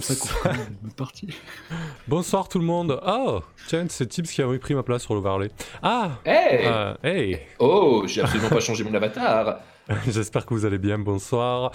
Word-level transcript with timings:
C'est 0.00 0.18
comme 0.18 0.28
ça 0.28 0.48
qu'on 0.50 0.88
est 0.88 0.94
parti. 0.96 1.28
Bonsoir 2.06 2.48
tout 2.48 2.58
le 2.58 2.64
monde. 2.64 3.00
Oh, 3.06 3.40
tiens, 3.66 3.86
c'est 3.88 4.06
Tibbs 4.06 4.26
qui 4.26 4.42
a 4.42 4.58
pris 4.58 4.74
ma 4.74 4.82
place 4.82 5.02
sur 5.02 5.14
l'overlay. 5.14 5.50
Ah 5.82 6.12
Hey 6.24 6.66
euh, 6.66 6.94
Hey 7.02 7.40
Oh, 7.58 8.04
j'ai 8.06 8.22
absolument 8.22 8.50
pas 8.50 8.60
changé 8.60 8.84
mon 8.84 8.94
avatar. 8.94 9.60
J'espère 10.06 10.44
que 10.44 10.54
vous 10.54 10.64
allez 10.64 10.78
bien. 10.78 10.98
Bonsoir. 10.98 11.72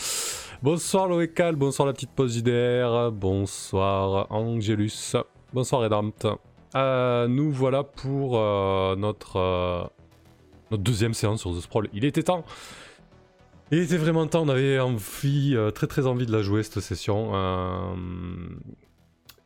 Bonsoir 0.62 1.07
Loécal, 1.07 1.55
bonsoir 1.55 1.88
la 1.88 1.93
petite 1.93 2.12
pause 2.12 2.38
JDR, 2.38 3.12
bonsoir 3.12 4.27
Angelus, 4.31 5.15
bonsoir 5.51 5.81
Redampt. 5.81 6.26
Euh, 6.76 7.27
nous 7.27 7.51
voilà 7.51 7.84
pour 7.84 8.37
euh, 8.37 8.95
notre, 8.95 9.37
euh, 9.37 9.84
notre 10.71 10.84
deuxième 10.84 11.13
séance 11.13 11.41
sur 11.41 11.51
The 11.51 11.59
Sprawl. 11.59 11.90
Il 11.93 12.05
était 12.05 12.23
temps 12.23 12.45
Il 13.73 13.80
était 13.80 13.98
vraiment 13.98 14.27
temps, 14.27 14.44
on 14.44 14.50
avait 14.50 14.80
envie, 14.80 15.55
euh, 15.55 15.72
très 15.72 15.88
très 15.88 16.05
envie 16.05 16.26
de 16.26 16.32
la 16.32 16.41
jouer 16.41 16.63
cette 16.63 16.80
session. 16.80 17.32
euh, 17.34 17.96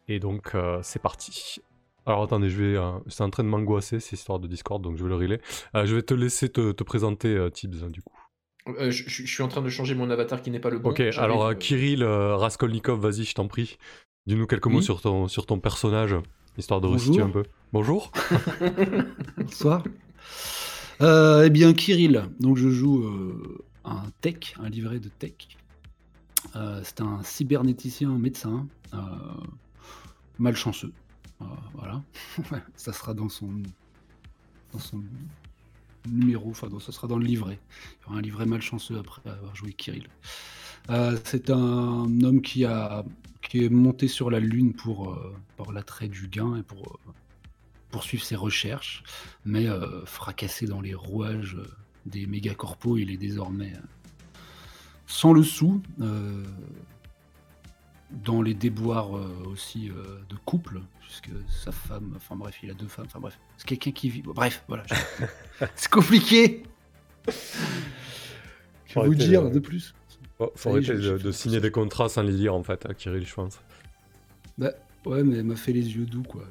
et 0.07 0.19
donc 0.19 0.53
c'est 0.81 1.01
parti. 1.01 1.59
Alors 2.07 2.23
attendez, 2.23 2.49
je 2.49 2.63
vais, 2.63 2.77
euh, 2.77 2.91
c'est 3.07 3.23
en 3.23 3.29
train 3.29 3.43
de 3.43 3.49
m'angoisser 3.49 3.99
cette 3.99 4.13
histoire 4.13 4.39
de 4.39 4.47
Discord, 4.47 4.81
donc 4.81 4.95
je 4.95 5.03
vais 5.03 5.09
le 5.09 5.15
relais. 5.15 5.41
Euh, 5.75 5.85
je 5.85 5.93
vais 5.93 6.01
te 6.01 6.13
laisser 6.13 6.47
te, 6.47 6.71
te 6.71 6.83
présenter 6.85 7.35
euh, 7.35 7.49
Tibbs 7.49 7.91
du 7.91 8.01
coup. 8.01 8.15
Euh, 8.79 8.91
je, 8.91 9.25
suis 9.25 9.43
en 9.43 9.49
train 9.49 9.61
de 9.61 9.67
changer 9.67 9.93
mon 9.93 10.09
avatar 10.09 10.41
qui 10.41 10.49
n'est 10.49 10.61
pas 10.61 10.69
le 10.69 10.79
bon. 10.79 10.91
Ok, 10.91 11.01
alors 11.01 11.45
euh, 11.45 11.51
euh, 11.51 11.53
Kirill 11.53 12.03
euh, 12.03 12.37
Raskolnikov, 12.37 13.01
vas-y, 13.01 13.25
je 13.25 13.35
t'en 13.35 13.49
prie. 13.49 13.77
Dis-nous 14.25 14.47
quelques 14.47 14.67
mots 14.67 14.81
sur 14.81 15.01
ton, 15.01 15.27
sur 15.27 15.45
ton 15.45 15.59
personnage, 15.59 16.15
histoire 16.57 16.79
de 16.79 16.87
resituer 16.87 17.21
un 17.21 17.29
peu. 17.29 17.43
Bonjour. 17.73 18.13
Bonsoir. 19.37 19.83
Euh, 21.01 21.43
eh 21.45 21.49
bien, 21.49 21.73
Kirill, 21.73 22.23
donc 22.39 22.55
je 22.55 22.69
joue 22.69 23.03
euh, 23.03 23.65
un 23.87 24.11
tech, 24.21 24.53
un 24.59 24.69
livret 24.69 24.99
de 24.99 25.09
tech. 25.09 25.57
Euh, 26.55 26.81
c'est 26.83 27.01
un 27.01 27.23
cybernéticien 27.23 28.09
médecin, 28.17 28.67
euh, 28.93 28.97
malchanceux. 30.37 30.93
Euh, 31.41 31.45
voilà, 31.73 32.03
ça 32.75 32.93
sera 32.93 33.13
dans 33.13 33.29
son, 33.29 33.49
dans 34.73 34.79
son 34.79 35.03
numéro, 36.07 36.49
enfin, 36.49 36.67
ça 36.79 36.91
sera 36.91 37.07
dans 37.07 37.17
le 37.17 37.25
livret. 37.25 37.59
Il 38.01 38.03
y 38.03 38.09
aura 38.09 38.19
un 38.19 38.21
livret 38.21 38.45
malchanceux 38.45 38.97
après 38.97 39.29
avoir 39.29 39.55
joué 39.55 39.73
Kirill. 39.73 40.07
C'est 41.25 41.49
un 41.49 42.21
homme 42.21 42.41
qui, 42.41 42.63
a, 42.63 43.03
qui 43.41 43.65
est 43.65 43.69
monté 43.69 44.07
sur 44.07 44.31
la 44.31 44.39
Lune 44.39 44.73
pour, 44.73 45.17
l'attrait 45.73 46.07
du 46.07 46.29
gain 46.29 46.55
et 46.55 46.63
pour 46.63 46.99
poursuivre 47.91 48.23
ses 48.23 48.37
recherches, 48.37 49.03
mais 49.43 49.67
fracassé 50.05 50.65
dans 50.65 50.79
les 50.79 50.93
rouages 50.93 51.57
des 52.07 52.25
mégacorpos, 52.25 52.97
il 52.99 53.11
est 53.11 53.17
désormais 53.17 53.73
euh, 53.73 54.37
sans 55.07 55.33
le 55.33 55.43
sou, 55.43 55.81
euh, 56.01 56.43
dans 58.11 58.41
les 58.41 58.53
déboires 58.53 59.17
euh, 59.17 59.27
aussi 59.47 59.89
euh, 59.89 60.19
de 60.29 60.35
couple, 60.45 60.81
puisque 61.01 61.29
sa 61.49 61.71
femme, 61.71 62.13
enfin 62.15 62.35
bref, 62.35 62.57
il 62.63 62.71
a 62.71 62.73
deux 62.73 62.87
femmes, 62.87 63.05
enfin 63.07 63.19
bref, 63.19 63.39
c'est 63.57 63.67
quelqu'un 63.67 63.91
qui 63.91 64.09
vit. 64.09 64.21
Bref, 64.21 64.63
voilà, 64.67 64.83
c'est 65.75 65.89
compliqué. 65.91 66.63
Vais 68.95 69.05
vous 69.05 69.15
dire 69.15 69.43
de- 69.43 69.49
de 69.49 69.59
plus. 69.59 69.93
Oh, 70.39 70.51
faut 70.55 70.69
arrêter 70.69 70.93
de, 70.95 71.31
signer 71.31 71.59
des 71.59 71.71
contrats 71.71 72.09
sans 72.09 72.21
les 72.21 72.31
lire 72.31 72.53
en 72.53 72.63
fait, 72.63 72.85
à 72.85 72.93
Kirill, 72.93 73.25
je 73.25 73.33
pense. 73.33 73.59
Bah, 74.57 74.71
ouais, 75.05 75.23
mais 75.23 75.37
elle 75.37 75.45
m'a 75.45 75.55
fait 75.55 75.73
les 75.73 75.95
yeux 75.95 76.05
doux, 76.05 76.23
quoi. 76.23 76.43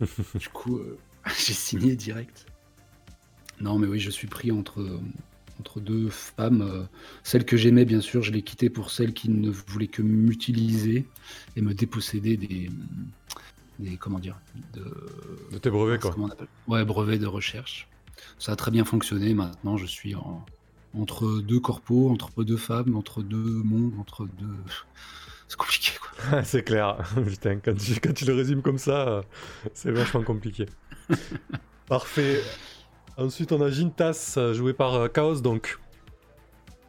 du 0.34 0.48
coup, 0.50 0.78
euh, 0.78 0.98
j'ai 1.26 1.52
signé 1.54 1.96
direct. 1.96 2.46
Non, 3.60 3.78
mais 3.78 3.86
oui, 3.86 3.98
je 4.00 4.10
suis 4.10 4.26
pris 4.26 4.50
entre, 4.52 4.84
entre 5.58 5.80
deux 5.80 6.08
femmes. 6.10 6.62
euh, 6.62 6.82
celle 7.22 7.44
que 7.44 7.56
j'aimais, 7.56 7.84
bien 7.84 8.00
sûr, 8.00 8.22
je 8.22 8.32
l'ai 8.32 8.42
quittée 8.42 8.70
pour 8.70 8.90
celle 8.90 9.12
qui 9.12 9.28
ne 9.30 9.50
voulait 9.50 9.86
que 9.86 10.02
m'utiliser 10.02 11.04
et 11.56 11.60
me 11.60 11.74
déposséder 11.74 12.36
des. 12.36 12.70
des 13.78 13.96
comment 13.96 14.18
dire 14.18 14.36
de, 14.74 14.84
De 15.52 15.58
tes 15.58 15.70
brevets 15.70 15.98
quoi. 16.00 16.12
comment 16.12 16.26
on 16.26 16.30
appelle 16.30 16.48
Ouais, 16.68 16.84
brevet 16.84 17.18
de 17.18 17.26
recherche. 17.26 17.86
Ça 18.38 18.52
a 18.52 18.56
très 18.56 18.70
bien 18.70 18.84
fonctionné. 18.84 19.34
Maintenant, 19.34 19.76
je 19.76 19.86
suis 19.86 20.14
en- 20.14 20.44
entre 20.94 21.40
deux 21.40 21.60
corpos, 21.60 22.10
entre 22.10 22.42
deux 22.44 22.56
femmes, 22.56 22.96
entre 22.96 23.22
deux 23.22 23.62
mondes, 23.64 23.92
entre 23.98 24.24
deux. 24.26 24.56
C'est 25.48 25.56
compliqué, 25.56 25.92
quoi. 26.00 26.44
c'est 26.44 26.62
clair. 26.62 26.96
Putain, 27.26 27.56
quand 27.56 27.74
tu, 27.76 27.98
quand 28.00 28.12
tu 28.14 28.24
le 28.24 28.34
résumes 28.34 28.62
comme 28.62 28.78
ça, 28.78 29.08
euh, 29.08 29.22
c'est 29.74 29.90
vachement 29.90 30.22
compliqué. 30.22 30.66
Parfait. 31.86 32.40
Ensuite, 33.20 33.52
on 33.52 33.60
a 33.60 33.70
Gintas, 33.70 34.34
euh, 34.38 34.54
joué 34.54 34.72
par 34.72 34.94
euh, 34.94 35.08
Chaos 35.08 35.40
donc. 35.42 35.78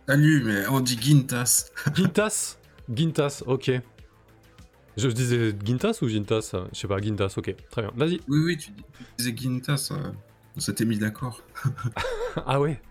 Salut, 0.07 0.41
mais 0.45 0.65
on 0.67 0.79
dit 0.79 0.97
Gintas. 0.99 1.65
Gintas? 1.93 2.57
Gintas, 2.93 3.43
ok. 3.45 3.71
Je 4.95 5.07
disais 5.09 5.53
Gintas 5.63 5.99
ou 6.01 6.07
Gintas? 6.07 6.53
Je 6.73 6.79
sais 6.79 6.87
pas, 6.87 7.01
Gintas, 7.01 7.33
ok. 7.35 7.53
Très 7.69 7.81
bien. 7.81 7.91
Vas-y. 7.95 8.21
Oui, 8.29 8.39
oui, 8.45 8.57
tu, 8.57 8.71
dis- 8.71 8.83
tu 8.97 9.03
disais 9.17 9.35
Gintas. 9.35 9.89
euh, 9.91 10.11
on 10.55 10.59
s'était 10.61 10.85
mis 10.85 10.97
d'accord. 10.97 11.41
Ah 12.45 12.61
ouais 12.61 12.81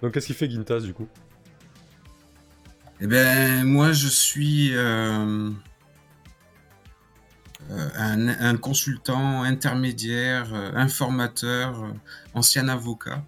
Donc 0.00 0.14
qu'est-ce 0.14 0.26
qu'il 0.26 0.36
fait 0.36 0.48
Gintas 0.48 0.80
du 0.80 0.94
coup? 0.94 1.08
Eh 3.00 3.08
ben, 3.08 3.64
moi, 3.64 3.90
je 3.90 4.06
suis 4.06 4.70
euh, 4.76 5.50
un, 7.96 8.28
un 8.28 8.56
consultant 8.56 9.42
intermédiaire, 9.42 10.52
euh, 10.54 10.72
informateur, 10.74 11.84
euh, 11.84 11.92
ancien 12.34 12.68
avocat 12.68 13.22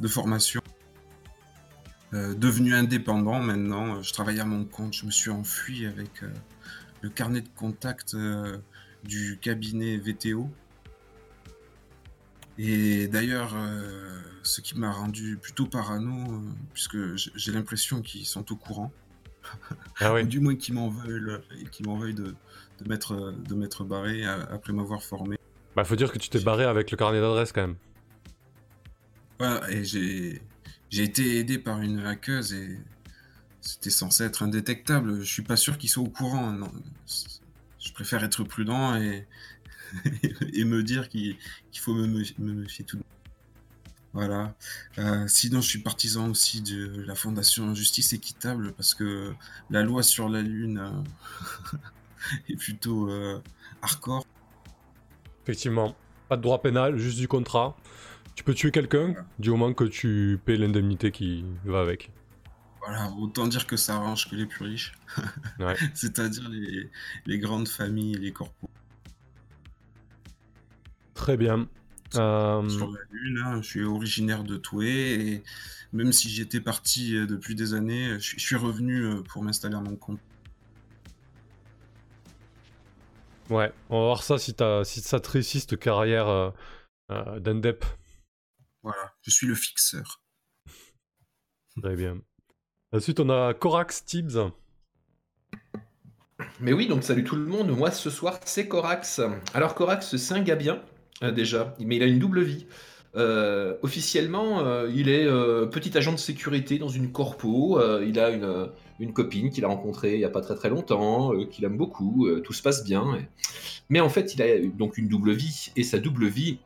de 0.00 0.08
formation. 0.08 0.60
Euh, 2.14 2.34
devenu 2.34 2.74
indépendant 2.74 3.40
maintenant, 3.40 3.96
Euh, 3.96 4.02
je 4.02 4.12
travaille 4.12 4.40
à 4.40 4.44
mon 4.44 4.64
compte, 4.64 4.94
je 4.94 5.04
me 5.04 5.10
suis 5.10 5.30
enfui 5.30 5.86
avec 5.86 6.22
euh, 6.22 6.32
le 7.02 7.10
carnet 7.10 7.42
de 7.42 7.48
contact 7.54 8.14
euh, 8.14 8.58
du 9.04 9.38
cabinet 9.40 9.98
VTO. 9.98 10.50
Et 12.56 13.06
d'ailleurs, 13.08 13.54
euh, 13.54 14.20
ce 14.42 14.60
qui 14.60 14.76
m'a 14.78 14.90
rendu 14.90 15.36
plutôt 15.36 15.66
parano, 15.66 16.32
euh, 16.32 16.40
puisque 16.72 16.98
j'ai 17.14 17.52
l'impression 17.52 18.02
qu'ils 18.02 18.26
sont 18.26 18.50
au 18.50 18.56
courant, 18.56 18.90
Ah 20.00 20.14
ou 20.14 20.22
du 20.22 20.40
moins 20.40 20.56
qu'ils 20.56 20.74
m'en 20.74 20.88
veulent, 20.88 21.42
et 21.60 21.64
qu'ils 21.66 21.86
m'en 21.86 21.96
veuillent 21.96 22.14
de, 22.14 22.34
de 22.82 22.88
m'être 22.88 23.34
de 23.48 23.54
m'être 23.54 23.84
barré 23.84 24.24
après 24.24 24.72
m'avoir 24.72 25.02
formé. 25.02 25.36
Bah 25.76 25.84
faut 25.84 25.96
dire 25.96 26.12
que 26.12 26.18
tu 26.18 26.28
t'es 26.28 26.40
barré 26.40 26.64
avec 26.64 26.90
le 26.90 26.96
carnet 26.96 27.20
d'adresse 27.20 27.52
quand 27.52 27.62
même. 27.62 27.76
Voilà, 29.38 29.70
et 29.70 29.84
j'ai 29.84 30.42
j'ai 30.90 31.02
été 31.04 31.38
aidé 31.38 31.58
par 31.58 31.80
une 31.80 32.00
hackeuse 32.06 32.52
et 32.54 32.78
c'était 33.60 33.90
censé 33.90 34.24
être 34.24 34.42
indétectable. 34.42 35.20
Je 35.20 35.24
suis 35.32 35.42
pas 35.42 35.56
sûr 35.56 35.78
qu'ils 35.78 35.90
soient 35.90 36.02
au 36.04 36.08
courant. 36.08 36.50
non. 36.52 36.72
Je 37.78 37.92
préfère 37.92 38.24
être 38.24 38.42
prudent 38.44 38.96
et, 38.96 39.26
et 40.52 40.64
me 40.64 40.82
dire 40.82 41.08
qu'il 41.08 41.36
qu'il 41.70 41.80
faut 41.80 41.94
me, 41.94 42.06
me- 42.06 42.24
me 42.38 42.52
méfier 42.62 42.84
tout 42.84 42.96
de. 42.96 43.02
Voilà. 44.14 44.54
Euh, 44.98 45.28
sinon, 45.28 45.60
je 45.60 45.68
suis 45.68 45.78
partisan 45.80 46.28
aussi 46.30 46.60
de 46.62 47.02
la 47.06 47.14
Fondation 47.14 47.74
Justice 47.74 48.12
Équitable 48.14 48.72
parce 48.72 48.94
que 48.94 49.32
la 49.70 49.82
loi 49.82 50.02
sur 50.02 50.28
la 50.28 50.42
Lune 50.42 50.78
euh, 50.78 51.76
est 52.48 52.56
plutôt 52.56 53.10
euh, 53.10 53.40
hardcore. 53.82 54.26
Effectivement. 55.42 55.94
Pas 56.28 56.36
de 56.36 56.42
droit 56.42 56.60
pénal, 56.60 56.98
juste 56.98 57.18
du 57.18 57.28
contrat. 57.28 57.76
Tu 58.34 58.44
peux 58.44 58.54
tuer 58.54 58.70
quelqu'un 58.70 59.14
du 59.38 59.50
moment 59.50 59.72
que 59.72 59.84
tu 59.84 60.38
paies 60.44 60.56
l'indemnité 60.56 61.10
qui 61.10 61.44
va 61.64 61.80
avec. 61.80 62.10
Voilà, 62.80 63.10
autant 63.18 63.46
dire 63.46 63.66
que 63.66 63.76
ça 63.76 63.96
arrange 63.96 64.30
que 64.30 64.36
les 64.36 64.46
plus 64.46 64.64
riches. 64.64 64.92
Ouais. 65.58 65.74
C'est-à-dire 65.94 66.48
les, 66.48 66.90
les 67.26 67.38
grandes 67.38 67.68
familles 67.68 68.14
les 68.14 68.32
corpos. 68.32 68.70
Très 71.14 71.36
bien. 71.36 71.68
Euh, 72.14 72.68
Sur 72.68 72.90
la 72.90 73.00
Lune, 73.10 73.42
hein, 73.44 73.60
je 73.60 73.66
suis 73.66 73.82
originaire 73.82 74.44
de 74.44 74.56
Toué 74.56 75.14
et 75.14 75.42
même 75.92 76.12
si 76.12 76.30
j'étais 76.30 76.60
parti 76.60 77.16
euh, 77.16 77.26
depuis 77.26 77.54
des 77.54 77.74
années, 77.74 78.14
je 78.14 78.18
suis, 78.18 78.38
je 78.38 78.44
suis 78.44 78.56
revenu 78.56 79.04
euh, 79.04 79.22
pour 79.22 79.42
m'installer 79.42 79.74
à 79.74 79.80
mon 79.80 79.96
compte. 79.96 80.20
Ouais, 83.50 83.72
on 83.88 84.00
va 84.00 84.04
voir 84.06 84.22
ça 84.22 84.38
si, 84.38 84.54
t'as- 84.54 84.84
si 84.84 85.00
ça 85.00 85.20
te 85.20 85.30
réussit 85.30 85.68
cette 85.68 85.78
carrière 85.80 86.28
euh, 86.28 86.50
euh, 87.10 87.40
d'indep. 87.40 87.84
Voilà, 88.82 89.14
je 89.22 89.30
suis 89.30 89.46
le 89.46 89.54
fixeur. 89.54 90.22
Très 91.82 91.96
bien. 91.96 92.20
Ensuite, 92.92 93.20
on 93.20 93.28
a 93.30 93.54
Corax 93.54 94.04
Tibbs. 94.04 94.50
Mais 96.60 96.72
oui, 96.72 96.86
donc 96.86 97.02
salut 97.02 97.24
tout 97.24 97.36
le 97.36 97.46
monde. 97.46 97.70
Moi 97.76 97.90
ce 97.90 98.10
soir 98.10 98.38
c'est 98.44 98.68
Corax. 98.68 99.20
Alors 99.54 99.74
Corax 99.74 100.16
c'est 100.16 100.34
un 100.34 100.42
gars 100.42 100.54
bien 100.56 100.82
euh, 101.22 101.32
déjà, 101.32 101.74
mais 101.80 101.96
il 101.96 102.02
a 102.02 102.06
une 102.06 102.18
double 102.18 102.42
vie. 102.42 102.66
Euh, 103.18 103.74
officiellement, 103.82 104.60
euh, 104.60 104.88
il 104.94 105.08
est 105.08 105.26
euh, 105.26 105.66
petit 105.66 105.96
agent 105.98 106.12
de 106.12 106.18
sécurité 106.18 106.78
dans 106.78 106.88
une 106.88 107.10
corpo. 107.10 107.80
il 108.00 108.18
a 108.20 108.30
une, 108.30 109.12
copine 109.12 109.50
qu'il 109.50 109.64
a 109.64 109.68
rencontrée 109.68 110.14
il 110.14 110.18
n'y 110.18 110.24
a 110.24 110.30
pas 110.30 110.40
très 110.40 110.54
très 110.54 110.70
longtemps, 110.70 111.32
qu'il 111.50 111.64
aime 111.64 111.76
beaucoup. 111.76 112.28
tout 112.44 112.52
se 112.52 112.62
passe 112.62 112.84
bien. 112.84 113.18
Mais 113.88 114.00
en 114.00 114.08
fait, 114.08 114.34
il 114.34 114.42
a 114.42 114.58
donc 114.58 114.98
une 114.98 115.08
double 115.08 115.32
vie 115.32 115.70
et 115.76 115.82
sa 115.82 115.98
double 115.98 116.26
vie, 116.26 116.58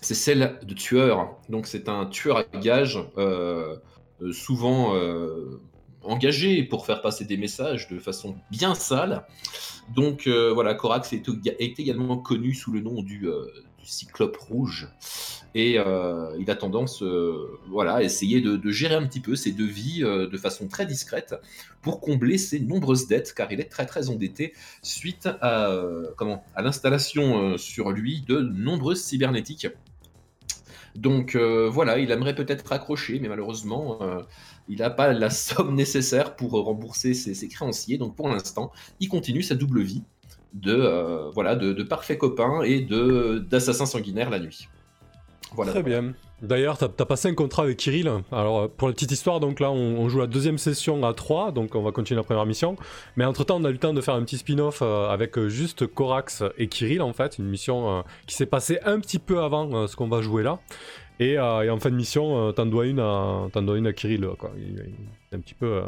c'est 0.00 0.14
celle 0.14 0.58
de 0.62 0.74
tueur. 0.74 1.36
Donc 1.48 1.66
c'est 1.66 1.88
un 1.88 2.06
tueur 2.06 2.38
à 2.38 2.44
euh, 3.18 3.76
souvent 4.32 4.94
engagé 6.02 6.62
pour 6.64 6.84
faire 6.86 7.00
passer 7.00 7.24
des 7.24 7.36
messages 7.36 7.88
de 7.88 7.98
façon 7.98 8.36
bien 8.50 8.74
sale. 8.74 9.26
Donc 9.94 10.28
voilà, 10.28 10.74
Corax 10.74 11.14
est, 11.14 11.26
est, 11.46 11.80
également 11.80 12.18
connu 12.18 12.52
sous 12.52 12.72
le 12.72 12.80
nom 12.80 13.02
du 13.02 13.26
Cyclope 13.88 14.36
Rouge. 14.36 14.88
Et 15.54 15.76
il 16.38 16.50
a 16.50 16.54
tendance 16.56 17.02
voilà, 17.68 17.94
à 17.94 18.02
essayer 18.02 18.40
de, 18.40 18.70
gérer 18.70 18.94
un 18.94 19.06
petit 19.06 19.20
peu 19.20 19.34
ses 19.34 19.50
deux 19.50 19.66
vies 19.66 20.00
de 20.00 20.36
façon 20.36 20.68
très 20.68 20.86
discrète 20.86 21.34
pour 21.82 22.00
combler 22.00 22.38
ses 22.38 22.60
nombreuses 22.60 23.08
dettes, 23.08 23.32
car 23.34 23.50
il 23.50 23.58
est 23.58 23.70
très 23.70 23.86
très 23.86 24.10
endetté 24.10 24.52
suite 24.82 25.26
à, 25.40 25.72
à 26.54 26.62
l'installation 26.62 27.56
sur 27.56 27.90
lui 27.90 28.20
de 28.20 28.40
nombreuses 28.40 29.02
cybernétiques. 29.02 29.68
Donc 30.94 31.34
voilà, 31.34 31.98
il 31.98 32.10
aimerait 32.10 32.34
peut-être 32.34 32.66
raccrocher, 32.68 33.18
mais 33.18 33.28
malheureusement, 33.28 33.98
il 34.68 34.78
n'a 34.78 34.90
pas 34.90 35.12
la 35.12 35.30
somme 35.30 35.74
nécessaire 35.76 36.36
pour 36.36 36.52
rembourser 36.52 37.14
ses, 37.14 37.48
créanciers. 37.48 37.98
Donc 37.98 38.14
pour 38.14 38.28
l'instant, 38.28 38.70
il 39.00 39.08
continue 39.08 39.42
sa 39.42 39.54
double 39.54 39.82
vie 39.82 40.02
de, 40.54 41.30
voilà, 41.34 41.56
de, 41.56 41.72
de 41.72 41.82
parfaits 41.82 42.18
copains 42.18 42.62
et 42.62 42.86
d'assassins 43.50 43.86
sanguinaires 43.86 44.30
la 44.30 44.40
nuit. 44.40 44.68
Très 45.56 45.82
bien. 45.82 46.12
D'ailleurs, 46.40 46.78
tu 46.78 46.84
as, 46.84 47.06
passé 47.06 47.28
un 47.28 47.34
contrat 47.34 47.64
avec 47.64 47.78
Kirill. 47.78 48.10
Alors, 48.30 48.60
euh, 48.60 48.68
pour 48.68 48.86
la 48.86 48.94
petite 48.94 49.10
histoire, 49.10 49.40
donc 49.40 49.58
là, 49.58 49.72
on, 49.72 50.08
joue 50.08 50.20
la 50.20 50.26
deuxième 50.26 50.58
session 50.58 51.04
à 51.04 51.12
3, 51.12 51.50
donc 51.50 51.74
on 51.74 51.82
va 51.82 51.90
continuer 51.90 52.18
la 52.18 52.22
première 52.22 52.46
mission. 52.46 52.76
Mais 53.16 53.24
entre-temps, 53.24 53.60
on 53.60 53.64
a 53.64 53.70
eu 53.70 53.72
le 53.72 53.78
temps 53.78 53.92
de 53.94 54.00
faire 54.00 54.14
un 54.14 54.22
petit 54.22 54.38
spin-off 54.38 54.80
euh, 54.82 55.08
avec 55.08 55.36
euh, 55.36 55.48
juste 55.48 55.86
Corax 55.86 56.44
et 56.58 56.68
Kirill, 56.68 57.02
en 57.02 57.12
fait, 57.12 57.38
une 57.38 57.46
mission 57.46 58.04
qui 58.26 58.36
s'est 58.36 58.46
passée 58.46 58.78
un 58.84 59.00
petit 59.00 59.18
peu 59.18 59.40
avant 59.40 59.86
ce 59.86 59.96
qu'on 59.96 60.08
va 60.08 60.20
jouer 60.20 60.42
là. 60.42 60.60
Et, 61.18 61.38
en 61.40 61.78
fin 61.78 61.90
de 61.90 61.96
mission, 61.96 62.52
t'en 62.52 62.66
dois 62.66 62.86
une 62.86 63.00
à, 63.00 63.48
dois 63.52 63.76
une 63.76 63.88
à 63.88 63.92
Kirill, 63.92 64.28
quoi. 64.38 64.52
Il, 64.56 64.84
un 65.32 65.40
petit 65.40 65.54
peu... 65.54 65.82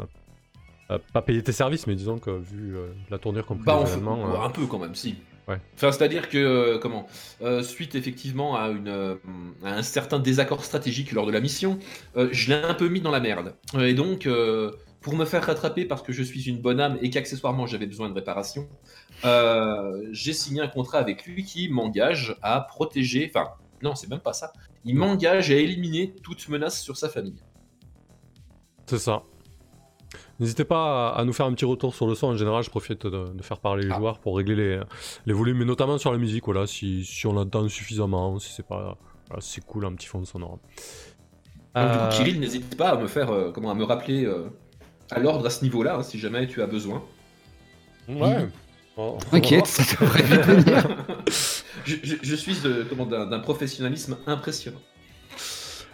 pas 1.13 1.21
payer 1.21 1.43
tes 1.43 1.51
services, 1.51 1.87
mais 1.87 1.95
disons 1.95 2.17
que 2.17 2.31
vu 2.31 2.75
la 3.09 3.17
tournure 3.17 3.45
qu'on 3.45 3.55
peut 3.55 3.65
bah, 3.65 3.83
un 4.43 4.49
peu 4.49 4.65
quand 4.65 4.79
même, 4.79 4.95
si. 4.95 5.15
Enfin, 5.75 5.91
c'est-à-dire 5.91 6.29
que, 6.29 6.37
euh, 6.37 6.77
comment, 6.79 7.07
euh, 7.41 7.63
suite 7.63 7.95
effectivement 7.95 8.55
à, 8.55 8.69
une, 8.69 8.87
euh, 8.87 9.15
à 9.63 9.75
un 9.75 9.83
certain 9.83 10.19
désaccord 10.19 10.63
stratégique 10.63 11.11
lors 11.11 11.25
de 11.25 11.31
la 11.31 11.39
mission, 11.39 11.79
je 12.15 12.49
l'ai 12.49 12.55
un 12.55 12.73
peu 12.73 12.87
mis 12.87 13.01
dans 13.01 13.11
la 13.11 13.19
merde. 13.19 13.55
Et 13.79 13.93
donc, 13.93 14.27
pour 15.01 15.15
me 15.15 15.25
faire 15.25 15.43
rattraper 15.43 15.85
parce 15.85 16.01
que 16.01 16.13
je 16.13 16.23
suis 16.23 16.43
une 16.47 16.59
bonne 16.59 16.79
âme 16.79 16.97
et 17.01 17.09
qu'accessoirement 17.09 17.65
j'avais 17.65 17.87
besoin 17.87 18.09
de 18.09 18.13
réparation, 18.13 18.69
j'ai 20.11 20.33
signé 20.33 20.61
un 20.61 20.67
contrat 20.67 20.99
avec 20.99 21.25
lui 21.25 21.43
qui 21.43 21.69
m'engage 21.69 22.35
à 22.41 22.61
protéger, 22.61 23.31
enfin, 23.33 23.49
non, 23.81 23.95
c'est 23.95 24.09
même 24.09 24.19
pas 24.19 24.33
ça, 24.33 24.53
il 24.85 24.95
m'engage 24.95 25.51
à 25.51 25.55
éliminer 25.55 26.13
toute 26.23 26.47
menace 26.49 26.81
sur 26.81 26.97
sa 26.97 27.09
famille. 27.09 27.41
C'est 28.85 28.99
ça. 28.99 29.23
N'hésitez 30.41 30.65
pas 30.65 31.11
à, 31.11 31.23
nous 31.23 31.33
faire 31.33 31.45
un 31.45 31.53
petit 31.53 31.65
retour 31.65 31.93
sur 31.93 32.07
le 32.07 32.15
son. 32.15 32.27
En 32.27 32.35
général, 32.35 32.63
je 32.63 32.71
profite 32.71 33.05
de, 33.05 33.41
faire 33.43 33.59
parler 33.59 33.83
les 33.83 33.91
ah. 33.91 33.97
joueurs 33.97 34.17
pour 34.17 34.35
régler 34.35 34.55
les, 34.55 34.79
les, 35.27 35.33
volumes, 35.33 35.59
mais 35.59 35.65
notamment 35.65 35.99
sur 35.99 36.11
la 36.11 36.17
musique. 36.17 36.45
Voilà, 36.45 36.65
si, 36.65 37.05
si 37.05 37.27
on 37.27 37.33
l'entend 37.33 37.69
suffisamment, 37.69 38.39
si 38.39 38.51
c'est 38.51 38.65
pas, 38.65 38.97
c'est 39.39 39.63
cool 39.63 39.85
un 39.85 39.93
petit 39.93 40.07
fond 40.07 40.25
sonore. 40.25 40.57
Donc, 41.75 41.85
du 41.85 41.97
coup, 41.97 42.03
euh, 42.03 42.09
Kirill, 42.09 42.39
n'hésite 42.39 42.75
pas 42.75 42.89
à 42.89 42.97
me 42.97 43.07
faire, 43.07 43.29
euh, 43.29 43.51
comment, 43.51 43.69
à 43.69 43.75
me 43.75 43.83
rappeler 43.83 44.25
euh, 44.25 44.49
à 45.11 45.19
l'ordre 45.19 45.45
à 45.45 45.51
ce 45.51 45.63
niveau-là, 45.63 45.97
hein, 45.97 46.03
si 46.03 46.17
jamais 46.17 46.47
tu 46.47 46.63
as 46.63 46.67
besoin. 46.67 47.03
Ouais. 48.09 48.47
T'inquiète, 49.29 49.67
ça 49.67 49.83
devrait 49.83 50.23
venir. 50.23 50.87
je, 51.85 51.95
je, 52.21 52.35
suis 52.35 52.55
d'un 52.59 53.39
professionnalisme 53.39 54.17
impressionnant. 54.25 54.81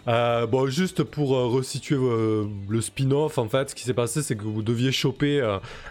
Euh, 0.08 0.46
bon, 0.46 0.68
juste 0.68 1.02
pour 1.02 1.36
euh, 1.36 1.46
resituer 1.46 1.96
euh, 1.96 2.46
le 2.68 2.80
spin-off, 2.80 3.36
en 3.36 3.48
fait, 3.48 3.70
ce 3.70 3.74
qui 3.74 3.84
s'est 3.84 3.92
passé, 3.92 4.22
c'est 4.22 4.36
que 4.36 4.44
vous 4.44 4.62
deviez 4.62 4.90
choper 4.90 5.40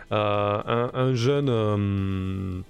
un, 0.09 1.13
jeune, 1.13 2.63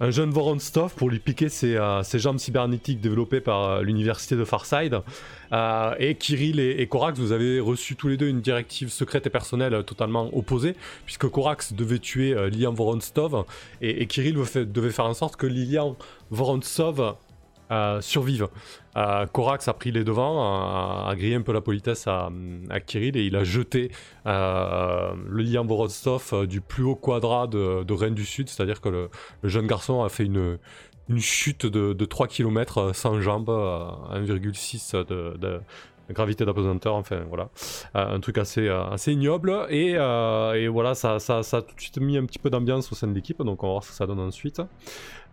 un 0.00 0.10
jeune 0.10 0.30
Voronstov 0.30 0.94
pour 0.94 1.10
lui 1.10 1.18
piquer 1.18 1.48
ses, 1.48 1.78
jambes 2.14 2.38
cybernétiques 2.38 3.00
développées 3.00 3.40
par 3.40 3.82
l'université 3.82 4.36
de 4.36 4.44
Farside. 4.44 5.00
et 5.98 6.14
Kirill 6.14 6.60
et, 6.60 6.86
Korax, 6.86 7.18
vous 7.18 7.32
avez 7.32 7.58
reçu 7.58 7.96
tous 7.96 8.08
les 8.08 8.16
deux 8.16 8.28
une 8.28 8.40
directive 8.40 8.90
secrète 8.90 9.26
et 9.26 9.30
personnelle 9.30 9.82
totalement 9.84 10.30
opposée, 10.36 10.76
puisque 11.06 11.26
Korax 11.26 11.72
devait 11.72 11.98
tuer 11.98 12.34
Lilian 12.50 12.72
Voronstov 12.72 13.44
et, 13.82 14.02
et 14.02 14.06
Kirill 14.06 14.36
devait 14.54 14.90
faire 14.90 15.06
en 15.06 15.14
sorte 15.14 15.36
que 15.36 15.46
Lilian 15.46 15.96
Vorontsov 16.30 17.16
euh, 17.70 18.00
survivent. 18.00 18.48
Euh, 18.96 19.26
Korax 19.26 19.68
a 19.68 19.72
pris 19.72 19.90
les 19.90 20.04
devants, 20.04 21.08
a, 21.08 21.14
grillé 21.16 21.34
un 21.34 21.42
peu 21.42 21.52
la 21.52 21.60
politesse 21.60 22.06
à, 22.06 22.30
Kirill 22.86 23.16
et 23.16 23.24
il 23.24 23.36
a 23.36 23.44
jeté 23.44 23.90
euh, 24.26 25.14
le 25.28 25.42
lien 25.42 25.64
Borodstov 25.64 26.46
du 26.46 26.60
plus 26.60 26.84
haut 26.84 26.94
quadrat 26.94 27.46
de, 27.46 27.82
de 27.82 27.92
Rennes 27.94 28.14
du 28.14 28.24
Sud, 28.24 28.48
c'est-à-dire 28.48 28.80
que 28.80 28.88
le, 28.88 29.10
jeune 29.42 29.66
garçon 29.66 30.02
a 30.02 30.08
fait 30.08 30.24
une, 30.24 30.58
chute 31.18 31.66
de, 31.66 32.04
3 32.04 32.28
km 32.28 32.94
sans 32.94 33.20
jambes, 33.20 33.50
à 33.50 34.18
1,6 34.18 35.06
de, 35.06 35.60
gravité 36.10 36.44
d'apesanteur, 36.44 36.94
enfin 36.94 37.22
voilà, 37.28 37.48
un 37.94 38.20
truc 38.20 38.38
assez, 38.38 38.68
assez 38.68 39.12
ignoble. 39.12 39.66
Et, 39.70 39.92
et 39.92 40.68
voilà, 40.68 40.94
ça, 40.94 41.18
ça, 41.18 41.42
ça, 41.42 41.58
a 41.58 41.62
tout 41.62 41.74
de 41.74 41.80
suite 41.80 41.98
mis 41.98 42.16
un 42.16 42.24
petit 42.24 42.38
peu 42.38 42.50
d'ambiance 42.50 42.90
au 42.92 42.94
sein 42.94 43.06
de 43.06 43.14
l'équipe, 43.14 43.42
donc 43.42 43.62
on 43.62 43.66
va 43.66 43.72
voir 43.72 43.84
ce 43.84 43.90
que 43.90 43.94
ça 43.96 44.06
donne 44.06 44.20
ensuite. 44.20 44.60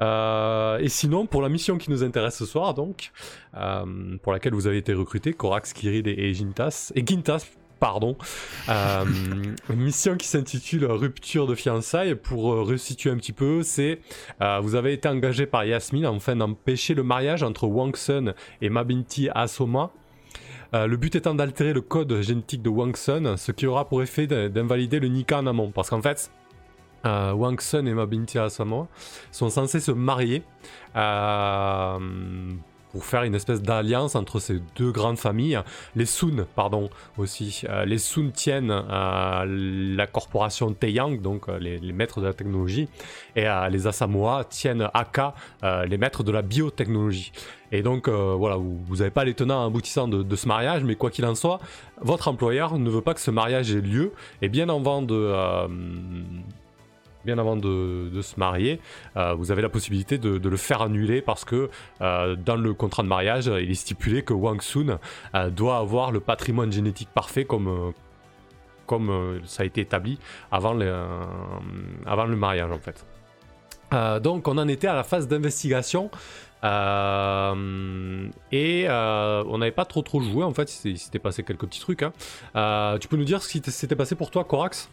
Euh, 0.01 0.79
et 0.79 0.89
sinon, 0.89 1.25
pour 1.25 1.41
la 1.41 1.49
mission 1.49 1.77
qui 1.77 1.91
nous 1.91 2.03
intéresse 2.03 2.37
ce 2.37 2.45
soir, 2.45 2.73
donc, 2.73 3.11
euh, 3.55 4.17
pour 4.21 4.33
laquelle 4.33 4.53
vous 4.53 4.67
avez 4.67 4.77
été 4.77 4.93
recruté, 4.93 5.33
Korax, 5.33 5.73
Kirid 5.73 6.07
et, 6.07 6.33
Gintas, 6.33 6.91
et 6.95 7.05
Gintas, 7.05 7.45
pardon, 7.79 8.15
euh, 8.69 9.05
mission 9.69 10.15
qui 10.15 10.27
s'intitule 10.27 10.85
Rupture 10.85 11.47
de 11.47 11.55
fiançailles. 11.55 12.15
Pour 12.15 12.43
resituer 12.65 13.11
un 13.11 13.17
petit 13.17 13.33
peu, 13.33 13.63
c'est 13.63 13.99
vous 14.61 14.75
avez 14.75 14.93
été 14.93 15.07
engagé 15.07 15.45
par 15.45 15.65
Yasmine 15.65 16.05
afin 16.05 16.35
d'empêcher 16.35 16.93
le 16.93 17.03
mariage 17.03 17.43
entre 17.43 17.65
Wang 17.67 17.95
Sun 17.95 18.33
et 18.61 18.69
Mabinti 18.69 19.29
Asoma. 19.33 19.91
Le 20.73 20.95
but 20.95 21.15
étant 21.15 21.35
d'altérer 21.35 21.73
le 21.73 21.81
code 21.81 22.21
génétique 22.21 22.61
de 22.61 22.69
Wang 22.69 22.95
Sun, 22.95 23.37
ce 23.37 23.51
qui 23.51 23.67
aura 23.67 23.87
pour 23.89 24.01
effet 24.03 24.27
d'invalider 24.27 24.99
le 24.99 25.07
Nika 25.07 25.39
en 25.39 25.47
amont. 25.47 25.71
Parce 25.71 25.89
qu'en 25.89 26.01
fait, 26.01 26.31
euh, 27.05 27.33
Wang 27.33 27.59
Sun 27.59 27.87
et 27.87 27.93
Mabinti 27.93 28.37
Asamo 28.37 28.87
sont 29.31 29.49
censés 29.49 29.79
se 29.79 29.91
marier 29.91 30.43
euh, 30.95 31.97
pour 32.91 33.05
faire 33.05 33.23
une 33.23 33.35
espèce 33.35 33.61
d'alliance 33.61 34.15
entre 34.15 34.39
ces 34.39 34.61
deux 34.75 34.91
grandes 34.91 35.17
familles. 35.17 35.59
Les 35.95 36.05
Sun, 36.05 36.45
pardon, 36.55 36.89
aussi. 37.17 37.63
Euh, 37.69 37.85
les 37.85 37.97
Sun 37.97 38.31
tiennent 38.31 38.71
la 38.71 40.07
corporation 40.07 40.73
Taeyang, 40.73 41.21
donc 41.21 41.47
les, 41.59 41.79
maîtres 41.93 42.21
de 42.21 42.27
la 42.27 42.33
technologie, 42.33 42.87
et 43.35 43.45
les 43.69 43.87
Asamoah 43.87 44.45
tiennent 44.45 44.89
Aka, 44.93 45.33
les 45.87 45.97
maîtres 45.97 46.23
de 46.23 46.31
la 46.31 46.41
biotechnologie. 46.41 47.31
Et 47.71 47.83
donc 47.83 48.09
voilà, 48.09 48.57
vous 48.57 48.97
n'avez 48.97 49.11
pas 49.11 49.23
les 49.23 49.33
tenants 49.33 49.65
aboutissants 49.65 50.07
de, 50.07 50.23
de, 50.23 50.35
ce 50.35 50.47
mariage, 50.47 50.83
mais 50.83 50.95
quoi 50.95 51.09
qu'il 51.09 51.25
en 51.25 51.35
soit, 51.35 51.59
votre 52.01 52.27
employeur 52.27 52.77
ne 52.77 52.89
veut 52.89 53.01
pas 53.01 53.13
que 53.13 53.21
ce 53.21 53.31
mariage 53.31 53.71
ait 53.71 53.81
lieu, 53.81 54.11
et 54.41 54.49
bien 54.49 54.69
avant 54.69 55.01
de 55.01 55.33
bien 57.25 57.37
avant 57.37 57.55
de, 57.55 58.09
se 58.21 58.39
marier, 58.39 58.79
euh, 59.17 59.33
vous 59.33 59.51
avez 59.51 59.61
la 59.61 59.69
possibilité 59.69 60.17
de, 60.17 60.49
le 60.49 60.57
faire 60.57 60.81
annuler 60.81 61.21
parce 61.21 61.45
que 61.45 61.69
euh, 62.01 62.35
dans 62.35 62.55
le 62.55 62.73
contrat 62.73 63.03
de 63.03 63.07
mariage, 63.07 63.45
il 63.47 63.71
est 63.71 63.75
stipulé 63.75 64.23
que 64.23 64.33
Wang 64.33 64.61
Sun 64.61 64.97
euh, 65.35 65.49
doit 65.49 65.77
avoir 65.77 66.11
le 66.11 66.19
patrimoine 66.19 66.71
génétique 66.71 67.09
parfait 67.13 67.45
comme, 67.45 67.93
comme 68.85 69.39
ça 69.45 69.63
a 69.63 69.65
été 69.65 69.81
établi 69.81 70.19
avant 70.51 70.73
le, 70.73 70.93
avant 72.05 72.25
le 72.25 72.35
mariage 72.35 72.71
en 72.71 72.79
fait. 72.79 73.05
donc 74.21 74.47
on 74.47 74.57
en 74.57 74.67
était 74.67 74.87
à 74.87 74.95
la 74.95 75.03
phase 75.03 75.27
d'investigation. 75.27 76.09
et 76.63 76.67
on 78.89 79.57
n'avait 79.57 79.71
pas 79.71 79.85
trop 79.85 80.01
trop 80.01 80.21
joué 80.21 80.43
en 80.43 80.53
fait, 80.53 80.83
il 80.85 80.97
s'était 80.97 81.19
passé 81.19 81.43
quelques 81.43 81.65
petits 81.65 81.79
trucs. 81.79 82.03
Hein. 82.03 82.97
tu 82.99 83.07
peux 83.07 83.17
nous 83.17 83.25
dire 83.25 83.41
ce 83.41 83.49
qui 83.49 83.61
s'était 83.71 83.95
passé 83.95 84.15
pour 84.15 84.31
toi, 84.31 84.43
Corax? 84.43 84.89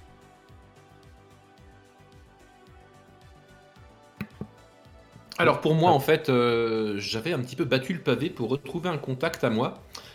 Alors 5.38 5.61
pour 5.61 5.75
moi, 5.75 5.92
en 5.92 6.00
fait, 6.00 6.28
euh, 6.28 6.97
j'avais 6.99 7.33
un 7.33 7.38
petit 7.38 7.54
peu 7.54 7.64
battu 7.64 7.92
le 7.95 8.00
pavé 8.00 8.28
pour 8.28 8.49
retrouver 8.49 8.88
un 8.88 8.99
contact 8.99 9.45
à 9.45 9.50
moi. 9.50 9.75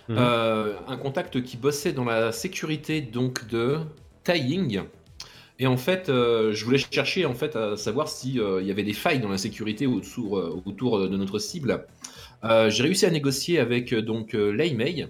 Mhm. 0.10 0.18
Euh, 0.20 0.74
un 0.88 0.98
contact 0.98 1.42
qui 1.44 1.56
bossait 1.56 1.94
dans 1.94 2.03
la 2.03 2.34
sécurité 2.34 3.00
donc 3.00 3.48
de 3.48 3.77
Taiying. 4.25 4.82
Et 5.60 5.68
en 5.68 5.77
fait, 5.77 6.10
euh, 6.10 6.51
je 6.53 6.65
voulais 6.65 6.77
chercher 6.77 7.25
en 7.25 7.34
fait 7.34 7.56
à 7.56 7.77
savoir 7.77 8.10
s'il 8.10 8.36
y 8.36 8.72
avait 8.72 8.84
des 8.84 8.94
failles 8.94 9.22
dans 9.22 9.30
la 9.30 9.38
sécurité 9.38 9.88
autour, 9.88 10.34
autour 10.65 11.00
de 11.00 11.15
notre 11.18 11.39
cible. 11.39 11.86
J'ai 12.44 12.84
réussi 12.84 13.06
à 13.06 13.10
négocier 13.10 13.60
avec 13.60 13.96
donc 13.96 14.34
Lei 14.34 14.74
Mei 14.74 15.08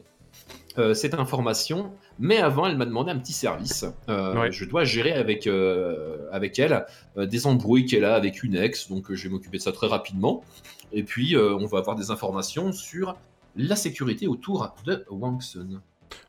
cette 0.93 1.15
information 1.15 1.91
mais 2.20 2.38
avant, 2.38 2.67
elle 2.67 2.77
m'a 2.77 2.86
demandé 2.86 3.12
un 3.12 3.17
petit 3.17 3.34
service. 3.34 3.86
Euh, 4.10 4.51
je 4.51 4.65
dois 4.65 4.84
gérer 4.84 5.13
avec, 5.13 5.48
euh, 5.48 6.27
avec 6.32 6.60
elle 6.60 6.86
euh, 7.17 7.25
des 7.25 7.48
embrouilles 7.48 7.86
qu'elle 7.86 8.05
a 8.05 8.15
avec 8.15 8.43
une 8.43 8.55
ex, 8.55 8.89
donc 8.89 9.12
je 9.13 9.24
vais 9.24 9.29
m'occuper 9.29 9.58
de 9.58 9.63
ça 9.63 9.72
très 9.72 9.88
rapidement. 9.88 10.43
Et 10.91 11.03
puis, 11.03 11.36
on 11.36 11.65
va 11.65 11.79
avoir 11.79 11.96
des 11.96 12.12
informations 12.12 12.72
sur 12.72 13.15
la 13.55 13.75
sécurité 13.75 14.27
autour 14.27 14.74
de 14.86 15.05
Wang 15.10 15.41
Sun. 15.41 15.82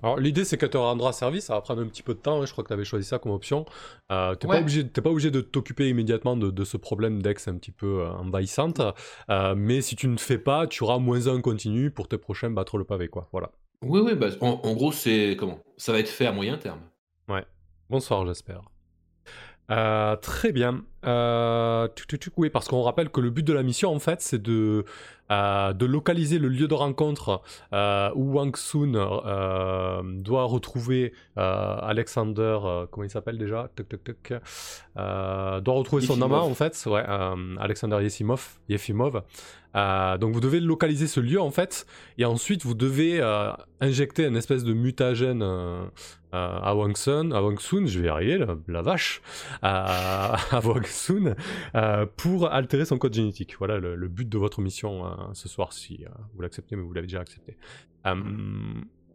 Alors 0.03 0.19
l'idée 0.19 0.45
c'est 0.45 0.57
qu'elle 0.57 0.71
te 0.71 0.76
rendra 0.76 1.12
service, 1.12 1.47
ça 1.47 1.55
va 1.55 1.61
prendre 1.61 1.83
un 1.83 1.87
petit 1.87 2.03
peu 2.03 2.14
de 2.14 2.19
temps, 2.19 2.43
hein. 2.43 2.47
je 2.47 2.53
crois 2.53 2.64
que 2.64 2.69
tu 2.69 2.75
avais 2.75 2.85
choisi 2.85 3.07
ça 3.07 3.19
comme 3.19 3.33
option. 3.33 3.64
Euh, 4.11 4.35
tu 4.37 4.47
n'es 4.47 4.53
pas, 4.53 4.61
obligé, 4.61 4.85
pas 4.85 5.11
obligé 5.11 5.31
de 5.31 5.41
t'occuper 5.41 5.88
immédiatement 5.88 6.37
de, 6.37 6.64
ce 6.64 6.76
problème 6.76 7.23
d'ex 7.23 7.49
un 7.49 7.57
petit 7.57 7.73
peu 7.73 8.00
euh, 8.00 8.11
envahissante, 8.11 8.81
euh, 9.31 9.55
mais 9.57 9.81
si 9.81 9.97
tu 9.97 10.09
ne 10.09 10.17
fais 10.17 10.38
pas, 10.38 10.67
tu 10.67 10.83
auras 10.83 10.99
moins 10.99 11.26
un 11.29 11.41
continu 11.41 11.91
pour 11.91 12.09
tes 12.09 12.19
prochains 12.19 12.50
battre 12.50 12.79
le 12.79 12.85
pavé, 12.85 13.09
quoi. 13.09 13.29
Voilà. 13.33 13.50
Oui, 13.83 14.00
oui, 14.00 14.14
bah, 14.14 14.28
en, 14.40 14.61
en, 14.62 14.75
gros 14.75 14.93
c'est 14.93 15.37
comment? 15.38 15.59
Ça 15.76 15.93
va 15.93 15.99
être 15.99 16.09
fait 16.09 16.26
à 16.26 16.33
moyen 16.33 16.57
terme. 16.57 16.81
Ouais. 17.28 17.45
Bonsoir, 17.90 18.26
j'espère. 18.26 18.62
Euh, 19.71 20.16
très 20.16 20.52
bien. 20.52 20.85
Euh, 21.07 21.88
oui, 22.37 22.50
parce 22.50 22.69
qu'on 22.69 22.83
rappelle 22.83 23.09
que 23.11 23.21
le 23.21 23.31
but 23.31 23.43
de 23.47 23.52
la 23.52 23.62
mission, 23.62 23.95
en 23.95 23.99
fait, 23.99 24.21
c'est 24.21 24.43
de, 24.43 24.85
euh, 25.31 25.73
de 25.73 25.87
localiser 25.87 26.38
le 26.38 26.49
lieu 26.49 26.69
de 26.69 26.75
rencontre 26.75 27.43
où 28.14 28.33
Wang 28.33 28.57
Sun 28.57 28.93
doit 30.23 30.45
retrouver 30.45 31.12
Alexander. 31.37 32.59
comment 32.90 33.04
il 33.04 33.11
s'appelle 33.11 33.38
déjà? 33.38 33.71
Doit 34.97 35.61
retrouver 35.75 36.04
son 36.04 36.21
amant, 36.21 36.45
en 36.45 36.54
fait. 36.54 36.83
Ouais, 36.87 37.04
Alexander 37.59 38.02
Yefimov. 38.02 38.59
Yefimov. 38.69 39.23
Donc 39.75 40.33
vous 40.33 40.40
devez 40.40 40.61
localiser 40.61 41.07
ce 41.07 41.21
lieu 41.21 41.40
en 41.40 41.50
fait, 41.50 41.87
et 42.19 42.25
ensuite 42.25 42.64
vous 42.64 42.75
devez 42.75 43.21
injecter 43.81 44.26
une 44.26 44.37
espèce 44.37 44.64
de 44.64 44.73
mutagène 44.73 45.43
à 46.35 46.75
Wang 46.75 46.97
Sun, 46.97 47.33
à 47.33 47.43
Wang 47.43 47.59
Sun, 47.61 47.87
je 47.87 48.00
vais 48.00 48.07
y 48.07 48.09
arriver, 48.09 48.45
la, 48.69 48.83
vache, 48.83 49.23
à, 49.62 50.37
Wang 50.64 50.87
Sun, 50.87 51.35
euh, 51.75 52.07
pour 52.16 52.52
altérer 52.52 52.85
son 52.85 52.99
code 52.99 53.14
génétique. 53.14 53.57
Voilà 53.59 53.78
le, 53.78 54.09
but 54.09 54.28
de 54.28 54.38
votre 54.38 54.61
mission 54.61 55.07
hein, 55.07 55.31
ce 55.33 55.49
soir, 55.49 55.73
si 55.73 56.04
euh, 56.04 56.09
vous 56.35 56.43
l'acceptez, 56.43 56.76
mais 56.76 56.83
vous 56.83 56.93
l'avez 56.93 57.07
déjà 57.07 57.21
accepté. 57.21 57.57
Euh, 58.07 58.14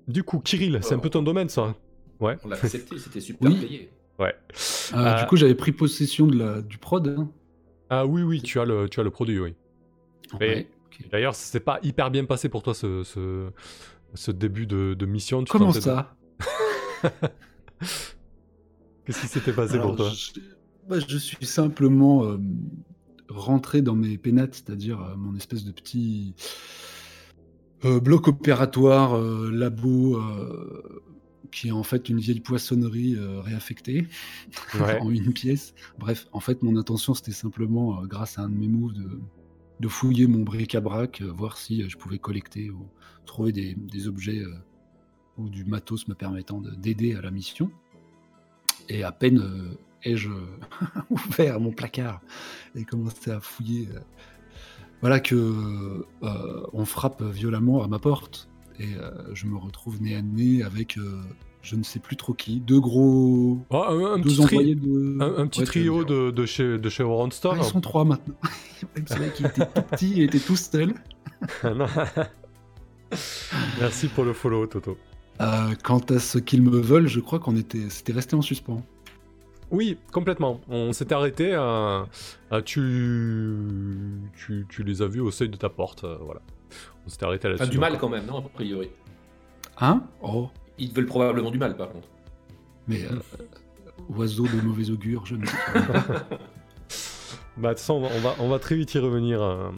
du 0.07 0.23
coup, 0.23 0.39
Kirill, 0.39 0.79
c'est 0.81 0.95
un 0.95 0.99
peu 0.99 1.09
ton 1.09 1.21
domaine, 1.21 1.49
ça 1.49 1.75
Ouais. 2.19 2.37
On 2.43 2.49
l'a 2.49 2.57
accepté, 2.57 2.97
c'était 2.97 3.21
super 3.21 3.51
payé. 3.51 3.89
Ouais. 4.17 4.35
du 4.53 5.25
coup, 5.27 5.37
j'avais 5.37 5.55
pris 5.55 5.71
possession 5.71 6.27
de 6.27 6.37
la, 6.37 6.61
du 6.61 6.77
prod. 6.77 7.07
Hein? 7.07 7.31
Ah 7.89 8.05
oui, 8.05 8.21
oui, 8.21 8.41
tu 8.41 8.59
as 8.59 8.65
le, 8.65 8.89
tu 8.89 8.99
as 8.99 9.03
le 9.03 9.09
produit, 9.09 9.39
oui. 9.39 9.55
D'ailleurs, 11.11 11.35
c'est 11.35 11.59
pas 11.59 11.79
hyper 11.83 12.11
bien 12.11 12.25
passé 12.25 12.49
pour 12.49 12.63
toi 12.63 12.73
ce, 12.73 13.03
ce, 14.13 14.31
début 14.31 14.65
de, 14.67 15.05
mission. 15.05 15.43
Comment 15.47 15.71
ça 15.71 16.15
Qu'est-ce 19.05 19.21
qui 19.21 19.27
s'était 19.27 19.53
passé 19.53 19.79
pour 19.79 19.95
toi 19.95 20.11
bah, 20.89 20.97
je, 21.07 21.17
suis 21.17 21.45
simplement 21.45 22.25
euh, 22.25 22.37
rentré 23.29 23.83
dans 23.83 23.93
mes 23.93 24.17
pénates, 24.17 24.55
c'est-à-dire 24.55 24.99
euh, 24.99 25.15
mon 25.15 25.35
espèce 25.35 25.63
de 25.63 25.71
petit 25.71 26.33
euh, 27.85 27.99
bloc 27.99 28.27
opératoire, 28.27 29.15
labo, 29.51 30.19
qui 31.51 31.67
est 31.67 31.71
en 31.71 31.83
fait 31.83 32.09
une 32.09 32.19
vieille 32.19 32.39
poissonnerie 32.39 33.15
réaffectée 33.19 34.07
en 34.79 35.11
une 35.11 35.31
pièce. 35.31 35.75
Bref, 35.99 36.27
en 36.31 36.39
fait, 36.39 36.63
mon 36.63 36.75
intention, 36.75 37.13
c'était 37.13 37.31
simplement, 37.31 38.01
grâce 38.05 38.39
à 38.39 38.43
un 38.43 38.49
de 38.49 38.55
mes 38.55 38.67
moves, 38.67 38.93
de, 38.93 39.19
fouiller 39.87 40.27
mon 40.27 40.43
bric-à-brac, 40.43 41.21
voir 41.21 41.57
si 41.57 41.87
je 41.89 41.97
pouvais 41.97 42.19
collecter 42.19 42.69
ou 42.69 42.87
trouver 43.25 43.51
des 43.51 44.07
objets 44.07 44.43
ou 45.39 45.49
du 45.49 45.63
matos 45.63 46.07
me 46.07 46.13
permettant 46.13 46.61
d'aider 46.61 47.15
à 47.15 47.21
la 47.21 47.31
mission. 47.31 47.71
Et 48.89 49.03
à 49.03 49.11
peine 49.11 49.39
euh, 49.39 49.77
ai-je 50.03 50.29
ouvert 51.09 51.59
mon 51.59 51.71
placard 51.71 52.21
et 52.75 52.83
commencé 52.83 53.31
à 53.31 53.39
fouiller, 53.39 53.87
euh, 53.93 53.99
voilà 55.01 55.19
que 55.19 55.35
euh, 56.23 56.67
on 56.73 56.85
frappe 56.85 57.23
violemment 57.23 57.83
à 57.83 57.87
ma 57.87 57.99
porte 57.99 58.49
et 58.79 58.95
je 59.33 59.45
me 59.45 59.57
retrouve 59.57 60.01
nez 60.01 60.15
à 60.15 60.21
nez 60.21 60.63
avec 60.63 60.97
je 61.61 61.75
ne 61.75 61.83
sais 61.83 61.99
plus 61.99 62.15
trop 62.15 62.33
qui, 62.33 62.59
deux 62.59 62.79
gros, 62.79 63.59
oh, 63.69 63.75
un, 63.75 64.21
petit 64.21 64.39
envoyés 64.39 64.75
de... 64.75 65.17
un, 65.21 65.45
petit 65.47 65.63
trio 65.63 66.05
de, 66.05 66.31
de, 66.31 66.45
chez 66.45 66.77
de 66.77 66.89
chez 66.89 67.03
ah, 67.03 67.27
ils 67.57 67.63
sont 67.63 67.81
trois 67.81 68.05
maintenant. 68.05 68.35
C'est 69.05 69.17
vrai 69.17 69.31
qu'il 69.33 69.45
était 69.45 69.65
tout 69.65 69.81
petit, 69.81 70.11
il 70.11 70.23
était 70.23 70.39
tout 70.39 70.55
seul. 70.55 70.93
Merci 73.79 74.07
pour 74.07 74.23
le 74.23 74.33
follow, 74.33 74.67
Toto. 74.67 74.97
Euh, 75.41 75.73
quant 75.83 75.99
à 75.99 76.19
ce 76.19 76.37
qu'ils 76.37 76.61
me 76.61 76.79
veulent, 76.79 77.07
je 77.07 77.19
crois 77.19 77.39
qu'on 77.39 77.55
était, 77.55 77.89
c'était 77.89 78.13
resté 78.13 78.35
en 78.35 78.41
suspens. 78.41 78.81
Oui, 79.71 79.97
complètement. 80.11 80.61
On 80.67 80.93
s'était 80.93 81.15
arrêté. 81.15 81.53
Euh, 81.53 82.03
euh, 82.51 82.61
tu, 82.61 83.55
tu, 84.69 84.83
les 84.83 85.01
as 85.01 85.07
vus 85.07 85.21
au 85.21 85.31
seuil 85.31 85.49
de 85.49 85.57
ta 85.57 85.69
porte, 85.69 86.05
voilà. 86.21 86.41
On 87.05 87.09
s'était 87.09 87.25
arrêté 87.25 87.49
là-dessus. 87.49 87.69
du 87.69 87.79
mal 87.79 87.97
quand 87.97 88.09
même, 88.09 88.25
non 88.25 88.39
A 88.39 88.49
priori. 88.49 88.89
Hein? 89.79 90.03
Oh. 90.21 90.49
Ils 90.79 90.91
veulent 90.93 91.05
probablement 91.05 91.51
du 91.51 91.57
mal, 91.57 91.75
par 91.75 91.89
contre. 91.91 92.07
Mais 92.87 93.01
oiseau 94.09 94.47
de 94.47 94.61
mauvais 94.61 94.89
augure, 94.89 95.25
je 95.25 95.35
ne 95.35 95.45
sais 95.45 95.55
pas. 95.73 95.81
bah, 97.57 97.69
de 97.69 97.73
toute 97.73 97.79
façon, 97.79 97.95
on 97.95 98.19
va, 98.19 98.35
on 98.39 98.49
va, 98.49 98.59
très 98.59 98.75
vite 98.75 98.93
y 98.93 98.99
revenir, 98.99 99.71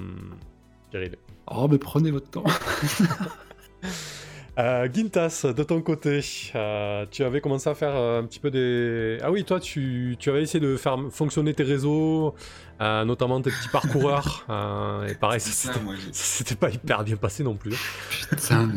Kirill. 0.92 1.18
Oh, 1.48 1.68
mais 1.70 1.78
prenez 1.78 2.12
votre 2.12 2.30
temps. 2.30 2.44
Euh, 4.60 4.90
Gintas, 4.92 5.46
de 5.56 5.64
ton 5.64 5.82
côté, 5.82 6.20
euh, 6.56 7.06
tu 7.10 7.24
avais 7.24 7.40
commencé 7.40 7.70
à 7.70 7.76
faire 7.76 7.96
euh, 7.96 8.22
un 8.22 8.26
petit 8.26 8.40
peu 8.40 8.52
des... 8.52 9.18
Ah 9.24 9.32
oui, 9.32 9.46
toi, 9.46 9.62
tu, 9.62 10.18
tu 10.20 10.30
avais 10.30 10.44
essayé 10.44 10.60
de 10.60 10.76
faire 10.76 10.98
fonctionner 11.10 11.54
tes 11.54 11.64
réseaux, 11.64 12.36
notamment 12.80 13.42
tes 13.42 13.50
petits 13.50 13.70
parcoureurs. 13.70 14.46
et 15.10 15.16
pareil, 15.16 15.40
c'était 15.40 16.56
pas 16.56 16.70
hyper 16.70 17.04
bien 17.04 17.16
passé 17.16 17.44
non 17.44 17.56
plus. 17.56 17.76
Putain, 18.30 18.70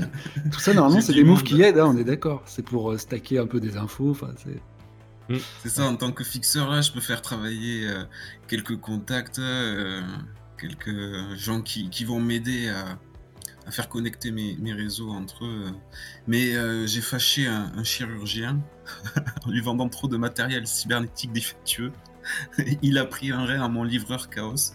tout 0.53 0.61
ça, 0.61 0.75
normalement, 0.75 1.01
c'est 1.01 1.15
des 1.15 1.25
moves 1.25 1.43
qui 1.43 1.61
aident, 1.61 1.79
hein, 1.79 1.93
on 1.93 1.97
est 1.97 2.05
d'accord. 2.05 2.43
C'est 2.47 2.65
pour 2.65 2.99
stacker 2.99 3.39
un 3.39 3.47
peu 3.47 3.61
des 3.61 3.77
infos, 3.77 4.17
c'est... 4.37 4.61
Mm. 5.35 5.39
C'est 5.63 5.71
ça, 5.71 5.87
en 5.87 5.97
tant 5.97 6.13
que 6.13 6.23
fixeur, 6.23 6.71
là, 6.71 6.83
je 6.83 6.93
peux 6.93 7.01
faire 7.01 7.21
travailler 7.21 7.89
quelques 8.47 8.77
contacts, 8.77 9.41
quelques 10.57 11.35
gens 11.37 11.63
qui, 11.63 11.91
qui 11.91 12.05
vont 12.05 12.21
m'aider 12.21 12.69
à 12.69 12.97
à 13.67 13.71
faire 13.71 13.89
connecter 13.89 14.31
mes, 14.31 14.73
réseaux 14.73 15.11
entre 15.11 15.45
eux. 15.45 15.73
Mais 16.27 16.55
euh, 16.55 16.87
j'ai 16.87 17.01
fâché 17.01 17.47
un, 17.47 17.85
chirurgien 17.85 18.61
en 19.47 19.51
lui 19.51 19.61
vendant 19.61 19.89
trop 19.89 20.09
de 20.09 20.17
matériel 20.17 20.67
cybernétique 20.67 21.33
défectueux. 21.33 21.93
Il 22.83 22.99
a 22.99 23.05
pris 23.05 23.31
un 23.31 23.45
rein 23.45 23.63
à 23.63 23.69
mon 23.69 23.85
livreur 23.85 24.29
Chaos. 24.31 24.75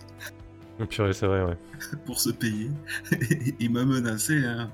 Oh, 0.80 0.86
purée, 0.86 1.14
c'est 1.14 1.28
vrai, 1.28 1.44
ouais. 1.44 1.58
pour 2.06 2.20
se 2.20 2.30
payer. 2.30 2.72
Il 3.60 3.72
m'a 3.72 3.86
menacé. 3.86 4.44
Hein. 4.46 4.72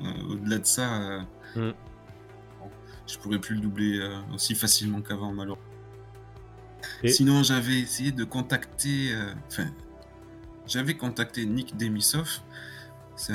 Euh, 0.00 0.32
au-delà 0.32 0.58
de 0.58 0.66
ça, 0.66 1.02
euh, 1.56 1.70
mm. 1.70 1.74
je 3.06 3.18
pourrais 3.18 3.38
plus 3.38 3.54
le 3.54 3.62
doubler 3.62 4.00
aussi 4.32 4.54
facilement 4.54 5.00
qu'avant, 5.00 5.32
malheureusement. 5.32 5.64
Sinon, 7.06 7.42
j'avais 7.42 7.80
essayé 7.80 8.12
de 8.12 8.24
contacter. 8.24 9.14
Enfin, 9.48 9.66
j'avais 10.66 10.94
contacté 10.94 11.46
Nick 11.46 11.76
Demisov 11.76 12.40
c'est 13.20 13.34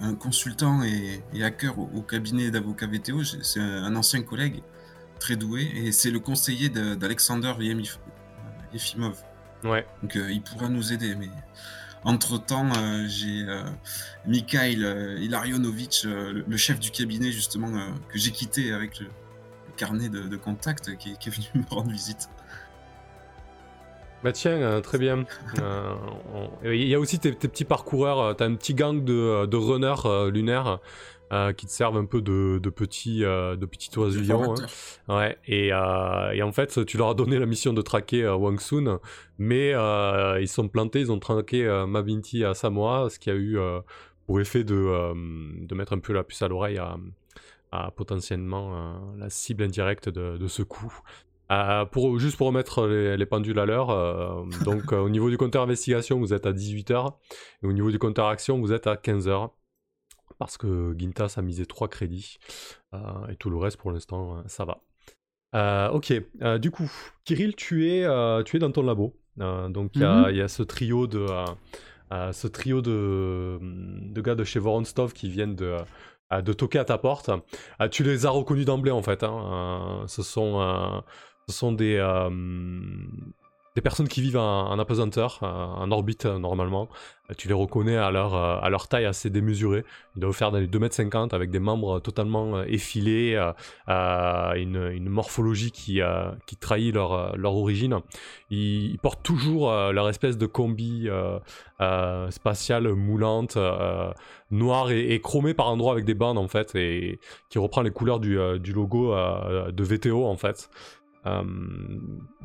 un 0.00 0.14
consultant 0.14 0.82
et, 0.82 1.22
hacker 1.42 1.78
au, 1.78 2.00
cabinet 2.00 2.50
d'avocat 2.50 2.86
VTO. 2.86 3.22
C'est 3.22 3.60
un, 3.60 3.94
ancien 3.94 4.22
collègue 4.22 4.62
très 5.20 5.36
doué 5.36 5.70
et 5.74 5.92
c'est 5.92 6.10
le 6.10 6.20
conseiller 6.20 6.70
d'Alexander 6.70 7.52
Yefimov. 8.72 9.22
Ouais. 9.62 9.86
Donc 10.02 10.16
euh, 10.16 10.32
il 10.32 10.40
pourra 10.40 10.70
nous 10.70 10.90
aider. 10.90 11.14
Mais 11.16 11.28
entre 12.02 12.38
temps, 12.38 12.72
euh, 12.78 13.04
j'ai 13.08 13.44
euh, 13.46 13.62
Mikhail 14.26 14.80
Ilarionovitch, 15.20 16.04
le, 16.06 16.56
chef 16.56 16.80
du 16.80 16.90
cabinet 16.90 17.30
justement 17.30 17.70
que 18.08 18.18
j'ai 18.18 18.30
quitté 18.30 18.72
avec 18.72 19.00
le, 19.00 19.08
carnet 19.76 20.08
de, 20.08 20.36
contact, 20.38 20.96
qui, 20.96 21.18
qui, 21.18 21.28
est 21.28 21.32
venu 21.32 21.46
me 21.56 21.74
rendre 21.74 21.90
visite. 21.90 22.30
Bah 24.24 24.32
tiens, 24.32 24.60
euh, 24.60 24.80
très 24.80 24.98
bien. 24.98 25.24
Euh, 26.64 26.74
il 26.74 26.88
y 26.88 26.94
a 26.94 27.00
aussi 27.00 27.18
tes, 27.18 27.32
petits 27.32 27.64
parcoureurs, 27.64 28.20
euh, 28.20 28.34
t'as 28.34 28.46
un 28.46 28.54
petit 28.54 28.74
gang 28.74 29.04
de, 29.04 29.46
de 29.46 29.56
runners 29.56 30.30
lunaires 30.30 30.80
qui 31.56 31.66
te 31.66 31.70
servent 31.70 31.96
un 31.96 32.04
peu 32.04 32.22
de, 32.22 32.70
petits, 32.70 33.20
de 33.20 33.66
petits 33.66 33.96
oisillons. 33.98 34.54
Hein. 35.08 35.16
Ouais, 35.16 35.38
et, 35.46 35.72
en 36.42 36.52
fait, 36.52 36.84
tu 36.86 36.98
leur 36.98 37.10
as 37.10 37.14
donné 37.14 37.38
la 37.38 37.46
mission 37.46 37.72
de 37.72 37.82
traquer 37.82 38.28
Wang 38.28 38.60
Sun, 38.60 38.98
mais 39.38 39.70
ils 40.40 40.48
sont 40.48 40.68
plantés, 40.68 41.00
ils 41.00 41.12
ont 41.12 41.18
traqué 41.18 41.66
Mabinti 41.88 42.44
à 42.44 42.54
Samoa, 42.54 43.08
ce 43.10 43.18
qui 43.18 43.30
a 43.30 43.34
eu 43.34 43.58
pour 44.26 44.40
effet 44.40 44.62
de, 44.64 45.64
de 45.66 45.74
mettre 45.74 45.92
un 45.92 45.98
peu 45.98 46.12
la 46.12 46.22
puce 46.22 46.42
à 46.42 46.48
l'oreille 46.48 46.78
à, 47.72 47.90
potentiellement 47.96 48.98
la 49.18 49.30
cible 49.30 49.64
indirecte 49.64 50.08
de, 50.08 50.36
de 50.36 50.46
ce 50.46 50.62
coup. 50.62 50.96
Euh, 51.52 51.84
pour, 51.84 52.18
juste 52.18 52.36
pour 52.36 52.48
remettre 52.48 52.86
les, 52.86 53.26
pendules 53.26 53.58
à 53.58 53.66
l'heure, 53.66 53.90
euh, 53.90 54.44
donc 54.64 54.92
euh, 54.92 54.98
au 54.98 55.08
niveau 55.08 55.30
du 55.30 55.38
compteur 55.38 55.62
investigation, 55.62 56.18
vous 56.18 56.34
êtes 56.34 56.46
à 56.46 56.52
18h, 56.52 57.14
et 57.62 57.66
au 57.66 57.72
niveau 57.72 57.90
du 57.90 57.98
compteur 57.98 58.26
action, 58.26 58.58
vous 58.58 58.72
êtes 58.72 58.86
à 58.86 58.96
15h, 58.96 59.50
parce 60.38 60.58
que 60.58 60.94
Gintas 60.98 61.34
a 61.36 61.42
misé 61.42 61.64
3 61.64 61.88
crédits, 61.88 62.38
et 63.28 63.36
tout 63.36 63.50
le 63.50 63.58
reste 63.58 63.76
pour 63.76 63.92
l'instant, 63.92 64.42
ça 64.46 64.64
va. 64.64 65.92
ok, 65.92 66.12
du 66.58 66.70
coup, 66.70 66.90
Kirill, 67.24 67.54
tu 67.54 67.88
es, 67.90 68.06
tu 68.44 68.56
es 68.56 68.58
dans 68.58 68.72
ton 68.72 68.82
labo, 68.82 69.16
donc 69.36 69.92
il 69.94 70.02
y, 70.02 70.04
a 70.04 70.30
mhm. 70.30 70.48
ce 70.48 70.62
trio 70.62 71.06
de... 71.06 71.26
ce 72.32 72.46
trio 72.48 72.82
de, 72.82 73.58
de, 73.60 74.20
gars 74.20 74.34
de 74.34 74.44
chez 74.44 74.58
Voronstov 74.58 75.12
qui 75.12 75.30
viennent 75.30 75.54
de, 75.54 75.76
de 76.32 76.52
toquer 76.52 76.80
à 76.80 76.84
ta 76.84 76.98
porte. 76.98 77.30
tu 77.92 78.02
les 78.02 78.26
as 78.26 78.30
reconnus 78.30 78.66
d'emblée 78.66 78.90
en 78.90 79.02
fait. 79.02 79.22
Hein. 79.22 80.04
ce 80.06 80.22
sont, 80.22 81.02
ce 81.48 81.54
sont 81.54 81.72
des 81.72 82.00
des 83.76 83.82
personnes 83.82 84.08
qui 84.08 84.22
vivent 84.22 84.38
en, 84.38 84.70
en 84.70 84.78
apesanteur, 84.78 85.38
en 85.42 85.90
orbite 85.90 86.24
normalement. 86.24 86.88
Tu 87.36 87.46
les 87.48 87.54
reconnais 87.54 87.96
à 87.96 88.10
leur, 88.10 88.34
à 88.34 88.70
leur 88.70 88.88
taille 88.88 89.04
assez 89.04 89.30
démesurée. 89.30 89.84
Ils 90.14 90.20
doivent 90.20 90.32
faire 90.32 90.50
dans 90.50 90.58
les 90.58 90.68
2m50 90.68 91.34
avec 91.34 91.50
des 91.50 91.58
membres 91.58 92.00
totalement 92.00 92.62
effilés, 92.62 93.36
une, 93.86 94.90
une, 94.94 95.08
morphologie 95.08 95.72
qui, 95.72 96.00
qui 96.46 96.56
trahit 96.56 96.94
leur, 96.94 97.36
leur 97.36 97.54
origine. 97.54 97.98
Ils, 98.50 98.96
portent 98.98 99.22
toujours 99.22 99.70
leur 99.92 100.08
espèce 100.08 100.38
de 100.38 100.46
combi 100.46 101.08
spatiale 102.30 102.88
moulante, 102.94 103.58
noire 104.50 104.90
et, 104.90 105.12
et, 105.12 105.20
chromée 105.20 105.52
par 105.52 105.68
endroits 105.68 105.92
avec 105.92 106.04
des 106.04 106.14
bandes 106.14 106.38
en 106.38 106.48
fait, 106.48 106.74
et 106.76 107.18
qui 107.50 107.58
reprend 107.58 107.82
les 107.82 107.90
couleurs 107.90 108.20
du, 108.20 108.38
du 108.60 108.72
logo 108.72 109.12
de 109.12 109.84
VTO 109.84 110.24
en 110.24 110.36
fait. 110.36 110.70
Euh, 111.26 111.42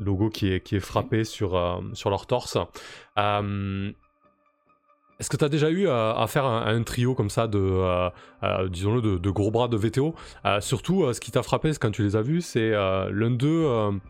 logo 0.00 0.30
qui 0.30 0.52
est, 0.52 0.60
qui 0.60 0.76
est 0.76 0.80
frappé 0.80 1.24
sur, 1.24 1.56
euh, 1.56 1.80
sur 1.92 2.10
leur 2.10 2.26
torse. 2.26 2.58
Euh, 3.18 3.92
est-ce 5.20 5.30
que 5.30 5.36
tu 5.36 5.44
as 5.44 5.48
déjà 5.48 5.70
eu 5.70 5.88
à 5.88 6.26
faire 6.26 6.44
un, 6.44 6.82
trio 6.82 7.14
comme 7.14 7.30
ça 7.30 7.46
de, 7.46 8.10
disons-le, 8.70 9.20
de, 9.20 9.30
gros 9.30 9.52
bras 9.52 9.68
de 9.68 9.76
VTO 9.76 10.16
Surtout, 10.58 11.12
ce 11.12 11.20
qui 11.20 11.30
t'a 11.30 11.44
frappé 11.44 11.70
quand 11.80 11.92
tu 11.92 12.02
les 12.02 12.16
as 12.16 12.22
vus, 12.22 12.40
c'est 12.40 12.70
l'un 12.70 13.30
d'eux 13.30 14.00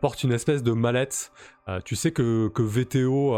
porte 0.00 0.22
une 0.22 0.32
espèce 0.32 0.62
de 0.62 0.72
mallette. 0.72 1.32
tu 1.84 1.96
sais 1.96 2.12
que, 2.12 2.48
que 2.48 2.62
VTO 2.62 3.34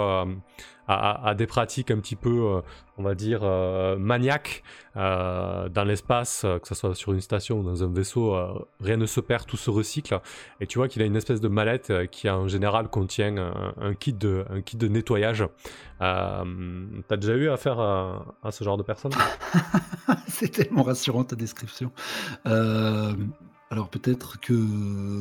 à, 0.89 1.35
des 1.37 1.47
pratiques 1.47 1.91
un 1.91 1.99
petit 1.99 2.17
peu, 2.17 2.31
euh, 2.31 2.61
on 2.97 3.03
va 3.03 3.15
dire, 3.15 3.41
euh, 3.43 3.97
maniaques 3.99 4.63
euh, 4.97 5.69
dans 5.69 5.85
l'espace, 5.85 6.47
que 6.63 6.67
ce 6.67 6.75
soit 6.75 6.95
sur 6.95 7.13
une 7.13 7.21
station 7.21 7.61
ou 7.61 7.63
dans 7.63 7.85
un 7.85 7.93
vaisseau, 7.93 8.37
rien 8.81 8.97
ne 8.97 9.07
se 9.07 9.21
perd, 9.21 9.47
tout 9.47 9.59
se 9.59 9.71
recycle. 9.71 10.19
Et 10.61 10.67
tu 10.67 10.79
vois 10.79 10.89
qu'il 10.89 11.03
a 11.03 11.05
une 11.05 11.17
espèce 11.17 11.41
de 11.41 11.49
mallette 11.49 11.93
qui 12.11 12.29
en 12.31 12.49
général 12.49 12.89
contient 12.89 13.53
un, 13.81 13.95
kit, 13.95 14.15
de, 14.15 14.45
un 14.51 14.63
kit 14.63 14.77
de 14.77 14.89
nettoyage. 14.89 15.45
T'as 16.01 17.17
déjà 17.17 17.35
eu 17.35 17.51
affaire 17.51 17.79
à, 17.79 18.25
à 18.43 18.51
ce 18.51 18.65
genre 18.65 18.79
de 18.79 18.83
personne? 18.83 19.13
C'est 20.29 20.49
tellement 20.49 20.85
rassurant 20.85 21.25
ta 21.25 21.37
description. 21.37 21.93
Alors 23.71 23.91
peut-être 23.91 24.41
que 24.41 24.55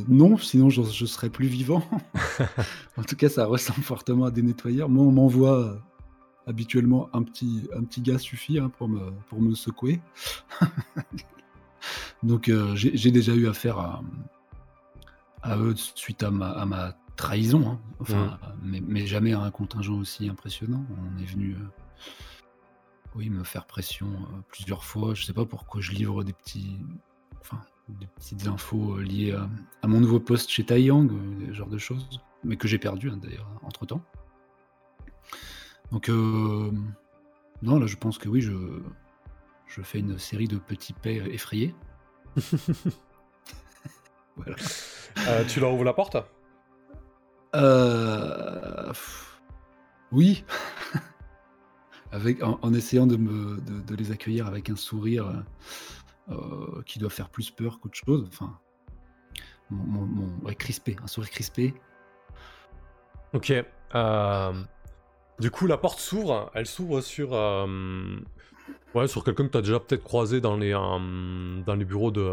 non, 0.07 0.37
sinon 0.37 0.69
je, 0.69 1.05
serais 1.05 1.29
plus 1.29 1.47
vivant. 1.47 1.83
en 2.97 3.03
tout 3.03 3.17
cas, 3.17 3.27
ça 3.27 3.45
ressemble 3.45 3.81
fortement 3.81 4.25
à 4.25 4.31
des 4.31 4.41
nettoyeurs. 4.41 4.87
Moi, 4.87 5.03
on 5.03 5.11
m'envoie 5.11 5.59
euh, 5.59 5.75
habituellement 6.45 7.09
un 7.13 7.23
petit, 7.23 7.67
un 7.75 7.83
petit 7.83 8.01
gars 8.01 8.17
suffit 8.17 8.57
hein, 8.57 8.71
pour, 8.77 8.87
me, 8.87 9.11
pour 9.27 9.41
me 9.41 9.53
secouer. 9.53 9.99
Donc 12.23 12.47
euh, 12.47 12.73
j'ai 12.75 13.11
déjà 13.11 13.35
eu 13.35 13.47
affaire 13.47 13.79
à, 13.79 14.01
à 15.43 15.57
eux 15.57 15.75
suite 15.75 16.23
à 16.23 16.31
ma, 16.31 16.49
à 16.51 16.65
ma 16.65 16.95
trahison. 17.17 17.69
Hein. 17.69 17.79
Enfin, 17.99 18.39
mmh. 18.63 18.79
mais, 18.87 19.05
jamais 19.05 19.33
à 19.33 19.41
un 19.41 19.51
contingent 19.51 19.95
aussi 19.95 20.29
impressionnant. 20.29 20.85
On 20.89 21.21
est 21.21 21.25
venu 21.25 21.51
euh, 21.51 21.67
oui, 23.15 23.29
me 23.29 23.43
faire 23.43 23.65
pression 23.65 24.07
plusieurs 24.47 24.85
fois. 24.85 25.13
Je 25.15 25.25
sais 25.25 25.33
pas 25.33 25.45
pourquoi 25.45 25.81
je 25.81 25.91
livre 25.91 26.23
des 26.23 26.33
petits. 26.33 26.77
Enfin, 27.41 27.61
des 27.89 28.07
petites 28.07 28.47
infos 28.47 28.95
euh, 28.97 29.03
liées 29.03 29.37
à, 29.81 29.87
mon 29.87 29.99
nouveau 29.99 30.19
poste 30.19 30.49
chez 30.49 30.65
Taiyang, 30.65 31.09
euh, 31.09 31.47
ce 31.47 31.53
genre 31.53 31.69
de 31.69 31.77
choses, 31.77 32.21
mais 32.43 32.57
que 32.57 32.67
j'ai 32.67 32.77
perdu 32.77 33.09
hein, 33.09 33.17
d'ailleurs 33.17 33.49
entre 33.63 33.85
temps. 33.85 34.01
Donc, 35.91 36.09
euh, 36.09 36.71
non, 37.61 37.79
là 37.79 37.87
je 37.87 37.95
pense 37.95 38.17
que 38.17 38.27
oui, 38.27 38.41
je, 38.41 38.53
je 39.67 39.81
fais 39.81 39.99
une 39.99 40.17
série 40.17 40.47
de 40.47 40.57
petits 40.57 40.93
paix 40.93 41.23
effrayés. 41.31 41.73
voilà. 44.35 44.55
tu 45.47 45.59
leur 45.59 45.73
ouvres 45.73 45.85
la 45.85 45.93
porte? 45.93 46.17
Oui. 50.11 50.43
avec, 52.11 52.43
en, 52.43 52.73
essayant 52.73 53.07
de, 53.07 53.17
me, 53.17 53.59
de, 53.61 53.95
les 53.95 54.11
accueillir 54.11 54.47
avec 54.47 54.69
un 54.69 54.75
sourire 54.75 55.43
euh, 56.29 56.81
qui 56.85 56.99
doit 56.99 57.09
faire 57.09 57.29
plus 57.29 57.51
peur 57.51 57.79
qu'autre 57.79 57.95
chose. 58.05 58.25
Enfin, 58.27 58.59
mon, 59.69 60.53
crispé, 60.55 60.97
un 61.01 61.07
sourire 61.07 61.29
crispé. 61.29 61.73
Ok. 63.33 63.53
Euh, 63.95 64.53
du 65.39 65.49
coup, 65.49 65.67
la 65.67 65.77
porte 65.77 65.99
s'ouvre. 65.99 66.51
Elle 66.53 66.65
s'ouvre 66.65 66.99
sur, 66.99 67.33
euh, 67.33 68.17
ouais, 68.93 69.07
sur 69.07 69.23
quelqu'un 69.23 69.45
que 69.45 69.51
tu 69.51 69.57
as 69.57 69.61
déjà 69.61 69.79
peut-être 69.79 70.03
croisé 70.03 70.41
dans 70.41 70.57
les, 70.57 70.71
dans 70.71 71.75
les 71.75 71.85
bureaux 71.85 72.11
de, 72.11 72.29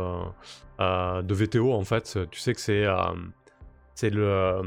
de 0.78 1.34
VTO. 1.34 1.72
En 1.72 1.84
fait, 1.84 2.18
tu 2.32 2.40
sais 2.40 2.52
que 2.52 2.60
c'est 2.60 2.86
c'est 3.94 4.10
le, 4.10 4.60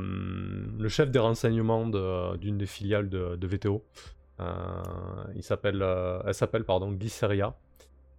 le, 0.80 0.88
chef 0.88 1.12
des 1.12 1.20
renseignements 1.20 1.86
d'une 2.38 2.58
des 2.58 2.66
filiales 2.66 3.10
de, 3.10 3.36
de 3.36 3.48
VTO. 3.48 3.84
il 5.36 5.44
s'appelle, 5.44 5.86
elle 6.26 6.34
s'appelle 6.34 6.64
pardon 6.64 6.94
Glyceria. 6.94 7.54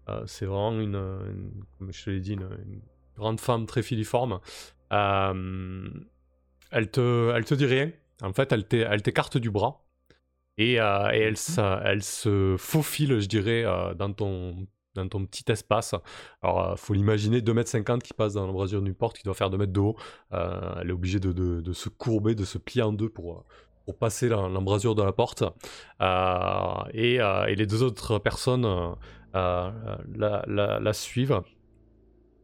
Euh, 0.08 0.22
c'est 0.26 0.46
vraiment 0.46 0.80
une, 0.80 1.52
comme 1.78 1.92
je 1.92 2.04
te 2.04 2.10
l'ai 2.10 2.20
dit, 2.20 2.34
une, 2.34 2.48
grande 3.16 3.40
femme 3.40 3.66
très 3.66 3.82
filiforme. 3.82 4.40
Euh, 4.92 5.90
elle, 6.70 6.90
te, 6.90 7.32
elle 7.34 7.44
te 7.44 7.54
dit 7.54 7.66
rien. 7.66 7.90
En 8.22 8.32
fait, 8.32 8.52
elle 8.52 9.02
t'écarte 9.02 9.38
du 9.38 9.50
bras. 9.50 9.84
Et, 10.56 10.80
euh, 10.80 11.10
et 11.12 11.18
elle, 11.18 11.34
mhm. 11.34 11.80
elle, 11.84 12.02
se 12.02 12.56
faufile, 12.58 13.20
je 13.20 13.26
dirais, 13.26 13.64
dans, 13.96 14.12
ton, 14.12 14.66
dans 14.94 15.08
ton 15.08 15.24
petit 15.26 15.50
espace. 15.50 15.94
Alors, 16.42 16.72
il 16.72 16.78
faut 16.78 16.94
l'imaginer, 16.94 17.40
2m50 17.40 18.00
qui 18.00 18.14
passe 18.14 18.34
dans 18.34 18.46
l'embrasure 18.46 18.82
d'une 18.82 18.94
porte 18.94 19.16
qui 19.16 19.24
doit 19.24 19.34
faire 19.34 19.50
2 19.50 19.58
mètres 19.58 19.72
de 19.72 19.80
haut. 19.80 19.96
elle 20.30 20.88
est 20.88 20.92
obligée 20.92 21.20
de, 21.20 21.32
de, 21.32 21.60
de, 21.60 21.72
se 21.72 21.88
courber, 21.88 22.34
de 22.34 22.44
se 22.44 22.58
plier 22.58 22.82
en 22.82 22.92
deux 22.92 23.08
pour, 23.08 23.44
pour 23.84 23.98
passer 23.98 24.28
l'embrasure 24.28 24.94
de 24.94 25.02
la 25.02 25.12
porte. 25.12 25.42
Et, 26.92 27.14
et, 27.14 27.54
les 27.56 27.66
deux 27.66 27.82
autres 27.82 28.18
personnes 28.20 28.96
euh, 29.34 29.70
la, 30.14 30.44
la, 30.80 30.92
suivre. 30.92 31.44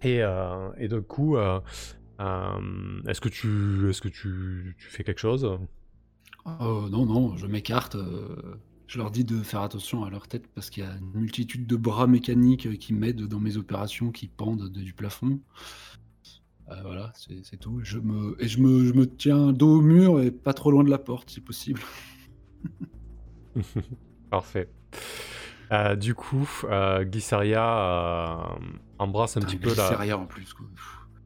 Et, 0.03 0.23
euh, 0.23 0.71
et 0.77 0.89
du 0.89 1.01
coup, 1.01 1.37
euh, 1.37 1.61
est-ce 3.09 3.21
que, 3.21 3.29
tu, 3.29 3.89
est-ce 3.89 4.03
que 4.03 4.09
tu, 4.09 4.77
tu 4.79 4.89
fais 4.89 5.05
quelque 5.05 5.21
chose? 5.21 5.59
Non, 6.47 7.07
non, 7.07 7.37
je 7.37 7.47
m'écarte. 7.47 7.97
Je 8.87 8.99
leur 8.99 9.11
dis 9.11 9.25
de 9.25 9.43
faire 9.43 9.63
attention 9.63 10.05
à 10.05 10.11
leur 10.11 10.29
tête 10.29 10.47
parce 10.55 10.69
qu'il 10.69 10.85
y 10.85 10.87
a 10.87 10.95
une 10.95 11.21
multitude 11.21 11.67
de 11.67 11.77
bras 11.77 12.07
mécaniques 12.07 12.79
qui 12.79 12.93
m'aident 12.93 13.27
dans 13.27 13.41
mes 13.41 13.57
opérations 13.57 14.13
qui 14.13 14.29
pendent 14.29 14.69
du 14.69 14.93
plafond. 14.93 15.41
voilà, 16.83 17.13
c'est 17.15 17.57
tout. 17.57 17.81
Je 17.83 17.99
me, 17.99 18.37
et 18.43 18.47
je 18.47 18.61
me, 18.61 18.85
je 18.85 18.93
me 18.93 19.07
tiens 19.07 19.53
dos 19.53 19.79
au 19.79 19.81
mur 19.81 20.21
et 20.21 20.31
pas 20.31 20.53
trop 20.53 20.71
loin 20.71 20.85
de 20.85 20.91
la 20.91 20.99
porte 20.99 21.31
si 21.31 21.41
possible. 21.41 21.81
Parfait. 24.31 24.69
Euh, 25.73 25.97
du 25.97 26.15
coup, 26.15 26.49
euh, 26.65 27.05
euh 27.05 28.37
embrasse 28.99 29.37
un 29.37 29.41
petit 29.41 29.57
peu 29.57 29.75
la. 29.75 30.19
en 30.19 30.27
plus. 30.27 30.55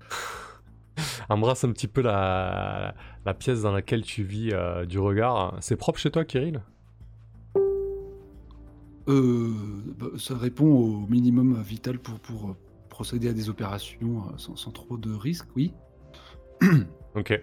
embrasse 1.29 1.65
un 1.65 1.73
petit 1.73 1.89
peu 1.89 2.01
la... 2.03 2.95
la 3.25 3.35
pièce 3.35 3.63
dans 3.63 3.73
laquelle 3.73 4.03
tu 4.03 4.23
vis 4.23 4.51
euh, 4.53 4.87
du 4.87 4.99
regard. 4.99 5.57
C'est 5.61 5.77
propre 5.77 5.99
chez 5.99 6.11
toi, 6.11 6.25
Kirill? 6.25 6.63
Bah, 9.07 10.07
Ça 10.19 10.37
répond 10.37 10.67
au 10.67 11.07
minimum 11.09 11.61
vital 11.63 11.99
pour, 11.99 12.21
pour 12.21 12.57
procéder 12.89 13.29
à 13.29 13.33
des 13.33 13.49
opérations 13.49 14.37
sans, 14.37 14.57
sans 14.57 14.71
trop 14.71 14.97
de 14.97 15.13
risques, 15.15 15.49
oui. 15.57 15.73
ok. 17.15 17.41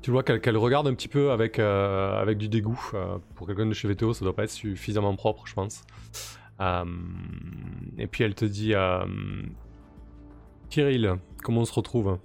Tu 0.00 0.10
vois 0.12 0.22
qu'elle 0.22 0.56
regarde 0.56 0.86
un 0.86 0.94
petit 0.94 1.08
peu 1.08 1.32
avec, 1.32 1.58
euh, 1.58 2.20
avec 2.20 2.38
du 2.38 2.48
dégoût. 2.48 2.80
Euh, 2.94 3.18
pour 3.34 3.46
quelqu'un 3.46 3.66
de 3.66 3.74
chez 3.74 3.88
VTO, 3.88 4.12
ça 4.12 4.24
doit 4.24 4.34
pas 4.34 4.44
être 4.44 4.50
suffisamment 4.50 5.14
propre, 5.16 5.46
je 5.46 5.54
pense. 5.54 5.84
Euh, 6.60 6.84
et 7.98 8.06
puis 8.06 8.24
elle 8.24 8.34
te 8.34 8.44
dit 8.44 8.74
Kirill, 10.70 11.16
comment 11.42 11.62
on 11.62 11.64
se 11.64 11.72
retrouve? 11.72 12.18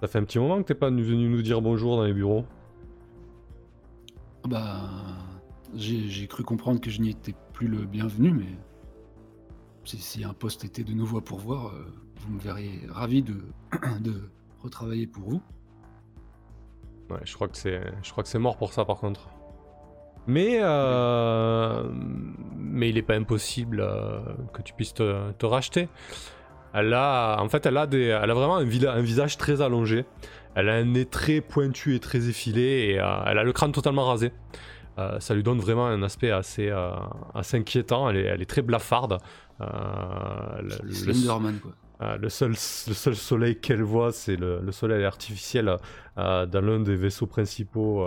Ça 0.00 0.08
fait 0.08 0.18
un 0.18 0.24
petit 0.24 0.38
moment 0.38 0.58
que 0.58 0.66
t'es 0.68 0.74
pas 0.74 0.90
venu 0.90 1.28
nous 1.28 1.42
dire 1.42 1.62
bonjour 1.62 1.96
dans 1.96 2.04
les 2.04 2.12
bureaux. 2.12 2.44
Bah. 4.44 4.90
J'ai 5.74 6.28
cru 6.28 6.44
comprendre 6.44 6.80
que 6.80 6.90
je 6.90 7.00
n'y 7.00 7.10
étais 7.10 7.34
plus 7.52 7.66
le 7.66 7.84
bienvenu, 7.84 8.30
mais. 8.30 8.46
Si, 9.84 10.24
un 10.24 10.32
poste 10.32 10.64
était 10.64 10.84
de 10.84 10.92
nouveau 10.92 11.18
à 11.18 11.24
pourvoir, 11.24 11.74
vous 12.20 12.32
me 12.32 12.38
verriez 12.38 12.80
ravi 12.88 13.22
de 13.22 13.34
retravailler 14.62 15.06
pour 15.06 15.28
vous. 15.28 15.42
Ouais, 17.10 17.18
je 17.24 17.34
crois 17.34 17.48
que 17.48 17.56
c'est, 17.56 17.80
je 18.02 18.10
crois 18.10 18.22
que 18.22 18.28
c'est 18.30 18.38
mort 18.38 18.56
pour 18.56 18.72
ça 18.72 18.84
par 18.84 18.96
contre. 18.96 19.28
Mais, 20.26 20.58
euh... 20.60 21.84
mais 22.56 22.88
il 22.88 22.94
n'est 22.94 23.02
pas 23.02 23.14
impossible 23.14 23.80
euh, 23.80 24.20
que 24.52 24.62
tu 24.62 24.72
puisses 24.72 24.94
te, 24.94 25.44
racheter. 25.46 25.88
Elle 26.72 26.92
a, 26.94 27.36
en 27.40 27.48
fait, 27.48 27.66
elle 27.66 27.76
a, 27.76 27.86
des, 27.86 28.04
elle 28.06 28.30
a 28.30 28.34
vraiment 28.34 28.56
un, 28.56 28.66
un, 28.66 29.02
visage 29.02 29.36
très 29.36 29.60
allongé. 29.60 30.06
Elle 30.54 30.68
a 30.68 30.74
un 30.74 30.84
nez 30.84 31.04
très 31.04 31.40
pointu 31.40 31.94
et 31.94 32.00
très 32.00 32.28
effilé 32.28 32.90
et 32.90 33.00
euh, 33.00 33.04
elle 33.26 33.38
a 33.38 33.44
le 33.44 33.52
crâne 33.52 33.72
totalement 33.72 34.06
rasé. 34.06 34.32
euh, 34.98 35.20
ça 35.20 35.34
lui 35.34 35.42
donne 35.42 35.58
vraiment 35.58 35.86
un 35.86 36.02
aspect 36.02 36.30
assez, 36.30 36.72
assez 37.34 37.58
inquiétant. 37.58 38.08
Elle 38.08 38.16
est, 38.16 38.24
elle 38.24 38.42
est 38.42 38.50
très 38.50 38.62
blafarde. 38.62 39.18
le, 39.60 39.66
le, 40.62 41.60
quoi. 41.60 41.72
Le, 42.00 42.28
seul, 42.28 42.50
le 42.50 42.54
seul 42.94 43.16
soleil 43.16 43.60
qu'elle 43.60 43.82
voit, 43.82 44.12
c'est 44.12 44.36
le, 44.36 44.72
soleil 44.72 45.04
artificiel 45.04 45.76
dans 46.16 46.64
l'un 46.64 46.80
des 46.80 46.96
vaisseaux 46.96 47.26
principaux 47.26 48.06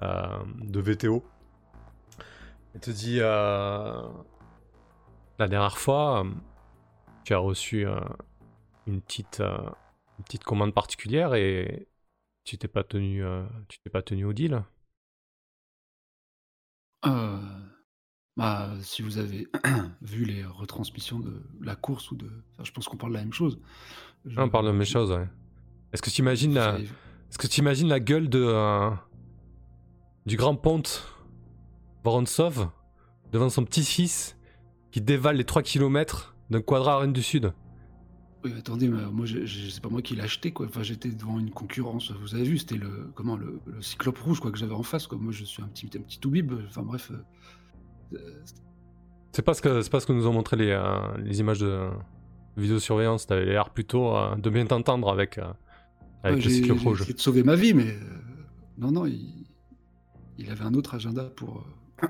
de 0.00 0.80
VTO. 0.80 1.24
Elle 2.74 2.80
te 2.80 2.90
dit 2.90 3.18
la 3.18 4.02
dernière 5.38 5.78
fois, 5.78 6.26
tu 7.24 7.34
as 7.34 7.38
reçu 7.38 7.86
une 8.86 9.00
petite, 9.00 9.42
petite 10.24 10.44
commande 10.44 10.74
particulière 10.74 11.34
et 11.34 11.88
tu 12.44 12.56
t'es 12.58 12.68
pas 12.68 12.84
tenu, 12.84 13.24
euh, 13.24 13.44
tu 13.68 13.78
t'es 13.80 13.90
pas 13.90 14.02
tenu 14.02 14.24
au 14.24 14.32
deal? 14.32 14.64
Euh, 17.04 17.67
bah, 18.38 18.70
si 18.82 19.02
vous 19.02 19.18
avez 19.18 19.48
vu 20.00 20.24
les 20.24 20.44
retransmissions 20.44 21.18
de 21.18 21.42
la 21.60 21.74
course 21.74 22.12
ou 22.12 22.16
de, 22.16 22.30
je 22.62 22.70
pense 22.70 22.86
qu'on 22.86 22.96
parle 22.96 23.12
de 23.12 23.18
la 23.18 23.24
même 23.24 23.32
chose. 23.32 23.58
Ah, 24.36 24.44
on 24.44 24.48
parle 24.48 24.66
de 24.66 24.70
la 24.70 24.76
même 24.76 24.86
chose, 24.86 25.10
ouais. 25.10 25.26
Est-ce 25.92 26.02
que 26.02 26.08
tu 26.08 26.20
imagines 26.20 26.54
la, 26.54 26.78
est-ce 26.78 27.36
que 27.36 27.48
tu 27.48 27.60
imagines 27.60 27.88
la 27.88 27.98
gueule 27.98 28.28
de 28.28 28.40
euh, 28.40 28.90
du 30.24 30.36
grand 30.36 30.54
ponte 30.54 31.12
Vorontsov 32.04 32.70
devant 33.32 33.48
son 33.48 33.64
petit-fils 33.64 34.36
qui 34.92 35.00
dévale 35.00 35.36
les 35.36 35.44
3 35.44 35.62
km 35.62 36.36
d'un 36.48 36.62
quadra 36.62 36.94
à 36.94 36.98
Rennes 36.98 37.12
du 37.12 37.24
Sud? 37.24 37.52
Oui, 38.44 38.52
attendez, 38.56 38.86
mais 38.86 39.04
moi, 39.10 39.26
c'est 39.26 39.82
pas 39.82 39.88
moi 39.88 40.00
qui 40.00 40.14
l'ai 40.14 40.22
acheté, 40.22 40.52
quoi. 40.52 40.66
Enfin, 40.66 40.84
j'étais 40.84 41.08
devant 41.08 41.40
une 41.40 41.50
concurrence. 41.50 42.12
Vous 42.12 42.36
avez 42.36 42.44
vu, 42.44 42.58
c'était 42.58 42.76
le 42.76 43.10
comment 43.16 43.36
le, 43.36 43.60
cyclope 43.80 44.18
rouge, 44.18 44.38
quoi, 44.38 44.52
que 44.52 44.58
j'avais 44.58 44.74
en 44.74 44.84
face, 44.84 45.08
quoi. 45.08 45.18
Moi, 45.18 45.32
je 45.32 45.44
suis 45.44 45.60
un 45.60 45.66
petit 45.66 45.90
un 45.96 46.02
petit 46.02 46.20
toubib. 46.20 46.52
Enfin, 46.68 46.82
bref. 46.82 47.10
Euh, 47.10 47.16
c'est 49.32 49.42
pas 49.42 49.54
ce 49.54 49.62
que 49.62 49.82
c'est 49.82 49.90
pas 49.90 50.00
ce 50.00 50.06
que 50.06 50.12
nous 50.12 50.26
ont 50.26 50.32
montré 50.32 50.56
les, 50.56 50.70
euh, 50.70 51.16
les 51.18 51.40
images 51.40 51.60
de 51.60 51.88
vidéosurveillance. 52.56 53.26
T'avais 53.26 53.44
l'air 53.44 53.70
plutôt 53.70 54.14
de 54.36 54.50
bien 54.50 54.66
t'entendre 54.66 55.10
avec 55.10 55.40
avec 56.22 56.44
le 56.44 56.50
cyclope 56.50 56.80
rouge. 56.80 57.04
J'ai 57.06 57.14
de 57.14 57.20
sauver 57.20 57.42
ma 57.42 57.54
vie, 57.54 57.74
mais 57.74 57.94
non, 58.78 58.90
non, 58.90 59.06
il, 59.06 59.46
il 60.38 60.50
avait 60.50 60.64
un 60.64 60.74
autre 60.74 60.94
agenda 60.94 61.24
pour 61.24 61.64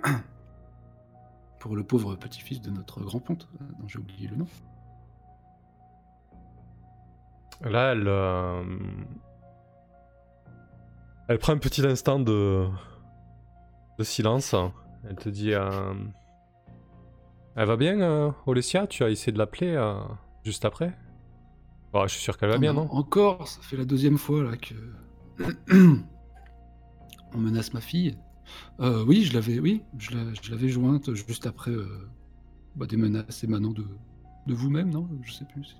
pour 1.61 1.76
le 1.76 1.82
pauvre 1.82 2.14
petit-fils 2.16 2.61
de 2.61 2.70
notre 2.70 3.00
grand 3.00 3.20
ponte, 3.20 3.48
dont 3.80 3.88
j'ai 3.88 3.98
oublié 3.98 4.28
le 4.28 4.37
nom. 4.37 4.46
Là, 7.62 7.92
elle. 7.92 8.06
Euh, 8.06 8.62
elle 11.28 11.38
prend 11.38 11.52
un 11.52 11.58
petit 11.58 11.84
instant 11.87 12.20
de. 12.20 12.66
de 13.98 14.04
silence. 14.04 14.54
Elle 15.04 15.16
te 15.16 15.28
dit. 15.28 15.52
Euh, 15.52 15.94
elle 17.56 17.66
va 17.66 17.76
bien, 17.76 18.00
euh, 18.00 18.30
Olesia 18.46 18.87
Tu 18.87 19.02
as 19.02 19.11
essayé 19.11 19.32
de 19.32 19.38
l'appeler 19.38 19.76
juste 20.44 20.64
après? 20.64 20.96
Je 21.94 22.08
suis 22.08 22.20
sûr 22.20 22.38
qu'elle 22.38 22.50
va 22.50 22.58
bien, 22.58 22.72
non? 22.72 22.88
Encore 22.92 23.48
Ça 23.48 23.61
fait 23.62 23.76
la 23.76 23.84
deuxième 23.84 24.18
fois 24.18 24.44
là 24.44 24.56
que. 24.56 24.74
On 27.34 27.38
menace 27.38 27.74
ma 27.74 27.80
fille. 27.80 28.16
oui, 28.78 29.24
je 29.24 29.34
l'avais, 29.34 29.58
oui, 29.58 29.82
je 29.98 30.16
l'avais 30.50 30.68
jointe 30.68 31.12
juste 31.14 31.46
après 31.46 31.72
bah, 32.76 32.87
des 32.87 32.96
menaces 32.96 33.44
émanant 33.44 33.72
de, 33.72 33.84
de 34.46 34.54
vous-même, 34.54 34.90
non? 34.90 35.08
Je 35.22 35.32
sais 35.32 35.44
plus. 35.44 35.76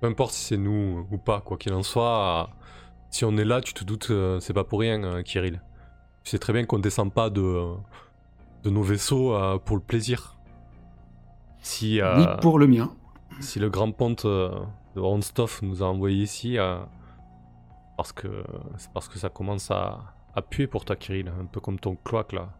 Peu 0.00 0.08
importe 0.08 0.32
si 0.32 0.44
c'est 0.44 0.56
nous 0.56 1.06
ou 1.10 1.18
pas, 1.18 1.40
quoi 1.40 1.56
qu'il 1.56 1.72
en 1.72 1.82
soit, 1.82 2.50
si 3.14 3.24
on 3.24 3.36
est 3.36 3.44
là, 3.44 3.60
tu 3.60 3.74
te 3.74 3.84
doutes, 3.84 4.10
euh, 4.10 4.40
c'est 4.40 4.52
pas 4.52 4.64
pour 4.64 4.80
rien, 4.80 5.00
euh, 5.04 5.22
Kirill. 5.22 5.62
Tu 6.24 6.30
sais 6.30 6.38
très 6.38 6.52
bien 6.52 6.64
qu'on 6.64 6.78
descend 6.78 7.12
pas 7.12 7.30
de, 7.30 7.74
de 8.62 8.70
nos 8.70 8.82
vaisseaux 8.82 9.34
euh, 9.34 9.58
pour 9.58 9.76
le 9.76 9.82
plaisir. 9.82 10.36
Si, 11.60 12.00
Ni 12.16 12.26
pour 12.40 12.58
le 12.58 12.66
mien. 12.66 12.92
Si 13.40 13.58
le 13.58 13.70
grand 13.70 13.90
ponte 13.92 14.26
de 14.26 15.00
Ronstoff 15.00 15.62
nous 15.62 15.82
a 15.82 15.86
envoyé 15.86 16.22
ici, 16.22 16.56
parce 17.96 18.12
que 18.12 18.44
c'est 18.76 18.92
parce 18.92 19.08
que 19.08 19.18
ça 19.18 19.28
commence 19.30 19.70
à, 19.70 20.14
à 20.34 20.42
puer 20.42 20.66
pour 20.66 20.84
toi, 20.84 20.94
Kirill, 20.96 21.28
un 21.28 21.46
peu 21.46 21.60
comme 21.60 21.78
ton 21.78 21.96
cloaque 21.96 22.32
là. 22.32 22.50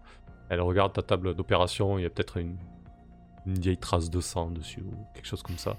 Elle 0.48 0.61
regarde 0.61 0.92
ta 0.92 1.03
table 1.03 1.35
d'opération, 1.35 1.98
il 1.98 2.03
y 2.03 2.07
a 2.07 2.11
peut-être 2.11 2.38
une, 2.38 2.57
une 3.46 3.59
vieille 3.59 3.79
trace 3.79 4.11
de 4.11 4.20
sang 4.20 4.50
dessus 4.50 4.83
ou 4.83 4.94
quelque 5.14 5.27
chose 5.27 5.42
comme 5.42 5.59
ça. 5.59 5.77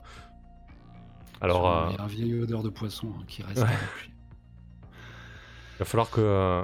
Alors, 1.41 1.69
euh, 1.69 1.87
Il 1.91 1.95
y 1.95 1.99
a 1.99 2.03
un 2.03 2.07
vieil 2.07 2.41
odeur 2.41 2.63
de 2.63 2.69
poisson 2.69 3.07
hein, 3.17 3.23
qui 3.27 3.43
reste. 3.43 3.65
Il 5.73 5.79
va 5.79 5.85
falloir 5.85 6.09
que, 6.09 6.21
euh, 6.21 6.63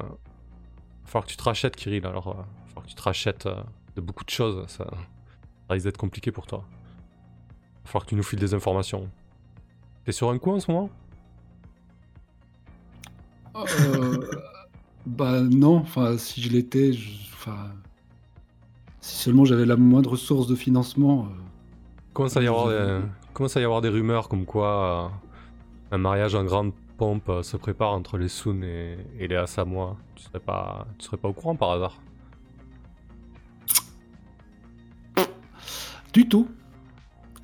falloir 1.12 1.26
que 1.26 1.32
tu 1.32 1.38
te 1.38 1.44
rachètes, 1.44 1.76
Kirill. 1.76 2.06
Alors, 2.06 2.28
euh, 2.28 2.34
il 2.34 2.38
va 2.38 2.68
falloir 2.68 2.86
que 2.86 2.90
tu 2.90 2.96
te 2.96 3.02
rachètes 3.02 3.48
de 3.96 4.02
beaucoup 4.02 4.24
de 4.24 4.30
choses. 4.30 4.66
Ça, 4.68 4.86
risque 5.70 5.86
d'être 5.86 5.98
compliqué 5.98 6.32
pour 6.32 6.48
toi. 6.48 6.64
Il 6.64 7.86
va 7.86 7.92
falloir 7.92 8.06
que 8.06 8.10
tu 8.10 8.16
nous 8.16 8.24
files 8.24 8.40
des 8.40 8.54
informations. 8.54 9.10
T'es 10.06 10.12
sur 10.12 10.30
un 10.30 10.38
coup 10.38 10.52
en 10.52 10.60
ce 10.60 10.72
moment? 10.72 10.90
Bah 15.06 15.42
non, 15.42 15.78
enfin 15.78 16.18
si 16.18 16.42
je 16.42 16.50
l'étais, 16.50 16.92
enfin 17.34 17.72
si 19.02 19.18
seulement 19.18 19.46
j'avais 19.46 19.66
la 19.66 19.76
moindre 19.76 20.16
source 20.16 20.48
de 20.48 20.56
financement. 20.56 21.28
Comment 22.14 22.30
ça 22.30 22.42
y 22.42 22.48
avoir 22.48 22.70
commence 23.34 23.58
à 23.58 23.62
y 23.62 23.64
avoir 23.64 23.82
des 23.82 23.90
rumeurs 23.90 24.30
comme 24.30 24.46
quoi 24.46 25.12
euh, 25.12 25.96
un 25.96 25.98
mariage 25.98 26.36
en 26.36 26.44
grande 26.44 26.74
pompe 27.02 27.30
euh, 27.30 27.42
se 27.42 27.58
prépare 27.58 27.94
entre 27.94 28.20
les 28.20 28.28
Sun 28.28 28.64
et, 28.64 29.28
les 29.28 29.36
Asamoah. 29.36 29.98
Tu 30.14 30.26
serais 30.26 30.40
pas, 30.40 30.86
tu 31.00 31.06
serais 31.08 31.18
pas 31.18 31.30
au 31.30 31.34
courant 31.34 31.56
par 31.56 31.72
hasard? 31.72 32.00
Du 36.14 36.30
tout. 36.30 36.48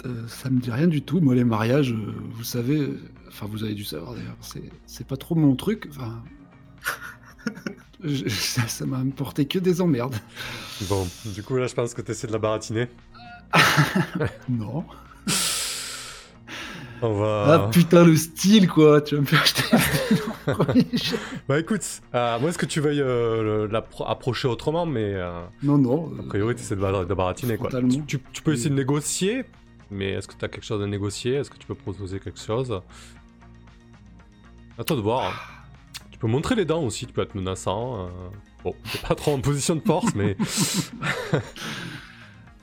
Euh, 0.05 0.27
ça 0.27 0.51
me 0.51 0.59
dit 0.59 0.69
rien 0.69 0.85
du 0.85 1.01
tout. 1.01 1.21
Moi, 1.21 1.33
les 1.33 1.43
mariages, 1.43 1.91
vous 1.91 2.43
savez, 2.43 2.87
enfin, 3.29 3.47
vous 3.49 3.63
avez 3.63 3.73
dû 3.73 3.83
savoir 3.83 4.13
d'ailleurs, 4.13 4.37
c'est 4.85 5.07
pas 5.07 5.17
trop 5.17 5.33
mon 5.33 5.55
truc. 5.55 5.89
Enfin, 5.89 6.23
ça 8.67 8.85
m'a 8.85 9.03
porté 9.15 9.47
que 9.47 9.57
des 9.57 9.81
emmerdes. 9.81 10.17
Bon, 10.87 11.07
du 11.33 11.41
coup, 11.41 11.55
là, 11.55 11.65
je 11.65 11.73
pense 11.73 11.95
que 11.95 12.03
tu 12.03 12.11
essaies 12.11 12.27
de 12.27 12.33
la 12.33 12.37
baratiner. 12.37 12.89
non. 14.49 14.85
On 17.01 17.13
va... 17.13 17.45
Ah 17.47 17.69
putain, 17.71 18.03
le 18.03 18.15
style 18.15 18.67
quoi, 18.67 19.01
tu 19.01 19.15
vas 19.15 19.21
me 19.21 19.25
faire 19.25 19.41
acheter. 19.41 19.63
bah 21.47 21.59
écoute, 21.59 22.01
euh, 22.15 22.39
moi 22.39 22.49
est-ce 22.49 22.57
que 22.57 22.65
tu 22.65 22.79
veuilles 22.79 23.01
euh, 23.01 23.67
l'approcher 23.69 24.47
autrement, 24.47 24.85
mais. 24.85 25.13
Euh, 25.13 25.43
non, 25.61 25.77
non. 25.77 26.11
A 26.19 26.23
priori, 26.23 26.55
tu 26.55 26.61
essaies 26.61 26.75
de, 26.75 27.13
baratiner 27.13 27.57
quoi. 27.57 27.69
Tu, 28.07 28.19
peux 28.43 28.53
essayer 28.53 28.69
de 28.69 28.75
négocier, 28.75 29.45
mais 29.91 30.11
est-ce 30.13 30.27
que 30.27 30.33
tu 30.33 30.43
as 30.43 30.47
quelque 30.47 30.65
chose 30.65 30.81
à 30.81 30.87
négocier? 30.87 31.35
Est-ce 31.35 31.51
que 31.51 31.57
tu 31.57 31.67
peux 31.67 31.75
proposer 31.75 32.19
quelque 32.19 32.39
chose? 32.39 32.81
À 34.77 34.83
toi 34.83 34.95
de 34.95 35.01
voir. 35.01 35.65
Tu 36.11 36.17
peux 36.17 36.27
montrer 36.27 36.55
les 36.55 36.65
dents 36.65 36.83
aussi, 36.83 37.05
tu 37.05 37.13
peux 37.13 37.21
être 37.21 37.35
menaçant. 37.35 38.09
Bon, 38.63 38.73
t'es 38.91 38.97
pas 39.07 39.13
trop 39.13 39.33
en 39.33 39.39
position 39.39 39.75
de 39.75 39.81
force, 39.81 40.15
mais. 40.15 40.35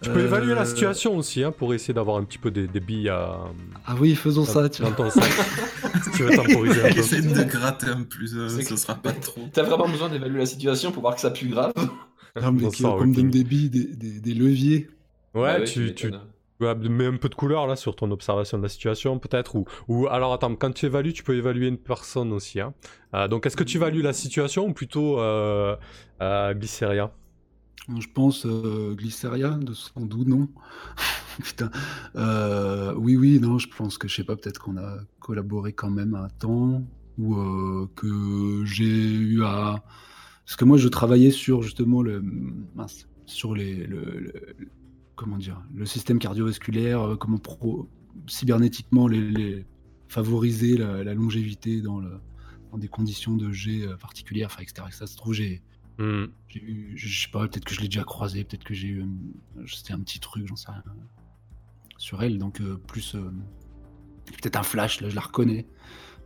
Tu 0.00 0.10
peux 0.10 0.20
évaluer 0.20 0.54
la 0.54 0.62
euh, 0.62 0.64
situation 0.66 1.16
aussi 1.16 1.42
hein, 1.42 1.52
pour 1.52 1.72
essayer 1.72 1.94
d'avoir 1.94 2.18
un 2.18 2.24
petit 2.24 2.38
peu 2.38 2.50
des, 2.50 2.66
billes 2.80 3.08
à. 3.08 3.38
Ah 3.86 3.94
oui, 3.98 4.14
faisons 4.14 4.44
ça, 4.44 4.68
tu 4.68 4.82
vois. 4.82 4.90
Dans 4.90 5.04
ton 5.04 5.10
sac. 5.10 5.24
si 6.04 6.10
tu 6.16 6.22
veux 6.24 6.36
temporiser 6.36 6.84
un 6.84 6.92
peu. 6.92 6.98
Essaye 6.98 7.22
de 7.22 7.42
gratter 7.44 7.86
un 7.88 8.02
plus, 8.02 8.36
euh, 8.36 8.48
ce 8.48 8.76
sera 8.76 8.94
pas 8.94 9.12
trop. 9.12 9.42
T'as 9.52 9.62
vraiment 9.62 9.88
besoin 9.88 10.08
d'évaluer 10.08 10.40
la 10.40 10.46
situation 10.46 10.92
pour 10.92 11.02
voir 11.02 11.14
que 11.14 11.20
ça 11.20 11.30
pue 11.30 11.48
grave 11.48 11.72
Non, 12.40 12.52
mais 12.52 12.68
qui 12.68 12.82
comme 12.82 13.12
des 13.12 13.44
billes, 13.44 13.70
des, 13.70 14.20
des, 14.20 14.34
leviers. 14.34 14.88
Ouais, 15.34 15.56
ah 15.56 15.60
tu, 15.62 15.94
tu, 15.94 16.10
mets 16.60 17.06
un 17.06 17.16
peu 17.16 17.28
de 17.28 17.34
couleur 17.34 17.66
là 17.66 17.76
sur 17.76 17.96
ton 17.96 18.10
observation 18.10 18.58
de 18.58 18.62
la 18.62 18.68
situation 18.68 19.18
peut-être 19.18 19.56
ou, 19.56 19.64
ou 19.88 20.06
alors 20.06 20.32
attends 20.32 20.54
quand 20.54 20.70
tu 20.70 20.86
évalues 20.86 21.12
tu 21.12 21.24
peux 21.24 21.34
évaluer 21.34 21.66
une 21.66 21.76
personne 21.76 22.32
aussi 22.32 22.60
hein. 22.60 22.72
Euh, 23.14 23.26
donc 23.26 23.44
est-ce 23.46 23.56
que 23.56 23.64
tu 23.64 23.78
évalues 23.78 24.02
la 24.02 24.12
situation 24.12 24.66
ou 24.66 24.72
plutôt 24.72 25.18
euh, 25.18 25.76
Glyceria 26.20 27.10
je 28.00 28.06
pense 28.12 28.46
euh, 28.46 28.94
Glyceria, 28.94 29.50
de 29.50 29.74
son 29.74 30.06
doux 30.06 30.24
nom. 30.24 30.48
Putain. 31.42 31.70
Euh, 32.16 32.94
oui, 32.96 33.16
oui, 33.16 33.40
non, 33.40 33.58
je 33.58 33.68
pense 33.68 33.98
que 33.98 34.08
je 34.08 34.16
sais 34.16 34.24
pas, 34.24 34.36
peut-être 34.36 34.60
qu'on 34.60 34.76
a 34.76 34.98
collaboré 35.20 35.72
quand 35.72 35.90
même 35.90 36.14
un 36.14 36.28
temps, 36.28 36.82
ou 37.18 37.36
euh, 37.36 37.88
que 37.94 38.64
j'ai 38.64 38.84
eu 38.84 39.44
à. 39.44 39.84
Parce 40.44 40.56
que 40.56 40.64
moi, 40.64 40.76
je 40.78 40.88
travaillais 40.88 41.30
sur 41.30 41.62
justement 41.62 42.02
le. 42.02 42.22
Sur 43.26 43.54
les. 43.54 43.86
Le, 43.86 44.32
comment 45.16 45.38
dire 45.38 45.62
Le 45.74 45.86
système 45.86 46.18
cardiovasculaire, 46.18 47.00
euh, 47.02 47.16
comment 47.16 47.38
pro, 47.38 47.88
cybernétiquement 48.26 49.08
les, 49.08 49.66
favoriser 50.08 50.76
la, 50.76 51.14
longévité 51.14 51.80
dans, 51.80 51.98
le, 51.98 52.12
dans 52.70 52.78
des 52.78 52.88
conditions 52.88 53.36
de 53.36 53.50
G 53.52 53.86
particulières, 54.00 54.48
enfin, 54.52 54.62
etc. 54.62 54.86
Ça 54.90 55.06
se 55.06 55.16
trouve, 55.16 55.34
j'ai 55.34 55.62
Hmm. 55.98 56.24
je 56.48 57.22
sais 57.22 57.30
pas, 57.30 57.46
peut-être 57.46 57.64
que 57.64 57.72
je 57.74 57.80
l'ai 57.80 57.86
déjà 57.88 58.02
croisé, 58.04 58.42
peut-être 58.44 58.64
que 58.64 58.74
j'ai 58.74 58.88
eu. 58.88 59.04
C'était 59.66 59.92
un 59.92 60.00
petit 60.00 60.18
truc, 60.18 60.46
j'en 60.48 60.56
sais 60.56 60.70
rien. 60.72 60.82
Sur 61.98 62.22
elle, 62.22 62.38
donc 62.38 62.60
euh, 62.60 62.76
plus. 62.88 63.14
Euh, 63.14 63.30
peut-être 64.26 64.56
un 64.56 64.62
flash, 64.64 65.00
là, 65.00 65.08
je 65.08 65.14
la 65.14 65.20
reconnais. 65.20 65.66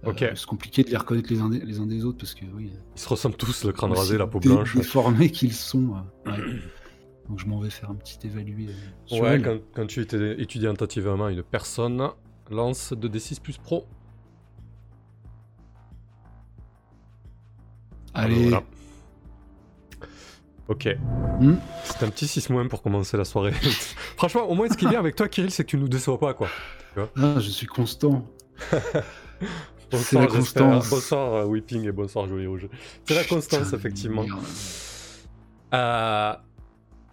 Euh, 0.05 0.11
Ok. 0.11 0.25
c'est 0.35 0.47
compliqué 0.47 0.85
de 0.85 0.91
les 0.91 0.97
reconnaître 0.97 1.29
les 1.31 1.41
uns 1.41 1.51
des, 1.51 1.59
les 1.61 1.81
uns 1.81 1.87
des 1.87 2.05
autres 2.05 2.19
parce 2.19 2.35
que 2.35 2.45
oui. 2.47 2.73
Ils 2.97 3.01
se 3.01 3.09
ressemblent 3.09 3.37
tous, 3.37 3.65
le 3.65 3.73
crâne 3.73 3.93
rasé, 3.93 4.17
la 4.17 4.27
peau 4.27 4.41
blanche. 4.41 4.75
Déformés 4.77 5.31
qu'ils 5.31 5.53
sont. 5.53 5.97
euh, 6.27 6.31
ouais. 6.31 6.61
Donc 7.29 7.39
je 7.41 7.47
m'en 7.47 7.61
vais 7.61 7.69
faire 7.69 7.91
un 7.91 7.95
petit 7.97 8.19
évalué. 8.27 8.69
euh, 8.69 8.73
sur 9.05 9.21
Ouais, 9.21 9.43
quand, 9.43 9.59
quand 9.75 9.87
tu 9.87 10.01
étais- 10.01 10.41
étudies 10.41 10.65
tentativement 10.65 11.29
une 11.29 11.43
personne, 11.43 12.09
lance 12.51 12.93
2d6 12.95 13.41
plus 13.41 13.59
pro. 13.59 13.87
Allez, 18.15 18.43
Voilà. 18.49 18.63
Ok. 20.69 20.87
Hmm. 21.41 21.55
C'est 21.85 22.03
un 22.05 22.11
petit 22.11 22.27
6 22.29 22.51
moins 22.51 22.67
pour 22.69 22.83
commencer 22.83 23.17
la 23.17 23.25
soirée. 23.25 23.53
Franchement, 24.17 24.43
au 24.49 24.55
moins, 24.55 24.69
ce 24.69 24.77
qui 24.77 24.85
est 24.85 24.89
bien 24.89 24.99
avec 24.99 25.17
toi, 25.17 25.29
Kirill, 25.29 25.51
c'est 25.51 25.65
que 25.65 25.71
tu 25.71 25.77
nous 25.79 25.89
déçois 25.89 26.19
pas, 26.19 26.35
quoi. 26.35 26.49
Ah, 26.97 27.35
je 27.37 27.49
suis 27.49 27.67
constant. 27.67 28.25
C'est 29.91 29.97
Bonsoir, 29.97 30.23
la 30.25 30.29
constance. 30.29 30.91
Bonsoir, 30.91 31.33
euh, 31.35 31.45
Whipping, 31.47 31.87
et 31.89 31.93
bonsoir, 31.93 32.27
Joli 32.29 32.47
Rouge. 32.47 32.69
C'est 33.07 33.15
la 33.15 33.25
constance, 33.25 33.73
effectivement. 33.73 34.27
Euh, 35.73 36.33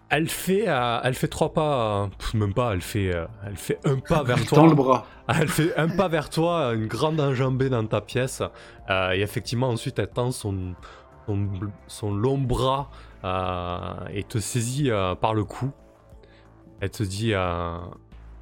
elle 0.10 0.28
fait, 0.30 0.66
euh, 0.68 1.00
elle 1.04 1.14
fait 1.14 1.28
trois 1.30 1.54
pas, 1.54 2.04
euh, 2.04 2.08
pff, 2.18 2.34
même 2.34 2.54
pas. 2.54 2.74
Elle 2.74 2.82
fait, 2.82 3.16
euh, 3.16 3.26
elle 3.46 3.56
fait 3.56 3.80
un 3.86 3.98
pas 4.00 4.24
vers 4.24 4.44
toi. 4.48 4.68
le 4.68 4.76
bras. 4.76 5.06
Elle 5.28 5.48
fait 5.48 5.74
un 5.78 5.88
pas 5.88 6.08
vers 6.10 6.30
toi, 6.30 6.74
une 6.74 6.88
grande 6.88 7.20
enjambée 7.22 7.70
dans 7.70 7.86
ta 7.86 8.02
pièce. 8.02 8.42
euh, 8.90 9.12
et 9.14 9.22
effectivement, 9.22 9.70
ensuite, 9.70 9.98
elle 10.00 10.10
tend 10.10 10.32
son, 10.32 10.76
son, 11.28 11.50
son 11.88 12.14
long 12.14 12.38
bras 12.38 12.90
et 14.12 14.24
te 14.24 14.40
saisit 14.40 14.92
euh, 14.92 15.16
par 15.16 15.34
le 15.34 15.44
cou. 15.44 15.72
Elle 16.80 16.92
te 16.92 17.04
dit 17.04 17.34
euh, 17.34 17.78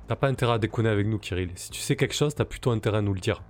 T'as 0.08 0.16
pas 0.16 0.28
intérêt 0.28 0.54
à 0.54 0.58
déconner 0.60 0.90
avec 0.90 1.08
nous, 1.08 1.20
Kirill. 1.20 1.52
Si 1.56 1.70
tu 1.72 1.80
sais 1.80 1.96
quelque 1.96 2.14
chose, 2.16 2.36
t'as 2.36 2.46
plutôt 2.46 2.72
intérêt 2.72 2.98
à 2.98 3.02
nous 3.02 3.14
le 3.14 3.20
dire. 3.20 3.42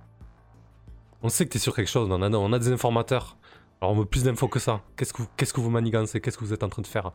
On 1.22 1.28
sait 1.28 1.46
que 1.46 1.50
t'es 1.52 1.58
sur 1.58 1.74
quelque 1.74 1.88
chose, 1.90 2.08
on 2.10 2.20
a, 2.22 2.30
on 2.30 2.52
a 2.52 2.58
des 2.58 2.70
informateurs. 2.70 3.36
Alors 3.80 3.92
on 3.92 3.96
veut 3.98 4.04
plus 4.04 4.24
d'infos 4.24 4.48
que 4.48 4.58
ça. 4.58 4.82
Qu'est-ce 4.96 5.12
que 5.12 5.22
vous, 5.22 5.28
qu'est-ce 5.36 5.52
que 5.52 5.60
vous 5.60 5.70
manigancez? 5.70 6.20
Qu'est-ce 6.20 6.38
que 6.38 6.44
vous 6.44 6.52
êtes 6.52 6.62
en 6.62 6.68
train 6.68 6.82
de 6.82 6.86
faire? 6.86 7.12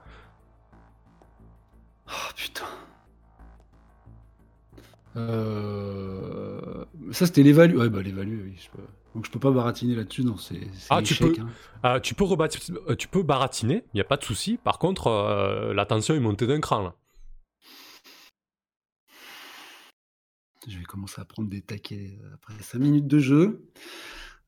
Oh 2.08 2.32
putain. 2.36 2.66
Euh... 5.16 6.86
Ça 7.12 7.26
c'était 7.26 7.44
l'évalu. 7.44 7.78
Ouais, 7.78 7.90
bah 7.90 8.02
l'évalu, 8.02 8.42
oui. 8.46 8.56
je 8.62 8.70
peux- 8.70 8.88
Donc 9.16 9.26
je 9.26 9.32
peux 9.32 9.40
pas 9.40 9.52
baratiner 9.52 9.96
là-dessus, 9.96 10.24
non, 10.24 10.38
c'est 10.38 10.62
Ah, 10.90 11.02
tu 11.02 11.16
peux. 11.16 11.34
hein. 11.40 11.48
Euh, 11.86 12.00
tu, 12.00 12.14
peux 12.14 12.26
rebati- 12.26 12.74
euh, 12.88 12.96
tu 12.96 13.08
peux 13.08 13.24
baratiner, 13.24 13.84
il 13.94 13.98
n'y 13.98 14.02
a 14.02 14.06
pas 14.06 14.18
de 14.18 14.24
souci. 14.24 14.58
Par 14.58 14.78
contre, 14.80 15.08
euh, 15.08 15.74
la 15.74 15.86
tension 15.86 16.14
est 16.14 16.20
montée 16.20 16.46
d'un 16.46 16.60
cran 16.62 16.84
là. 16.84 16.96
Je 20.68 20.78
vais 20.78 20.84
commencer 20.84 21.20
à 21.22 21.26
prendre 21.26 21.50
des 21.50 21.62
taquets 21.62 22.20
après 22.34 22.54
5 22.62 22.80
minutes 22.80 23.08
de 23.08 23.20
jeu. 23.20 23.66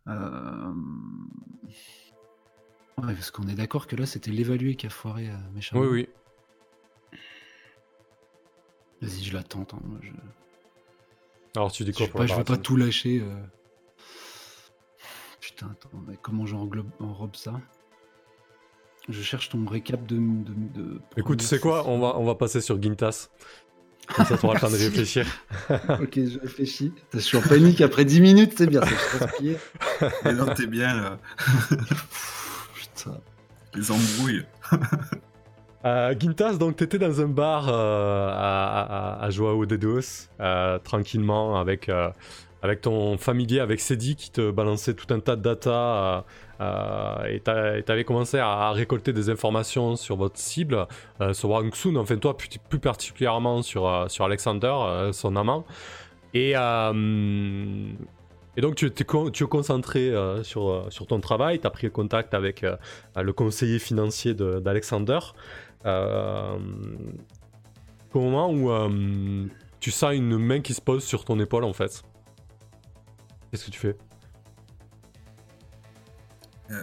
Euh... 0.07 0.73
Ouais, 2.97 3.13
parce 3.15 3.31
qu'on 3.31 3.47
est 3.47 3.55
d'accord 3.55 3.87
que 3.87 3.95
là 3.95 4.05
c'était 4.05 4.29
l'évalué 4.31 4.75
qui 4.75 4.85
a 4.85 4.89
foiré 4.89 5.29
euh, 5.29 5.33
méchamment. 5.53 5.81
Oui, 5.81 5.87
oui. 7.11 7.19
Vas-y, 9.01 9.23
je 9.23 9.33
la 9.33 9.41
tente. 9.41 9.73
hein, 9.73 9.79
je... 10.03 10.11
Alors 11.55 11.71
tu 11.71 11.83
dis 11.83 11.91
Je 11.91 11.97
quoi 11.97 12.05
vais 12.05 12.11
pour 12.11 12.19
pas, 12.19 12.27
je 12.27 12.35
veux 12.35 12.43
pas 12.43 12.57
tout 12.57 12.75
lâcher. 12.75 13.21
euh. 13.21 13.41
Putain, 15.61 15.73
attends, 15.73 16.03
mais 16.07 16.17
comment 16.19 16.47
j'englobe 16.47 16.89
enrobe 16.99 17.35
ça? 17.35 17.53
Je 19.07 19.21
cherche 19.21 19.49
ton 19.49 19.63
récap 19.67 20.07
de. 20.07 20.15
de, 20.15 20.53
de 20.73 21.01
Écoute, 21.17 21.39
tu 21.39 21.45
sais 21.45 21.59
quoi? 21.59 21.87
on 21.87 21.99
va, 21.99 22.17
on 22.17 22.25
va 22.25 22.33
passer 22.33 22.61
sur 22.61 22.81
Gintas. 22.81 23.29
Comme 24.07 24.25
ça, 24.25 24.37
tu 24.39 24.45
auras 24.47 24.55
le 24.55 24.59
temps 24.59 24.67
de 24.67 24.71
Merci. 24.77 24.87
réfléchir. 24.87 25.27
ok, 25.69 26.15
je 26.15 26.39
réfléchis. 26.39 26.93
Je 27.13 27.19
suis 27.19 27.37
en 27.37 27.41
panique 27.41 27.79
après 27.81 28.05
10 28.05 28.21
minutes, 28.21 28.53
c'est 28.57 28.65
bien, 28.65 28.81
ça 28.81 29.27
je 29.39 30.31
non, 30.31 30.51
t'es 30.55 30.65
bien 30.65 30.99
là. 30.99 31.19
Putain. 32.73 33.19
Les 33.75 33.91
embrouilles. 33.91 34.43
Euh, 35.85 36.15
Gintas, 36.19 36.53
donc 36.53 36.75
t'étais 36.75 36.97
dans 36.97 37.21
un 37.21 37.27
bar 37.27 37.69
euh, 37.69 38.29
à, 38.31 39.17
à, 39.19 39.25
à 39.25 39.29
Joao 39.29 39.67
de 39.67 39.75
Deus, 39.75 40.27
euh, 40.39 40.79
tranquillement, 40.79 41.59
avec, 41.59 41.87
euh, 41.87 42.09
avec 42.61 42.81
ton 42.81 43.17
familier, 43.17 43.59
avec 43.59 43.79
Cedi 43.79 44.15
qui 44.15 44.31
te 44.31 44.51
balançait 44.51 44.93
tout 44.93 45.11
un 45.13 45.19
tas 45.19 45.35
de 45.35 45.41
data. 45.41 45.69
euh, 45.71 46.21
euh, 46.61 47.23
et 47.25 47.39
t'a- 47.39 47.77
et 47.79 47.83
t'avais 47.83 48.03
commencé 48.03 48.37
à 48.37 48.69
récolter 48.71 49.13
des 49.13 49.31
informations 49.31 49.95
sur 49.95 50.15
votre 50.15 50.37
cible, 50.37 50.85
euh, 51.19 51.33
sur 51.33 51.49
Wang 51.49 51.73
Sun, 51.73 51.97
enfin 51.97 52.17
toi 52.17 52.37
plus, 52.37 52.77
particulièrement 52.79 53.63
sur, 53.63 53.87
euh, 53.87 54.07
sur 54.09 54.25
Alexander, 54.25 54.71
euh, 54.71 55.11
son 55.11 55.35
amant. 55.35 55.65
Et, 56.35 56.53
donc 58.61 58.75
tu 58.75 58.91
con- 59.05 59.31
tu 59.31 59.43
es 59.43 59.47
concentré 59.47 60.13
sur, 60.43 60.85
sur 60.89 61.07
ton 61.07 61.19
travail, 61.19 61.59
tu 61.59 61.65
as 61.65 61.71
pris 61.71 61.89
contact 61.89 62.33
avec 62.35 62.63
le 63.15 63.33
conseiller 63.33 63.79
financier 63.79 64.33
de- 64.35 64.59
d'Alexander. 64.59 65.19
Au 68.13 68.19
moment 68.19 68.51
où 68.51 68.69
tu 69.79 69.89
sens 69.89 70.13
une 70.13 70.37
main 70.37 70.59
qui 70.61 70.73
se 70.75 70.81
pose 70.81 71.03
sur 71.03 71.25
ton 71.25 71.39
épaule 71.39 71.63
en 71.63 71.73
fait? 71.73 72.03
Qu'est-ce 73.51 73.65
que 73.65 73.71
tu 73.71 73.79
fais? 73.79 73.97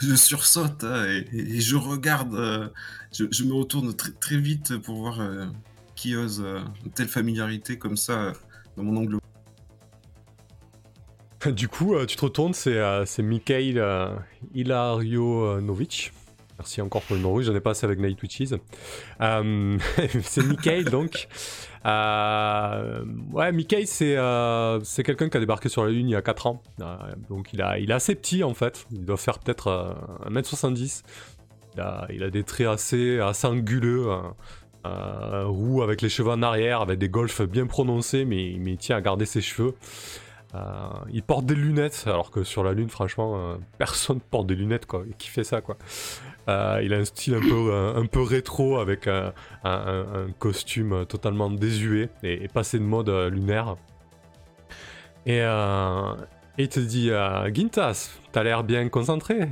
Je 0.00 0.14
sursaute 0.16 0.82
hein, 0.82 1.04
et, 1.06 1.28
et 1.32 1.60
je 1.60 1.76
regarde. 1.76 2.34
euh, 2.34 2.68
je, 3.12 3.26
je 3.30 3.44
me 3.44 3.54
retourne 3.54 3.94
très, 3.94 4.10
très 4.10 4.38
vite 4.38 4.76
pour 4.78 4.96
voir 4.96 5.20
euh, 5.20 5.46
qui 5.94 6.16
ose 6.16 6.42
euh, 6.44 6.60
une 6.84 6.90
telle 6.90 7.06
familiarité 7.08 7.78
comme 7.78 7.96
ça 7.96 8.12
euh, 8.20 8.32
dans 8.76 8.82
mon 8.82 8.96
angle. 8.96 9.18
Du 11.46 11.68
coup, 11.68 11.94
euh, 11.94 12.06
tu 12.06 12.16
te 12.16 12.24
retournes, 12.24 12.54
c'est 12.54 12.78
euh, 12.78 13.04
Mikhail 13.18 13.78
euh, 13.78 14.16
Ilarionovic. 14.54 16.10
Merci 16.64 16.80
encore 16.80 17.02
pour 17.02 17.14
le 17.14 17.20
nom 17.20 17.28
rouge, 17.28 17.44
j'en 17.44 17.54
ai 17.54 17.60
pas 17.60 17.72
assez 17.72 17.84
avec 17.84 17.98
Night 17.98 18.22
Witches. 18.22 18.54
Euh, 19.20 19.76
c'est 20.22 20.42
Mikhail 20.46 20.84
donc. 20.84 21.28
Euh, 21.84 23.04
ouais, 23.32 23.52
Mikhail, 23.52 23.86
c'est 23.86 24.16
euh, 24.16 24.80
quelqu'un 25.04 25.28
qui 25.28 25.36
a 25.36 25.40
débarqué 25.40 25.68
sur 25.68 25.84
la 25.84 25.90
Lune 25.90 26.08
il 26.08 26.12
y 26.12 26.16
a 26.16 26.22
4 26.22 26.46
ans. 26.46 26.62
Euh, 26.80 26.96
donc 27.28 27.52
il, 27.52 27.60
a, 27.60 27.78
il 27.78 27.90
est 27.90 27.94
assez 27.94 28.14
petit 28.14 28.42
en 28.42 28.54
fait. 28.54 28.86
Il 28.92 29.04
doit 29.04 29.18
faire 29.18 29.40
peut-être 29.40 29.66
euh, 29.66 30.30
1m70. 30.30 31.02
Il 31.74 31.80
a, 31.82 32.06
il 32.08 32.22
a 32.22 32.30
des 32.30 32.44
traits 32.44 32.68
assez, 32.68 33.20
assez 33.20 33.46
anguleux. 33.46 34.10
hein. 34.10 34.34
Euh, 34.86 35.44
roux 35.46 35.82
avec 35.82 36.00
les 36.02 36.08
cheveux 36.10 36.30
en 36.30 36.42
arrière, 36.42 36.80
avec 36.82 36.98
des 36.98 37.08
golfs 37.08 37.40
bien 37.42 37.66
prononcés, 37.66 38.24
mais, 38.26 38.54
mais 38.58 38.72
il 38.72 38.76
tient 38.78 38.96
à 38.96 39.00
garder 39.02 39.24
ses 39.26 39.40
cheveux. 39.42 39.74
Euh, 40.54 40.88
il 41.12 41.22
porte 41.22 41.46
des 41.46 41.54
lunettes, 41.54 42.04
alors 42.06 42.30
que 42.30 42.44
sur 42.44 42.62
la 42.62 42.72
Lune, 42.72 42.88
franchement, 42.88 43.34
euh, 43.36 43.56
personne 43.78 44.20
porte 44.30 44.46
des 44.46 44.54
lunettes, 44.54 44.86
quoi. 44.86 45.04
Qui 45.18 45.28
fait 45.28 45.44
ça, 45.44 45.60
quoi? 45.60 45.76
Euh, 46.48 46.80
il 46.84 46.92
a 46.94 46.98
un 46.98 47.04
style 47.04 47.34
un 47.34 47.40
peu, 47.40 47.74
un 47.96 48.06
peu 48.06 48.22
rétro, 48.22 48.78
avec 48.78 49.08
un, 49.08 49.32
costume 50.38 51.06
totalement 51.06 51.50
désuet 51.50 52.10
et, 52.22 52.48
passé 52.48 52.78
de 52.78 52.84
mode 52.84 53.08
euh, 53.08 53.30
lunaire. 53.30 53.76
Et, 55.26 55.40
il 56.56 56.68
te 56.68 56.78
dit 56.78 57.10
Gintas, 57.52 58.10
t'as 58.30 58.44
l'air 58.44 58.62
bien 58.62 58.88
concentré. 58.88 59.48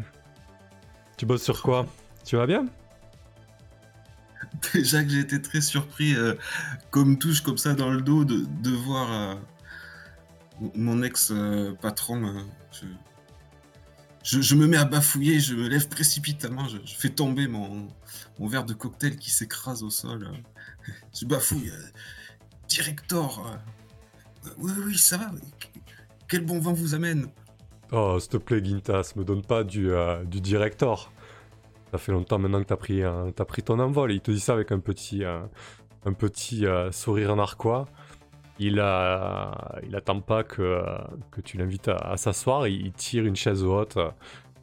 Tu 1.16 1.26
bosses 1.26 1.42
sur 1.42 1.62
quoi? 1.62 1.86
Tu 2.24 2.36
vas 2.36 2.46
bien 2.46 2.66
Déjà 4.74 5.02
que 5.02 5.08
j'ai 5.08 5.20
été 5.20 5.42
très 5.42 5.60
surpris, 5.60 6.14
comme 6.90 7.18
touche 7.18 7.40
comme 7.40 7.56
ça 7.56 7.74
dans 7.74 7.90
le 7.90 8.02
dos, 8.02 8.24
de, 8.24 8.44
de 8.62 8.70
voir 8.70 9.38
mon 10.74 11.02
ex-patron. 11.02 12.24
euh, 12.24 12.42
je, 12.72 12.86
je, 14.24 14.40
je 14.40 14.54
me 14.54 14.66
mets 14.66 14.76
à 14.76 14.84
bafouiller, 14.84 15.40
je 15.40 15.54
me 15.54 15.68
lève 15.68 15.88
précipitamment, 15.88 16.68
je, 16.68 16.78
fais 16.86 17.08
tomber 17.10 17.48
mon, 17.48 17.88
verre 18.40 18.64
de 18.64 18.74
cocktail 18.74 19.16
qui 19.16 19.30
s'écrase 19.30 19.82
au 19.82 19.90
sol. 19.90 20.24
euh. 20.24 20.92
Je 21.14 21.26
bafouille. 21.26 21.70
euh, 21.70 21.82
Director, 22.68 23.46
euh, 24.46 24.50
oui, 24.58 24.72
oui, 24.86 24.98
ça 24.98 25.16
va. 25.18 25.30
Quel 26.28 26.44
bon 26.44 26.58
vent 26.58 26.72
vous 26.72 26.94
amène 26.94 27.28
Oh, 27.92 28.16
s'il 28.18 28.30
te 28.30 28.36
plaît, 28.38 28.64
Gintas, 28.64 29.12
me 29.16 29.24
donne 29.24 29.42
pas 29.42 29.64
du, 29.64 29.92
euh, 29.92 30.24
du 30.24 30.40
director. 30.40 31.12
Ça 31.90 31.98
fait 31.98 32.12
longtemps 32.12 32.38
maintenant 32.38 32.60
que 32.62 32.68
t'as 32.68 32.76
pris, 32.76 33.02
euh, 33.02 33.30
pris 33.46 33.62
ton 33.62 33.78
envol. 33.78 34.10
Et 34.10 34.14
il 34.14 34.20
te 34.22 34.30
dit 34.30 34.40
ça 34.40 34.54
avec 34.54 34.72
un 34.72 34.78
petit, 34.80 35.24
euh, 35.24 35.40
un 36.06 36.14
petit 36.14 36.64
euh, 36.64 36.90
sourire 36.90 37.36
narquois. 37.36 37.86
Il, 38.62 38.74
il 39.88 39.96
attend 39.96 40.20
pas 40.20 40.44
que, 40.44 40.84
tu 41.44 41.56
l'invites 41.56 41.88
à, 41.88 42.16
s'asseoir. 42.16 42.68
Il, 42.68 42.92
tire 42.92 43.24
une 43.24 43.34
chaise 43.34 43.64
haute 43.64 43.98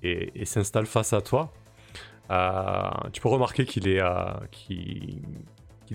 et, 0.04 0.46
s'installe 0.46 0.86
face 0.86 1.12
à 1.12 1.22
toi. 1.22 1.52
Euh, 2.32 2.90
tu 3.12 3.22
peux 3.22 3.30
remarquer 3.30 3.66
qu'il 3.66 3.88
est, 3.90 4.02
euh, 4.02 4.34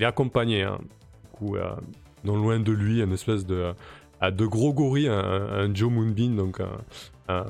accompagné. 0.03 0.63
hein. 0.63 0.79
Euh, 1.43 1.71
non 2.25 2.37
loin 2.37 2.61
de 2.61 2.73
lui, 2.73 3.01
une 3.03 3.13
espèce 3.13 3.47
de, 3.47 3.75
gros 4.47 4.73
gorille, 4.73 5.09
un, 5.09 5.75
Joe 5.75 5.91
Moonbeam, 5.91 6.37
donc 6.37 6.61
un, 7.29 7.45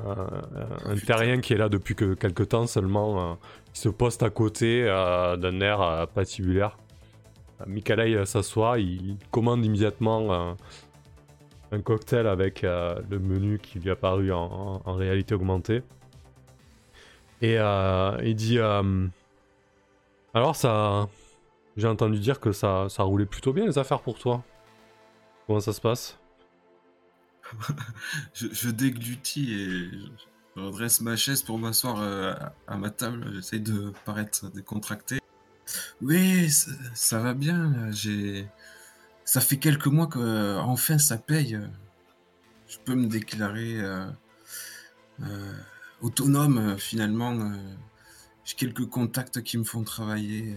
terrien 1.07 1.41
qui 1.41 1.53
est 1.53 1.57
là 1.57 1.69
depuis 1.69 1.95
que 1.95 2.15
quelques 2.15 2.49
temps 2.49 2.67
seulement, 2.67 3.39
qui 3.73 3.81
se 3.81 3.89
poste 3.89 4.23
à 4.23 4.31
côté 4.31 4.85
d'un 4.85 5.61
air 5.61 6.09
patibulaire. 6.15 6.77
Euh, 7.67 7.71
Mikhail 7.71 8.15
euh, 8.15 8.25
s'assoit, 8.25 8.79
il 8.79 9.17
commande 9.31 9.65
immédiatement 9.65 10.33
euh, 10.33 10.55
un 11.73 11.81
cocktail 11.81 12.27
avec 12.27 12.63
le 12.63 13.19
menu 13.19 13.59
qui 13.59 13.81
lui 13.81 13.91
a 13.91 13.97
paru 13.97 14.33
en, 14.33 14.81
réalité 14.87 15.35
augmentée. 15.35 15.83
Et 17.43 17.57
il 17.57 18.35
dit 18.37 18.59
Alors, 20.35 20.55
ça. 20.55 21.09
J'ai 21.77 21.89
entendu 21.89 22.21
dire 22.21 22.39
que 22.39 22.53
ça, 22.53 22.87
ça 22.89 23.03
roulait 23.03 23.27
plutôt 23.27 23.53
bien 23.53 23.67
les 23.67 23.79
affaires 23.79 24.01
pour 24.01 24.17
toi. 24.17 24.45
Comment 25.49 25.59
ça 25.59 25.73
se 25.73 25.81
passe? 25.81 26.19
Je, 28.35 28.71
déglutis 28.71 29.53
et 29.53 29.91
je 30.57 30.61
redresse 30.61 31.01
ma 31.01 31.17
chaise 31.17 31.43
pour 31.43 31.59
m'asseoir 31.59 32.01
euh, 32.01 32.35
à, 32.67 32.77
ma 32.77 32.91
table. 32.91 33.31
J'essaye 33.35 33.61
de 33.61 33.93
paraître 34.05 34.51
décontracté. 34.51 35.19
Oui, 36.03 36.51
ça, 36.95 37.19
va 37.19 37.35
bien. 37.35 37.91
J'ai, 37.91 38.47
ça 39.25 39.41
fait 39.41 39.57
quelques 39.57 39.87
mois 39.87 40.07
que 40.07 40.59
enfin 40.59 40.99
ça 40.99 41.17
paye. 41.17 41.59
Je 42.69 42.79
peux 42.85 42.95
me 42.95 43.07
déclarer 43.07 43.81
euh, 43.81 44.07
euh, 45.23 45.55
autonome 46.01 46.77
finalement. 46.79 47.53
J'ai 48.45 48.55
quelques 48.57 48.87
contacts 48.87 49.43
qui 49.43 49.57
me 49.57 49.65
font 49.65 49.83
travailler 49.85 50.55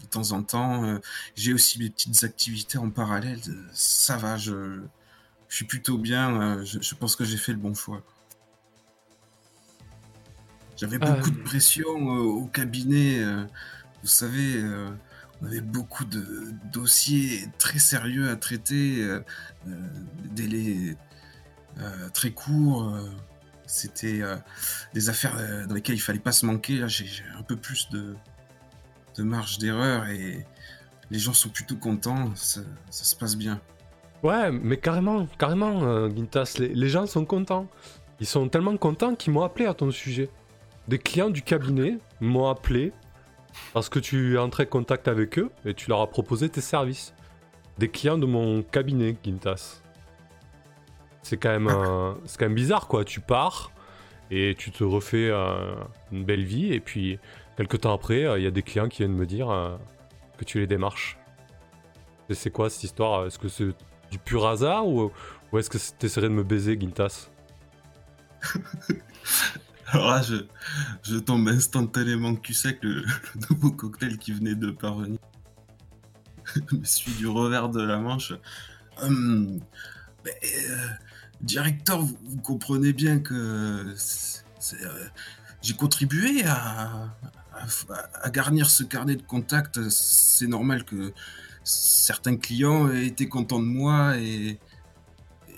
de 0.00 0.06
temps 0.10 0.32
en 0.32 0.42
temps. 0.42 1.00
J'ai 1.34 1.52
aussi 1.52 1.78
mes 1.78 1.90
petites 1.90 2.22
activités 2.22 2.78
en 2.78 2.90
parallèle. 2.90 3.40
Ça 3.72 4.16
va, 4.16 4.36
je, 4.36 4.82
je 5.54 5.58
suis 5.58 5.66
plutôt 5.66 5.98
bien. 5.98 6.40
Euh, 6.40 6.64
je, 6.64 6.94
pense 6.96 7.14
que 7.14 7.24
j'ai 7.24 7.36
fait 7.36 7.52
le 7.52 7.58
bon 7.58 7.74
choix. 7.74 8.02
J'avais 10.76 10.96
euh. 10.96 10.98
beaucoup 10.98 11.30
de 11.30 11.42
pression 11.44 11.84
euh, 11.86 12.22
au 12.22 12.46
cabinet. 12.46 13.22
Vous 14.04 14.10
savez, 14.10 14.62
on 15.40 15.46
avait 15.46 15.62
beaucoup 15.62 16.04
de 16.04 16.52
dossiers 16.72 17.48
très 17.58 17.78
sérieux 17.78 18.28
à 18.28 18.36
traiter, 18.36 19.02
des 19.66 20.28
délais 20.46 20.96
très 22.12 22.30
courts. 22.30 22.94
C'était 23.66 24.20
des 24.92 25.08
affaires 25.08 25.66
dans 25.66 25.74
lesquelles 25.74 25.96
il 25.96 26.00
fallait 26.02 26.18
pas 26.18 26.32
se 26.32 26.44
manquer. 26.44 26.76
Là, 26.76 26.86
j'ai 26.86 27.06
un 27.38 27.42
peu 27.42 27.56
plus 27.56 27.88
de, 27.90 28.14
de 29.16 29.22
marge 29.22 29.58
d'erreur 29.58 30.06
et 30.06 30.46
les 31.10 31.18
gens 31.18 31.32
sont 31.32 31.48
plutôt 31.48 31.76
contents. 31.76 32.34
ça 32.36 32.62
se 32.90 33.16
passe 33.16 33.36
bien. 33.36 33.60
Ouais, 34.24 34.50
mais 34.50 34.78
carrément, 34.78 35.26
carrément, 35.38 35.82
euh, 35.82 36.08
Gintas, 36.08 36.56
les, 36.58 36.88
gens 36.88 37.06
sont 37.06 37.26
contents. 37.26 37.68
Ils 38.20 38.26
sont 38.26 38.48
tellement 38.48 38.74
contents 38.78 39.14
qu'ils 39.14 39.34
m'ont 39.34 39.42
appelé 39.42 39.66
à 39.66 39.74
ton 39.74 39.90
sujet. 39.90 40.30
Des 40.88 40.98
clients 40.98 41.28
du 41.28 41.42
cabinet 41.42 41.98
m'ont 42.22 42.48
appelé 42.48 42.94
parce 43.72 43.88
que 43.88 43.98
tu 43.98 44.34
es 44.34 44.38
entré 44.38 44.64
en 44.64 44.66
contact 44.66 45.08
avec 45.08 45.38
eux 45.38 45.50
et 45.64 45.74
tu 45.74 45.88
leur 45.88 46.00
as 46.00 46.08
proposé 46.08 46.48
tes 46.48 46.60
services. 46.60 47.14
Des 47.78 47.88
clients 47.88 48.18
de 48.18 48.26
mon 48.26 48.62
cabinet, 48.62 49.16
Gintas. 49.24 49.82
C'est 51.22 51.36
quand 51.36 51.50
même, 51.50 51.68
euh, 51.68 52.12
c'est 52.26 52.38
quand 52.38 52.46
même 52.46 52.54
bizarre, 52.54 52.86
quoi. 52.86 53.04
Tu 53.04 53.20
pars 53.20 53.72
et 54.30 54.54
tu 54.56 54.70
te 54.70 54.84
refais 54.84 55.28
euh, 55.30 55.74
une 56.12 56.24
belle 56.24 56.44
vie 56.44 56.72
et 56.72 56.80
puis 56.80 57.18
quelques 57.56 57.80
temps 57.80 57.94
après, 57.94 58.22
il 58.38 58.42
y 58.42 58.46
a 58.46 58.50
des 58.50 58.62
clients 58.62 58.88
qui 58.88 58.98
viennent 58.98 59.16
me 59.16 59.26
dire 59.26 59.78
que 60.38 60.44
tu 60.44 60.58
les 60.58 60.66
démarches. 60.66 61.18
Et 62.28 62.34
c'est 62.34 62.50
quoi 62.50 62.70
cette 62.70 62.84
histoire? 62.84 63.26
Est-ce 63.26 63.38
que 63.38 63.48
c'est 63.48 63.68
du 64.10 64.18
pur 64.18 64.46
hasard 64.46 64.86
ou, 64.86 65.10
est-ce 65.56 65.70
que 65.70 65.78
t'essaierais 65.98 66.28
de 66.28 66.34
me 66.34 66.42
baiser, 66.42 66.78
Gintas 66.78 67.30
Alors 69.88 70.10
là, 70.10 70.22
je, 70.22 70.36
je 71.02 71.16
tombe 71.16 71.48
instantanément 71.48 72.34
cul 72.34 72.54
sec 72.54 72.78
le, 72.82 73.04
nouveau 73.50 73.70
cocktail 73.70 74.18
qui 74.18 74.32
venait 74.32 74.54
de 74.54 74.70
parvenir. 74.70 75.18
je 76.70 76.76
me 76.76 76.84
suis 76.84 77.12
du 77.12 77.26
revers 77.26 77.68
de 77.68 77.82
la 77.82 77.98
manche. 77.98 78.32
Hum, 79.02 79.60
euh, 80.26 80.88
directeur, 81.40 82.00
vous, 82.00 82.40
comprenez 82.42 82.92
bien 82.92 83.18
que 83.18 83.34
euh, 83.34 85.04
j'ai 85.62 85.74
contribué 85.74 86.44
à, 86.46 87.14
à, 88.22 88.30
garnir 88.30 88.70
ce 88.70 88.84
carnet 88.84 89.16
de 89.16 89.22
contacts. 89.22 89.88
C'est 89.88 90.46
normal 90.46 90.84
que 90.84 91.12
certains 91.64 92.36
clients 92.36 92.90
étaient 92.92 93.28
contents 93.28 93.60
de 93.60 93.66
moi 93.66 94.16
et, 94.18 94.58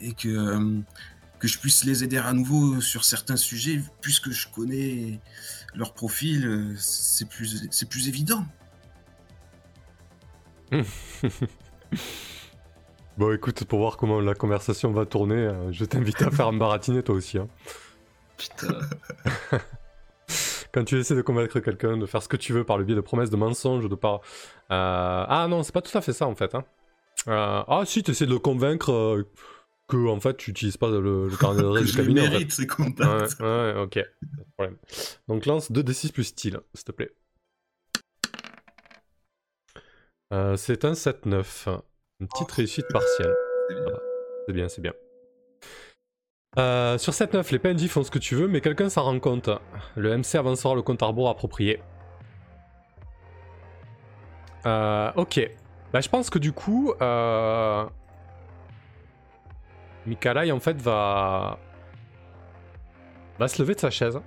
et 0.00 0.12
que, 0.12 0.28
euh, 0.28 0.80
que 1.38 1.48
je 1.48 1.58
puisse 1.58 1.84
les 1.84 2.04
aider 2.04 2.18
à 2.18 2.32
nouveau 2.32 2.80
sur 2.80 3.04
certains 3.04 3.36
sujets, 3.36 3.80
puisque 4.00 4.30
je 4.30 4.48
connais 4.48 5.20
leur 5.74 5.92
profil, 5.92 6.46
euh, 6.46 6.74
c'est 6.76 7.28
plus, 7.28 7.68
c'est 7.70 7.88
plus 7.88 8.08
évident. 8.08 8.44
bon, 13.18 13.32
écoute, 13.32 13.64
pour 13.64 13.78
voir 13.80 13.96
comment 13.96 14.20
la 14.20 14.34
conversation 14.34 14.90
va 14.92 15.06
tourner, 15.06 15.36
euh, 15.36 15.72
je 15.72 15.84
t'invite 15.84 16.20
à 16.22 16.30
faire 16.30 16.48
un 16.48 16.56
baratiner 16.56 17.02
toi 17.02 17.14
aussi. 17.14 17.38
Hein. 17.38 17.48
Putain. 18.36 18.78
quand 20.76 20.84
tu 20.84 20.98
essaies 20.98 21.14
de 21.14 21.22
convaincre 21.22 21.58
quelqu'un 21.60 21.96
de 21.96 22.04
faire 22.04 22.22
ce 22.22 22.28
que 22.28 22.36
tu 22.36 22.52
veux 22.52 22.62
par 22.62 22.76
le 22.76 22.84
biais 22.84 22.94
de 22.94 23.00
promesses, 23.00 23.30
de 23.30 23.36
mensonges, 23.36 23.88
de 23.88 23.94
par... 23.94 24.16
Euh, 24.70 25.24
ah 25.26 25.46
non, 25.48 25.62
c'est 25.62 25.72
pas 25.72 25.80
tout 25.80 25.96
à 25.96 26.02
fait 26.02 26.12
ça 26.12 26.26
en 26.26 26.34
fait. 26.34 26.54
Hein. 26.54 26.64
Euh, 27.28 27.62
ah 27.66 27.82
si, 27.86 28.02
tu 28.02 28.10
essaies 28.10 28.26
de 28.26 28.32
le 28.32 28.38
convaincre 28.38 28.92
euh, 28.92 29.26
que 29.88 30.08
en 30.08 30.20
fait 30.20 30.36
tu 30.36 30.50
n'utilises 30.50 30.76
pas 30.76 30.90
le, 30.90 31.28
carnet 31.38 31.62
d'adresse 31.62 31.86
du 31.90 31.96
cabinet. 31.96 32.28
mérite 32.28 32.52
ces 32.52 32.66
contacts. 32.66 33.38
Ouais, 33.40 33.74
ok, 33.76 33.94
pas 33.94 34.42
de 34.42 34.52
problème. 34.56 34.76
Donc 35.28 35.46
lance 35.46 35.70
2d6 35.70 36.12
plus 36.12 36.24
style, 36.24 36.60
s'il 36.74 36.84
te 36.84 36.92
plaît. 36.92 37.12
c'est 40.56 40.84
un 40.84 40.92
7-9. 40.92 41.80
Une 42.20 42.28
petite 42.28 42.50
réussite 42.52 42.86
partielle. 42.88 43.34
C'est 44.46 44.52
bien, 44.52 44.68
c'est 44.68 44.80
bien. 44.80 44.92
Euh, 46.58 46.96
sur 46.96 47.12
cette 47.12 47.34
9, 47.34 47.50
les 47.50 47.58
PNJ 47.58 47.88
font 47.88 48.02
ce 48.02 48.10
que 48.10 48.18
tu 48.18 48.34
veux, 48.34 48.48
mais 48.48 48.60
quelqu'un 48.60 48.88
s'en 48.88 49.02
rend 49.02 49.18
compte. 49.20 49.50
Le 49.94 50.16
MC 50.16 50.36
avancera 50.36 50.74
le 50.74 50.82
compte 50.82 51.02
à 51.02 51.06
rebours 51.06 51.28
approprié. 51.28 51.82
Euh, 54.64 55.12
ok. 55.16 55.50
Bah, 55.92 56.00
je 56.00 56.08
pense 56.08 56.30
que 56.30 56.38
du 56.38 56.52
coup, 56.52 56.94
euh... 57.02 57.84
Mikalai 60.06 60.52
en 60.52 60.60
fait 60.60 60.80
va 60.80 61.58
va 63.38 63.48
se 63.48 63.60
lever 63.60 63.74
de 63.74 63.80
sa 63.80 63.90
chaise 63.90 64.20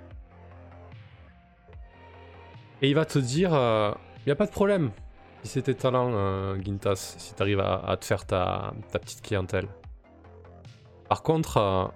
et 2.82 2.88
il 2.88 2.94
va 2.94 3.04
te 3.04 3.18
dire, 3.18 3.50
il 3.50 3.56
euh, 3.56 3.92
n'y 4.26 4.32
a 4.32 4.36
pas 4.36 4.46
de 4.46 4.50
problème. 4.50 4.90
Si 5.42 5.50
c'était 5.50 5.74
talent, 5.74 6.10
euh, 6.12 6.58
Gintas, 6.62 7.14
si 7.18 7.34
tu 7.34 7.42
arrives 7.42 7.60
à, 7.60 7.96
te 7.98 8.04
faire 8.04 8.24
ta, 8.26 8.72
petite 8.92 9.22
clientèle. 9.22 9.68
Par 11.08 11.22
contre, 11.22 11.92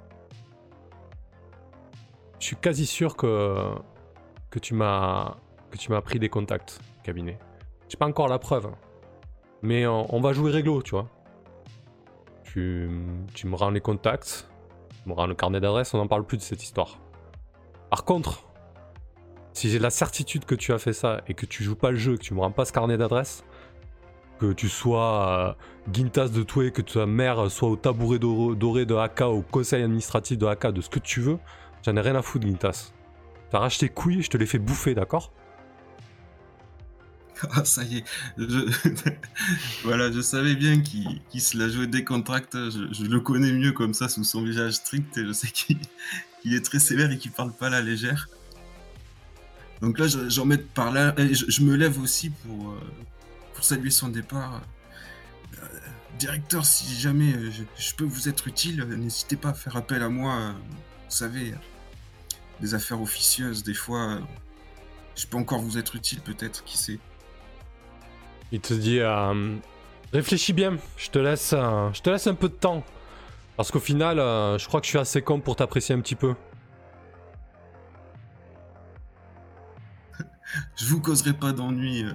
je 2.39 2.47
suis 2.47 2.57
quasi 2.57 2.85
sûr 2.85 3.17
que, 3.17 3.75
tu 4.61 4.75
m'as 4.75 5.37
pris 6.05 6.19
des 6.19 6.29
contacts 6.29 6.81
cabinet. 7.03 7.39
J'ai 7.89 7.97
pas 7.97 8.07
encore 8.07 8.29
la 8.29 8.39
preuve. 8.39 8.71
Mais 9.63 9.87
on, 9.87 10.21
va 10.21 10.35
jouer 10.35 10.51
réglo, 10.51 10.83
tu 10.83 10.91
vois. 10.91 11.09
Tu, 12.55 12.89
me 13.45 13.57
rends 13.57 13.71
les 13.71 13.81
contacts, 13.81 14.49
tu 15.03 15.09
me 15.09 15.15
rends 15.15 15.27
le 15.27 15.35
carnet 15.35 15.61
d'adresse, 15.61 15.93
on 15.93 15.99
n'en 15.99 16.07
parle 16.07 16.25
plus 16.25 16.37
de 16.37 16.43
cette 16.43 16.63
histoire. 16.63 17.01
Par 17.91 18.05
contre, 18.05 18.45
si 19.53 19.71
j'ai 19.71 19.81
la 19.81 19.91
certitude 19.91 20.45
que 20.45 20.55
tu 20.55 20.73
as 20.73 20.79
fait 20.79 20.93
ça 20.93 21.23
et 21.27 21.35
que 21.35 21.47
tu 21.47 21.65
joues 21.65 21.75
pas 21.75 21.91
le 21.91 21.97
jeu, 21.97 22.17
que 22.17 22.23
tu 22.23 22.33
me 22.33 22.41
rends 22.41 22.53
pas 22.53 22.65
ce 22.65 22.73
carnet 22.73 22.97
d'adresse, 22.97 23.45
que 24.39 24.53
tu 24.53 24.69
sois 24.69 25.57
euh, 25.89 25.93
Gintas 25.93 26.29
de 26.29 26.45
Toué, 26.45 26.71
que 26.71 26.83
ta 26.83 27.07
mère 27.07 27.51
soit 27.51 27.69
au 27.69 27.77
tabouret 27.77 28.21
doré 28.21 28.87
de 28.87 28.95
AK, 28.95 29.23
au 29.23 29.43
conseil 29.43 29.83
administratif 29.83 30.39
de 30.39 30.47
AK, 30.47 30.69
de 30.69 30.81
ce 30.81 30.91
que 30.91 31.01
tu 31.01 31.21
veux, 31.21 31.39
J'en 31.85 31.97
ai 31.97 32.01
rien 32.01 32.15
à 32.15 32.23
foutre, 32.23 32.47
Gintas. 32.47 32.93
T'arraches 33.51 33.79
tes 33.79 33.91
couilles, 33.91 34.23
je 34.23 34.31
te 34.31 34.39
les 34.39 34.47
fais 34.47 34.59
bouffer, 34.59 34.95
d'accord? 34.95 35.33
Ah, 37.51 37.65
ça 37.65 37.83
y 37.83 37.99
est. 37.99 38.05
voilà, 39.83 40.11
je 40.11 40.21
savais 40.21 40.55
bien 40.55 40.81
qu'il 40.81 41.41
se 41.41 41.59
la 41.59 41.69
jouait 41.69 41.89
décontracte. 41.89 42.55
Je, 42.55 42.93
je, 42.93 43.05
le 43.05 43.21
connais 43.21 43.53
mieux 43.53 43.73
comme 43.73 43.93
ça, 43.93 44.09
sous 44.09 44.25
son 44.25 44.43
visage 44.43 44.75
strict, 44.75 45.19
et 45.19 45.27
je 45.27 45.33
sais 45.33 45.49
qu'il 45.49 46.55
est 46.55 46.65
très 46.65 46.79
sévère 46.79 47.11
et 47.11 47.19
qu'il 47.19 47.33
parle 47.33 47.53
pas 47.53 47.67
à 47.67 47.71
la 47.71 47.81
légère. 47.81 48.29
Donc 49.81 49.99
là, 49.99 50.07
j'en 50.07 50.47
mets 50.47 50.59
par 50.59 50.91
là. 50.93 51.15
Je, 51.19 51.63
me 51.63 51.75
lève 51.75 52.01
aussi 52.01 52.31
pour, 52.31 52.71
euh, 52.71 52.81
pour 53.55 53.65
saluer 53.65 53.91
son 53.91 54.09
départ. 54.09 54.63
Euh, 55.59 55.67
directeur, 56.19 56.65
si 56.65 56.99
jamais 56.99 57.35
euh, 57.35 57.51
je, 57.77 57.95
peux 57.95 58.05
vous 58.05 58.29
être 58.31 58.49
utile, 58.49 58.83
n'hésitez 58.85 59.37
pas 59.37 59.51
à 59.51 59.55
faire 59.55 59.77
appel 59.77 60.03
à 60.03 60.09
moi. 60.09 60.53
vous 60.53 61.11
savez, 61.11 61.55
des 62.61 62.75
affaires 62.75 63.03
officieuses, 63.03 63.63
des 63.63 63.75
fois, 63.75 64.21
je 65.17 65.27
peux 65.27 65.37
encore 65.37 65.61
vous 65.61 65.77
être 65.77 65.97
utile, 65.97 66.21
peut-être, 66.21 66.65
qui 66.65 66.79
sait. 66.79 66.99
Il 68.55 68.61
te 68.61 68.73
dit, 68.73 69.01
euh, 69.01 69.57
réfléchis 70.13 70.53
bien, 70.53 70.77
je 70.97 71.11
te 71.11 71.19
laisse, 71.19 71.53
euh, 71.55 71.93
je 71.93 72.01
te 72.01 72.09
laisse 72.09 72.29
un 72.29 72.37
peu 72.37 72.49
de 72.49 72.55
temps, 72.55 72.85
parce 73.57 73.73
qu'au 73.73 73.81
final, 73.81 74.21
euh, 74.21 74.59
je 74.59 74.69
crois 74.69 74.81
que 74.81 74.87
je 74.87 74.91
suis 74.91 74.99
assez 75.01 75.23
con 75.23 75.41
pour 75.41 75.57
t'apprécier 75.57 75.93
un 75.93 76.01
petit 76.01 76.15
peu. 76.15 76.37
je 80.77 80.85
vous 80.85 81.01
causerai 81.01 81.33
pas 81.33 81.51
d'ennui. 81.51 82.05
Vous 82.05 82.15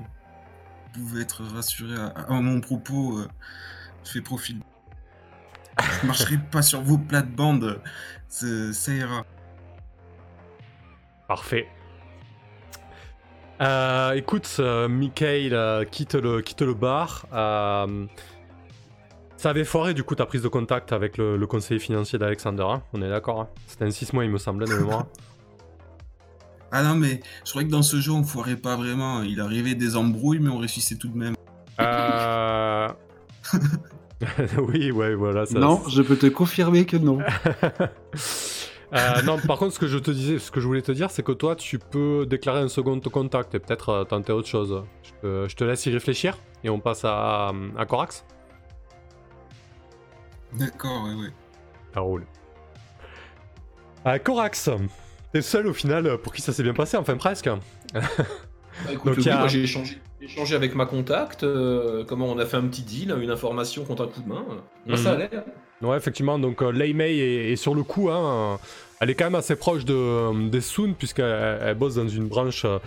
pouvez 0.93 1.23
être 1.23 1.43
rassuré 1.43 1.95
à, 1.97 2.39
mon 2.39 2.61
propos. 2.61 3.19
je 4.05 4.09
fais 4.09 4.21
profil. 4.21 4.61
Je 6.01 6.07
marcherai 6.07 6.37
pas 6.51 6.61
sur 6.61 6.81
vos 6.81 6.97
plates-bandes. 6.97 7.81
Ça 8.29 8.71
ça 8.71 8.93
ira. 8.93 9.25
Parfait. 11.27 11.67
Euh, 13.61 14.13
écoute, 14.13 14.49
euh, 14.59 14.87
Michael 14.87 15.53
euh, 15.53 15.83
quitte, 15.83 16.15
le, 16.15 16.41
quitte 16.41 16.61
le 16.61 16.73
bar. 16.73 17.25
Euh, 17.33 18.05
ça 19.35 19.49
avait 19.49 19.65
foiré 19.65 19.93
du 19.93 20.03
coup 20.03 20.15
ta 20.15 20.25
prise 20.25 20.41
de 20.41 20.47
contact 20.47 20.93
avec 20.93 21.17
le, 21.17 21.37
le 21.37 21.47
conseiller 21.47 21.79
financier 21.79 22.19
d'Alexander, 22.19 22.63
hein 22.63 22.83
on 22.93 23.01
est 23.01 23.09
d'accord 23.09 23.41
hein 23.41 23.49
C'était 23.67 23.85
un 23.85 23.91
6 23.91 24.13
mois 24.13 24.25
il 24.25 24.31
me 24.31 24.37
semblait 24.37 24.67
de 24.67 24.75
mémoire. 24.75 25.05
Ah 26.71 26.83
non, 26.83 26.93
mais 26.93 27.19
je 27.45 27.49
croyais 27.49 27.67
que 27.67 27.71
dans 27.71 27.81
ce 27.81 27.97
jeu, 27.97 28.11
on 28.11 28.23
foirait 28.23 28.55
pas 28.55 28.75
vraiment. 28.75 29.23
Il 29.23 29.41
arrivait 29.41 29.73
des 29.73 29.95
embrouilles, 29.95 30.37
mais 30.37 30.51
on 30.51 30.59
réussissait 30.59 30.97
tout 30.97 31.07
de 31.07 31.17
même. 31.17 31.33
Euh... 31.79 32.87
oui, 34.67 34.91
ouais, 34.91 35.15
voilà. 35.15 35.45
Ça, 35.45 35.57
Non, 35.57 35.81
je 35.87 36.01
peux 36.01 36.17
te 36.17 36.27
confirmer 36.27 36.85
que 36.85 36.97
non. 36.97 37.19
Euh, 38.93 39.21
non, 39.21 39.37
par 39.37 39.57
contre, 39.59 39.73
ce 39.73 39.79
que 39.79 39.87
je 39.87 39.97
te 39.99 40.09
disais, 40.09 40.39
ce 40.39 40.49
que 40.49 40.59
je 40.59 40.65
voulais 40.65 40.81
te 40.81 40.91
dire, 40.91 41.11
c'est 41.11 41.21
que 41.23 41.31
toi, 41.31 41.55
tu 41.55 41.77
peux 41.77 42.25
déclarer 42.25 42.59
un 42.61 42.67
second 42.69 42.99
contact 42.99 43.53
et 43.53 43.59
peut-être 43.59 43.89
euh, 43.89 44.03
tenter 44.03 44.33
autre 44.33 44.47
chose. 44.47 44.83
Je, 45.23 45.53
te 45.55 45.63
laisse 45.63 45.85
y 45.85 45.91
réfléchir 45.91 46.37
et 46.63 46.69
on 46.69 46.79
passe 46.79 47.03
à, 47.05 47.51
à 47.77 47.85
Corax. 47.85 48.25
D'accord, 50.53 51.03
ouais, 51.03 51.13
ouais. 51.13 51.29
Ça 51.93 51.99
roule. 51.99 52.25
À 54.05 54.17
Corax, 54.17 54.69
t'es 55.31 55.39
le 55.39 55.41
seul 55.41 55.67
au 55.67 55.73
final 55.73 56.17
pour 56.19 56.33
qui 56.33 56.41
ça 56.41 56.53
s'est 56.53 56.63
bien 56.63 56.73
passé, 56.73 56.97
enfin 56.97 57.17
presque. 57.17 57.49
Bah, 57.93 58.01
écoute, 58.91 59.05
Donc, 59.05 59.17
oui, 59.17 59.23
il 59.23 59.25
y 59.25 59.29
a- 59.29 59.39
moi 59.39 59.47
j'ai 59.47 59.63
échangé, 59.63 59.99
échangé 60.21 60.55
avec 60.55 60.75
ma 60.75 60.85
contact, 60.85 61.43
euh, 61.43 62.03
comment 62.05 62.27
on 62.27 62.37
a 62.39 62.45
fait 62.45 62.57
un 62.57 62.67
petit 62.67 62.81
deal, 62.83 63.15
une 63.21 63.31
information 63.31 63.83
contre 63.85 64.03
un 64.03 64.07
coup 64.07 64.21
de 64.21 64.27
main. 64.29 64.43
Moi 64.85 64.97
ça 64.97 65.11
allait. 65.13 65.29
hein. 65.35 65.43
Ouais, 65.81 65.95
effectivement, 65.95 66.37
donc 66.37 66.61
euh, 66.61 66.71
Lei 66.71 66.93
Mei 66.93 67.17
est, 67.17 67.51
est 67.53 67.55
sur 67.55 67.73
le 67.73 67.83
coup. 67.83 68.09
Hein, 68.09 68.59
elle 68.99 69.09
est 69.09 69.15
quand 69.15 69.25
même 69.25 69.35
assez 69.35 69.55
proche 69.55 69.85
de, 69.85 69.93
euh, 69.93 70.49
des 70.49 70.59
Soon, 70.61 70.93
puisqu'elle 70.93 71.59
elle 71.61 71.75
bosse 71.75 71.95
dans 71.95 72.07
une 72.07 72.27
branche, 72.27 72.65
euh, 72.65 72.79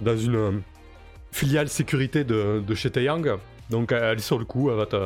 dans 0.00 0.16
une 0.16 0.62
filiale 1.32 1.68
sécurité 1.68 2.22
de, 2.22 2.62
de 2.64 2.74
chez 2.74 2.90
Taeyang. 2.90 3.36
Donc 3.68 3.92
elle 3.92 4.18
est 4.18 4.20
sur 4.20 4.38
le 4.38 4.44
coup, 4.44 4.70
elle, 4.70 4.76
va 4.76 4.86
te, 4.86 4.96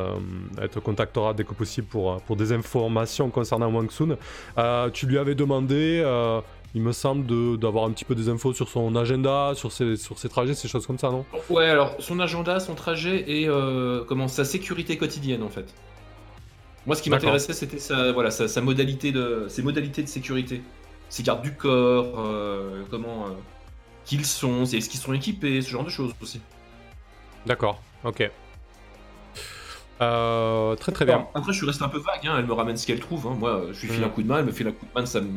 elle 0.59 0.69
te 0.69 0.79
contactera 0.79 1.33
dès 1.35 1.43
que 1.43 1.53
possible 1.53 1.87
pour, 1.87 2.19
pour 2.21 2.35
des 2.35 2.51
informations 2.51 3.29
concernant 3.29 3.71
Wang 3.71 3.91
Soon. 3.91 4.17
Tu 4.91 5.05
lui 5.05 5.19
avais 5.19 5.35
demandé, 5.35 6.03
il 6.75 6.81
me 6.81 6.91
semble, 6.91 7.25
d'avoir 7.57 7.85
un 7.85 7.91
petit 7.91 8.05
peu 8.05 8.13
des 8.15 8.29
infos 8.29 8.53
sur 8.53 8.67
son 8.69 8.95
agenda, 8.95 9.53
sur 9.55 9.71
ses, 9.71 9.95
sur 9.95 10.19
ses 10.19 10.29
trajets, 10.29 10.53
ces 10.53 10.67
choses 10.67 10.85
comme 10.85 10.99
ça, 10.99 11.09
non? 11.09 11.25
Ouais, 11.49 11.65
alors 11.69 11.95
son 11.99 12.19
agenda, 12.19 12.59
son 12.59 12.75
trajet 12.75 13.23
et 13.31 13.47
euh, 13.47 14.03
comment 14.07 14.27
sa 14.27 14.43
sécurité 14.45 14.97
quotidienne 14.97 15.41
en 15.41 15.49
fait. 15.49 15.73
Moi, 16.85 16.95
ce 16.95 17.01
qui 17.01 17.09
m'intéressait, 17.09 17.53
c'était 17.53 17.79
sa, 17.79 18.11
voilà, 18.11 18.29
sa, 18.29 18.47
sa 18.47 18.61
modalité 18.61 19.11
de, 19.11 19.45
ses 19.47 19.63
modalités 19.63 20.03
de 20.03 20.07
sécurité, 20.07 20.61
ses 21.09 21.23
gardes 21.23 21.41
du 21.41 21.53
corps, 21.53 22.19
euh, 22.19 22.83
comment, 22.91 23.25
euh, 23.25 23.29
qui 24.03 24.17
ils 24.17 24.25
sont, 24.25 24.65
est-ce 24.65 24.89
qu'ils 24.89 24.99
sont 24.99 25.13
équipés, 25.13 25.61
ce 25.63 25.69
genre 25.71 25.83
de 25.85 25.89
choses 25.89 26.13
aussi. 26.21 26.41
D'accord, 27.47 27.81
ok. 28.03 28.29
Euh, 30.01 30.75
très 30.75 30.91
très 30.91 31.05
bien. 31.05 31.25
Après, 31.33 31.53
je 31.53 31.57
suis 31.57 31.65
resté 31.65 31.83
un 31.83 31.89
peu 31.89 31.99
vague. 31.99 32.27
hein, 32.27 32.35
Elle 32.37 32.45
me 32.45 32.53
ramène 32.53 32.75
ce 32.77 32.85
qu'elle 32.85 32.99
trouve. 32.99 33.27
hein. 33.27 33.35
Moi, 33.39 33.67
je 33.71 33.81
lui 33.81 33.87
file 33.87 34.01
Mm. 34.01 34.03
un 34.03 34.09
coup 34.09 34.23
de 34.23 34.27
main, 34.27 34.39
elle 34.39 34.45
me 34.45 34.51
file 34.51 34.67
un 34.67 34.71
coup 34.73 34.85
de 34.85 34.99
main, 34.99 35.05
ça 35.05 35.21
me... 35.21 35.29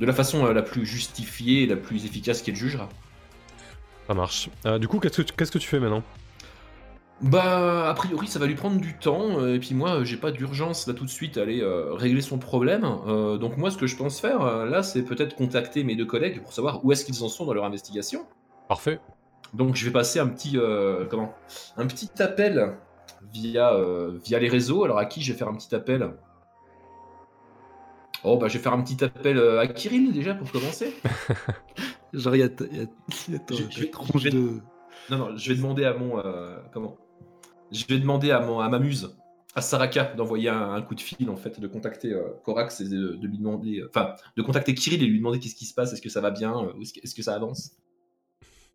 de 0.00 0.06
la 0.06 0.12
façon 0.12 0.46
euh, 0.46 0.52
la 0.52 0.62
plus 0.62 0.86
justifiée 0.86 1.62
et 1.62 1.66
la 1.66 1.76
plus 1.76 2.04
efficace 2.04 2.42
qu'elle 2.42 2.56
jugera. 2.56 2.88
Ça 4.06 4.14
marche. 4.14 4.48
Euh, 4.66 4.78
du 4.78 4.88
coup, 4.88 5.00
qu'est-ce 5.00 5.18
que 5.18 5.22
tu- 5.22 5.34
qu'est-ce 5.34 5.52
que 5.52 5.58
tu 5.58 5.68
fais 5.68 5.80
maintenant? 5.80 6.02
Bah, 7.20 7.88
a 7.90 7.94
priori, 7.94 8.28
ça 8.28 8.38
va 8.38 8.46
lui 8.46 8.54
prendre 8.54 8.80
du 8.80 8.96
temps, 8.96 9.40
euh, 9.40 9.56
et 9.56 9.58
puis 9.58 9.74
moi, 9.74 10.04
j'ai 10.04 10.16
pas 10.16 10.30
d'urgence 10.30 10.86
là 10.86 10.94
tout 10.94 11.04
de 11.04 11.10
suite 11.10 11.36
à 11.36 11.42
aller 11.42 11.60
euh, 11.60 11.92
régler 11.94 12.20
son 12.20 12.38
problème. 12.38 12.86
Euh, 13.08 13.38
donc 13.38 13.56
moi, 13.56 13.72
ce 13.72 13.76
que 13.76 13.88
je 13.88 13.96
pense 13.96 14.20
faire 14.20 14.64
là, 14.66 14.84
c'est 14.84 15.02
peut-être 15.02 15.34
contacter 15.34 15.82
mes 15.82 15.96
deux 15.96 16.06
collègues 16.06 16.40
pour 16.42 16.52
savoir 16.52 16.84
où 16.84 16.92
est-ce 16.92 17.04
qu'ils 17.04 17.24
en 17.24 17.28
sont 17.28 17.44
dans 17.44 17.54
leur 17.54 17.64
investigation. 17.64 18.24
Parfait. 18.68 19.00
Donc 19.52 19.74
je 19.74 19.84
vais 19.84 19.90
passer 19.90 20.20
un 20.20 20.28
petit, 20.28 20.56
euh, 20.56 21.06
comment, 21.10 21.34
un 21.76 21.86
petit 21.88 22.10
appel 22.22 22.76
via, 23.32 23.76
via 24.24 24.38
les 24.38 24.48
réseaux. 24.48 24.84
Alors 24.84 24.98
à 24.98 25.04
qui 25.06 25.20
je 25.20 25.32
vais 25.32 25.38
faire 25.38 25.48
un 25.48 25.54
petit 25.54 25.74
appel? 25.74 26.12
Oh 28.24 28.36
bah 28.36 28.48
je 28.48 28.54
vais 28.58 28.62
faire 28.62 28.72
un 28.72 28.82
petit 28.82 29.02
appel 29.04 29.36
euh, 29.38 29.60
à 29.60 29.66
Kirill 29.66 30.12
déjà 30.12 30.34
pour 30.34 30.50
commencer. 30.50 30.94
Genre, 32.12 32.34
il 32.36 32.38
y 32.40 32.42
a, 32.42 32.46
y 32.46 32.82
y 32.82 32.88
Je- 33.32 33.36
ta 33.36 33.54
je 33.54 33.80
vais- 33.80 33.90
tronche 33.90 34.10
je 34.14 34.24
vais- 34.24 34.30
de. 34.30 34.60
Non, 35.10 35.18
non, 35.18 35.36
je 35.36 35.48
vais 35.50 35.56
demander 35.56 35.84
à 35.84 35.94
mon. 35.94 36.18
euh, 36.18 36.58
comment? 36.72 36.96
Je 37.70 37.84
vais 37.86 37.98
demander 37.98 38.30
à, 38.30 38.40
mon, 38.40 38.60
à 38.60 38.68
ma 38.68 38.78
muse, 38.78 39.14
à 39.54 39.60
Saraka, 39.60 40.14
d'envoyer 40.14 40.48
un, 40.48 40.72
un 40.72 40.82
coup 40.82 40.94
de 40.94 41.00
fil, 41.00 41.28
en 41.30 41.36
fait, 41.36 41.60
de 41.60 41.66
contacter 41.66 42.12
euh, 42.12 42.30
Corax 42.44 42.80
et 42.80 42.88
de, 42.88 43.14
de 43.14 43.26
lui 43.26 43.38
demander. 43.38 43.80
euh, 43.80 43.90
Enfin, 43.94 44.14
de 44.36 44.42
contacter 44.42 44.74
Kirill 44.74 45.02
et 45.02 45.06
lui 45.06 45.18
demander 45.18 45.38
qu'est-ce 45.38 45.54
qui 45.54 45.66
se 45.66 45.74
passe, 45.74 45.92
est-ce 45.92 46.02
que 46.02 46.08
ça 46.08 46.20
va 46.22 46.30
bien, 46.30 46.54
est-ce 46.80 47.14
que, 47.14 47.22
ça 47.22 47.34
avance? 47.34 47.76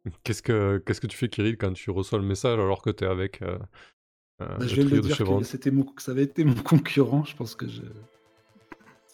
Qu'est-ce 0.23 0.41
que 0.43 0.83
qu'est-ce 0.85 0.99
que 1.01 1.07
tu 1.07 1.15
fais, 1.17 1.29
Kirill, 1.29 1.57
quand 1.57 1.71
tu 1.73 1.89
reçois 1.89 2.19
le 2.19 2.25
message 2.25 2.59
alors 2.59 2.81
que 2.81 2.89
t'es 2.89 3.05
avec 3.05 3.39
Bah, 4.39 4.57
le 4.59 4.67
je 4.67 4.75
viens 4.75 4.85
de 4.85 4.89
de 4.89 4.99
dire 4.99 5.15
chevrons 5.15 5.39
que 5.39 5.45
c'était 5.45 5.71
mon... 5.71 5.83
que 5.83 6.01
ça 6.01 6.11
avait 6.11 6.23
été 6.23 6.43
mon 6.43 6.55
concurrent. 6.55 7.23
Je 7.23 7.35
pense 7.35 7.55
que 7.55 7.67
je. 7.67 7.81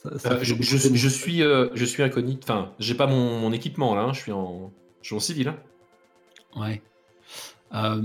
Ça, 0.04 0.18
ça 0.20 0.32
Euh, 0.34 0.40
je, 0.44 1.08
suis, 1.10 1.42
euh, 1.44 1.70
je 1.74 1.86
suis 1.86 2.04
incognito. 2.04 2.42
Enfin, 2.44 2.72
j'ai 2.80 2.96
pas 2.96 3.08
mon, 3.08 3.40
mon 3.40 3.52
équipement 3.52 3.96
là, 3.96 4.04
hein, 4.04 4.14
je 4.14 4.20
suis 4.20 4.32
en, 4.32 4.72
je 5.02 5.08
suis 5.08 5.16
en 5.16 5.20
civil. 5.20 5.50
hein. 5.50 5.58
Ouais. 6.56 6.82
Euh... 7.74 8.02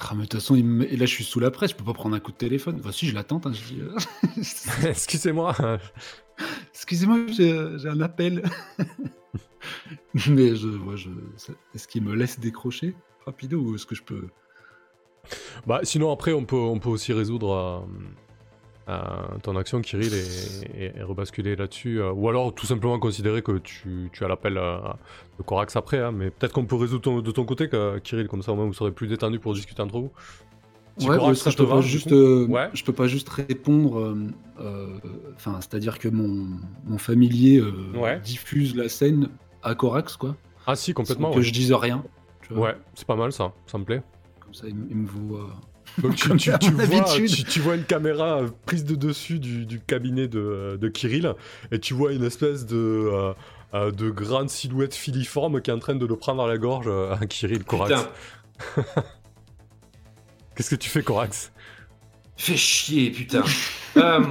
Ah, 0.00 0.12
mais 0.14 0.22
de 0.22 0.28
toute 0.28 0.34
façon, 0.40 0.56
il 0.56 0.64
me- 0.64 0.92
et 0.92 0.96
là, 0.96 1.06
je 1.06 1.12
suis 1.12 1.24
sous 1.24 1.38
la 1.40 1.50
presse. 1.50 1.70
Je 1.70 1.76
peux 1.76 1.84
pas 1.84 1.92
prendre 1.92 2.16
un 2.16 2.20
coup 2.20 2.32
de 2.32 2.36
téléphone. 2.36 2.76
Enfin, 2.80 2.92
si, 2.92 3.06
je 3.06 3.14
l'attends. 3.14 3.40
hein, 3.44 3.52
je 3.52 3.74
dis, 3.74 3.80
euh, 3.80 3.96
Excusez-moi. 4.88 5.54
Excusez-moi, 6.72 7.26
j'ai 7.28 7.88
un 7.88 8.00
appel. 8.00 8.42
Mais 10.28 10.54
je, 10.56 10.68
ouais, 10.68 10.96
je... 10.96 11.10
est-ce 11.74 11.86
qu'il 11.88 12.02
me 12.02 12.14
laisse 12.14 12.38
décrocher 12.40 12.94
rapido 13.24 13.58
ou 13.60 13.74
est-ce 13.76 13.86
que 13.86 13.94
je 13.94 14.02
peux. 14.02 14.28
bah, 15.66 15.80
sinon, 15.84 16.12
après, 16.12 16.32
on 16.32 16.44
peut, 16.44 16.56
on 16.56 16.78
peut 16.78 16.90
aussi 16.90 17.12
résoudre 17.12 17.52
euh, 17.52 17.80
ton 19.42 19.56
action, 19.56 19.80
Kirill, 19.80 20.12
et- 20.14 20.92
et 20.98 21.02
rebasculer 21.02 21.56
là-dessus. 21.56 22.00
euh, 22.00 22.12
ou 22.12 22.28
alors, 22.28 22.54
tout 22.54 22.66
simplement 22.66 22.98
considérer 22.98 23.40
que 23.42 23.58
tu, 23.58 24.10
tu 24.12 24.24
as 24.24 24.28
l'appel 24.28 24.58
euh, 24.58 24.78
de 25.38 25.42
Corax 25.42 25.74
après. 25.76 25.98
hein, 26.00 26.12
mais 26.12 26.30
peut-être 26.30 26.52
qu'on 26.52 26.66
peut 26.66 26.76
résoudre 26.76 27.02
ton- 27.02 27.20
de 27.20 27.30
ton 27.30 27.44
côté, 27.44 27.68
que, 27.68 27.98
Kirill, 27.98 28.28
comme 28.28 28.42
ça, 28.42 28.52
au 28.52 28.56
moins, 28.56 28.66
vous 28.66 28.74
serez 28.74 28.92
plus 28.92 29.06
détendu 29.06 29.38
pour 29.38 29.54
discuter 29.54 29.80
entre 29.82 29.98
vous. 29.98 30.10
Si 30.98 31.08
Ouais, 31.08 31.16
Corax, 31.16 31.40
ça 31.40 31.50
je 31.50 31.56
te 31.56 31.62
peux 31.62 31.68
va, 31.68 31.74
pas 31.76 31.80
juste, 31.80 32.12
euh, 32.12 32.46
Ouais. 32.46 32.68
je 32.72 32.84
peux 32.84 32.92
pas 32.92 33.06
juste 33.08 33.28
répondre. 33.28 33.98
euh, 33.98 34.26
euh, 34.60 34.86
Enfin, 35.34 35.56
c'est-à-dire 35.60 35.98
que 35.98 36.08
mon, 36.08 36.46
mon 36.86 36.98
familier 36.98 37.58
euh, 37.58 37.72
Ouais. 37.96 38.20
diffuse 38.20 38.76
la 38.76 38.88
scène 38.88 39.28
à 39.62 39.74
Corax, 39.74 40.16
quoi. 40.16 40.36
Ah, 40.66 40.76
si, 40.76 40.94
complètement. 40.94 41.30
sans 41.32 41.36
que 41.38 41.42
je 41.42 41.52
dise 41.52 41.72
rien. 41.72 42.04
tu 42.42 42.52
vois. 42.54 42.68
Ouais, 42.68 42.76
c'est 42.94 43.06
pas 43.06 43.16
mal 43.16 43.32
ça, 43.32 43.52
ça 43.66 43.78
me 43.78 43.84
plaît. 43.84 44.02
Comme 44.40 44.54
ça, 44.54 44.66
il, 44.68 44.76
il 44.90 44.96
me 44.96 45.06
voit. 45.08 45.48
Donc 45.98 46.16
tu, 46.16 46.28
tu- 46.36 46.50
vois, 46.50 47.04
tu- 47.04 47.44
tu 47.44 47.60
vois 47.60 47.76
une 47.76 47.84
caméra 47.84 48.40
euh, 48.42 48.48
prise 48.66 48.84
de 48.84 48.94
dessus 48.96 49.38
du, 49.38 49.64
du 49.66 49.80
cabinet 49.80 50.26
de, 50.28 50.76
de 50.80 50.88
Kirill 50.88 51.34
et 51.70 51.78
tu 51.78 51.94
vois 51.94 52.12
une 52.12 52.24
espèce 52.24 52.66
de, 52.66 52.76
euh, 52.76 53.32
euh, 53.74 53.90
de 53.92 54.10
grande 54.10 54.50
silhouette 54.50 54.94
filiforme 54.94 55.60
qui 55.60 55.70
est 55.70 55.74
en 55.74 55.78
train 55.78 55.94
de 55.94 56.04
le 56.06 56.16
prendre 56.16 56.42
à 56.42 56.48
la 56.48 56.58
gorge 56.58 56.86
euh, 56.88 57.14
à 57.14 57.26
Kirill 57.26 57.64
Corax. 57.64 57.92
Putain, 57.94 58.92
Qu'est-ce 60.56 60.70
que 60.70 60.76
tu 60.76 60.88
fais 60.88 61.02
Corax? 61.02 61.52
Fais 62.36 62.56
chier, 62.56 63.10
putain. 63.10 63.42
Euh, 63.96 64.24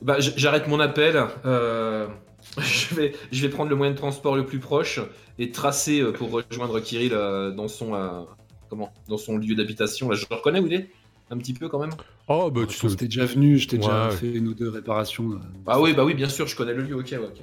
bah, 0.00 0.16
j'arrête 0.20 0.68
mon 0.68 0.80
appel. 0.80 1.22
euh, 1.44 2.08
je, 2.58 2.94
vais, 2.94 3.12
je 3.30 3.42
vais 3.42 3.50
prendre 3.50 3.68
le 3.68 3.76
moyen 3.76 3.92
de 3.92 3.98
transport 3.98 4.36
le 4.36 4.46
plus 4.46 4.58
proche 4.58 5.00
et 5.38 5.50
tracer 5.50 6.00
euh, 6.00 6.12
pour 6.12 6.30
rejoindre 6.30 6.80
Kirill 6.80 7.12
euh, 7.12 7.50
dans 7.50 7.68
son, 7.68 7.94
euh, 7.94 8.22
comment, 8.70 8.90
dans 9.08 9.18
son 9.18 9.36
lieu 9.36 9.54
d'habitation. 9.54 10.08
Là, 10.08 10.16
je 10.16 10.24
reconnais 10.30 10.60
où 10.60 10.66
il 10.66 10.72
est? 10.72 10.90
Un 11.32 11.38
petit 11.38 11.54
peu 11.54 11.68
quand 11.70 11.78
même. 11.78 11.90
Oh 12.28 12.50
bah 12.50 12.60
tu 12.68 12.86
t'es 12.94 13.06
déjà 13.06 13.24
venu, 13.24 13.58
je 13.58 13.66
t'ai 13.66 13.78
déjà 13.78 14.10
fait 14.10 14.30
une 14.30 14.48
ou 14.48 14.54
deux 14.54 14.68
réparations. 14.68 15.32
euh. 15.32 15.38
Ah 15.66 15.80
oui, 15.80 15.94
bah 15.94 16.04
oui, 16.04 16.12
bien 16.12 16.28
sûr, 16.28 16.46
je 16.46 16.54
connais 16.54 16.74
le 16.74 16.82
lieu. 16.82 16.94
Ok, 16.94 17.08
ouais, 17.12 17.16
ok. 17.18 17.40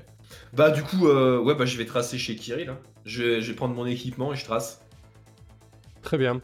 Bah 0.53 0.69
du 0.69 0.83
coup, 0.83 1.07
euh, 1.07 1.39
ouais, 1.39 1.55
bah 1.55 1.65
je 1.65 1.75
vais 1.75 1.85
tracer 1.85 2.19
chez 2.19 2.35
Kirill. 2.35 2.69
hein. 2.69 2.77
Je, 3.05 3.23
vais, 3.23 3.41
je 3.41 3.49
vais 3.51 3.55
prendre 3.55 3.73
mon 3.73 3.87
équipement 3.87 4.31
et 4.31 4.35
je 4.35 4.45
trace. 4.45 4.81
Très 6.03 6.17
bien. 6.19 6.39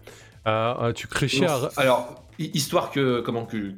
Euh, 0.47 0.73
euh, 0.81 0.91
tu 0.93 1.07
créchais 1.07 1.45
à... 1.45 1.69
Alors, 1.77 2.23
hi- 2.39 2.49
histoire 2.55 2.89
que, 2.91 3.21
comment 3.21 3.45
que, 3.45 3.73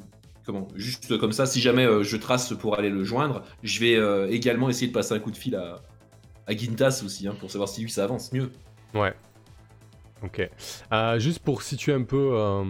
comment, 0.46 0.68
juste 0.76 1.18
comme 1.18 1.32
ça, 1.34 1.46
si 1.46 1.60
jamais 1.62 1.86
euh, 1.86 2.04
je 2.04 2.16
trace 2.18 2.54
pour 2.54 2.78
aller 2.80 2.90
le 2.90 3.04
joindre, 3.04 3.44
je 3.64 3.80
vais 3.82 3.96
euh, 3.96 4.30
également 4.30 4.70
essayer 4.70 4.88
de 4.88 4.94
passer 4.94 5.14
un 5.14 5.20
coup 5.20 5.32
de 5.32 5.38
fil 5.38 5.56
à, 5.56 5.82
à 6.46 6.56
Gintas 6.56 7.02
aussi, 7.06 7.28
hein, 7.28 7.36
pour 7.40 7.52
savoir 7.52 7.68
si 7.70 7.82
lui 7.82 7.90
ça 7.92 8.04
avance 8.06 8.32
mieux. 8.32 8.50
Ouais. 8.94 9.14
Ok. 10.24 10.50
Euh, 10.92 11.20
juste 11.20 11.40
pour 11.40 11.62
situer 11.62 11.94
un 11.94 12.04
peu 12.04 12.32
euh, 12.34 12.64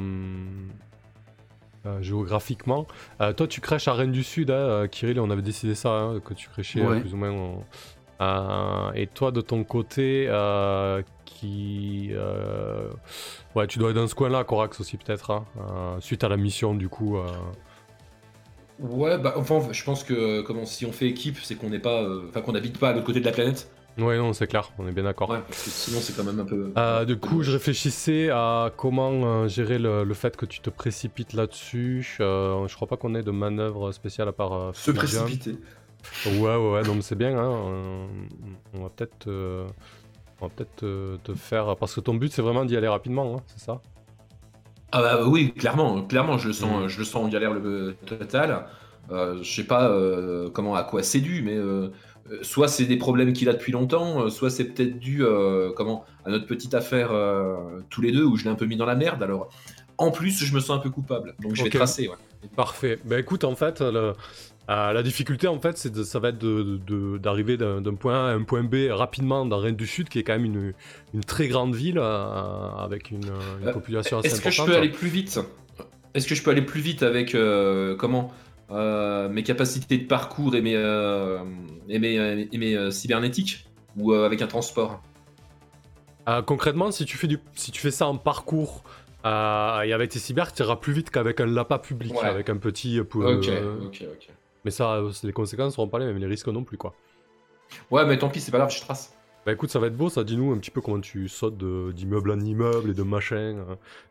euh, 1.85 2.01
géographiquement, 2.01 2.87
toi 3.19 3.47
tu 3.47 3.61
crèches 3.61 3.87
à 3.87 3.93
Rennes 3.93 4.11
du 4.11 4.23
Sud, 4.23 4.51
hein, 4.51 4.87
Kirill, 4.89 5.19
on 5.19 5.29
avait 5.29 5.41
décidé 5.41 5.75
ça, 5.75 5.89
hein, 5.89 6.19
que 6.19 6.33
tu 6.33 6.49
euh, 6.77 6.89
Ouais. 6.89 6.99
plus 6.99 7.13
ou 7.13 7.17
moins 7.17 7.63
et 8.95 9.07
toi, 9.07 9.31
de 9.31 9.41
ton 9.41 9.63
côté, 9.63 10.27
qui. 11.25 12.11
Ouais, 13.55 13.67
tu 13.67 13.79
dois 13.79 13.91
être 13.91 13.95
dans 13.95 14.07
ce 14.07 14.15
coin-là, 14.15 14.43
Corax 14.43 14.79
aussi, 14.79 14.97
peut-être, 14.97 15.31
hein, 15.31 15.45
suite 15.99 16.23
à 16.23 16.29
la 16.29 16.37
mission, 16.37 16.73
du 16.73 16.89
coup. 16.89 17.17
Ouais, 18.79 19.17
bah 19.17 19.33
enfin, 19.37 19.59
je 19.71 19.83
pense 19.83 20.03
que 20.03 20.41
comment 20.41 20.65
si 20.65 20.85
on 20.85 20.91
fait 20.91 21.07
équipe, 21.07 21.37
c'est 21.41 21.55
qu'on 21.55 21.69
n'est 21.69 21.79
pas, 21.79 22.03
enfin 22.27 22.41
qu'on 22.41 22.51
n'habite 22.51 22.79
pas 22.79 22.89
à 22.89 22.93
l'autre 22.93 23.05
côté 23.05 23.19
de 23.19 23.25
la 23.25 23.31
planète. 23.31 23.71
Ouais, 23.97 24.17
non, 24.17 24.31
c'est 24.33 24.45
clair, 24.45 24.71
on 24.77 24.87
est 24.87 24.91
bien 24.91 25.03
d'accord. 25.03 25.29
Ouais, 25.31 25.39
parce 25.47 25.63
que 25.63 25.69
sinon 25.71 25.99
c'est 26.01 26.15
quand 26.15 26.23
même 26.23 26.39
un 26.39 26.45
peu. 26.45 26.71
Euh, 26.77 27.03
du 27.03 27.17
coup, 27.17 27.41
je 27.41 27.51
réfléchissais 27.51 28.29
à 28.29 28.71
comment 28.77 29.11
euh, 29.25 29.47
gérer 29.47 29.79
le, 29.79 30.03
le 30.03 30.13
fait 30.13 30.37
que 30.37 30.45
tu 30.45 30.59
te 30.59 30.69
précipites 30.69 31.33
là-dessus. 31.33 32.17
Euh, 32.19 32.67
je 32.67 32.75
crois 32.75 32.87
pas 32.87 32.97
qu'on 32.97 33.15
ait 33.15 33.23
de 33.23 33.31
manœuvre 33.31 33.91
spéciale 33.91 34.27
à 34.27 34.33
part. 34.33 34.53
euh, 34.53 34.71
se 34.73 34.91
précipiter. 34.91 35.57
Ouais, 36.27 36.33
ouais, 36.39 36.71
ouais, 36.73 36.81
non, 36.83 36.93
mais 36.95 37.01
c'est 37.01 37.15
bien. 37.15 37.35
Hein. 37.37 38.07
on 38.75 38.83
va 38.83 38.89
peut-être. 38.95 39.27
on 39.27 40.45
va 40.47 40.51
peut-être 40.55 40.85
te 41.23 41.33
faire. 41.33 41.75
Parce 41.77 41.95
que 41.95 41.99
ton 41.99 42.13
but, 42.13 42.31
c'est 42.31 42.43
vraiment 42.43 42.65
d'y 42.65 42.77
aller 42.77 42.87
rapidement, 42.87 43.37
hein, 43.37 43.41
c'est 43.47 43.59
ça? 43.65 43.81
Ah 44.91 45.01
bah 45.01 45.25
oui, 45.27 45.53
clairement, 45.53 46.01
clairement, 46.03 46.37
je 46.37 46.47
le 46.47 46.53
sens, 46.53 46.85
Mm. 46.85 46.87
je 46.87 46.99
le 46.99 47.03
sens 47.03 47.25
en 47.25 47.27
galère 47.29 47.53
le 47.53 47.95
total. 48.05 48.67
Je 49.09 49.43
sais 49.43 49.63
pas 49.65 49.91
comment 50.53 50.75
à 50.75 50.83
quoi 50.83 51.01
c'est 51.01 51.19
dû, 51.19 51.41
mais 51.41 51.57
soit 52.41 52.67
c'est 52.67 52.85
des 52.85 52.97
problèmes 52.97 53.33
qu'il 53.33 53.49
a 53.49 53.53
depuis 53.53 53.71
longtemps, 53.71 54.23
euh, 54.25 54.29
soit 54.29 54.49
c'est 54.49 54.65
peut-être 54.65 54.99
dû 54.99 55.23
euh, 55.23 55.71
comment 55.75 56.05
à 56.25 56.29
notre 56.29 56.45
petite 56.45 56.73
affaire 56.73 57.09
euh, 57.11 57.55
tous 57.89 58.01
les 58.01 58.11
deux 58.11 58.23
où 58.23 58.35
je 58.37 58.43
l'ai 58.43 58.49
un 58.49 58.55
peu 58.55 58.65
mis 58.65 58.75
dans 58.77 58.85
la 58.85 58.95
merde. 58.95 59.23
Alors 59.23 59.49
en 59.97 60.11
plus, 60.11 60.43
je 60.43 60.53
me 60.53 60.59
sens 60.59 60.77
un 60.77 60.79
peu 60.79 60.89
coupable, 60.91 61.33
donc 61.39 61.55
je 61.55 61.63
vais 61.63 61.69
tracer. 61.69 62.07
Ouais. 62.07 62.15
Parfait. 62.55 62.99
Bah 63.05 63.19
écoute, 63.19 63.43
en 63.43 63.55
fait, 63.55 63.81
le- 63.81 64.13
euh, 64.69 64.91
la 64.93 65.01
difficulté, 65.01 65.47
en 65.47 65.59
fait, 65.59 65.77
c'est 65.77 65.91
de, 65.91 66.03
ça 66.03 66.19
va 66.19 66.29
être 66.29 66.37
d'arriver 67.17 67.55
d'un 67.57 67.81
point 67.95 68.15
A 68.27 68.31
à 68.31 68.33
un 68.33 68.43
point 68.43 68.63
B 68.63 68.89
rapidement 68.91 69.45
dans 69.45 69.57
Rennes 69.59 69.77
du 69.77 69.87
Sud, 69.87 70.09
qui 70.09 70.19
est 70.19 70.23
quand 70.23 70.33
même 70.33 70.45
une, 70.45 70.73
une 71.13 71.23
très 71.23 71.47
grande 71.47 71.73
ville 71.73 71.97
euh, 71.97 72.69
avec 72.77 73.09
une, 73.11 73.23
une 73.61 73.69
Euh, 73.69 73.73
population 73.73 74.19
assez 74.19 74.27
Est-ce 74.27 74.41
que 74.41 74.51
je 74.51 74.63
peux 74.63 74.75
aller 74.75 74.89
plus 74.89 75.07
vite? 75.07 75.39
Est-ce 76.13 76.27
que 76.27 76.35
je 76.35 76.43
peux 76.43 76.51
aller 76.51 76.61
plus 76.63 76.81
vite 76.81 77.01
avec 77.01 77.33
euh, 77.33 77.95
comment 77.95 78.31
euh, 78.71 79.29
mes 79.29 79.43
capacités 79.43 79.97
de 79.97 80.05
parcours 80.07 80.55
et 80.55 80.61
mes 80.61 80.75
euh, 80.75 81.39
et 81.87 81.99
mes, 81.99 82.19
euh, 82.19 82.45
et 82.51 82.57
mes, 82.57 82.75
euh, 82.75 82.91
cybernétiques 82.91 83.65
ou 83.95 84.13
avec 84.13 84.41
un 84.41 84.47
transport 84.47 85.01
concrètement, 86.45 86.91
si 86.91 87.05
tu 87.05 87.17
fais, 87.17 87.27
du, 87.27 87.39
si 87.55 87.71
tu 87.71 87.79
fais 87.79 87.89
ça 87.89 88.05
en 88.05 88.17
parcours 88.17 88.83
et 89.23 89.29
avec 89.93 90.09
tes 90.09 90.19
cyber, 90.19 90.51
tu 90.51 90.61
iras 90.61 90.75
plus 90.75 90.91
vite 90.91 91.09
qu'avec 91.09 91.39
un 91.39 91.45
lapin 91.45 91.77
public, 91.77 92.13
Ouais. 92.13 92.27
avec 92.27 92.49
un 92.49 92.57
petit. 92.57 92.99
Ok, 92.99 93.15
ok, 93.15 93.49
ok. 93.85 94.29
Mais 94.65 94.71
ça, 94.71 95.01
les 95.23 95.31
conséquences 95.31 95.75
seront 95.75 95.87
pas 95.87 95.99
les 95.99 96.05
mêmes, 96.05 96.17
les 96.17 96.27
risques 96.27 96.47
non 96.49 96.65
plus, 96.65 96.77
quoi. 96.77 96.93
Ouais, 97.89 98.05
mais 98.05 98.17
tant 98.17 98.27
pis, 98.29 98.41
c'est 98.41 98.51
pas 98.51 98.57
grave, 98.57 98.71
je 98.73 98.81
trace. 98.81 99.16
Bah 99.47 99.53
écoute, 99.53 99.69
ça 99.69 99.79
va 99.79 99.87
être 99.87 99.95
beau, 99.95 100.09
ça. 100.09 100.25
Dis-nous 100.25 100.51
un 100.51 100.57
petit 100.57 100.71
peu 100.71 100.81
comment 100.81 100.99
tu 100.99 101.29
sautes 101.29 101.57
d'immeuble 101.93 102.31
en 102.31 102.39
immeuble 102.41 102.89
et 102.89 102.93
de 102.93 103.01
machin. 103.01 103.55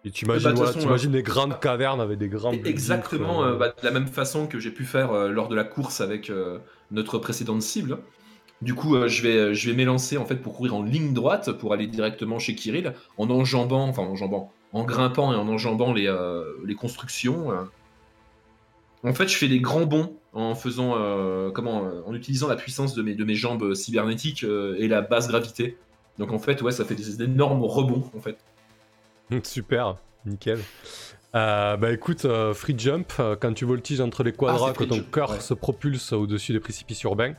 Et 0.03 0.11
tu 0.11 0.24
imagines, 0.24 0.55
Bah, 0.55 0.72
voilà, 0.72 1.07
des 1.09 1.22
grandes 1.22 1.61
cavernes 1.61 2.01
avec 2.01 2.16
des 2.16 2.28
buildings, 2.28 2.64
Exactement, 2.64 3.45
euh, 3.45 3.55
bah, 3.55 3.68
de 3.68 3.84
la 3.84 3.91
même 3.91 4.07
façon 4.07 4.47
que 4.47 4.59
j'ai 4.59 4.70
pu 4.70 4.87
faire 4.87 5.12
euh, 5.12 5.28
lors 5.28 5.49
de 5.49 5.55
la 5.55 5.64
course 5.64 6.01
avec 6.01 6.30
euh, 6.30 6.59
notre 6.91 7.18
précédente 7.18 7.61
cible. 7.61 7.99
Du 8.62 8.72
coup, 8.74 8.97
je 9.07 9.22
vais, 9.22 9.55
je 9.55 9.68
vais 9.68 9.76
m'élancer 9.76 10.16
en 10.16 10.24
fait 10.24 10.37
pour 10.37 10.55
courir 10.55 10.74
en 10.74 10.82
ligne 10.82 11.12
droite 11.12 11.53
pour 11.53 11.74
aller 11.74 11.87
directement 11.87 12.39
chez 12.39 12.55
Kirill 12.55 12.95
en 13.18 13.28
enjambant, 13.28 13.87
enfin 13.87 14.05
en 14.05 14.12
enjambant, 14.12 14.55
en 14.72 14.84
grimpant 14.84 15.34
et 15.34 15.37
en 15.37 15.47
enjambant 15.49 15.93
les, 15.93 16.11
les 16.64 16.74
constructions. 16.74 17.51
En 19.07 19.15
fait, 19.15 19.29
je 19.29 19.37
fais 19.37 19.49
des 19.49 19.61
grands 19.61 19.87
bonds 19.87 20.17
en 20.33 20.55
faisant, 20.55 20.95
euh, 20.97 21.51
comment, 21.51 21.85
euh, 21.85 22.03
en 22.07 22.15
utilisant 22.15 22.49
la 22.49 22.57
puissance 22.57 22.95
de 22.95 23.03
mes, 23.03 23.15
de 23.15 23.25
mes 23.25 23.37
jambes 23.37 23.73
cybernétiques 23.75 24.43
euh, 24.43 24.77
et 24.79 24.89
la 24.89 25.01
basse 25.01 25.29
gravité. 25.29 25.79
Donc 26.19 26.33
en 26.33 26.39
fait, 26.41 26.61
ouais, 26.61 26.73
ça 26.73 26.85
fait 26.85 26.97
des 26.97 27.23
énormes 27.23 27.63
rebonds 27.63 28.11
en 28.17 28.21
fait. 28.21 28.37
Super, 29.45 29.97
nickel. 30.25 30.59
Euh, 31.35 31.77
bah 31.77 31.93
écoute, 31.93 32.27
free 32.55 32.75
jump, 32.79 33.13
quand 33.41 33.53
tu 33.53 33.65
voltiges 33.65 34.01
entre 34.01 34.23
les 34.25 34.33
quadras, 34.33 34.71
Ah, 34.71 34.73
que 34.73 34.85
ton 34.85 35.01
cœur 35.01 35.31
ouais. 35.31 35.41
se 35.41 35.55
propulse 35.55 36.13
au-dessus 36.13 36.53
des 36.53 36.61
précipices 36.61 37.03
urbains 37.03 37.35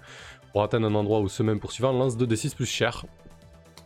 pour 0.51 0.63
atteindre 0.63 0.87
un 0.87 0.95
endroit 0.95 1.19
ou 1.19 1.27
semaine 1.27 1.59
poursuivant, 1.59 1.91
lance 1.91 2.15
2d6 2.15 2.55
plus 2.55 2.65
cher. 2.65 3.05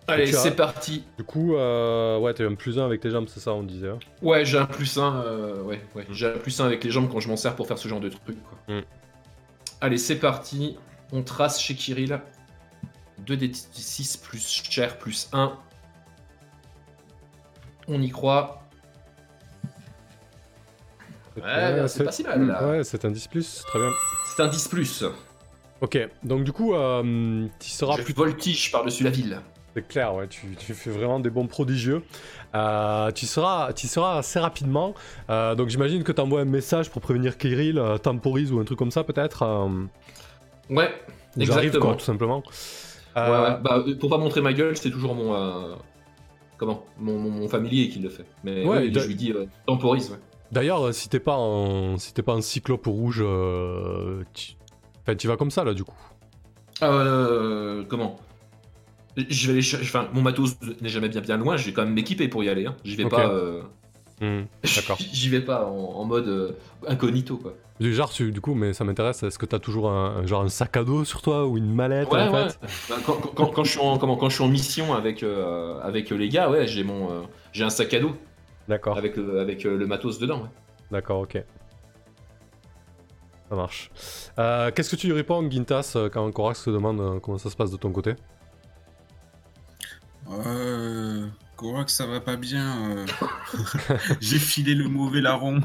Allez, 0.07 0.35
as- 0.35 0.39
c'est 0.39 0.55
parti. 0.55 1.03
Du 1.17 1.23
coup, 1.23 1.55
euh, 1.55 2.17
ouais, 2.19 2.33
t'as 2.33 2.45
un 2.45 2.55
plus 2.55 2.77
1 2.79 2.85
avec 2.85 3.01
tes 3.01 3.09
jambes, 3.11 3.27
c'est 3.29 3.39
ça, 3.39 3.53
on 3.53 3.63
disait. 3.63 3.89
hein 3.89 3.99
Ouais, 4.21 4.43
j'ai 4.45 4.57
un 4.57 4.65
plus 4.65 4.97
1, 4.97 5.61
ouais, 5.63 5.81
ouais. 5.95 6.05
j'ai 6.11 6.27
un 6.27 6.37
plus 6.37 6.59
1 6.59 6.65
avec 6.65 6.83
les 6.83 6.91
jambes 6.91 7.09
quand 7.11 7.19
je 7.19 7.29
m'en 7.29 7.37
sers 7.37 7.55
pour 7.55 7.67
faire 7.67 7.77
ce 7.77 7.87
genre 7.87 7.99
de 8.01 8.09
truc. 8.09 8.37
Quoi. 8.43 8.75
Mm. 8.75 8.81
Allez, 9.79 9.97
c'est 9.97 10.17
parti. 10.19 10.77
On 11.11 11.23
trace 11.23 11.61
chez 11.61 11.75
Kirill. 11.75 12.19
2d6 13.25 14.21
plus 14.21 14.63
cher 14.69 14.97
plus 14.97 15.29
1. 15.33 15.53
On 17.87 18.01
y 18.01 18.09
croit. 18.09 18.63
Ouais, 21.37 21.87
c'est 21.87 22.03
pas 22.03 22.11
si 22.11 22.23
mal, 22.23 22.45
là. 22.45 22.67
Ouais, 22.67 22.83
c'est 22.83 23.05
un 23.05 23.11
10 23.11 23.27
plus, 23.27 23.63
très 23.67 23.79
bien. 23.79 23.89
C'est 24.25 24.41
un 24.41 24.47
10 24.47 24.67
plus. 24.67 25.03
Ok, 25.79 25.97
donc 26.23 26.43
du 26.43 26.51
coup, 26.51 26.75
euh, 26.75 27.47
tu 27.59 27.69
seras 27.69 27.95
Je 27.97 28.03
plus 28.03 28.13
voltige 28.13 28.71
par-dessus 28.71 29.03
la 29.03 29.09
ville. 29.09 29.39
C'est 29.75 29.87
clair, 29.87 30.13
ouais, 30.15 30.27
tu, 30.27 30.47
tu 30.59 30.73
fais 30.73 30.89
vraiment 30.89 31.19
des 31.19 31.29
bons 31.29 31.47
prodigieux. 31.47 32.03
Euh, 32.55 33.11
tu, 33.11 33.25
seras, 33.25 33.71
tu 33.73 33.87
seras 33.87 34.17
assez 34.17 34.39
rapidement. 34.39 34.93
Euh, 35.29 35.55
donc 35.55 35.69
j'imagine 35.69 36.03
que 36.03 36.11
tu 36.11 36.19
envoies 36.21 36.41
un 36.41 36.45
message 36.45 36.89
pour 36.89 37.01
prévenir 37.01 37.37
Kirill, 37.37 37.77
euh, 37.77 37.97
temporise 37.97 38.51
ou 38.51 38.59
un 38.59 38.63
truc 38.65 38.77
comme 38.77 38.91
ça 38.91 39.03
peut-être. 39.03 39.43
Ouais, 40.69 40.91
exactement. 41.39 41.85
quoi, 41.85 41.95
tout 41.95 42.03
simplement. 42.05 42.43
Ouais, 43.15 43.21
ouais. 43.21 43.57
Bah, 43.61 43.83
pour 43.99 44.09
pas 44.09 44.17
montrer 44.17 44.41
ma 44.41 44.53
gueule, 44.53 44.75
c'est 44.77 44.91
toujours 44.91 45.15
mon. 45.15 45.75
Comment 46.57 46.85
mon, 46.99 47.17
mon- 47.17 47.31
mon 47.31 47.47
familier 47.49 47.89
qui 47.89 47.99
le 47.99 48.09
fait. 48.09 48.25
Mais 48.43 48.63
Ouais, 48.65 48.79
oui, 48.83 48.93
je 48.93 49.07
lui 49.07 49.15
dis 49.15 49.33
temporise. 49.65 50.17
D'ailleurs, 50.51 50.93
si 50.93 51.07
t'es 51.09 51.19
pas 51.19 51.35
en, 51.37 51.97
si 51.97 52.13
t'es 52.13 52.21
pas 52.21 52.33
en 52.35 52.41
cyclope 52.41 52.85
rouge, 52.85 53.23
tu... 54.33 54.53
Enfin, 55.01 55.15
tu 55.15 55.27
vas 55.27 55.37
comme 55.37 55.49
ça 55.51 55.63
là 55.63 55.73
du 55.73 55.83
coup. 55.83 55.95
Euh, 56.83 57.83
comment? 57.89 58.17
Je 59.17 59.47
vais 59.47 59.53
aller 59.53 59.61
chercher. 59.61 59.85
Enfin, 59.85 60.07
mon 60.13 60.21
matos 60.21 60.55
n'est 60.81 60.89
jamais 60.89 61.09
bien 61.09 61.21
bien 61.21 61.37
loin. 61.37 61.57
Je 61.57 61.65
vais 61.65 61.73
quand 61.73 61.83
même 61.83 61.93
m'équiper 61.93 62.27
pour 62.27 62.43
y 62.43 62.49
aller. 62.49 62.65
Hein. 62.65 62.75
J'y 62.83 62.95
vais 62.95 63.03
Ok. 63.05 63.11
pas. 63.11 63.29
euh, 63.29 63.61
Hmm, 64.21 64.43
D'accord. 64.75 64.97
J'y 65.13 65.29
vais 65.29 65.41
pas 65.41 65.65
en, 65.65 66.05
mode 66.05 66.27
euh, 66.27 66.51
incognito 66.87 67.37
quoi. 67.37 67.55
du 67.79 67.91
genre, 67.91 68.11
tu- 68.11 68.31
du 68.31 68.39
coup, 68.39 68.53
mais 68.53 68.71
ça 68.71 68.83
m'intéresse. 68.83 69.23
Est-ce 69.23 69.39
que 69.39 69.47
t'as 69.47 69.57
toujours 69.57 69.89
un, 69.89 70.23
genre 70.27 70.43
un 70.43 70.47
sac 70.49 70.77
à 70.77 70.83
dos 70.83 71.05
sur 71.05 71.23
toi 71.23 71.47
ou 71.47 71.57
une 71.57 71.73
mallette 71.73 72.07
Ouais, 72.11 72.21
en 72.21 72.31
ouais. 72.31 72.49
fait? 72.49 72.59
Bah, 72.87 72.97
quand, 73.03 73.13
quand- 73.15 73.47
quand 73.47 73.63
je 73.63 73.71
suis 73.71 73.79
en 73.79 73.97
comment, 73.97 74.17
quand 74.17 74.29
je 74.29 74.35
suis 74.35 74.43
en 74.43 74.47
mission 74.47 74.93
avec 74.93 75.23
euh, 75.23 75.79
avec 75.81 76.11
les 76.11 76.29
gars, 76.29 76.51
ouais, 76.51 76.67
j'ai 76.67 76.83
mon 76.83 77.09
euh, 77.11 77.21
j'ai 77.51 77.63
un 77.63 77.71
sac 77.71 77.91
à 77.95 77.99
dos 77.99 78.11
D'accord. 78.67 78.95
avec 78.95 79.17
le, 79.17 79.39
avec 79.39 79.63
le 79.63 79.87
matos 79.87 80.19
dedans. 80.19 80.43
ouais. 80.43 80.49
D'accord, 80.91 81.21
ok. 81.21 81.43
Ça 83.49 83.55
marche. 83.55 83.89
Qu'est-ce 84.37 84.89
que 84.91 84.95
tu 84.95 85.07
lui 85.07 85.13
réponds, 85.13 85.49
Gintas, 85.49 85.97
quand 86.13 86.31
Corax 86.31 86.63
te 86.63 86.69
demande 86.69 87.19
comment 87.21 87.37
ça 87.39 87.49
se 87.49 87.55
passe 87.55 87.71
de 87.71 87.77
ton 87.77 87.91
côté? 87.91 88.13
Euh, 90.29 91.27
Korak, 91.55 91.89
ça 91.89 92.05
va 92.05 92.21
pas 92.21 92.35
bien. 92.37 92.97
euh. 92.97 93.05
J'ai 94.21 94.39
filé 94.39 94.75
le 94.75 94.87
mauvais 94.87 95.21
larron. 95.21 95.61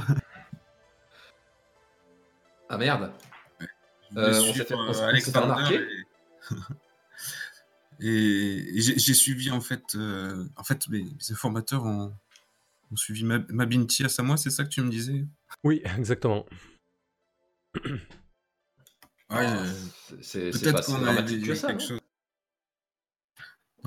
Ah 2.69 2.79
merde. 2.79 3.13
Je 3.61 4.19
Euh, 4.19 4.31
vais 4.31 4.37
on 4.39 4.41
suivre, 4.43 4.57
s'est 4.57 4.65
fait- 4.65 4.75
on 4.75 4.79
euh, 4.79 4.89
on 4.89 4.93
s'est 5.21 5.33
fait 5.33 5.87
Et, 8.01 8.09
et- 8.09 8.77
et 8.79 8.81
j'ai 8.99 9.15
suivi 9.15 9.51
en 9.51 9.61
fait, 9.63 9.95
euh, 9.95 10.45
en 10.57 10.65
fait 10.65 10.87
mes, 10.89 11.03
mes 11.05 11.33
informateurs 11.33 11.85
ont, 11.85 12.15
ont 12.93 12.97
suivi 12.97 13.25
ma, 13.25 13.39
Mabinti 13.49 14.05
à 14.05 14.23
moi, 14.23 14.37
c'est 14.37 14.51
ça 14.51 14.65
que 14.65 14.69
tu 14.69 14.83
me 14.83 14.91
disais? 14.91 15.25
Oui, 15.65 15.81
exactement. 15.97 16.45
Ouais, 17.85 17.95
Ah, 19.31 19.63
euh, 19.63 19.73
Peut-être 20.53 20.85
qu'on 20.87 21.07
a 21.07 21.23
quelque 21.23 21.81
chose. 21.81 22.01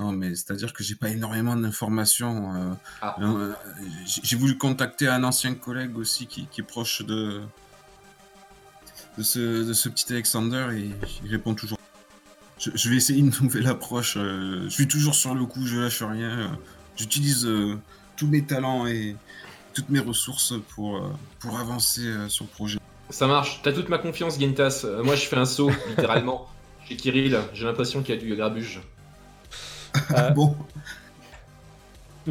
Non, 0.00 0.12
mais 0.12 0.30
c'est-à-dire 0.34 0.72
que 0.72 0.82
j'ai 0.82 0.94
pas 0.94 1.10
énormément 1.10 1.54
d'informations. 1.56 2.54
euh, 2.54 2.72
Ah. 3.02 3.16
euh, 3.20 3.52
j'ai 4.06 4.36
voulu 4.36 4.56
contacter 4.56 5.08
un 5.08 5.22
ancien 5.24 5.52
collègue 5.54 5.98
aussi 5.98 6.26
qui, 6.26 6.46
qui 6.46 6.62
est 6.62 6.64
proche 6.64 7.02
de, 7.02 7.42
de, 9.18 9.22
ce, 9.22 9.38
de 9.68 9.72
ce 9.74 9.88
petit 9.90 10.10
Alexander 10.12 10.68
et 10.74 10.90
il 11.24 11.30
répond 11.30 11.54
toujours. 11.54 11.78
Je, 12.58 12.70
je 12.74 12.88
vais 12.88 12.96
essayer 12.96 13.18
une 13.20 13.32
nouvelle 13.42 13.66
approche. 13.66 14.14
euh, 14.16 14.64
je 14.64 14.68
suis 14.70 14.88
toujours 14.88 15.14
sur 15.14 15.34
le 15.34 15.44
coup, 15.44 15.66
je 15.66 15.78
lâche 15.80 16.02
rien. 16.02 16.58
J'utilise 16.96 17.46
tous 18.16 18.26
mes 18.26 18.42
talents 18.44 18.86
et 18.86 19.16
toutes 19.74 19.90
mes 19.90 20.00
ressources 20.00 20.54
pour, 20.74 21.00
pour 21.40 21.58
avancer 21.60 22.10
sur 22.28 22.44
le 22.46 22.50
projet. 22.50 22.78
Ça 23.10 23.26
marche. 23.26 23.60
T'as 23.62 23.72
toute 23.72 23.88
ma 23.90 23.98
confiance, 23.98 24.38
Gintas. 24.38 24.86
Moi, 25.04 25.14
je 25.14 25.26
fais 25.26 25.36
un 25.36 25.44
saut, 25.44 25.70
littéralement. 25.88 26.48
Chez 26.88 26.96
Kirill, 26.96 27.38
j'ai 27.54 27.64
l'impression 27.66 28.02
qu'il 28.02 28.14
y 28.14 28.18
a 28.18 28.20
du 28.20 28.34
grabuge. 28.34 28.80
Euh, 30.12 30.30
Bon, 30.34 30.56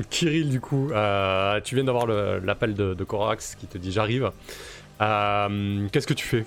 Kirill, 0.10 0.50
du 0.50 0.62
coup, 0.62 0.92
euh, 0.92 1.60
tu 1.62 1.76
viens 1.76 1.84
d'avoir 1.84 2.08
l'appel 2.08 2.76
de, 2.76 2.94
de 2.94 3.04
Corax 3.04 3.56
qui 3.56 3.68
te 3.68 3.78
dit 3.78 3.92
j'arrive. 3.92 4.32
Euh, 5.02 5.88
Qu'est-ce 5.92 6.08
que 6.08 6.14
tu 6.14 6.26
fais? 6.26 6.46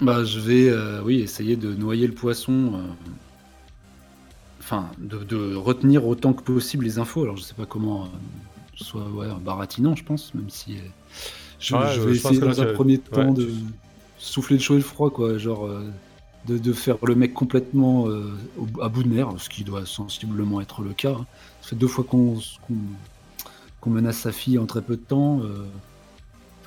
Bah, 0.00 0.24
je 0.24 0.38
vais, 0.40 0.68
euh, 0.68 1.00
oui, 1.02 1.20
essayer 1.20 1.56
de 1.56 1.74
noyer 1.74 2.06
le 2.06 2.12
poisson. 2.14 2.80
Enfin, 4.60 4.90
de, 4.98 5.18
de 5.18 5.54
retenir 5.54 6.06
autant 6.06 6.32
que 6.32 6.42
possible 6.42 6.84
les 6.84 6.98
infos. 6.98 7.22
Alors, 7.22 7.36
je 7.36 7.42
sais 7.42 7.54
pas 7.54 7.66
comment. 7.66 8.08
soit 8.74 9.02
ouais, 9.08 9.28
baratinant, 9.40 9.94
je 9.96 10.04
pense, 10.04 10.34
même 10.34 10.50
si. 10.50 10.78
je, 11.58 11.74
Ouais, 11.74 11.82
je 11.94 12.00
vais 12.00 12.12
je 12.14 12.18
essayer 12.18 12.40
dans 12.40 12.60
un 12.60 12.66
premier 12.74 12.98
temps 12.98 13.32
de 13.32 13.44
tu- 13.44 13.52
souffler 14.18 14.56
le 14.56 14.62
chaud 14.62 14.74
et 14.74 14.78
le 14.78 14.82
froid, 14.82 15.10
quoi. 15.10 15.38
Genre. 15.38 15.68
De, 16.46 16.72
faire 16.72 16.96
le 17.04 17.14
mec 17.14 17.34
complètement 17.34 18.08
euh, 18.08 18.32
à 18.80 18.88
bout 18.88 19.02
de 19.02 19.08
nerfs, 19.08 19.32
ce 19.38 19.48
qui 19.48 19.64
doit 19.64 19.86
sensiblement 19.86 20.60
être 20.60 20.82
le 20.82 20.92
cas. 20.92 21.12
hein. 21.12 21.26
Ça 21.62 21.70
fait 21.70 21.76
deux 21.76 21.88
fois 21.88 22.04
qu'on 22.04 22.38
qu'on 23.80 23.90
menace 23.90 24.18
sa 24.18 24.32
fille 24.32 24.58
en 24.58 24.66
très 24.66 24.82
peu 24.82 24.96
de 24.96 25.02
temps. 25.02 25.40
euh, 25.42 25.66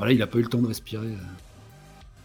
il 0.09 0.21
a 0.21 0.27
pas 0.27 0.37
eu 0.39 0.43
le 0.43 0.47
temps 0.49 0.61
de 0.61 0.67
respirer. 0.67 1.13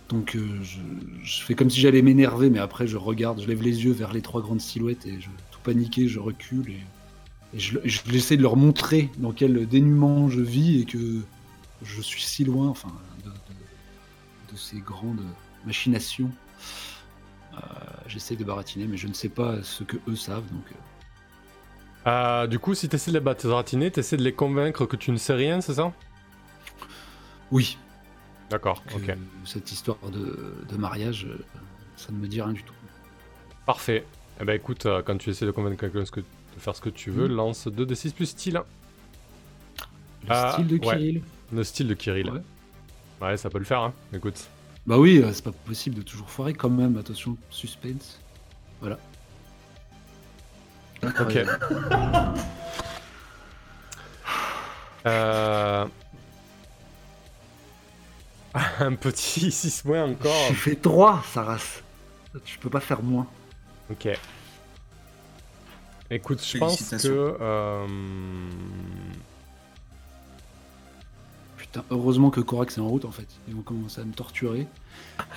Donc 0.09 0.36
euh, 0.36 0.46
je, 0.62 1.42
fais 1.42 1.55
comme 1.55 1.70
si 1.70 1.80
j'allais 1.80 2.02
m'énerver, 2.02 2.50
mais 2.50 2.59
après 2.59 2.86
je 2.86 2.96
regarde, 2.96 3.40
je 3.40 3.46
lève 3.48 3.62
les 3.62 3.84
yeux 3.84 3.92
vers 3.92 4.12
les 4.12 4.20
trois 4.22 4.42
grandes 4.42 4.61
silhouettes 4.61 5.07
et 5.07 5.20
je 5.20 5.28
tout 5.50 5.61
paniqué, 5.62 6.09
je 6.09 6.20
recule 6.20 6.70
et, 6.70 7.59
je, 7.59 7.78
je- 7.84 8.02
de 8.36 8.42
leur 8.42 8.57
montrer 8.57 9.11
dans 9.18 9.32
quel 9.32 9.66
dénuement 9.66 10.28
je 10.28 10.40
vis 10.40 10.80
et 10.80 10.84
que 10.84 11.22
je 11.82 12.02
suis 12.02 12.22
si 12.22 12.44
loin, 12.44 12.68
enfin, 12.68 12.92
de- 13.24 13.30
de 14.52 14.59
ces 14.59 14.78
grandes 14.78 15.24
machinations. 15.66 16.30
Euh, 17.57 17.61
j'essaie 18.07 18.36
de 18.36 18.44
baratiner, 18.44 18.86
mais 18.86 18.96
je 18.96 19.07
ne 19.09 19.12
sais 19.14 19.28
pas 19.28 19.62
ce 19.62 19.84
que 19.84 19.96
eux 20.09 20.16
savent, 20.16 20.46
donc. 20.52 20.64
euh, 20.72 20.74
Euh, 22.07 22.46
du 22.46 22.59
coup, 22.59 22.74
si 22.74 22.88
tu 22.88 22.96
essaies 22.96 23.12
de 23.12 23.18
les 23.18 23.24
baratiner, 23.24 23.90
tu 23.90 24.00
essaies 24.00 24.16
de 24.18 24.22
les 24.22 24.34
convaincre 24.34 24.84
que 24.86 24.96
tu 24.96 25.11
ne 25.11 25.16
sais 25.16 25.32
rien, 25.32 25.61
c'est 25.62 25.74
ça? 25.74 25.92
Oui, 27.50 27.78
D'accord, 28.50 28.82
ok. 28.94 29.16
cette 29.44 29.70
histoire 29.72 29.96
de, 30.11 30.55
de 30.68 30.76
mariage, 30.76 31.26
euh, 31.26 31.38
ça 31.96 32.12
ne 32.12 32.18
me 32.18 32.26
dit 32.26 32.42
rien 32.42 32.52
du 32.52 32.62
tout. 32.62 32.74
Parfait. 33.66 34.05
Eh 34.40 34.44
ben 34.44 34.55
écoute, 34.55 34.84
euh, 34.86 35.02
quand 35.02 35.16
tu 35.16 35.30
essaies 35.30 35.46
de 35.46 35.50
convaincre 35.50 35.80
quelqu'un 35.80 36.00
de 36.02 36.24
faire 36.61 36.74
ce 36.76 36.80
que 36.82 36.90
tu 36.90 37.11
veux, 37.11 37.28
Mhm. 37.28 37.34
lance 37.36 37.68
2d6 37.68 38.12
plus 38.12 38.26
style. 38.26 38.61
Le 40.24 40.28
Ah, 40.28 40.52
style 40.52 40.66
de 40.66 40.74
ouais. 40.74 40.80
Kirill. 40.80 41.22
Le 41.52 41.64
style 41.64 41.88
de 41.88 41.94
Kirill. 41.94 42.30
Ouais. 42.30 42.40
Ouais, 43.22 43.36
ça 43.36 43.48
peut 43.48 43.59
le 43.59 43.64
faire, 43.64 43.80
hein. 43.80 43.92
Écoute. 44.12 44.48
Bah 44.87 44.99
oui, 44.99 45.18
euh, 45.22 45.32
c'est 45.32 45.45
pas 45.45 45.53
possible 45.53 45.97
de 45.97 46.03
toujours 46.03 46.28
foirer 46.30 46.53
quand 46.53 46.68
même. 46.70 46.97
Attention, 46.99 47.37
suspense. 47.51 48.20
Voilà. 48.80 48.99
Ok. 51.03 51.39
Euh... 55.07 55.85
Un 58.80 58.95
petit 58.95 59.51
6 59.53 59.85
moins 59.85 60.05
encore. 60.05 60.32
J'ai 60.49 60.55
fait 60.55 60.76
3, 60.76 61.22
Saras. 61.30 61.82
Tu 62.47 62.59
peux 62.59 62.70
pas 62.70 62.80
faire 62.80 63.03
moins. 63.03 63.26
Ok. 63.91 64.09
Écoute, 66.11 66.43
je 66.43 66.57
pense 66.57 66.89
que... 66.91 67.37
euh, 67.41 67.87
Putain, 71.75 71.87
heureusement 71.91 72.31
que 72.31 72.41
Korax 72.41 72.79
est 72.79 72.81
en 72.81 72.87
route 72.87 73.05
en 73.05 73.11
fait. 73.11 73.27
Ils 73.49 73.55
vont 73.57 73.62
commencer 73.62 74.01
à 74.01 74.05
me 74.05 74.12
torturer. 74.12 74.68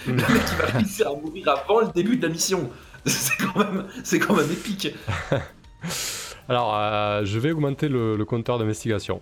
Le 0.06 0.14
mec 0.14 0.26
qui 0.28 0.56
va 0.56 0.66
réussir 0.66 1.08
à 1.08 1.16
mourir 1.16 1.50
avant 1.50 1.80
le 1.80 1.88
début 1.96 2.16
de 2.16 2.22
la 2.22 2.30
mission. 2.32 2.70
C'est 3.08 3.38
quand 3.38 3.58
même, 3.58 3.86
c'est 4.04 4.20
quand 4.20 4.36
même 4.36 4.52
épique. 4.52 4.90
Alors, 6.50 6.76
euh, 6.76 7.26
je 7.26 7.40
vais 7.40 7.52
augmenter 7.52 7.88
le, 7.90 8.18
le 8.18 8.26
compteur 8.26 8.60
d'investigation. 8.60 9.20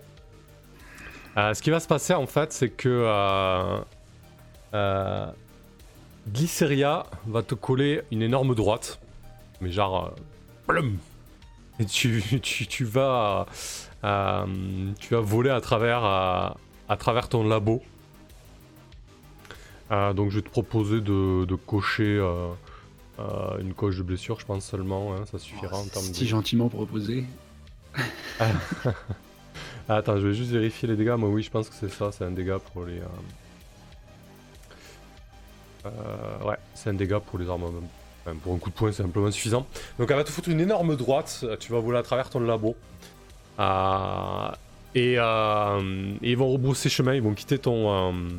Euh, 1.38 1.54
ce 1.54 1.62
qui 1.62 1.70
va 1.70 1.80
se 1.80 1.88
passer 1.88 2.14
en 2.14 2.26
fait, 2.26 2.52
c'est 2.52 2.70
que 2.70 2.90
euh, 2.90 3.80
euh, 4.74 5.28
Glyceria 6.28 7.06
va 7.28 7.44
te 7.44 7.56
coller 7.56 8.02
une 8.12 8.24
énorme 8.24 8.56
droite, 8.56 9.00
mais 9.62 9.72
genre, 9.72 10.16
euh, 10.70 10.92
et 11.80 11.86
tu, 11.86 12.24
tu, 12.42 12.68
tu 12.68 12.84
vas, 12.86 13.46
euh, 14.04 14.46
tu 15.00 15.14
vas 15.14 15.22
voler 15.22 15.50
à 15.50 15.62
travers, 15.62 16.04
euh, 16.06 16.50
à 16.90 16.98
travers 16.98 17.30
ton 17.30 17.44
labo. 17.48 17.82
Euh, 19.92 20.14
donc, 20.14 20.32
je 20.32 20.38
vais 20.38 20.42
te 20.42 20.50
proposer 20.50 21.02
de, 21.02 21.46
de 21.46 21.56
cocher 21.56 22.18
euh, 22.18 22.48
euh, 23.20 23.60
une 23.60 23.74
coche 23.74 23.98
de 23.98 24.04
blessure, 24.04 24.40
je 24.40 24.46
pense 24.46 24.66
seulement, 24.66 25.14
hein, 25.14 25.26
ça 25.32 25.38
suffira 25.38 25.78
en 25.78 25.86
termes 25.86 26.08
de. 26.08 26.14
Si 26.14 26.28
gentiment 26.28 26.70
proposé. 26.70 27.26
Attends, 29.88 30.18
je 30.18 30.28
vais 30.28 30.34
juste 30.34 30.50
vérifier 30.50 30.88
les 30.88 30.96
dégâts. 30.96 31.16
Moi, 31.18 31.30
oui, 31.30 31.44
je 31.44 31.52
pense 31.52 31.70
que 31.70 31.76
c'est 31.76 31.92
ça. 31.92 32.12
C'est 32.12 32.26
un 32.26 32.32
dégât 32.32 32.58
pour 32.60 32.86
les. 32.86 33.00
ouais, 36.44 36.58
c'est 36.74 36.90
un 36.90 36.96
dégât 36.96 37.20
pour 37.20 37.38
les 37.38 37.48
armes. 37.48 37.66
Enfin, 38.26 38.36
pour 38.42 38.56
un 38.56 38.58
coup 38.58 38.72
de 38.72 38.76
poing, 38.76 38.92
c'est 38.92 39.04
simplement 39.04 39.30
suffisant. 39.30 39.68
Donc, 40.00 40.10
elle 40.10 40.18
va 40.18 40.24
te 40.24 40.32
foutre 40.32 40.50
une 40.50 40.60
énorme 40.60 40.96
droite. 40.96 41.46
Tu 41.60 41.72
vas 41.72 41.80
voler 41.80 42.00
à 42.00 42.04
travers 42.04 42.32
ton 42.32 42.40
labo. 42.40 42.76
Euh, 44.96 46.14
et, 46.22 46.32
ils 46.32 46.38
vont 46.38 46.52
rebrousser 46.52 46.90
chemin. 46.90 47.14
Ils 47.14 47.22
vont 47.22 47.34
quitter 47.34 47.60
ton. 47.60 47.92
euh, 47.92 48.30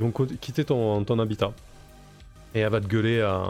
ils 0.00 0.06
vont 0.06 0.12
quitter 0.40 0.64
ton, 0.64 1.04
ton 1.04 1.18
habitat. 1.18 1.52
Et 2.54 2.60
elle 2.60 2.70
va 2.70 2.80
te 2.80 2.86
gueuler. 2.86 3.18
euh, 3.18 3.42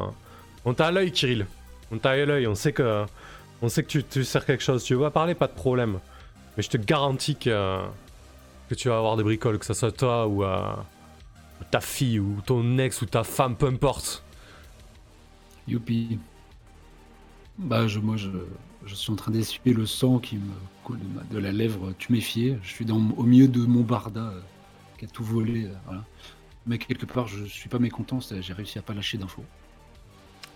On 0.64 0.74
t'a 0.74 0.86
à 0.86 0.90
l'œil, 0.90 1.12
Kirill. 1.12 1.46
On 1.92 1.98
t'a 1.98 2.10
à 2.10 2.16
l'œil. 2.16 2.46
On 2.46 2.54
sait 2.54 2.72
que. 2.72 3.04
On 3.60 3.68
sait 3.68 3.82
que 3.82 3.98
tu, 3.98 4.24
sers 4.24 4.46
quelque 4.46 4.62
chose, 4.62 4.84
tu 4.84 4.94
veux 4.94 5.00
pas 5.00 5.10
parler, 5.10 5.34
pas 5.34 5.48
de 5.48 5.52
problème. 5.52 5.98
Mais 6.56 6.62
je 6.62 6.70
te 6.70 6.76
garantis 6.76 7.34
que, 7.34 7.80
que 8.68 8.74
tu 8.76 8.88
vas 8.88 8.98
avoir 8.98 9.16
des 9.16 9.24
bricoles, 9.24 9.58
que 9.58 9.66
ce 9.66 9.74
soit 9.74 9.90
toi 9.90 10.28
ou, 10.28 10.44
ou 10.44 11.64
ta 11.68 11.80
fille 11.80 12.20
ou 12.20 12.40
ton 12.46 12.78
ex 12.78 13.02
ou 13.02 13.06
ta 13.06 13.24
femme, 13.24 13.56
peu 13.56 13.66
importe. 13.66 14.22
Youpi. 15.66 16.20
Bah, 17.58 17.88
je, 17.88 17.98
moi, 17.98 18.16
je, 18.16 18.28
je 18.88 18.94
suis 18.94 19.12
en 19.12 19.16
train 19.16 19.30
d'essuyer 19.30 19.72
le 19.74 19.86
sang 19.86 20.18
qui 20.18 20.36
me 20.36 20.50
coule 20.84 20.98
de, 20.98 21.34
de 21.34 21.38
la 21.38 21.52
lèvre 21.52 21.92
tuméfiée. 21.98 22.58
Je 22.62 22.68
suis 22.70 22.84
dans, 22.84 22.96
au 23.16 23.22
milieu 23.22 23.46
de 23.48 23.60
mon 23.60 23.82
barda 23.82 24.20
euh, 24.20 24.40
qui 24.98 25.04
a 25.04 25.08
tout 25.08 25.22
volé. 25.24 25.66
euh, 25.66 25.72
voilà. 25.86 26.04
Mais 26.66 26.78
quelque 26.78 27.06
part, 27.06 27.28
je 27.28 27.44
suis 27.44 27.68
pas 27.68 27.78
mécontent. 27.78 28.18
J'ai 28.40 28.52
réussi 28.52 28.78
à 28.78 28.82
pas 28.82 28.94
lâcher 28.94 29.16
d'infos. 29.18 29.44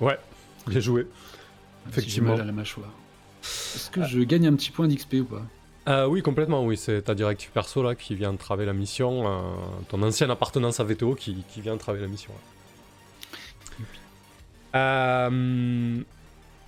Ouais, 0.01 0.18
bien 0.66 0.80
joué. 0.80 1.03
même 1.05 1.11
si 1.12 1.85
j'ai 1.85 1.99
Effectivement. 2.01 2.30
mal 2.33 2.41
à 2.41 2.45
la 2.45 2.53
mâchoire. 2.53 2.91
Est-ce 3.43 3.91
que 3.91 4.05
je 4.05 4.20
gagne 4.20 4.47
un 4.47 4.55
petit 4.55 4.70
point 4.70 4.89
d'XP 4.89 5.14
ou 5.20 5.24
pas? 5.24 5.43
Euh, 5.89 6.07
oui, 6.07 6.22
complètement, 6.22 6.64
oui. 6.64 6.76
C'est 6.76 7.03
ta 7.03 7.14
directive 7.14 7.51
perso 7.51 7.83
là 7.83 7.95
qui 7.95 8.14
vient 8.14 8.35
traver 8.37 8.66
la 8.66 8.72
mission. 8.72 9.26
euh, 9.26 9.41
ton 9.89 10.03
ancienne 10.03 10.30
appartenance 10.30 10.80
à 10.80 10.85
VTO 10.85 11.14
qui, 11.14 11.45
qui 11.49 11.61
vient 11.61 11.76
traver 11.76 12.01
la 12.01 12.07
mission. 12.09 12.33
là. 12.33 12.39
Euh, 14.74 16.01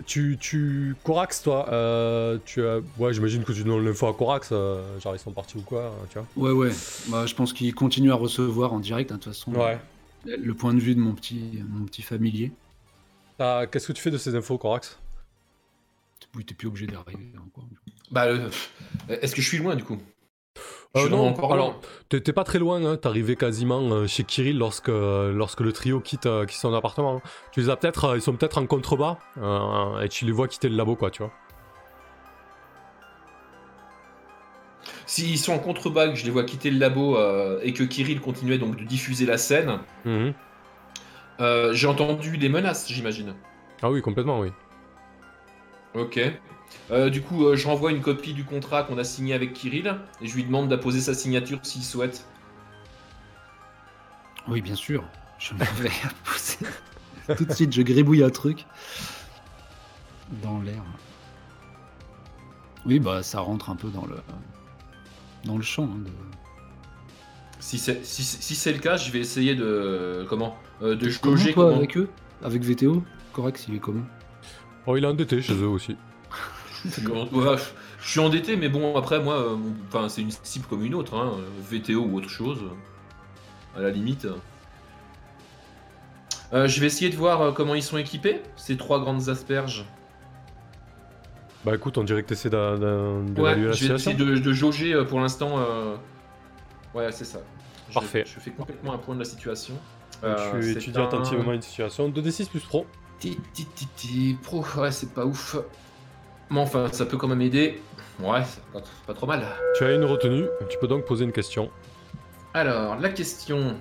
tu, 0.06 0.36
tu. 0.40 0.96
Corax, 1.04 1.42
toi, 1.42 1.66
euh, 1.72 2.38
tu 2.44 2.64
as. 2.66 2.80
Ouais, 2.98 3.12
j'imagine 3.14 3.44
que 3.44 3.52
tu 3.52 3.64
donnes 3.64 3.84
l'info 3.84 4.06
à 4.06 4.14
Corax. 4.14 4.50
euh, 4.52 4.98
genre, 5.00 5.14
ils 5.14 5.18
sont 5.18 5.32
partis 5.32 5.56
ou 5.56 5.62
quoi, 5.62 5.86
hein, 5.86 6.06
tu 6.10 6.18
vois. 6.18 6.26
Ouais, 6.36 6.52
ouais. 6.52 6.72
Bah, 7.08 7.26
je 7.26 7.34
pense 7.34 7.52
qu'il 7.52 7.74
continue 7.74 8.10
à 8.12 8.16
recevoir 8.16 8.72
en 8.72 8.80
direct, 8.80 9.12
hein, 9.12 9.16
de 9.16 9.20
toute 9.20 9.32
façon. 9.32 9.52
Ouais. 9.54 9.78
Le 10.26 10.54
point 10.54 10.72
de 10.74 10.80
vue 10.80 10.94
de 10.94 11.00
mon 11.00 11.12
petit, 11.12 11.62
mon 11.68 11.84
petit 11.84 12.02
familier. 12.02 12.52
T'as- 13.38 13.66
Qu'est-ce 13.66 13.88
que 13.88 13.92
tu 13.92 14.00
fais 14.02 14.10
de 14.10 14.18
ces 14.18 14.34
infos, 14.34 14.56
Corax? 14.58 14.98
Oui, 16.34 16.44
t'es 16.44 16.54
plus 16.54 16.66
obligé 16.68 16.86
d'arriver. 16.86 17.32
hein, 17.36 17.42
quoi. 17.52 17.64
Bah, 18.10 18.24
euh, 18.26 18.50
est-ce 19.08 19.34
que 19.34 19.42
je 19.42 19.48
suis 19.48 19.58
loin 19.58 19.76
du 19.76 19.84
coup? 19.84 19.98
Euh, 20.96 21.08
non, 21.08 21.26
encore 21.28 21.52
alors. 21.52 21.80
T'es 22.08 22.32
pas 22.32 22.44
très 22.44 22.60
loin, 22.60 22.84
hein. 22.84 22.96
t'arrivais 22.96 23.34
quasiment 23.34 23.80
euh, 23.90 24.06
chez 24.06 24.22
Kirill 24.22 24.56
lorsque, 24.58 24.88
lorsque 24.88 25.60
le 25.60 25.72
trio 25.72 25.98
quitte, 26.00 26.26
euh, 26.26 26.46
quitte 26.46 26.60
son 26.60 26.72
appartement. 26.72 27.20
Tu 27.50 27.60
les 27.60 27.68
as 27.70 27.76
peut-être, 27.76 28.04
euh, 28.04 28.16
ils 28.16 28.22
sont 28.22 28.34
peut-être 28.36 28.58
en 28.58 28.66
contrebas, 28.66 29.18
euh, 29.38 30.00
et 30.00 30.08
tu 30.08 30.24
les 30.24 30.30
vois 30.32 30.46
quitter 30.46 30.68
le 30.68 30.76
labo, 30.76 30.94
quoi, 30.94 31.10
tu 31.10 31.22
vois. 31.22 31.32
S'ils 35.06 35.38
sont 35.38 35.52
en 35.52 35.58
contrebas, 35.58 36.08
que 36.08 36.14
je 36.14 36.24
les 36.24 36.30
vois 36.30 36.44
quitter 36.44 36.70
le 36.70 36.78
labo 36.78 37.16
euh, 37.16 37.58
et 37.62 37.72
que 37.72 37.82
Kirill 37.82 38.20
continuait 38.20 38.58
donc 38.58 38.76
de 38.76 38.84
diffuser 38.84 39.26
la 39.26 39.36
scène, 39.38 39.80
Mhm. 40.04 40.32
euh, 41.40 41.72
j'ai 41.72 41.86
entendu 41.88 42.38
des 42.38 42.48
menaces, 42.48 42.86
j'imagine. 42.90 43.34
Ah 43.82 43.90
oui, 43.90 44.00
complètement, 44.00 44.40
oui. 44.40 44.50
Ok. 45.94 46.20
Euh, 46.90 47.08
du 47.10 47.22
coup, 47.22 47.46
euh, 47.46 47.56
je 47.56 47.66
renvoie 47.66 47.90
une 47.92 48.02
copie 48.02 48.34
du 48.34 48.44
contrat 48.44 48.82
qu'on 48.82 48.98
a 48.98 49.04
signé 49.04 49.32
avec 49.34 49.52
Kirill 49.54 49.96
et 50.20 50.26
je 50.26 50.34
lui 50.34 50.44
demande 50.44 50.68
d'apposer 50.68 51.00
sa 51.00 51.14
signature 51.14 51.58
s'il 51.62 51.82
souhaite. 51.82 52.26
Oui, 54.48 54.60
bien 54.60 54.74
sûr. 54.74 55.02
Je 55.38 55.54
m'en 55.54 55.64
vais 55.78 55.90
pousser. 56.24 56.58
Tout 57.36 57.44
de 57.46 57.52
suite, 57.54 57.72
je 57.72 57.82
gribouille 57.82 58.22
un 58.22 58.30
truc 58.30 58.66
dans 60.42 60.60
l'air. 60.60 60.82
Oui, 62.86 62.98
bah 63.00 63.22
ça 63.22 63.40
rentre 63.40 63.70
un 63.70 63.76
peu 63.76 63.88
dans 63.88 64.04
le 64.04 64.16
dans 65.44 65.56
le 65.56 65.62
champ. 65.62 65.84
hein, 65.84 65.98
de... 66.04 66.10
Si 67.60 67.78
c'est 67.78 68.04
si, 68.04 68.22
c'est- 68.22 68.42
si 68.42 68.54
c'est 68.54 68.72
le 68.72 68.78
cas, 68.78 68.96
je 68.98 69.10
vais 69.10 69.20
essayer 69.20 69.54
de 69.54 70.26
comment 70.28 70.54
euh, 70.82 70.94
de 70.96 71.08
jauger 71.08 71.54
comment- 71.54 71.74
avec 71.74 71.96
eux 71.96 72.10
Avec 72.42 72.62
VTO 72.62 73.02
Corax, 73.32 73.66
il 73.68 73.76
est 73.76 73.78
comment? 73.78 74.04
Oh, 74.86 74.96
il 74.98 75.04
est 75.04 75.06
endetté 75.06 75.40
chez 75.40 75.54
eux 75.54 75.66
aussi. 75.68 75.96
ouais, 77.32 77.56
je 78.00 78.08
suis 78.10 78.20
endetté, 78.20 78.56
mais 78.56 78.68
bon 78.68 78.96
après 78.96 79.20
moi, 79.20 79.34
euh, 79.36 79.56
enfin 79.88 80.08
c'est 80.08 80.20
une 80.22 80.30
cible 80.42 80.66
comme 80.66 80.84
une 80.84 80.94
autre, 80.94 81.14
hein, 81.16 81.32
VTO 81.70 82.00
ou 82.02 82.16
autre 82.16 82.28
chose. 82.28 82.60
À 83.76 83.80
la 83.80 83.90
limite. 83.90 84.26
Euh, 86.52 86.68
je 86.68 86.80
vais 86.80 86.86
essayer 86.86 87.10
de 87.10 87.16
voir 87.16 87.40
euh, 87.42 87.52
comment 87.52 87.74
ils 87.74 87.82
sont 87.82 87.96
équipés, 87.98 88.40
ces 88.56 88.76
trois 88.76 89.00
grandes 89.00 89.28
asperges. 89.28 89.84
Bah 91.64 91.74
écoute, 91.74 91.96
on 91.98 92.04
dirait 92.04 92.22
que 92.22 92.28
t'essaies 92.28 92.50
d'a- 92.50 92.74
Ouais, 92.74 92.76
la 92.76 93.54
je 93.56 93.66
vais 93.68 93.72
situation. 93.74 94.10
essayer 94.12 94.14
de, 94.14 94.38
de 94.38 94.52
jauger 94.52 95.02
pour 95.08 95.20
l'instant. 95.20 95.58
euh, 95.58 95.96
Ouais, 96.94 97.10
c'est 97.10 97.24
ça. 97.24 97.40
Je- 97.88 97.94
Parfait. 97.94 98.24
Je, 98.26 98.38
fais 98.38 98.50
complètement 98.50 98.92
un 98.92 98.98
point 98.98 99.14
de 99.14 99.20
la 99.20 99.24
situation. 99.24 99.74
Euh, 100.22 100.60
tu 100.60 100.70
étudies 100.70 100.98
un- 101.00 101.04
attentivement 101.04 101.52
une 101.52 101.62
situation. 101.62 102.08
2d6 102.08 102.48
plus 102.48 102.60
pro. 102.60 102.86
Ti, 103.18 103.38
ti, 103.52 103.64
ti, 103.74 103.86
ti, 103.96 104.38
Pro, 104.42 104.64
ouais, 104.76 104.92
c'est 104.92 105.12
pas 105.12 105.24
ouf. 105.24 105.56
Mais 106.50 106.60
enfin, 106.60 106.88
ça 106.92 107.06
peut 107.06 107.16
quand 107.16 107.28
même 107.28 107.40
aider. 107.42 107.80
Ouais, 108.20 108.42
c'est 108.44 108.62
pas, 109.06 109.14
trop 109.14 109.26
mal. 109.26 109.44
Tu 109.76 109.84
as 109.84 109.92
une 109.94 110.04
retenue, 110.04 110.44
tu 110.68 110.78
peux 110.78 110.86
donc 110.86 111.04
poser 111.04 111.24
une 111.24 111.32
question. 111.32 111.70
Alors, 112.52 112.96
la 112.96 113.08
question. 113.08 113.76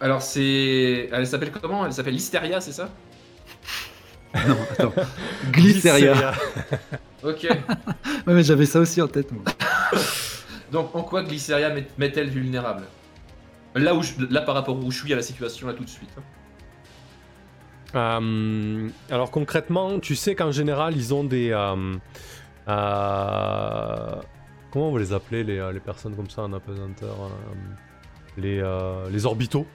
Alors, 0.00 0.22
c'est. 0.22 1.08
Elle 1.12 1.26
s'appelle 1.26 1.50
comment? 1.50 1.84
Elle 1.84 1.92
s'appelle 1.92 2.14
Listeria, 2.14 2.60
c'est 2.60 2.72
ça? 2.72 2.88
Non, 4.46 4.56
attends. 4.70 4.92
Glyceria. 5.50 6.34
Ok. 7.22 7.48
Ouais, 8.26 8.34
mais 8.34 8.42
j'avais 8.42 8.66
ça 8.66 8.78
aussi 8.78 9.00
en 9.00 9.08
tête, 9.08 9.32
moi. 9.32 9.42
Donc, 10.70 10.94
en 10.94 11.02
quoi 11.02 11.22
Glyceria 11.22 11.70
met- 11.70 11.86
met-elle 11.96 12.28
vulnérable? 12.28 12.84
Là, 13.74 13.94
où 13.94 14.02
je- 14.02 14.12
là, 14.28 14.42
par 14.42 14.54
rapport 14.54 14.76
où 14.76 14.90
je 14.90 14.98
suis 15.02 15.12
à 15.14 15.16
la 15.16 15.22
situation, 15.22 15.66
là, 15.66 15.72
tout 15.72 15.84
de 15.84 15.88
suite. 15.88 16.10
Euh, 17.94 18.88
alors 19.10 19.30
concrètement, 19.30 19.98
tu 19.98 20.14
sais 20.16 20.34
qu'en 20.34 20.50
général, 20.50 20.96
ils 20.96 21.14
ont 21.14 21.24
des... 21.24 21.50
euh, 21.52 21.94
euh, 22.68 24.14
comment 24.70 24.88
on 24.88 24.92
va 24.92 25.00
les 25.00 25.12
appeler, 25.12 25.44
les, 25.44 25.70
les 25.72 25.80
personnes 25.80 26.14
comme 26.14 26.28
ça 26.28 26.42
en 26.42 26.52
apesanteur 26.52 27.30
les, 28.36 28.62
les 29.10 29.26
orbitaux. 29.26 29.66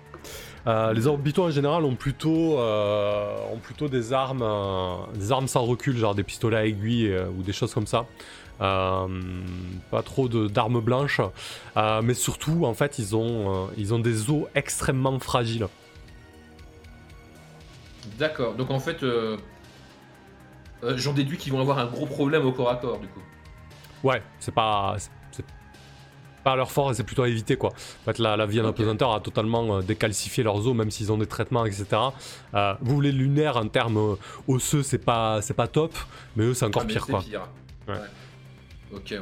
Les 0.66 1.08
orbitaux 1.08 1.44
en 1.44 1.52
général 1.52 1.84
ont 1.84 1.96
plutôt, 1.96 2.58
ont 2.60 3.60
plutôt 3.62 3.90
des 3.90 4.14
armes, 4.14 4.46
des 5.16 5.32
armes 5.32 5.48
sans 5.48 5.64
recul, 5.64 5.98
genre 5.98 6.16
des 6.16 6.24
pistolets 6.24 6.58
à 6.58 6.66
aiguille 6.66 7.14
ou 7.38 7.42
des 7.42 7.52
choses 7.52 7.74
comme 7.74 7.88
ça. 7.88 8.06
Pas 8.60 9.08
trop 10.06 10.30
d'armes 10.30 10.80
blanches, 10.80 11.20
mais 11.76 12.14
surtout 12.14 12.66
en 12.66 12.74
fait 12.74 13.00
ils 13.00 13.16
ont, 13.16 13.68
ils 13.76 13.94
ont 13.94 14.00
des 14.00 14.30
os 14.30 14.46
extrêmement 14.56 15.20
fragiles. 15.20 15.68
D'accord. 18.18 18.54
Donc, 18.56 18.70
en 18.72 18.80
fait, 18.80 19.04
euh, 19.04 19.38
euh, 20.84 20.94
j'en 20.98 21.14
déduis 21.14 21.38
qu'ils 21.38 21.54
vont 21.54 21.62
avoir 21.62 21.80
un 21.80 21.86
gros 21.86 22.06
problème 22.06 22.46
au 22.46 22.52
corps 22.52 22.70
à 22.70 22.76
corps, 22.76 23.00
du 23.00 23.08
coup. 23.08 23.22
Ouais, 24.04 24.22
c'est 24.40 24.54
pas. 24.54 24.96
c'est- 24.98 25.12
pas 26.44 26.58
leur 26.58 26.74
fort 26.74 26.92
et 26.92 26.94
c'est 26.94 27.06
plutôt 27.06 27.24
à 27.24 27.30
éviter 27.30 27.56
quoi. 27.56 27.70
En 27.70 28.04
fait, 28.04 28.20
la, 28.20 28.36
la 28.36 28.46
vie 28.46 28.60
en 28.60 28.66
Ok. 28.66 28.72
apesanteur 28.72 29.14
a 29.14 29.22
totalement 29.22 29.78
euh, 29.78 29.82
décalcifié 29.82 30.44
leurs 30.44 30.68
os, 30.68 30.76
même 30.76 30.92
s'ils 30.92 31.10
ont 31.10 31.18
des 31.18 31.26
traitements, 31.26 31.66
etc. 31.66 31.86
Vous 32.82 32.96
voulez 32.96 33.14
lunaire 33.14 33.56
en 33.56 33.70
termes 33.70 34.18
osseux, 34.50 34.84
c'est 34.84 34.98
pas, 34.98 35.42
c'est 35.42 35.54
pas 35.54 35.68
top, 35.70 35.96
mais 36.36 36.44
eux 36.44 36.54
c'est 36.54 36.66
encore 36.66 36.82
Ah, 36.84 36.88
pire 36.90 37.06
quoi. 37.06 37.22
pire. 37.22 37.48
Ouais. 37.88 37.96
Ok, 38.94 39.06
ouais. 39.12 39.20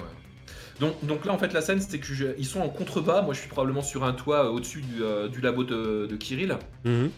Donc, 0.80 0.96
donc 1.06 1.24
là, 1.26 1.34
en 1.34 1.38
fait, 1.38 1.54
la 1.54 1.62
scène, 1.62 1.80
c'est 1.80 2.00
que 2.00 2.08
je- 2.12 2.34
ils 2.40 2.46
sont 2.48 2.60
en 2.62 2.70
contrebas. 2.70 3.22
Moi, 3.22 3.36
je 3.36 3.40
suis 3.42 3.50
probablement 3.50 3.84
sur 3.84 4.04
un 4.04 4.14
toit 4.14 4.46
euh, 4.46 4.50
au-dessus 4.50 4.82
du, 4.82 5.04
euh, 5.04 5.28
du 5.28 5.42
labo 5.42 5.64
de, 5.64 6.08
de 6.10 6.16
Kirill. 6.16 6.58
Mhm. 6.86 7.12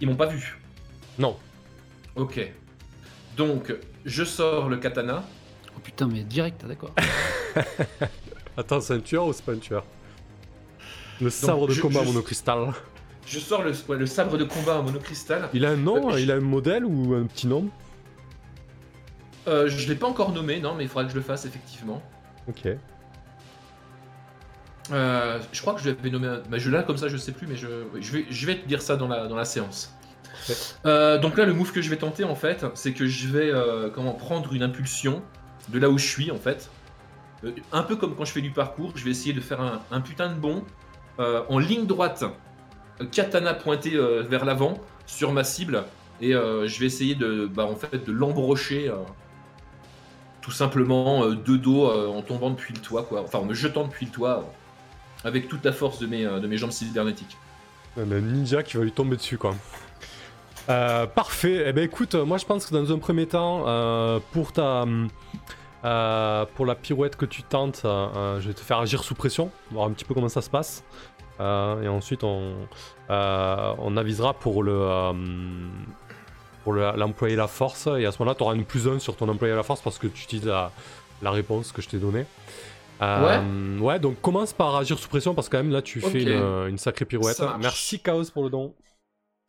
Ils 0.00 0.06
m'ont 0.08 0.14
pas 0.14 0.26
vu. 0.26 0.60
Non. 1.18 1.36
Ok. 2.16 2.40
Donc, 3.36 3.74
je 4.04 4.24
sors 4.24 4.68
le 4.68 4.76
katana. 4.76 5.24
Oh 5.76 5.80
putain, 5.82 6.06
mais 6.06 6.22
direct, 6.22 6.64
d'accord. 6.66 6.92
Attends, 8.56 8.80
c'est 8.80 8.94
un 8.94 9.00
tueur 9.00 9.26
ou 9.26 9.32
c'est 9.32 9.44
pas 9.44 9.52
un 9.52 9.58
tueur? 9.58 9.84
Le 11.20 11.30
sabre 11.30 11.66
de 11.68 11.72
je- 11.72 11.80
combat 11.82 12.02
je- 12.02 12.08
monocristal. 12.08 12.72
Je 13.26 13.38
sors 13.38 13.62
le, 13.62 13.72
ouais, 13.88 13.96
le 13.96 14.06
sabre 14.06 14.36
de 14.36 14.44
combat 14.44 14.80
monocristal. 14.82 15.48
Il 15.54 15.64
a 15.64 15.70
un 15.70 15.76
nom, 15.76 16.10
Euh, 16.10 16.16
je- 16.16 16.22
il 16.22 16.30
a 16.30 16.34
un 16.34 16.40
modèle 16.40 16.84
ou 16.84 17.14
un 17.14 17.24
petit 17.26 17.46
nom? 17.46 17.68
Euh, 19.48 19.68
je 19.68 19.88
l'ai 19.88 19.94
pas 19.96 20.06
encore 20.06 20.32
nommé, 20.32 20.60
non, 20.60 20.74
mais 20.74 20.84
il 20.84 20.88
faudra 20.88 21.04
que 21.04 21.10
je 21.10 21.16
le 21.16 21.22
fasse, 21.22 21.44
effectivement. 21.44 22.02
Ok. 22.48 22.68
Euh, 24.92 25.40
je 25.52 25.60
crois 25.62 25.74
que 25.74 25.80
je 25.80 25.88
l'avais 25.90 26.10
nommé. 26.10 26.26
un- 26.28 26.42
bah, 26.48 26.58
je 26.58 26.70
l'ai 26.70 26.82
comme 26.84 26.98
ça, 26.98 27.08
je 27.08 27.16
sais 27.16 27.32
plus, 27.32 27.46
mais 27.46 27.56
je, 27.56 27.66
je, 28.00 28.12
vais, 28.12 28.26
je 28.28 28.46
vais 28.46 28.56
te 28.58 28.68
dire 28.68 28.82
ça 28.82 28.96
dans 28.96 29.08
la, 29.08 29.26
dans 29.26 29.36
la 29.36 29.44
séance. 29.46 29.94
Euh, 30.86 31.18
donc 31.18 31.36
là, 31.36 31.44
le 31.44 31.52
move 31.52 31.72
que 31.72 31.82
je 31.82 31.90
vais 31.90 31.96
tenter, 31.96 32.24
en 32.24 32.34
fait, 32.34 32.64
c'est 32.74 32.92
que 32.92 33.06
je 33.06 33.28
vais 33.28 33.50
euh, 33.50 33.88
comment 33.90 34.12
prendre 34.12 34.52
une 34.52 34.62
impulsion 34.62 35.22
de 35.68 35.78
là 35.78 35.88
où 35.88 35.98
je 35.98 36.06
suis, 36.06 36.30
en 36.30 36.38
fait. 36.38 36.70
Euh, 37.44 37.52
un 37.72 37.82
peu 37.82 37.96
comme 37.96 38.14
quand 38.14 38.24
je 38.24 38.32
fais 38.32 38.40
du 38.40 38.50
parcours, 38.50 38.92
je 38.94 39.04
vais 39.04 39.10
essayer 39.10 39.32
de 39.32 39.40
faire 39.40 39.60
un, 39.90 40.00
putain 40.00 40.28
de 40.28 40.34
bond 40.34 40.64
en 41.18 41.58
ligne 41.60 41.86
droite, 41.86 42.24
katana 43.12 43.54
pointé 43.54 43.96
vers 44.28 44.44
l'avant 44.44 44.80
sur 45.06 45.30
ma 45.30 45.44
cible, 45.44 45.84
et 46.20 46.32
je 46.32 46.80
vais 46.80 46.86
essayer 46.86 47.14
de, 47.14 47.46
bah, 47.46 47.66
en 47.66 47.76
fait, 47.76 48.04
de 48.04 48.12
l'embrocher. 48.12 48.90
tout 50.40 50.50
simplement 50.50 51.28
de 51.28 51.56
dos 51.56 51.86
en 51.86 52.20
tombant 52.22 52.50
depuis 52.50 52.74
le 52.74 52.80
toit. 52.80 53.08
Enfin, 53.12 53.38
en 53.38 53.44
me 53.44 53.54
jetant 53.54 53.84
depuis 53.84 54.06
le 54.06 54.12
toit 54.12 54.50
avec 55.22 55.48
toute 55.48 55.64
la 55.64 55.72
force 55.72 56.00
de 56.00 56.06
mes, 56.06 56.24
de 56.24 56.46
mes 56.48 56.56
jambes 56.56 56.72
cybernétiques. 56.72 57.36
Un 57.96 58.06
ninja 58.06 58.64
qui 58.64 58.76
va 58.76 58.82
lui 58.82 58.92
tomber 58.92 59.16
dessus, 59.16 59.38
quoi. 59.38 59.54
Euh, 60.70 61.06
parfait. 61.06 61.64
Eh 61.68 61.72
ben 61.72 61.84
écoute, 61.84 62.14
moi 62.14 62.38
je 62.38 62.44
pense 62.46 62.66
que 62.66 62.74
dans 62.74 62.90
un 62.92 62.98
premier 62.98 63.26
temps, 63.26 63.64
euh, 63.66 64.18
pour 64.32 64.52
ta, 64.52 64.84
euh, 65.84 66.46
pour 66.54 66.64
la 66.66 66.74
pirouette 66.74 67.16
que 67.16 67.26
tu 67.26 67.42
tentes, 67.42 67.80
je 67.84 68.46
vais 68.48 68.54
te 68.54 68.60
faire 68.60 68.78
agir 68.78 69.04
sous 69.04 69.14
pression, 69.14 69.50
voir 69.70 69.86
un 69.86 69.90
petit 69.90 70.04
peu 70.04 70.14
comment 70.14 70.28
ça 70.30 70.40
se 70.42 70.48
passe, 70.50 70.82
et 71.40 71.88
ensuite 71.88 72.24
on, 72.24 72.54
on 73.10 73.96
avisera 73.96 74.32
pour 74.32 74.62
le, 74.62 75.12
pour 76.62 76.72
le- 76.72 76.92
l'employé 76.96 77.36
la 77.36 77.46
force, 77.48 77.86
et 77.98 78.06
à 78.06 78.12
ce 78.12 78.18
moment-là, 78.20 78.34
tu 78.34 78.42
auras 78.42 78.54
une 78.54 78.64
plus 78.64 78.88
1 78.88 78.98
sur 79.00 79.16
ton 79.16 79.28
employé 79.28 79.54
la 79.54 79.62
force 79.62 79.82
parce 79.82 79.98
que 79.98 80.06
tu 80.06 80.24
utilises 80.24 80.46
la, 80.46 80.70
la 81.20 81.30
réponse 81.30 81.72
que 81.72 81.82
je 81.82 81.88
t'ai 81.90 81.98
donnée. 81.98 82.24
Euh, 83.02 83.78
ouais. 83.80 83.98
donc 83.98 84.18
commence 84.22 84.52
par 84.52 84.76
agir 84.76 84.98
sous 84.98 85.08
pression 85.08 85.34
parce 85.34 85.48
que 85.48 85.56
quand 85.56 85.62
même 85.64 85.72
là 85.72 85.82
tu 85.82 86.00
fais 86.00 86.22
une, 86.22 86.68
une 86.70 86.78
sacrée 86.78 87.04
pirouette. 87.04 87.36
Merci 87.60 87.98
Chaos 88.00 88.22
pour 88.32 88.44
le 88.44 88.50
don. 88.50 88.72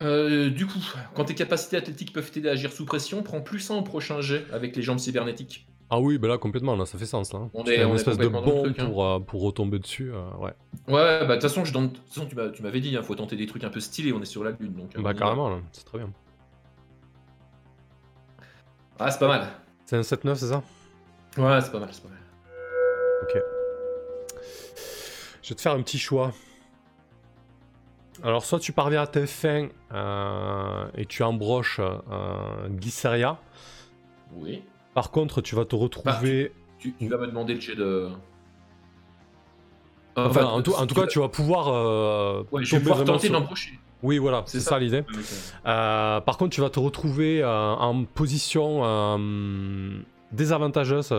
Euh, 0.02 0.50
du 0.50 0.66
coup, 0.66 0.78
quand 1.14 1.24
tes 1.24 1.34
capacités 1.34 1.76
athlétiques 1.78 2.12
peuvent 2.12 2.30
t'aider 2.30 2.48
à 2.50 2.52
agir 2.52 2.70
sous 2.72 2.84
pression, 2.84 3.22
prends 3.22 3.40
plus 3.40 3.70
1 3.70 3.76
au 3.76 3.82
prochain 3.82 4.20
jet 4.20 4.44
avec 4.52 4.76
les 4.76 4.82
jambes 4.82 4.98
cybernétiques. 4.98 5.66
Ah 5.88 6.00
oui, 6.00 6.18
bah 6.18 6.26
là 6.28 6.36
complètement, 6.36 6.74
là 6.74 6.84
ça 6.84 6.98
fait 6.98 7.06
sens 7.06 7.32
là. 7.32 7.48
On 7.54 7.64
est- 7.64 7.82
on 7.84 7.88
une 7.88 7.92
est 7.92 7.96
espèce 7.96 8.18
de 8.18 8.26
bond 8.26 8.62
truc, 8.64 8.78
hein. 8.78 8.86
pour, 8.86 9.06
euh, 9.06 9.20
pour 9.20 9.42
retomber 9.42 9.78
dessus, 9.78 10.10
euh, 10.12 10.20
ouais. 10.38 10.52
Ouais, 10.88 11.20
bah 11.20 11.26
de 11.28 11.32
toute 11.34 11.42
façon, 11.42 11.64
je 11.64 11.72
donne- 11.72 11.88
de 11.88 11.94
toute 11.96 12.08
façon, 12.08 12.26
tu 12.52 12.62
m'avais 12.62 12.80
dit, 12.80 12.90
il 12.90 13.02
faut 13.02 13.14
tenter 13.14 13.36
des 13.36 13.46
trucs 13.46 13.62
un 13.64 13.70
peu 13.70 13.78
stylés, 13.80 14.12
on 14.12 14.20
est 14.20 14.24
sur 14.26 14.42
la 14.44 14.50
lune. 14.50 14.74
Donc, 14.74 14.90
on 14.98 15.00
Bah 15.02 15.14
carrément, 15.14 15.48
là, 15.48 15.58
c'est 15.72 15.84
très 15.84 15.98
bien. 15.98 16.12
Ah, 18.98 19.10
c'est 19.10 19.18
pas 19.20 19.28
mal. 19.28 19.46
C'est 19.86 19.96
un 19.96 20.02
7-9, 20.02 20.38
c'est 20.38 20.48
ça? 20.48 20.62
Ouais, 21.38 21.60
c'est 21.60 21.70
pas 21.70 21.78
mal, 21.78 21.88
c'est 21.92 22.02
pas 22.02 22.08
mal. 22.08 22.18
Ok. 23.22 23.42
Je 25.42 25.48
vais 25.50 25.54
te 25.54 25.60
faire 25.60 25.72
un 25.72 25.82
petit 25.82 25.98
choix. 25.98 26.32
Alors, 28.22 28.44
soit 28.44 28.58
tu 28.58 28.72
parviens 28.72 29.02
à 29.02 29.06
tes 29.06 29.26
fins 29.26 29.68
euh, 29.92 30.86
et 30.96 31.06
tu 31.06 31.22
embroches 31.22 31.80
euh. 31.80 31.98
Oui. 34.34 34.62
Par 34.94 35.10
contre, 35.10 35.40
tu 35.40 35.54
vas 35.54 35.64
te 35.64 35.76
retrouver. 35.76 36.52
Tu, 36.78 36.92
tu 36.94 37.08
vas 37.08 37.18
me 37.18 37.26
demander 37.26 37.54
le 37.54 37.60
jet 37.60 37.74
de. 37.76 38.08
Enfin, 40.16 40.44
en, 40.44 40.62
tout, 40.62 40.72
en 40.72 40.86
tout 40.86 40.94
cas, 40.94 41.06
tu 41.06 41.18
vas 41.18 41.28
pouvoir. 41.28 41.68
euh, 41.68 42.42
Ouais, 42.50 42.64
je 42.64 42.76
vais 42.76 42.82
pouvoir 42.82 43.04
tenter 43.04 43.26
sur- 43.28 43.38
d'embrocher. 43.38 43.78
Oui, 44.02 44.18
voilà, 44.18 44.42
c'est 44.46 44.60
ça, 44.60 44.70
ça. 44.70 44.78
l'idée. 44.78 45.04
Euh, 45.66 46.20
par 46.20 46.36
contre, 46.38 46.54
tu 46.54 46.60
vas 46.60 46.70
te 46.70 46.78
retrouver 46.78 47.42
euh, 47.42 47.48
en 47.74 48.04
position 48.04 48.82
désavantageuse 50.32 51.12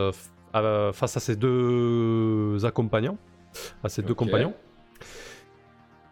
face 0.94 1.18
à 1.18 1.20
ces 1.20 1.36
deux 1.36 2.58
accompagnants, 2.66 3.18
à 3.84 3.90
ces 3.90 4.02
deux 4.02 4.14
compagnons. 4.14 4.54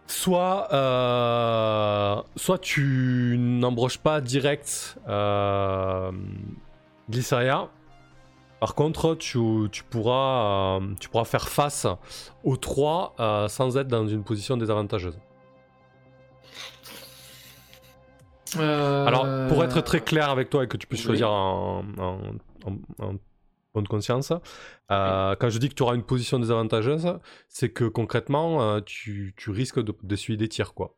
Soit, 0.07 0.67
euh, 0.71 2.21
soit 2.35 2.59
tu 2.59 3.37
n'embroches 3.39 3.97
pas 3.97 4.21
direct 4.21 4.97
euh, 5.07 6.11
Glyceria. 7.09 7.69
Par 8.59 8.75
contre, 8.75 9.15
tu, 9.15 9.39
tu 9.71 9.83
pourras, 9.83 10.77
euh, 10.79 10.93
tu 10.99 11.09
pourras 11.09 11.25
faire 11.25 11.49
face 11.49 11.87
aux 12.43 12.57
trois 12.57 13.15
euh, 13.19 13.47
sans 13.47 13.77
être 13.77 13.87
dans 13.87 14.07
une 14.07 14.23
position 14.23 14.57
désavantageuse. 14.57 15.17
Alors, 18.57 19.27
pour 19.49 19.63
être 19.63 19.81
très 19.81 19.99
clair 19.99 20.29
avec 20.29 20.49
toi 20.49 20.63
et 20.63 20.67
que 20.67 20.77
tu 20.77 20.87
puisses 20.87 21.01
oui. 21.01 21.07
choisir 21.07 21.29
en 21.29 21.83
bonne 23.75 23.87
conscience, 23.87 24.33
euh, 24.91 25.35
quand 25.39 25.49
je 25.49 25.59
dis 25.59 25.69
que 25.69 25.75
tu 25.75 25.83
auras 25.83 25.95
une 25.95 26.03
position 26.03 26.39
désavantageuse, 26.39 27.19
c'est 27.49 27.69
que 27.69 27.83
concrètement, 27.85 28.61
euh, 28.63 28.79
tu, 28.81 29.33
tu 29.37 29.51
risques 29.51 29.79
de- 29.81 29.95
d'essuyer 30.01 30.37
des 30.37 30.47
tirs, 30.49 30.73
quoi. 30.73 30.95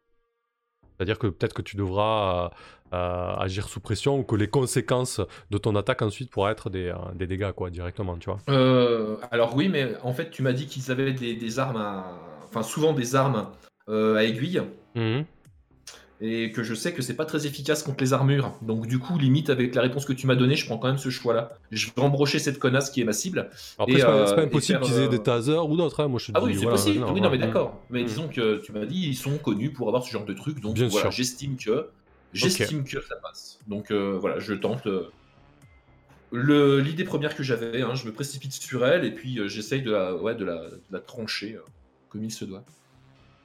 C'est-à-dire 0.96 1.20
que 1.20 1.28
peut-être 1.28 1.54
que 1.54 1.62
tu 1.62 1.76
devras 1.76 2.50
euh, 2.94 3.36
agir 3.38 3.68
sous 3.70 3.80
pression 3.80 4.18
ou 4.20 4.24
que 4.24 4.36
les 4.36 4.48
conséquences 4.48 5.22
de 5.52 5.58
ton 5.58 5.76
attaque 5.76 6.02
ensuite 6.02 6.32
pourraient 6.32 6.54
être 6.54 6.70
des, 6.72 6.92
des 7.16 7.28
dégâts, 7.28 7.52
quoi, 7.52 7.70
directement, 7.70 8.18
tu 8.18 8.30
vois. 8.32 8.40
Euh, 8.50 9.18
alors 9.32 9.56
oui, 9.56 9.70
mais 9.70 9.94
en 10.04 10.14
fait, 10.14 10.30
tu 10.32 10.42
m'as 10.42 10.54
dit 10.54 10.66
qu'ils 10.68 10.90
avaient 10.92 11.14
des, 11.14 11.36
des 11.36 11.60
armes, 11.60 11.78
à- 11.78 12.06
enfin 12.46 12.64
souvent 12.64 12.94
des 12.94 13.16
armes 13.16 13.48
euh, 13.90 14.16
à 14.16 14.24
aiguille. 14.24 14.62
Mhm. 14.96 15.26
Et 16.20 16.52
que 16.52 16.64
je 16.64 16.74
sais 16.74 16.94
que 16.94 17.04
c'est 17.04 17.16
pas 17.16 17.26
très 17.26 17.46
efficace 17.46 17.84
contre 17.84 18.04
les 18.04 18.12
armures. 18.12 18.58
Donc 18.64 18.88
du 18.88 18.98
coup, 18.98 19.20
limite 19.20 19.52
avec 19.52 19.76
la 19.76 19.84
réponse 19.84 20.04
que 20.06 20.14
tu 20.14 20.26
m'as 20.26 20.36
donnée, 20.36 20.56
je 20.56 20.66
prends 20.66 20.80
quand 20.80 20.88
même 20.88 20.98
ce 20.98 21.10
choix-là. 21.10 21.52
Je 21.70 21.88
vais 21.96 22.02
embrocher 22.02 22.40
cette 22.40 22.58
connasse 22.58 22.90
qui 22.90 23.02
est 23.02 23.04
ma 23.04 23.14
cible. 23.14 23.50
Après, 23.78 23.94
Et, 23.94 24.00
c'est 24.00 24.06
pas, 24.06 24.32
euh, 24.32 24.36
pas 24.36 24.42
impossible 24.42 24.80
qu'ils 24.80 24.96
aient 24.96 25.06
euh, 25.06 25.10
des 25.10 25.22
tasers 25.22 25.70
ou 25.70 25.78
d'autres. 25.78 26.00
hein. 26.00 26.08
Moi, 26.08 26.20
je 26.20 26.28
te 26.28 26.32
Ah 26.32 26.40
dis, 26.40 26.46
oui, 26.48 26.56
c'est 26.56 26.62
voilà, 26.64 26.78
possible. 26.78 27.06
oui, 27.14 27.22
non, 27.22 27.30
mais 27.30 27.38
d'accord. 27.38 27.86
Mais 27.92 28.02
Mm. 28.02 28.08
disons 28.08 28.28
que 28.30 28.58
tu 28.64 28.72
m'as 28.72 28.86
dit, 28.86 29.08
ils 29.10 29.16
sont 29.16 29.38
connus 29.38 29.72
pour 29.74 29.90
avoir 29.90 30.04
ce 30.04 30.12
genre 30.12 30.26
de 30.26 30.34
truc. 30.34 30.60
Donc 30.60 30.74
Bien 30.74 30.88
voilà, 30.88 31.12
j'estime 31.12 31.56
que, 31.56 31.88
j'estime 32.34 32.84
que 32.84 33.00
ça 33.02 33.16
passe. 33.22 33.60
Donc 33.68 33.92
euh, 33.92 34.18
voilà, 34.20 34.40
je 34.40 34.54
tente. 34.56 34.88
le- 36.32 36.80
L'idée 36.82 37.04
première 37.04 37.36
que 37.36 37.44
j'avais, 37.44 37.82
hein, 37.82 37.96
je 37.96 38.06
me 38.06 38.12
précipite 38.14 38.54
sur 38.54 38.86
elle 38.86 39.06
et 39.06 39.14
puis 39.14 39.40
euh, 39.40 39.48
j'essaye 39.48 39.82
de 39.82 39.92
la, 39.92 40.16
ouais, 40.16 40.36
de 40.36 40.46
la, 40.46 40.70
de 40.70 40.82
la 40.90 41.00
trancher 41.00 41.58
comme 42.10 42.24
il 42.24 42.32
se 42.32 42.46
doit. 42.46 42.66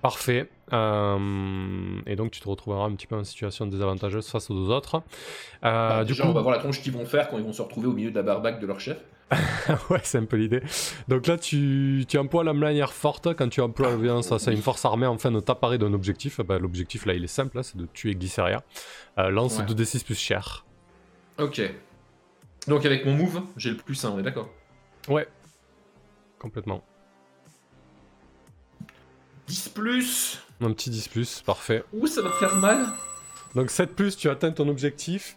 Parfait. 0.03 0.51
Euh, 0.73 2.01
et 2.07 2.17
donc, 2.17 2.33
tu 2.33 2.41
te 2.41 2.49
retrouveras 2.49 2.85
un 2.85 2.95
petit 2.95 3.07
peu 3.07 3.15
en 3.17 3.25
situation 3.25 3.67
désavantageuse 3.67 4.29
face 4.29 4.51
aux 4.51 4.55
deux 4.55 4.71
autres. 4.71 4.97
Euh, 4.97 5.01
Ah, 5.63 6.05
du 6.05 6.13
déjà, 6.13 6.25
coup, 6.25 6.31
on 6.31 6.33
va 6.33 6.41
voir 6.43 6.55
la 6.55 6.61
tronche 6.61 6.83
qu'ils 6.83 6.93
vont 6.93 7.05
faire 7.07 7.29
quand 7.29 7.39
ils 7.39 7.45
vont 7.45 7.53
se 7.53 7.63
retrouver 7.63 7.87
au 7.87 7.93
milieu 7.93 8.11
de 8.11 8.17
la 8.17 8.23
barbaque 8.23 8.61
de 8.61 8.67
leur 8.67 8.81
chef. 8.81 8.99
ouais, 9.91 10.01
c'est 10.03 10.19
un 10.19 10.25
peu 10.25 10.37
l'idée. 10.37 10.61
Donc 11.09 11.27
là, 11.27 11.39
tu, 11.39 12.05
tu 12.09 12.19
emploies 12.19 12.45
la 12.45 12.53
manière 12.53 12.93
forte. 12.93 13.33
Quand 13.35 13.49
tu 13.49 13.61
emploies 13.61 13.91
la 13.91 13.97
violence 13.97 14.31
à 14.33 14.51
une 14.53 14.61
force 14.61 14.85
armée 14.85 15.07
afin 15.07 15.31
de 15.31 15.41
t'apparer 15.41 15.79
d'un 15.79 15.95
objectif, 15.95 16.41
bah, 16.41 16.59
l'objectif 16.59 17.07
là, 17.07 17.15
il 17.15 17.25
est 17.25 17.29
simple, 17.29 17.57
là, 17.57 17.63
c'est 17.63 17.77
de 17.79 17.87
tuer 17.87 18.15
Glyceria. 18.15 18.63
Euh, 19.19 19.31
lance 19.31 19.59
Ouais. 19.59 19.65
2d6 19.65 20.05
plus 20.05 20.19
cher. 20.19 20.67
Ok. 21.39 21.63
Donc 22.67 22.85
avec 22.85 23.07
mon 23.07 23.15
move, 23.15 23.43
j'ai 23.57 23.71
le 23.71 23.77
plus 23.77 24.05
1, 24.05 24.11
on 24.11 24.19
est 24.19 24.23
d'accord? 24.23 24.49
Ouais, 25.09 25.27
complètement. 26.39 26.83
10 29.49 29.69
plus 29.71 30.39
Un 30.61 30.73
petit 30.73 30.91
10 30.91 31.09
plus, 31.09 31.43
parfait. 31.43 31.85
Ouh, 31.93 32.07
ça 32.07 32.23
va 32.23 32.31
faire 32.33 32.57
mal 32.57 32.87
Donc 33.55 33.71
7 33.71 33.95
plus, 33.95 34.17
tu 34.17 34.29
atteins 34.31 34.53
ton 34.53 34.69
objectif. 34.69 35.37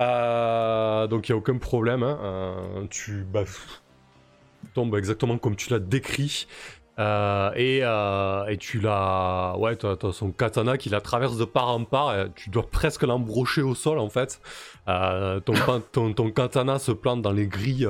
Euh, 0.00 1.06
donc 1.06 1.28
il 1.28 1.32
n'y 1.32 1.36
a 1.36 1.38
aucun 1.38 1.58
problème. 1.58 2.02
hein. 2.02 2.18
Euh, 2.22 2.86
tu 2.88 3.24
bah, 3.30 3.44
tombes 4.74 4.94
exactement 4.96 5.36
comme 5.38 5.56
tu 5.56 5.70
l'as 5.70 5.78
décrit. 5.78 6.46
Euh, 6.98 7.50
et, 7.54 7.78
et 8.52 8.56
tu 8.58 8.78
l'as. 8.80 9.56
Ouais, 9.58 9.76
tu 9.76 9.86
as, 9.86 9.96
son 10.12 10.32
katana 10.32 10.76
qui 10.76 10.88
la 10.90 11.00
traverse 11.00 11.36
de 11.38 11.44
part 11.46 11.68
en 11.68 11.84
part. 11.84 12.14
et 12.18 12.30
tu 12.34 12.50
dois 12.50 12.68
presque 12.68 13.02
l'embrocher 13.02 13.62
au 13.62 13.74
sol 13.74 13.98
en 13.98 14.08
fait. 14.10 14.40
Ton, 14.86 15.54
ton, 15.92 16.12
ton 16.12 16.30
katana 16.30 16.78
se 16.78 16.92
plante 16.92 17.22
dans 17.22 17.32
les 17.32 17.46
grilles 17.46 17.88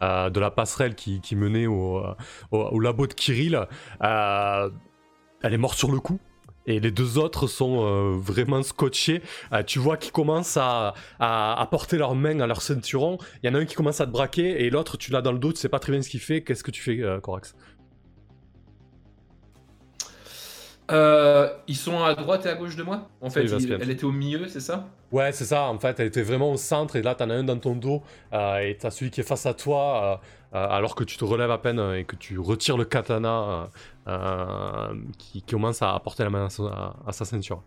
de 0.00 0.40
la 0.40 0.50
passerelle 0.50 0.94
qui, 0.94 1.20
qui 1.20 1.34
menait 1.36 1.66
au, 1.66 2.02
au, 2.52 2.58
au 2.58 2.78
labo 2.80 3.06
de 3.06 3.14
Kirill. 3.14 3.66
Elle 5.42 5.54
est 5.54 5.58
morte 5.58 5.76
sur 5.78 5.90
le 5.90 6.00
coup. 6.00 6.18
Et 6.64 6.78
les 6.78 6.92
deux 6.92 7.18
autres 7.18 7.48
sont 7.48 7.84
euh, 7.84 8.16
vraiment 8.16 8.62
scotchés. 8.62 9.20
Euh, 9.52 9.64
tu 9.64 9.80
vois 9.80 9.96
qu'ils 9.96 10.12
commencent 10.12 10.56
à, 10.56 10.94
à, 11.18 11.60
à 11.60 11.66
porter 11.66 11.98
leurs 11.98 12.14
mains 12.14 12.38
à 12.38 12.46
leur 12.46 12.62
ceinturon. 12.62 13.18
Il 13.42 13.48
y 13.48 13.50
en 13.50 13.56
a 13.56 13.58
un 13.58 13.64
qui 13.64 13.74
commence 13.74 14.00
à 14.00 14.06
te 14.06 14.12
braquer 14.12 14.64
et 14.64 14.70
l'autre, 14.70 14.96
tu 14.96 15.10
l'as 15.10 15.22
dans 15.22 15.32
le 15.32 15.40
dos, 15.40 15.52
tu 15.52 15.58
sais 15.58 15.68
pas 15.68 15.80
très 15.80 15.90
bien 15.90 16.02
ce 16.02 16.08
qu'il 16.08 16.20
fait. 16.20 16.42
Qu'est-ce 16.42 16.62
que 16.62 16.70
tu 16.70 16.80
fais, 16.80 17.02
euh, 17.02 17.18
Corax? 17.20 17.56
Ils 21.68 21.76
sont 21.76 22.02
à 22.04 22.14
droite 22.14 22.44
et 22.44 22.50
à 22.50 22.54
gauche 22.54 22.76
de 22.76 22.82
moi? 22.82 23.08
En 23.22 23.30
fait, 23.30 23.44
il- 23.44 23.72
elle 23.80 23.90
était 23.90 24.04
au 24.04 24.12
milieu, 24.12 24.46
c'est 24.46 24.60
ça? 24.60 24.88
Ouais, 25.10 25.32
c'est 25.32 25.46
ça. 25.46 25.62
En 25.64 25.78
fait, 25.78 25.98
elle 25.98 26.08
était 26.08 26.22
vraiment 26.22 26.52
au 26.52 26.56
centre 26.58 26.96
et 26.96 27.02
là, 27.02 27.14
t'en 27.14 27.30
as 27.30 27.34
un 27.34 27.44
dans 27.44 27.58
ton 27.58 27.74
dos 27.74 28.02
et 28.32 28.76
t'as 28.78 28.90
celui 28.90 29.10
qui 29.10 29.20
est 29.20 29.24
face 29.24 29.46
à 29.46 29.54
toi 29.54 30.20
alors 30.52 30.94
que 30.94 31.04
tu 31.04 31.16
te 31.16 31.24
relèves 31.24 31.50
à 31.50 31.58
peine 31.58 31.78
euh, 31.78 31.98
et 31.98 32.04
que 32.04 32.16
tu 32.16 32.38
retires 32.38 32.76
le 32.76 32.84
katana 32.84 33.42
euh, 33.42 33.66
euh, 34.08 34.94
qui, 35.18 35.42
qui 35.42 35.52
commence 35.52 35.82
à 35.82 35.98
porter 36.00 36.24
la 36.24 36.30
main 36.30 36.48
à, 37.06 37.12
sa 37.12 37.24
ceinture. 37.24 37.62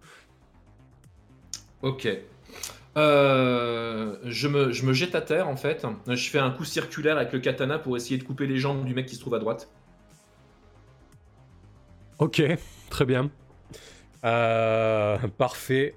Ok. 1.81 2.07
Euh, 2.97 4.15
je, 4.23 4.47
me, 4.47 4.71
je 4.71 4.85
me 4.85 4.93
jette 4.93 5.15
à 5.15 5.21
terre 5.21 5.47
en 5.47 5.57
fait. 5.57 5.85
Je 6.07 6.29
fais 6.29 6.39
un 6.39 6.51
coup 6.51 6.63
circulaire 6.63 7.17
avec 7.17 7.33
le 7.33 7.39
katana 7.39 7.79
pour 7.79 7.97
essayer 7.97 8.17
de 8.17 8.23
couper 8.23 8.47
les 8.47 8.57
jambes 8.57 8.85
du 8.85 8.93
mec 8.93 9.07
qui 9.07 9.15
se 9.15 9.21
trouve 9.21 9.35
à 9.35 9.39
droite. 9.39 9.69
Ok, 12.19 12.41
très 12.89 13.05
bien. 13.05 13.29
Euh, 14.23 15.17
parfait. 15.37 15.95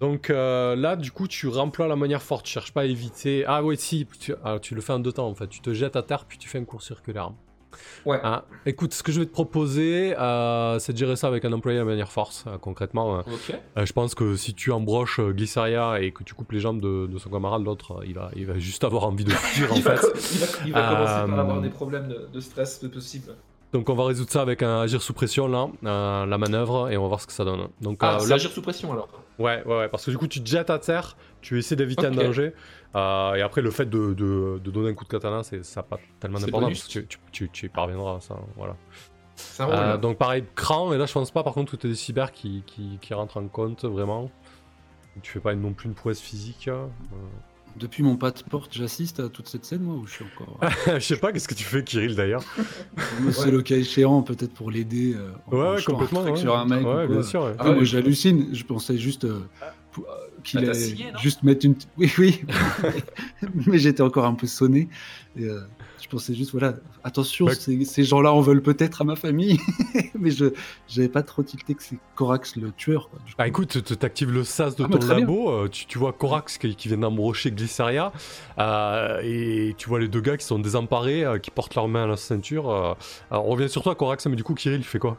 Donc 0.00 0.30
euh, 0.30 0.76
là, 0.76 0.96
du 0.96 1.10
coup, 1.12 1.28
tu 1.28 1.48
remploies 1.48 1.86
la 1.88 1.96
manière 1.96 2.22
forte. 2.22 2.44
Tu 2.46 2.52
cherches 2.52 2.72
pas 2.72 2.82
à 2.82 2.84
éviter. 2.84 3.44
Ah 3.46 3.62
oui, 3.62 3.76
si. 3.76 4.06
Tu, 4.20 4.34
ah, 4.44 4.58
tu 4.60 4.74
le 4.74 4.80
fais 4.80 4.92
en 4.92 4.98
deux 4.98 5.12
temps 5.12 5.28
en 5.28 5.34
fait. 5.34 5.48
Tu 5.48 5.60
te 5.60 5.72
jettes 5.72 5.96
à 5.96 6.02
terre 6.02 6.24
puis 6.26 6.38
tu 6.38 6.48
fais 6.48 6.58
un 6.58 6.64
cours 6.64 6.82
circulaire. 6.82 7.32
Ouais. 8.06 8.20
Ah, 8.22 8.44
écoute, 8.66 8.94
ce 8.94 9.02
que 9.02 9.10
je 9.10 9.18
vais 9.18 9.26
te 9.26 9.32
proposer, 9.32 10.16
euh, 10.16 10.78
c'est 10.78 10.92
de 10.92 10.98
gérer 10.98 11.16
ça 11.16 11.26
avec 11.26 11.44
un 11.44 11.52
employé 11.52 11.78
de 11.80 11.82
manière 11.84 12.12
force. 12.12 12.44
euh, 12.46 12.56
concrètement, 12.56 13.18
euh, 13.18 13.22
euh, 13.78 13.84
je 13.84 13.92
pense 13.92 14.14
que 14.14 14.36
si 14.36 14.54
tu 14.54 14.70
embroches 14.70 15.18
Glyceria 15.20 16.00
et 16.00 16.12
que 16.12 16.22
tu 16.22 16.34
coupes 16.34 16.52
les 16.52 16.60
jambes 16.60 16.80
de, 16.80 17.08
de 17.08 17.18
son 17.18 17.30
camarade, 17.30 17.64
l'autre, 17.64 18.00
il 18.06 18.14
va, 18.14 18.30
il 18.36 18.46
va 18.46 18.58
juste 18.60 18.84
avoir 18.84 19.04
envie 19.04 19.24
de 19.24 19.30
fuir 19.32 19.72
en 19.72 19.80
va, 19.80 19.96
fait. 19.96 20.06
il 20.34 20.38
va- 20.38 20.46
il 20.66 20.72
va 20.72 20.88
commencer 20.88 21.30
par 21.32 21.38
avoir 21.40 21.60
des 21.60 21.70
problèmes 21.70 22.06
de, 22.06 22.28
de 22.32 22.40
stress 22.40 22.80
de 22.80 22.86
possible. 22.86 23.34
Donc 23.74 23.90
on 23.90 23.94
va 23.94 24.04
résoudre 24.06 24.30
ça 24.30 24.40
avec 24.40 24.62
un 24.62 24.80
agir 24.80 25.02
sous 25.02 25.12
pression 25.12 25.48
là, 25.48 25.68
euh, 25.84 26.24
la 26.26 26.38
manœuvre, 26.38 26.90
et 26.90 26.96
on 26.96 27.02
va 27.02 27.08
voir 27.08 27.20
ce 27.20 27.26
que 27.26 27.32
ça 27.32 27.44
donne. 27.44 27.68
Donc 27.80 27.98
Ah, 28.00 28.14
euh, 28.14 28.18
c'est 28.20 28.28
là- 28.30 28.36
agir 28.36 28.50
sous 28.52 28.62
pression 28.62 28.92
alors. 28.92 29.08
Ouais, 29.38 29.62
ouais, 29.66 29.76
ouais, 29.78 29.88
parce 29.88 30.04
que 30.06 30.12
du 30.12 30.16
coup, 30.16 30.28
tu 30.28 30.40
te 30.42 30.48
jettes 30.48 30.70
à 30.70 30.78
terre, 30.78 31.16
tu 31.42 31.58
essaies 31.58 31.74
d'éviter 31.74 32.06
un 32.06 32.12
danger, 32.12 32.54
euh, 32.94 33.34
et 33.34 33.42
après, 33.42 33.60
le 33.62 33.70
fait 33.72 33.86
de, 33.90 34.14
de- 34.14 34.60
de 34.62 34.70
donner 34.70 34.90
un 34.90 34.94
coup 34.94 35.02
de 35.04 35.08
katana, 35.08 35.42
c'est, 35.42 35.64
ça 35.64 35.80
n'a 35.80 35.84
pas 35.84 35.98
tellement 36.20 36.38
d'importance, 36.38 36.62
bonus. 36.68 36.80
parce 36.82 36.94
que 36.94 37.00
tu, 37.00 37.06
tu, 37.06 37.18
tu- 37.32 37.50
tu 37.50 37.66
y 37.66 37.68
parviendras, 37.68 38.20
ça, 38.20 38.36
voilà. 38.56 38.76
Ça 39.34 39.96
donc 39.96 40.16
pareil, 40.18 40.44
cran, 40.54 40.92
et 40.92 40.96
là, 40.98 41.06
je 41.06 41.12
pense 41.12 41.32
pas, 41.32 41.42
par 41.42 41.52
contre, 41.54 41.72
que 41.72 41.76
tu 41.76 41.88
des 41.88 41.96
cyber 41.96 42.30
qui, 42.30 42.62
qui, 42.66 42.98
qui 43.02 43.12
rentrent 43.12 43.38
en 43.38 43.48
compte, 43.48 43.84
vraiment. 43.84 44.30
Tu 45.22 45.32
fais 45.32 45.40
pas 45.40 45.54
non 45.56 45.72
plus 45.72 45.88
une 45.88 45.94
prouesse 45.94 46.20
physique. 46.20 46.70
Euh. 47.76 47.80
Depuis 47.80 48.02
mon 48.02 48.16
passeport, 48.16 48.68
j'assiste 48.70 49.20
à 49.20 49.28
toute 49.28 49.48
cette 49.48 49.64
scène, 49.64 49.82
moi, 49.82 49.94
ou 49.96 50.06
je 50.06 50.12
suis 50.12 50.24
encore. 50.24 50.60
je 50.94 50.98
sais 51.00 51.16
pas, 51.16 51.32
qu'est-ce 51.32 51.48
que 51.48 51.54
tu 51.54 51.64
fais, 51.64 51.82
Kirill, 51.82 52.14
d'ailleurs 52.14 52.42
c'est 53.32 53.50
le 53.50 53.62
cas 53.62 53.76
écéant, 53.76 54.22
peut-être 54.22 54.52
pour 54.54 54.70
l'aider. 54.70 55.14
euh, 55.14 55.30
Ouais, 55.50 55.60
ouais, 55.74 55.78
un 55.78 55.82
complètement. 55.82 56.22
truc 56.22 56.34
ouais. 56.34 56.40
Sur 56.40 56.56
un 56.56 56.64
mec. 56.66 56.86
Ouais, 56.86 57.06
bien 57.08 57.22
sûr. 57.22 57.44
ouais. 57.44 57.52
Ah 57.58 57.64
Ouais, 57.64 57.68
ouais, 57.70 57.74
moi, 57.76 57.84
j'hallucine. 57.84 58.48
Je 58.54 58.64
pensais 58.64 58.96
juste 58.96 59.24
euh, 59.24 59.40
euh, 59.98 60.02
qu'il 60.42 60.60
Ah, 60.60 60.62
t'as 60.66 60.70
allait 60.70 61.12
juste 61.22 61.42
mettre 61.42 61.66
une. 61.66 61.74
Oui, 61.98 62.12
oui. 62.18 62.40
Mais 63.66 63.78
j'étais 63.78 64.02
encore 64.02 64.24
un 64.26 64.34
peu 64.34 64.46
sonné. 64.46 64.88
Et, 65.36 65.44
euh, 65.44 65.60
je 66.04 66.08
pensais 66.10 66.34
juste, 66.34 66.52
voilà, 66.52 66.74
attention, 67.02 67.46
Ouais. 67.46 67.54
ces, 67.54 67.84
ces 67.86 68.04
gens-là 68.04 68.30
en 68.32 68.42
veulent 68.42 68.60
peut-être 68.62 69.00
à 69.00 69.04
ma 69.04 69.16
famille. 69.16 69.58
Mais 70.20 70.30
je 70.30 70.52
j'avais 70.86 71.08
pas 71.08 71.22
trop 71.22 71.42
tilté 71.42 71.74
que 71.74 71.82
c'est 71.82 71.96
Corax 72.14 72.56
le 72.56 72.70
tueur. 72.72 73.08
Quoi, 73.08 73.18
du 73.24 73.30
coup. 73.32 73.36
Ah 73.38 73.48
écoute, 73.48 73.82
tu 73.82 73.96
t'actives 73.96 74.30
le 74.30 74.44
sas 74.44 74.76
de 74.76 74.84
Ah, 74.84 74.88
bah, 74.88 74.98
ton 74.98 75.06
labo, 75.06 75.50
euh, 75.50 75.68
tu, 75.68 75.86
tu 75.86 75.98
vois 75.98 76.12
Corax 76.12 76.58
qui, 76.58 76.76
qui 76.76 76.88
vient 76.88 76.98
d'embrocher 76.98 77.50
Glyceria, 77.50 78.12
euh, 78.58 79.20
et 79.24 79.74
tu 79.78 79.88
vois 79.88 79.98
les 79.98 80.08
deux 80.08 80.20
gars 80.20 80.36
qui 80.36 80.44
sont 80.44 80.58
désemparés, 80.58 81.24
euh, 81.24 81.38
qui 81.38 81.50
portent 81.50 81.74
leurs 81.74 81.88
mains 81.88 82.04
à 82.04 82.06
la 82.06 82.16
ceinture. 82.16 82.70
Alors 83.30 83.46
on 83.46 83.50
revient 83.50 83.68
sur 83.70 83.82
toi 83.82 83.94
Corax, 83.94 84.26
mais 84.26 84.36
du 84.36 84.44
coup 84.44 84.54
Kirill 84.54 84.80
il 84.80 84.84
fait 84.84 84.98
quoi? 84.98 85.16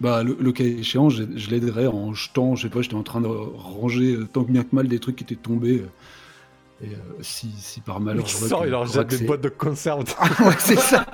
Bah, 0.00 0.22
le, 0.22 0.36
le 0.38 0.52
cas 0.52 0.64
échéant, 0.64 1.08
je, 1.10 1.24
je 1.34 1.50
l'aiderais 1.50 1.86
en 1.88 2.12
jetant, 2.14 2.54
je 2.54 2.62
sais 2.62 2.68
pas, 2.68 2.82
j'étais 2.82 2.94
en 2.94 3.02
train 3.02 3.20
de 3.20 3.26
ranger 3.26 4.16
tant 4.32 4.44
que 4.44 4.52
bien 4.52 4.62
que 4.62 4.74
mal 4.76 4.86
des 4.86 5.00
trucs 5.00 5.16
qui 5.16 5.24
étaient 5.24 5.34
tombés. 5.34 5.82
Et 6.82 6.88
euh, 6.94 6.96
si, 7.20 7.50
si 7.58 7.80
par 7.80 8.00
malheur. 8.00 8.24
Il 8.26 8.30
sort, 8.30 8.64
il 8.66 8.70
leur 8.70 8.86
jette 8.86 9.08
des 9.08 9.26
boîtes 9.26 9.40
de 9.40 9.48
conserve. 9.48 10.04
ouais, 10.40 10.54
c'est 10.58 10.76
ça. 10.76 11.04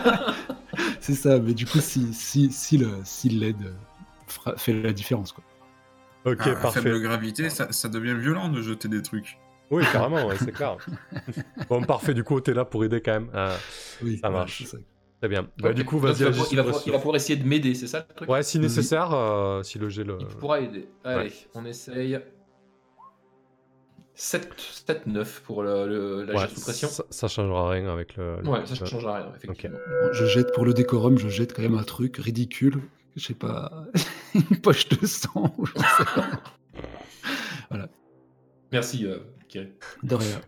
c'est 1.01 1.15
ça, 1.15 1.39
mais 1.39 1.55
du 1.55 1.67
coup, 1.67 1.81
si, 1.81 2.13
si, 2.13 2.51
si 2.53 2.79
le, 2.79 2.89
si 3.05 3.29
l'aide 3.31 3.57
euh, 4.47 4.53
fait 4.57 4.73
la 4.75 4.93
différence, 4.93 5.33
quoi. 5.33 5.45
ok, 6.27 6.39
Ah, 6.41 6.51
à 6.51 6.55
parfait. 6.57 6.81
faible 6.83 7.01
gravité, 7.01 7.49
ça, 7.51 7.73
ça 7.73 7.89
devient 7.89 8.15
violent 8.19 8.49
de 8.49 8.61
jeter 8.63 8.89
des 8.89 9.03
trucs. 9.03 9.39
Oui, 9.71 9.83
carrément, 9.91 10.27
ouais, 10.27 10.37
c'est 10.39 10.53
clair. 10.53 10.77
bon, 11.71 11.83
parfait, 11.83 12.13
du 12.13 12.23
coup 12.23 12.39
t'es 12.41 12.53
là 12.53 12.67
pour 12.67 12.85
aider 12.85 13.01
quand 13.01 13.13
même. 13.13 13.31
Euh, 13.35 13.57
Oui, 14.03 14.19
Ça 14.23 14.29
marche. 14.29 14.59
c'est 14.65 14.77
ça. 14.77 14.77
très 15.21 15.29
bien. 15.29 15.49
Bah, 15.59 15.73
du 15.73 15.87
coup, 15.87 15.99
vas-y, 15.99 16.19
il, 16.21 16.25
va, 16.25 16.31
il 16.51 16.57
va 16.59 16.65
pouvoir- 16.65 16.83
il 16.87 16.93
va 16.93 16.99
pouvoir 16.99 17.17
essayer 17.17 17.37
de 17.39 17.49
m'aider, 17.49 17.75
c'est 17.75 17.87
ça 17.87 18.07
le 18.09 18.15
truc? 18.15 18.29
Ouais, 18.29 18.43
si 18.43 18.59
nécessaire, 18.59 19.13
euh, 19.15 19.63
si 19.63 19.79
le 19.79 19.89
jet 19.89 20.05
le... 20.05 20.19
Il 20.21 20.27
pourra 20.27 20.61
aider. 20.61 20.87
Allez, 21.03 21.33
on 21.55 21.65
essaye. 21.65 22.21
7-9 24.17 25.41
pour 25.43 25.63
le, 25.63 25.87
le, 25.89 26.23
la 26.25 26.35
Ouais, 26.35 26.49
sous 26.49 26.61
pression. 26.61 26.89
ça, 26.89 27.05
ça 27.11 27.27
changera 27.29 27.71
rien 27.71 27.89
avec 27.93 28.17
le... 28.17 28.41
le- 28.43 28.49
Ouais, 28.49 28.65
ça 28.67 28.75
le- 28.81 28.87
changera 28.87 29.17
rien, 29.17 29.33
effectivement. 29.37 29.77
Bon, 30.03 30.13
je 30.13 30.25
jette 30.27 30.53
pour 30.55 30.65
le 30.65 30.73
décorum, 30.73 31.19
je 31.19 31.29
jette 31.29 31.53
quand 31.55 31.63
même 31.63 31.75
un 31.77 31.83
truc 31.83 32.17
ridicule. 32.19 32.81
Je 33.17 33.23
sais 33.27 33.35
pas, 33.35 33.87
une 34.35 34.59
poche 34.61 34.89
de 34.89 35.07
sang. 35.07 35.55
ou 35.59 35.67
je 35.67 35.73
sais 35.75 36.05
pas. 36.15 36.29
Merci, 38.73 39.07
euh, 39.07 39.19
Kirill. 39.49 39.73
De 40.03 40.15
rien. 40.17 40.41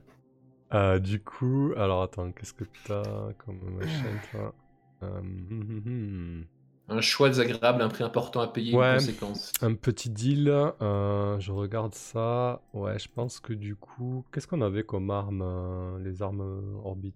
Euh, 0.75 0.99
du 0.99 1.23
coup, 1.23 1.73
alors 1.77 2.03
attends, 2.03 2.33
qu'est-ce 2.33 2.53
que 2.55 2.64
t'as 2.85 3.03
comme 3.45 3.61
machin 3.79 4.21
toi? 4.33 4.55
Euh, 5.05 5.19
hum, 5.19 5.47
hum, 5.51 5.83
hum. 5.87 6.45
Un 6.89 7.01
choix 7.01 7.28
désagréable, 7.28 7.82
un 7.82 7.89
prix 7.89 8.05
important 8.05 8.41
à 8.41 8.47
payer, 8.49 8.74
Ouais. 8.74 8.93
une 8.95 8.99
conséquence. 9.01 9.53
Un 9.61 9.74
petit 9.74 10.09
deal, 10.09 10.49
euh, 10.49 11.39
je 11.41 11.51
regarde 11.53 11.95
ça. 11.95 12.61
Ouais, 12.74 12.99
je 12.99 13.09
pense 13.12 13.41
que 13.41 13.53
du 13.53 13.74
coup, 13.74 14.24
qu'est-ce 14.32 14.47
qu'on 14.47 14.61
avait 14.62 14.84
comme 14.84 15.11
arme 15.11 15.43
euh, 15.43 15.99
Les 15.99 16.22
armes 16.22 16.80
orbitales? 16.84 17.14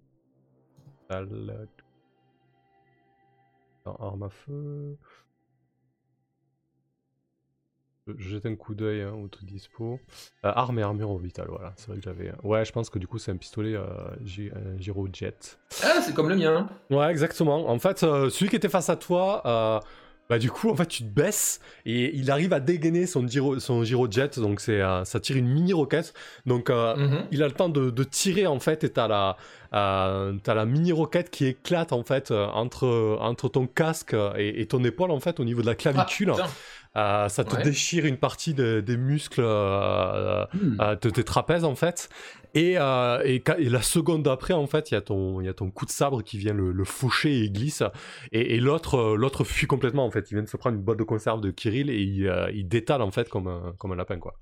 arme 3.85 4.23
à 4.25 4.29
feu. 4.31 4.97
Je 8.19 8.29
jette 8.31 8.47
un 8.47 8.55
coup 8.57 8.75
d'œil 8.75 9.03
hein, 9.03 9.13
au 9.13 9.29
tout 9.29 9.45
dispo. 9.45 9.99
Euh, 10.45 10.53
arme 10.55 10.79
et 10.79 10.83
armure 10.83 11.11
orbital, 11.11 11.47
voilà. 11.49 11.73
C'est 11.77 11.89
vrai 11.89 11.99
que 11.99 12.03
j'avais. 12.05 12.33
Ouais, 12.43 12.65
je 12.65 12.73
pense 12.73 12.91
que 12.91 12.99
du 12.99 13.07
coup, 13.07 13.19
c'est 13.19 13.31
un 13.33 13.37
pistolet 13.37 13.75
euh, 13.75 13.85
euh, 14.39 14.79
Gyrojet. 14.79 15.35
Ah, 15.83 16.01
c'est 16.03 16.15
comme 16.15 16.29
le 16.29 16.37
mien. 16.37 16.69
Ouais, 16.91 17.11
exactement. 17.11 17.69
En 17.69 17.79
fait, 17.79 18.03
euh, 18.03 18.31
celui 18.31 18.49
qui 18.51 18.57
était 18.57 18.69
face 18.69 18.89
à 18.91 18.97
toi, 18.97 19.43
euh, 19.47 19.81
bah 20.29 20.39
du 20.39 20.51
coup, 20.51 20.71
en 20.71 20.77
fait, 20.77 20.87
tu 20.87 21.03
te 21.03 21.09
baisses 21.09 21.61
et 21.85 22.15
il 22.17 22.31
arrive 22.31 22.53
à 22.53 22.61
dégainer 22.61 23.07
son, 23.07 23.27
gyro, 23.27 23.59
son 23.59 23.83
Gyrojet. 23.83 24.29
Donc, 24.37 24.61
c'est, 24.61 24.81
euh, 24.81 25.05
ça 25.05 25.19
tire 25.19 25.37
une 25.37 25.49
mini 25.49 25.73
roquette. 25.73 26.15
Donc, 26.47 26.71
euh, 26.71 26.95
Mhm. 26.97 27.25
il 27.33 27.43
a 27.43 27.47
le 27.49 27.53
temps 27.55 27.69
de, 27.69 27.91
de 27.91 28.05
tirer 28.05 28.47
en 28.47 28.61
fait 28.61 28.85
et 28.85 28.91
t'as 28.91 29.09
la, 29.09 29.37
euh, 29.75 30.35
t'as 30.43 30.55
la 30.55 30.67
mini 30.67 30.93
roquette 30.93 31.31
qui 31.31 31.47
éclate 31.47 31.93
en 31.93 32.03
fait 32.05 32.31
euh, 32.31 32.47
entre, 32.47 33.19
entre 33.21 33.49
ton 33.49 33.67
casque 33.67 34.15
et, 34.37 34.61
et 34.61 34.67
ton 34.67 34.83
épaule 34.85 35.11
en 35.11 35.21
fait 35.21 35.41
au 35.41 35.45
niveau 35.45 35.63
de 35.63 35.67
la 35.67 35.73
Ah, 35.73 35.75
clavicule. 35.75 36.31
putain. 36.33 36.47
Euh, 36.97 37.29
ça 37.29 37.45
te 37.45 37.55
Ouais. 37.55 37.63
déchire 37.63 38.05
une 38.05 38.17
partie 38.17 38.53
de- 38.53 38.81
des 38.81 38.97
muscles 38.97 39.43
euh, 39.45 40.45
euh, 40.81 40.97
de 40.97 41.11
tes 41.11 41.23
trapèzes 41.25 41.65
en 41.65 41.77
fait. 41.77 42.09
Et, 42.55 42.75
euh, 42.79 43.23
et, 43.25 43.41
la 43.69 43.81
seconde 43.81 44.25
d'après, 44.25 44.55
en 44.55 44.67
fait, 44.67 44.91
il 44.91 44.95
y, 44.95 44.97
a 44.97 45.01
ton- 45.01 45.41
il 45.41 45.47
y 45.47 45.49
a 45.49 45.55
ton 45.55 45.71
coup 45.71 45.87
de 45.87 45.93
sabre 45.93 46.23
qui 46.25 46.37
vient 46.37 46.53
le, 46.53 46.73
le 46.73 46.85
faucher 46.85 47.31
et 47.33 47.41
il 47.45 47.53
glisse. 47.53 47.85
Et, 48.33 48.57
et 48.57 48.61
l'autre 48.61 48.97
euh, 48.97 49.17
l'autre 49.17 49.45
fuit 49.45 49.69
complètement 49.69 50.05
en 50.05 50.11
fait. 50.11 50.29
Il 50.33 50.35
vient 50.35 50.43
de 50.43 50.49
se 50.49 50.57
prendre 50.57 50.77
une 50.77 50.83
boîte 50.83 50.99
de 50.99 51.05
conserve 51.05 51.41
de 51.41 51.53
Kirill 51.53 51.91
et 51.91 52.01
il, 52.03 52.27
euh, 52.27 52.51
il 52.53 52.67
détale 52.67 53.03
en 53.03 53.13
fait 53.13 53.29
comme 53.29 53.47
un, 53.47 53.73
comme 53.79 53.93
un 53.93 53.97
lapin 53.97 54.19
quoi. 54.19 54.35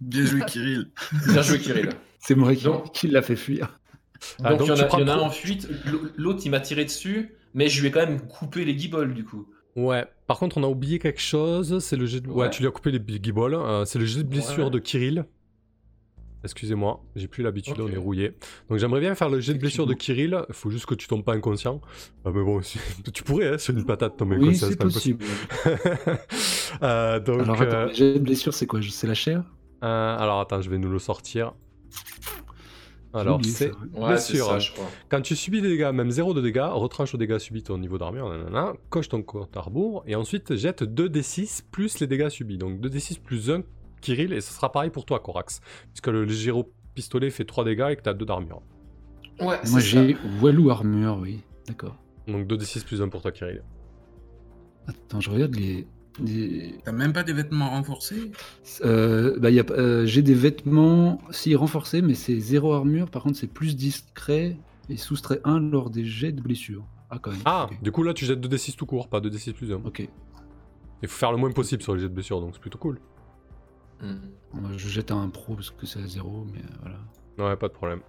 Bien 0.00 0.24
joué, 0.26 0.42
Kirill. 0.46 0.90
Bien 1.28 1.42
joué, 1.42 1.58
Kirill. 1.58 1.88
C'est 2.20 2.34
moi 2.34 2.54
qui, 2.54 2.64
Donc- 2.64 2.92
qui 2.92 3.08
l'a 3.08 3.22
fait 3.22 3.36
fuir. 3.36 3.80
Ah, 4.44 4.50
Donc, 4.54 4.66
il 4.66 4.68
y 4.68 4.72
en 4.72 4.76
a, 4.78 4.84
prends 4.84 4.98
il 4.98 5.06
y 5.06 5.10
en 5.10 5.14
a 5.14 5.16
un 5.16 5.20
en 5.20 5.30
fuite. 5.30 5.68
L'autre, 6.16 6.42
il 6.44 6.50
m'a 6.50 6.60
tiré 6.60 6.84
dessus, 6.84 7.34
mais 7.54 7.68
je 7.68 7.80
lui 7.80 7.88
ai 7.88 7.90
quand 7.90 8.00
même 8.00 8.20
coupé 8.26 8.64
les 8.64 8.74
guibolles, 8.74 9.14
du 9.14 9.24
coup. 9.24 9.48
Ouais. 9.76 10.04
Par 10.26 10.38
contre, 10.38 10.58
on 10.58 10.64
a 10.64 10.68
oublié 10.68 10.98
quelque 10.98 11.20
chose. 11.20 11.78
C'est 11.78 11.96
le 11.96 12.06
jet 12.06 12.20
de... 12.20 12.28
ouais. 12.28 12.34
Ouais. 12.44 12.50
tu 12.50 12.62
lui 12.62 12.68
as 12.68 12.72
coupé 12.72 12.90
les 12.90 12.98
guibolles. 13.00 13.54
Euh, 13.54 13.84
c'est 13.84 13.98
le 13.98 14.04
jet 14.06 14.22
de 14.22 14.28
blessure 14.28 14.64
Ouais. 14.66 14.70
de 14.70 14.78
Kirill. 14.78 15.24
Excusez-moi, 16.44 17.02
j'ai 17.16 17.26
plus 17.26 17.42
l'habitude, 17.42 17.74
on 17.80 17.88
est 17.88 17.96
rouillé. 17.96 18.36
Donc 18.70 18.78
j'aimerais 18.78 19.00
bien 19.00 19.16
faire 19.16 19.28
le 19.28 19.40
jet 19.40 19.54
de 19.54 19.58
blessure 19.58 19.86
de 19.88 19.94
Kirill. 19.94 20.40
Il 20.48 20.54
faut 20.54 20.70
juste 20.70 20.86
que 20.86 20.94
tu 20.94 21.08
tombes 21.08 21.24
pas 21.24 21.34
inconscient. 21.34 21.80
Ah, 22.24 22.30
mais 22.32 22.44
bon, 22.44 22.62
si- 22.62 22.78
tu 23.12 23.24
pourrais, 23.24 23.54
hein, 23.54 23.58
sur 23.58 23.76
une 23.76 23.84
patate 23.84 24.16
tomber 24.16 24.36
Oui, 24.36 24.44
inconscient, 24.50 24.68
c'est 24.68 24.76
pas 24.76 24.84
impossible. 24.84 25.24
possible. 25.24 26.18
Euh, 26.82 27.18
donc, 27.18 27.40
Alors 27.40 27.60
attends, 27.60 27.76
euh, 27.76 27.92
jets 27.92 28.14
de 28.14 28.18
blessure, 28.20 28.54
c'est 28.54 28.66
quoi? 28.66 28.78
C'est 28.88 29.08
la 29.08 29.14
chair? 29.14 29.42
Euh, 29.82 30.16
alors 30.16 30.38
attends, 30.40 30.60
je 30.60 30.70
vais 30.70 30.78
nous 30.78 30.90
le 30.90 31.00
sortir. 31.00 31.54
Alors 33.14 33.40
c'est 33.44 33.72
ouais. 33.94 34.18
Ça, 34.18 34.36
crois. 34.72 34.86
quand 35.08 35.22
tu 35.22 35.34
subis 35.34 35.62
des 35.62 35.68
dégâts, 35.70 35.90
même 35.94 36.10
0 36.10 36.34
de 36.34 36.42
dégâts, 36.42 36.68
retranche 36.70 37.12
le 37.12 37.18
dégât 37.18 37.38
subis 37.38 37.64
au 37.70 37.78
niveau 37.78 37.96
d'armure, 37.96 38.28
nanana, 38.28 38.74
coche 38.90 39.08
ton 39.08 39.22
compte 39.22 39.56
à 39.56 39.60
rebours, 39.60 40.04
et 40.06 40.14
ensuite 40.14 40.54
jette 40.56 40.82
2d6 40.82 41.62
plus 41.70 42.00
les 42.00 42.06
dégâts 42.06 42.28
subis. 42.28 42.58
Donc 42.58 42.80
2d6 42.80 43.20
plus 43.20 43.50
1, 43.50 43.62
Kirill, 44.02 44.32
et 44.32 44.40
ce 44.40 44.52
sera 44.52 44.70
pareil 44.70 44.90
pour 44.90 45.06
toi, 45.06 45.20
Corax. 45.20 45.60
Puisque 45.92 46.08
le 46.08 46.28
gyro 46.28 46.70
pistolet 46.94 47.30
fait 47.30 47.44
3 47.44 47.64
dégâts 47.64 47.88
et 47.90 47.96
que 47.96 48.02
tu 48.02 48.08
as 48.10 48.14
2 48.14 48.26
d'armure. 48.26 48.60
Ouais, 49.40 49.46
Moi 49.46 49.56
c'est 49.64 49.72
ça. 49.72 49.80
j'ai 49.80 50.16
Walou 50.42 50.70
armure, 50.70 51.18
oui. 51.20 51.40
D'accord. 51.66 51.96
Donc 52.26 52.46
2d6 52.46 52.84
plus 52.84 53.00
1 53.00 53.08
pour 53.08 53.22
toi, 53.22 53.32
Kirill. 53.32 53.62
Attends, 54.86 55.20
je 55.20 55.30
regarde 55.30 55.54
les. 55.54 55.86
T'as 56.84 56.92
même 56.92 57.12
pas 57.12 57.22
des 57.22 57.32
vêtements 57.32 57.70
renforcés 57.70 58.30
Euh, 58.84 59.38
bah, 59.38 59.50
y 59.50 59.58
a, 59.60 59.64
pas- 59.64 59.74
euh, 59.74 60.06
j'ai 60.06 60.22
des 60.22 60.34
vêtements, 60.34 61.20
si 61.30 61.54
renforcés, 61.54 62.02
mais 62.02 62.14
c'est 62.14 62.38
zéro 62.40 62.72
armure. 62.72 63.10
Par 63.10 63.22
contre, 63.22 63.38
c'est 63.38 63.46
plus 63.52 63.76
discret 63.76 64.56
et 64.88 64.96
soustrait 64.96 65.40
1 65.44 65.60
lors 65.60 65.90
des 65.90 66.04
jets 66.04 66.32
de 66.32 66.40
blessure. 66.40 66.84
Ah, 67.10 67.18
quand 67.20 67.30
même. 67.30 67.40
Ah, 67.46 67.68
du 67.82 67.90
coup 67.90 68.02
là 68.02 68.12
tu 68.12 68.26
jettes 68.26 68.40
2d6 68.40 68.76
tout 68.76 68.84
court, 68.84 69.08
pas 69.08 69.20
2d6 69.20 69.52
plus 69.54 69.72
1. 69.72 69.76
Ok. 69.84 70.06
Il 71.02 71.08
faut 71.08 71.16
faire 71.18 71.30
le 71.32 71.38
moins 71.38 71.50
possible 71.52 71.82
sur 71.82 71.94
les 71.94 72.00
jets 72.00 72.08
de 72.08 72.14
blessure, 72.14 72.40
donc 72.40 72.50
c'est 72.54 72.60
plutôt 72.60 72.78
cool. 72.78 72.98
Mm. 74.02 74.14
Moi, 74.54 74.70
Je 74.76 74.88
jette 74.88 75.10
un 75.10 75.28
pro 75.28 75.54
parce 75.54 75.70
que 75.70 75.86
c'est 75.86 76.00
à 76.02 76.06
zéro, 76.06 76.46
mais 76.52 76.58
euh, 76.60 76.76
voilà. 77.36 77.50
Ouais, 77.52 77.56
pas 77.56 77.68
de 77.68 77.72
problème. 77.72 78.00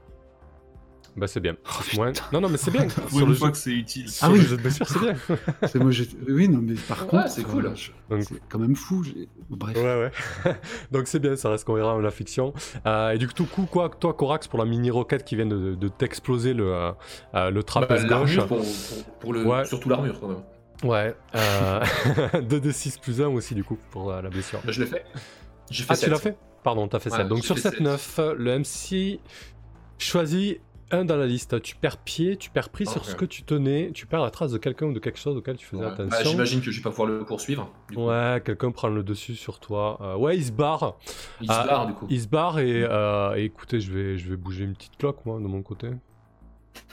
Bah 1.18 1.28
c'est 1.28 1.39
bien. 1.39 1.55
Oh, 1.66 1.82
putain. 1.84 2.12
Non, 2.32 2.41
non, 2.41 2.49
mais 2.49 2.57
c'est 2.57 2.72
bien. 2.72 2.88
Sur 3.10 3.20
une 3.22 3.28
le 3.30 3.34
fois 3.34 3.47
jeu... 3.47 3.51
que 3.51 3.57
c'est 3.57 3.72
utile. 3.72 4.05
Ah 4.07 4.12
sur 4.12 4.30
oui. 4.32 4.39
le 4.39 4.45
jeu 4.45 4.57
de 4.57 4.62
blessure, 4.62 4.88
c'est 4.88 4.99
bien. 4.99 5.16
C'est 5.68 5.80
moi, 5.80 5.91
oui, 6.30 6.47
non, 6.47 6.60
mais 6.62 6.76
par 6.76 7.01
Ouais, 7.03 7.07
contre, 7.10 7.30
c'est 7.30 7.41
euh, 7.41 7.45
cool. 7.45 7.72
je- 7.76 7.91
Donc- 8.10 8.24
C'est 8.24 8.41
quand 8.47 8.60
même 8.60 8.76
fou. 8.76 9.03
Bref. 9.49 9.76
Ouais, 9.76 10.12
ouais. 10.45 10.55
Donc 10.91 11.07
c'est 11.07 11.20
bien, 11.20 11.36
ça 11.36 11.49
reste 11.49 11.66
cohérent 11.66 11.97
à 11.97 12.01
la 12.01 12.12
fiction. 12.12 12.53
Euh, 12.86 13.12
et 13.12 13.18
du 13.18 13.28
coup, 13.28 13.66
quoi, 13.66 13.89
toi, 13.89 14.14
Corax, 14.14 14.47
pour 14.47 14.60
la 14.60 14.66
mini-roquette 14.66 15.24
qui 15.26 15.36
vient 15.36 15.45
de, 15.45 15.76
de 15.76 15.88
t'exploser 15.88 16.53
le, 16.53 16.74
euh, 16.74 16.91
euh, 17.36 17.49
le 17.49 17.60
Bah, 17.60 17.64
trapèze 17.64 18.01
gauche. 18.03 18.10
l'armure 18.36 18.47
pour, 18.47 18.57
pour, 18.60 19.03
pour 19.20 19.34
le, 19.34 19.43
Ouais. 19.45 19.66
surtout 19.66 19.89
l'armure, 19.89 20.20
quand 20.20 20.28
même. 20.30 20.43
Ouais. 20.84 21.14
Euh... 21.36 21.80
2d6 22.34 22.99
plus 23.01 23.22
1 23.22 23.28
aussi, 23.28 23.53
du 23.55 23.64
coup, 23.64 23.78
pour 23.91 24.12
euh, 24.12 24.22
la 24.22 24.30
blessure. 24.30 24.60
Bah, 24.64 24.72
je 24.72 24.80
l'ai 24.82 24.88
fait. 24.88 25.03
J'ai 25.70 25.84
fait 25.84 25.89
Ah, 25.91 25.95
tu 25.95 26.01
sept. 26.01 26.10
l'as 26.10 26.20
fait? 26.20 26.38
Pardon, 26.64 26.88
t'as 26.88 26.99
fait 26.99 27.12
Ouais, 27.12 27.18
7. 27.18 27.28
Donc 27.28 27.43
sur 27.43 27.55
fait 27.55 27.62
7, 27.64 27.72
sept. 27.74 27.82
9, 27.82 28.20
le 28.38 28.60
MC 28.60 29.20
choisit 29.97 30.62
un 30.92 31.06
dans 31.06 31.16
la 31.18 31.26
liste. 31.26 31.62
Tu 31.62 31.76
perds 31.76 31.98
pied, 31.98 32.38
tu 32.38 32.50
perds 32.50 32.70
prise 32.70 32.90
sur 32.90 33.06
ce 33.06 33.16
que 33.16 33.26
tu 33.26 33.44
tenais, 33.44 33.92
tu 33.94 34.06
perds 34.08 34.22
la 34.22 34.32
trace 34.32 34.52
de 34.52 34.58
quelqu'un 34.58 34.88
ou 34.88 34.94
de 34.94 35.00
quelque 35.00 35.20
chose 35.20 35.36
auquel 35.38 35.58
tu 35.58 35.66
faisais 35.66 35.84
Ouais. 35.84 35.90
Bah, 35.98 36.04
attention. 36.06 36.32
J'imagine 36.32 36.62
que 36.62 36.72
je 36.72 36.78
vais 36.80 36.84
pas 36.84 36.90
pouvoir 36.90 37.08
le 37.10 37.24
poursuivre. 37.26 37.72
Ouais, 37.96 38.42
quelqu'un 38.46 38.72
prend 38.72 38.88
le 38.90 39.04
dessus 39.04 39.36
sur 39.36 39.60
toi. 39.60 39.98
Euh, 40.02 40.16
ouais, 40.18 40.38
il 40.38 40.46
se 40.46 40.52
barre. 40.52 40.98
Il 41.42 41.48
Ah, 41.50 41.64
se 41.64 41.68
barre, 41.68 41.88
du 41.88 41.94
coup. 41.94 42.08
Il 42.10 42.22
se 42.22 42.28
barre 42.28 42.60
et, 42.60 42.84
euh, 42.84 43.36
et 43.36 43.44
écoutez, 43.46 43.80
je 43.80 43.92
vais, 43.92 44.18
je 44.18 44.30
vais 44.30 44.38
bouger 44.38 44.64
une 44.66 44.74
petite 44.74 44.98
cloque, 44.98 45.26
moi, 45.26 45.40
de 45.40 45.48
mon 45.48 45.62
côté. 45.62 45.90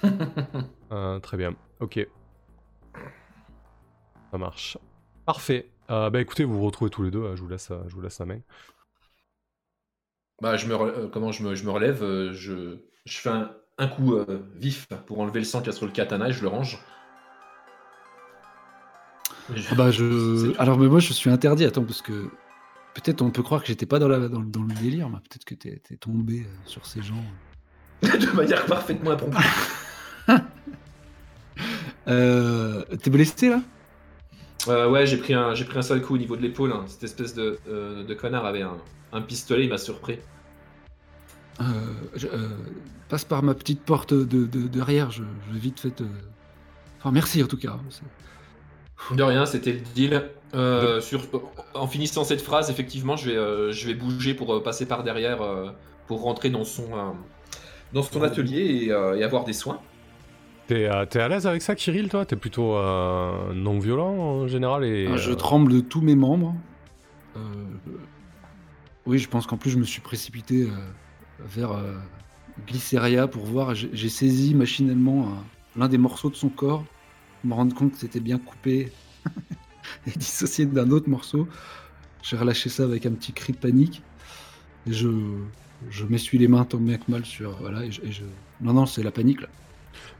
Euh, 0.92 1.18
très 1.18 1.36
bien. 1.36 1.52
Ok. 1.80 1.98
Ça 4.30 4.38
marche. 4.38 4.78
Parfait. 5.24 5.68
Euh, 5.90 6.10
bah 6.10 6.20
écoutez, 6.20 6.44
vous 6.44 6.56
vous 6.58 6.66
retrouvez 6.66 6.90
tous 6.90 7.02
les 7.02 7.10
deux. 7.10 7.22
euh, 7.22 7.36
Je 7.36 7.42
vous 7.42 7.48
laisse, 7.48 7.72
je 7.88 7.94
vous 7.94 8.00
laisse 8.00 8.18
la 8.20 8.26
main. 8.26 8.38
Bah, 10.40 10.56
je 10.56 10.66
me, 10.66 10.74
euh, 10.74 11.08
comment 11.08 11.32
je 11.32 11.42
me, 11.42 11.54
je 11.54 11.64
me 11.64 11.70
relève, 11.70 12.02
euh, 12.02 12.32
je, 12.32 12.78
je 13.04 13.18
fais 13.18 13.30
un, 13.30 13.50
un 13.78 13.88
coup 13.88 14.14
euh, 14.14 14.24
vif 14.56 14.86
pour 15.06 15.20
enlever 15.20 15.40
le 15.40 15.44
sang 15.44 15.58
qu'il 15.60 15.66
y 15.68 15.70
a 15.70 15.76
sur 15.76 15.86
le 15.86 15.92
katana 15.92 16.28
et 16.28 16.32
je 16.32 16.42
le 16.42 16.48
range. 16.48 16.78
Je- 19.54 19.62
Ah 19.70 19.74
bah 19.74 19.90
je. 19.90 20.56
Alors 20.60 20.78
mais 20.78 20.88
moi 20.88 20.98
je 21.00 21.12
suis 21.12 21.30
interdit. 21.30 21.64
Attends 21.64 21.84
parce 21.84 22.02
que 22.02 22.28
peut-être 22.94 23.22
on 23.22 23.30
peut 23.30 23.42
croire 23.42 23.60
que 23.60 23.66
j'étais 23.68 23.86
pas 23.86 23.98
dans, 23.98 24.08
la... 24.08 24.28
dans, 24.28 24.40
le- 24.40 24.46
dans 24.46 24.62
le 24.62 24.74
délire. 24.74 25.08
mais 25.08 25.18
Peut-être 25.18 25.44
que 25.44 25.54
t'es 25.54 25.78
tombé 26.00 26.40
euh, 26.40 26.56
sur 26.64 26.86
ces 26.86 27.02
gens. 27.02 27.22
de 28.02 28.36
manière 28.36 28.64
parfaitement 28.66 29.12
impromptue. 29.12 29.38
Euh... 32.08 32.84
T'es 33.02 33.10
blessé 33.10 33.48
là? 33.48 33.60
Euh, 34.68 34.88
ouais, 34.90 35.06
j'ai 35.06 35.16
pris, 35.16 35.34
un, 35.34 35.54
j'ai 35.54 35.64
pris 35.64 35.78
un 35.78 35.82
sale 35.82 36.02
coup 36.02 36.14
au 36.14 36.18
niveau 36.18 36.36
de 36.36 36.42
l'épaule. 36.42 36.72
hein. 36.72 36.84
Cette 36.86 37.02
espèce 37.04 37.34
de, 37.34 37.58
euh, 37.68 38.04
de 38.04 38.14
connard 38.14 38.44
avait 38.46 38.62
un, 38.62 38.76
un 39.12 39.20
pistolet, 39.22 39.64
il 39.64 39.70
m'a 39.70 39.78
surpris. 39.78 40.18
Euh, 41.60 41.64
je, 42.14 42.26
euh, 42.26 42.48
passe 43.08 43.24
par 43.24 43.42
ma 43.42 43.54
petite 43.54 43.80
porte 43.82 44.12
de, 44.12 44.46
de- 44.46 44.66
derrière. 44.68 45.10
Je, 45.10 45.22
je 45.48 45.52
vais 45.54 45.58
vite 45.58 45.80
fait. 45.80 46.00
euh, 46.00 46.06
Enfin 46.98 47.10
merci 47.12 47.42
en 47.42 47.46
tout 47.46 47.56
cas. 47.56 47.78
De 49.12 49.22
rien, 49.22 49.46
c'était 49.46 49.72
le 49.72 49.80
deal. 49.94 50.30
Euh, 50.54 51.00
sur, 51.00 51.22
en 51.74 51.86
finissant 51.86 52.24
cette 52.24 52.40
phrase, 52.40 52.70
effectivement, 52.70 53.16
je 53.16 53.30
vais, 53.30 53.36
euh, 53.36 53.72
je 53.72 53.86
vais 53.86 53.94
bouger 53.94 54.32
pour 54.34 54.54
euh, 54.54 54.62
passer 54.62 54.86
par 54.86 55.02
derrière, 55.02 55.42
euh, 55.42 55.70
pour 56.06 56.22
rentrer 56.22 56.50
dans 56.50 56.64
son, 56.64 56.84
euh, 56.94 57.10
dans 57.92 58.02
son 58.02 58.22
atelier 58.22 58.60
et, 58.86 58.92
euh, 58.92 59.16
et 59.18 59.22
avoir 59.24 59.44
des 59.44 59.52
soins. 59.52 59.80
T'es 60.66 60.86
euh, 60.88 61.04
à 61.14 61.28
l'aise 61.28 61.46
avec 61.46 61.62
ça, 61.62 61.74
Kirill, 61.74 62.08
toi? 62.08 62.24
T'es 62.26 62.36
plutôt 62.36 62.74
euh, 62.76 63.52
non 63.54 63.78
violent 63.78 64.08
en 64.14 64.48
général 64.48 64.84
et. 64.84 65.08
Ah, 65.12 65.16
je 65.16 65.32
tremble 65.32 65.72
de 65.72 65.80
tous 65.80 66.00
mes 66.00 66.16
membres. 66.16 66.54
Euh, 67.36 67.40
Oui, 69.04 69.18
je 69.18 69.28
pense 69.28 69.46
qu'en 69.46 69.56
plus 69.56 69.70
je 69.70 69.78
me 69.78 69.84
suis 69.84 70.00
précipité 70.00 70.62
euh, 70.62 70.74
vers 71.40 71.72
euh, 71.72 73.26
pour 73.26 73.44
voir. 73.44 73.74
J'ai 73.74 74.08
saisi 74.08 74.54
machinalement 74.54 75.28
un- 75.28 75.44
l'un 75.80 75.88
des 75.88 75.98
morceaux 75.98 76.30
de 76.30 76.36
son 76.36 76.48
corps, 76.48 76.84
me 77.44 77.54
rendre 77.54 77.74
compte 77.74 77.92
que 77.92 77.98
c'était 77.98 78.20
bien 78.20 78.38
coupé 78.38 78.92
et 80.06 80.10
dissocié 80.16 80.66
d'un 80.66 80.90
autre 80.90 81.08
morceau. 81.08 81.48
J'ai 82.22 82.36
relâché 82.36 82.68
ça 82.70 82.84
avec 82.84 83.06
un 83.06 83.12
petit 83.12 83.32
cri 83.32 83.52
de 83.52 83.58
panique. 83.58 84.02
Et 84.88 84.92
je, 84.92 85.08
m'essuie 86.08 86.38
les 86.38 86.48
mains 86.48 86.64
tant 86.64 86.78
bien 86.78 86.96
que 86.96 87.10
mal 87.10 87.24
sur. 87.24 87.56
Voilà, 87.60 87.84
et 87.84 87.90
je, 87.90 88.22
Non, 88.60 88.72
non, 88.72 88.86
c'est 88.86 89.02
la 89.02 89.10
panique 89.10 89.42
là. 89.42 89.48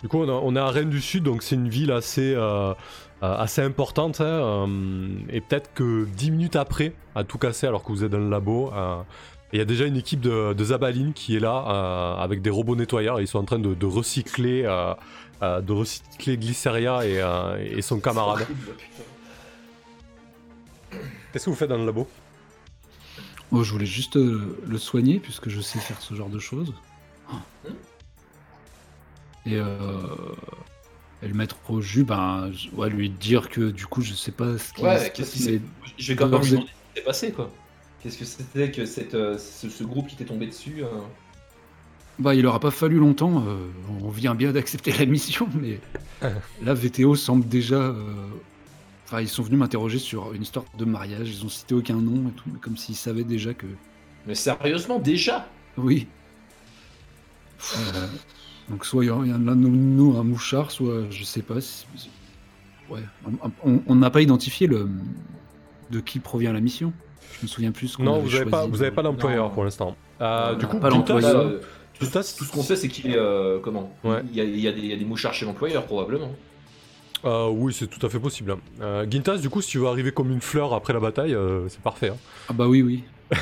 Du 0.03 0.09
coup, 0.09 0.19
on, 0.19 0.57
est 0.57 0.59
à 0.59 0.69
Rennes 0.69 0.91
du 0.91 1.01
Sud, 1.01 1.25
donc 1.25 1.43
c'est 1.43 1.55
une 1.55 1.69
ville 1.69 1.93
assez, 1.93 2.35
euh, 2.35 2.71
euh, 2.71 2.75
assez 3.21 3.62
importante. 3.62 4.21
hein, 4.21 4.25
euh, 4.25 5.19
et 5.31 5.41
peut-être 5.41 5.73
que 5.75 6.07
10 6.17 6.31
minutes 6.31 6.57
après, 6.57 6.95
à 7.14 7.25
tout 7.25 7.39
casser, 7.39 7.67
alors 7.67 7.83
que 7.83 7.93
vous 7.93 8.05
êtes 8.05 8.11
dans 8.11 8.19
le 8.19 8.29
labo, 8.31 8.73
euh, 8.73 9.03
il 9.57 9.59
y 9.59 9.63
a 9.63 9.65
déjà 9.65 9.87
une 9.87 9.97
équipe 9.97 10.21
de, 10.21 10.53
de 10.53 10.65
Zabaline 10.65 11.15
qui 11.15 11.35
est 11.35 11.41
là 11.41 11.65
euh, 11.67 12.23
avec 12.23 12.43
des 12.43 12.51
robots 12.51 12.77
nettoyeurs. 12.77 13.21
Ils 13.23 13.27
sont 13.27 13.39
en 13.39 13.45
train 13.45 13.59
de, 13.59 13.73
de 13.73 13.87
recycler, 13.87 14.65
euh, 14.65 14.93
euh, 15.43 15.63
de 15.63 15.73
recycler 15.73 16.37
Glyceria 16.37 17.07
et, 17.07 17.21
euh, 17.23 17.57
et 17.65 17.81
son 17.81 17.99
camarade. 17.99 18.47
Qu'est-ce 21.33 21.47
que 21.47 21.51
vous 21.51 21.57
faites 21.57 21.71
dans 21.71 21.79
le 21.79 21.87
labo? 21.87 22.07
Oh, 23.51 23.63
je 23.63 23.73
voulais 23.73 23.87
juste 23.87 24.17
euh, 24.17 24.59
le 24.67 24.77
soigner 24.77 25.21
puisque 25.21 25.49
je 25.49 25.61
sais 25.63 25.79
faire 25.79 26.03
ce 26.03 26.15
genre 26.15 26.29
de 26.29 26.39
choses. 26.39 26.75
Et 29.47 29.55
euh, 29.55 29.65
et 31.23 31.29
le 31.29 31.35
mettre 31.35 31.57
au 31.71 31.81
jus, 31.81 32.05
ben, 32.05 32.51
je- 32.53 32.69
ouais, 32.77 32.91
lui 32.91 33.09
dire 33.09 33.49
que 33.49 33.71
du 33.71 33.87
coup, 33.87 34.03
je 34.03 34.13
sais 34.13 34.33
pas 34.33 34.59
ce 34.59 34.73
qui 34.75 34.83
Ouais, 34.83 34.99
s'est. 34.99 35.63
Je 35.97 36.13
vais 36.13 36.17
quand 36.17 36.29
même 36.29 36.43
lui 36.43 36.51
demander 36.51 36.67
ce 36.67 36.73
qui 36.95 37.01
s'est 37.01 37.05
passé, 37.05 37.33
quoi. 37.33 37.51
Qu'est-ce 38.07 38.19
que 38.19 38.25
c'était 38.25 38.71
que 38.71 38.87
cette, 38.87 39.15
euh, 39.17 39.37
ce, 39.37 39.69
ce 39.69 39.83
groupe 39.83 40.07
qui 40.07 40.15
t'est 40.15 40.27
tombé 40.27 40.47
dessus 40.47 40.85
euh, 40.85 40.87
Bah, 42.21 42.37
il 42.37 42.47
aura 42.47 42.61
pas 42.61 42.71
fallu 42.71 42.99
longtemps. 43.01 43.43
euh, 43.49 43.67
on 44.01 44.11
vient 44.11 44.37
bien 44.37 44.53
d'accepter 44.53 44.93
la 44.93 45.07
mission, 45.07 45.49
mais 45.61 45.81
là, 46.63 46.73
VTO 46.73 47.17
semble 47.17 47.49
déjà. 47.49 47.75
euh, 47.81 48.05
Enfin, 49.07 49.21
ils 49.23 49.29
sont 49.29 49.43
venus 49.43 49.59
m'interroger 49.59 49.99
sur 49.99 50.33
une 50.35 50.43
histoire 50.43 50.65
de 50.79 50.85
mariage. 50.85 51.31
Ils 51.31 51.45
ont 51.45 51.49
cité 51.49 51.75
aucun 51.75 51.97
nom 51.97 52.29
et 52.29 52.33
tout, 52.33 52.49
mais 52.53 52.61
comme 52.61 52.77
s'ils 52.77 52.95
savaient 52.95 53.25
déjà 53.25 53.55
que. 53.55 53.67
Mais 54.27 54.37
sérieusement, 54.37 55.01
déjà? 55.01 55.49
Oui. 55.77 56.07
Euh, 57.77 58.07
donc, 58.69 58.85
soit 58.85 59.05
il 59.05 59.09
y 59.09 59.11
a 59.11 59.17
l'un 59.17 59.57
de 59.57 59.67
nous 59.69 60.17
un 60.17 60.23
mouchard, 60.23 60.71
soit 60.71 61.11
je 61.11 61.25
sais 61.25 61.43
pas. 61.43 61.61
si- 61.61 61.87
Ouais. 62.89 63.03
On 63.87 63.95
n'a 63.97 64.11
pas 64.11 64.23
identifié 64.23 64.69
le 64.69 64.89
de 65.91 65.99
qui 66.01 66.21
provient 66.21 66.53
la 66.53 66.61
mission. 66.61 66.93
Je 67.33 67.43
me 67.43 67.49
souviens 67.49 67.72
plus. 67.72 67.89
ce 67.89 67.97
qu'on 67.97 68.05
Non, 68.05 68.18
vous 68.20 68.35
avez 68.35 68.47
pas, 68.51 68.66
vous 68.66 68.83
avez 68.83 68.91
pas 68.91 69.03
d'employeur 69.03 69.49
Non. 69.49 69.51
pour 69.55 69.64
l'instant. 69.64 69.97
Euh, 70.20 70.53
On 70.55 70.59
du 70.59 70.64
a 70.64 70.68
coup, 70.68 70.79
pas 70.79 70.89
l'employeur. 70.91 71.37
Euh, 71.37 71.61
tout, 71.99 72.07
ce 72.07 72.51
qu'on 72.53 72.62
sait, 72.62 72.77
c'est 72.77 72.89
qu'il 72.89 73.11
est. 73.11 73.16
euh, 73.16 73.59
comment? 73.62 73.93
Ouais. 74.05 74.22
il, 74.31 74.37
y 74.37 74.41
a, 74.41 74.45
il, 74.45 74.61
y 74.61 74.68
a 74.68 74.72
des, 74.72 74.81
il 74.81 74.87
y 74.87 74.93
a 74.93 74.97
des 74.97 75.05
mouchards 75.05 75.35
chez 75.35 75.45
l'employeur, 75.47 75.85
probablement. 75.87 76.33
Euh, 77.24 77.49
oui, 77.51 77.72
c'est 77.72 77.87
tout 77.87 78.05
à 78.05 78.11
fait 78.11 78.20
possible. 78.20 78.53
hein. 78.53 78.59
Euh, 78.83 79.07
Gintas, 79.11 79.39
du 79.39 79.49
coup, 79.49 79.61
si 79.62 79.70
tu 79.70 79.79
veux 79.79 79.87
arriver 79.89 80.12
comme 80.12 80.31
une 80.31 80.41
fleur 80.43 80.74
après 80.74 80.93
la 80.93 81.01
bataille, 81.01 81.35
euh, 81.35 81.68
c'est 81.68 81.81
parfait. 81.81 82.11
hein. 82.11 82.16
Ah 82.49 82.53
bah 82.53 82.66
oui, 82.68 82.83
oui. 82.83 83.03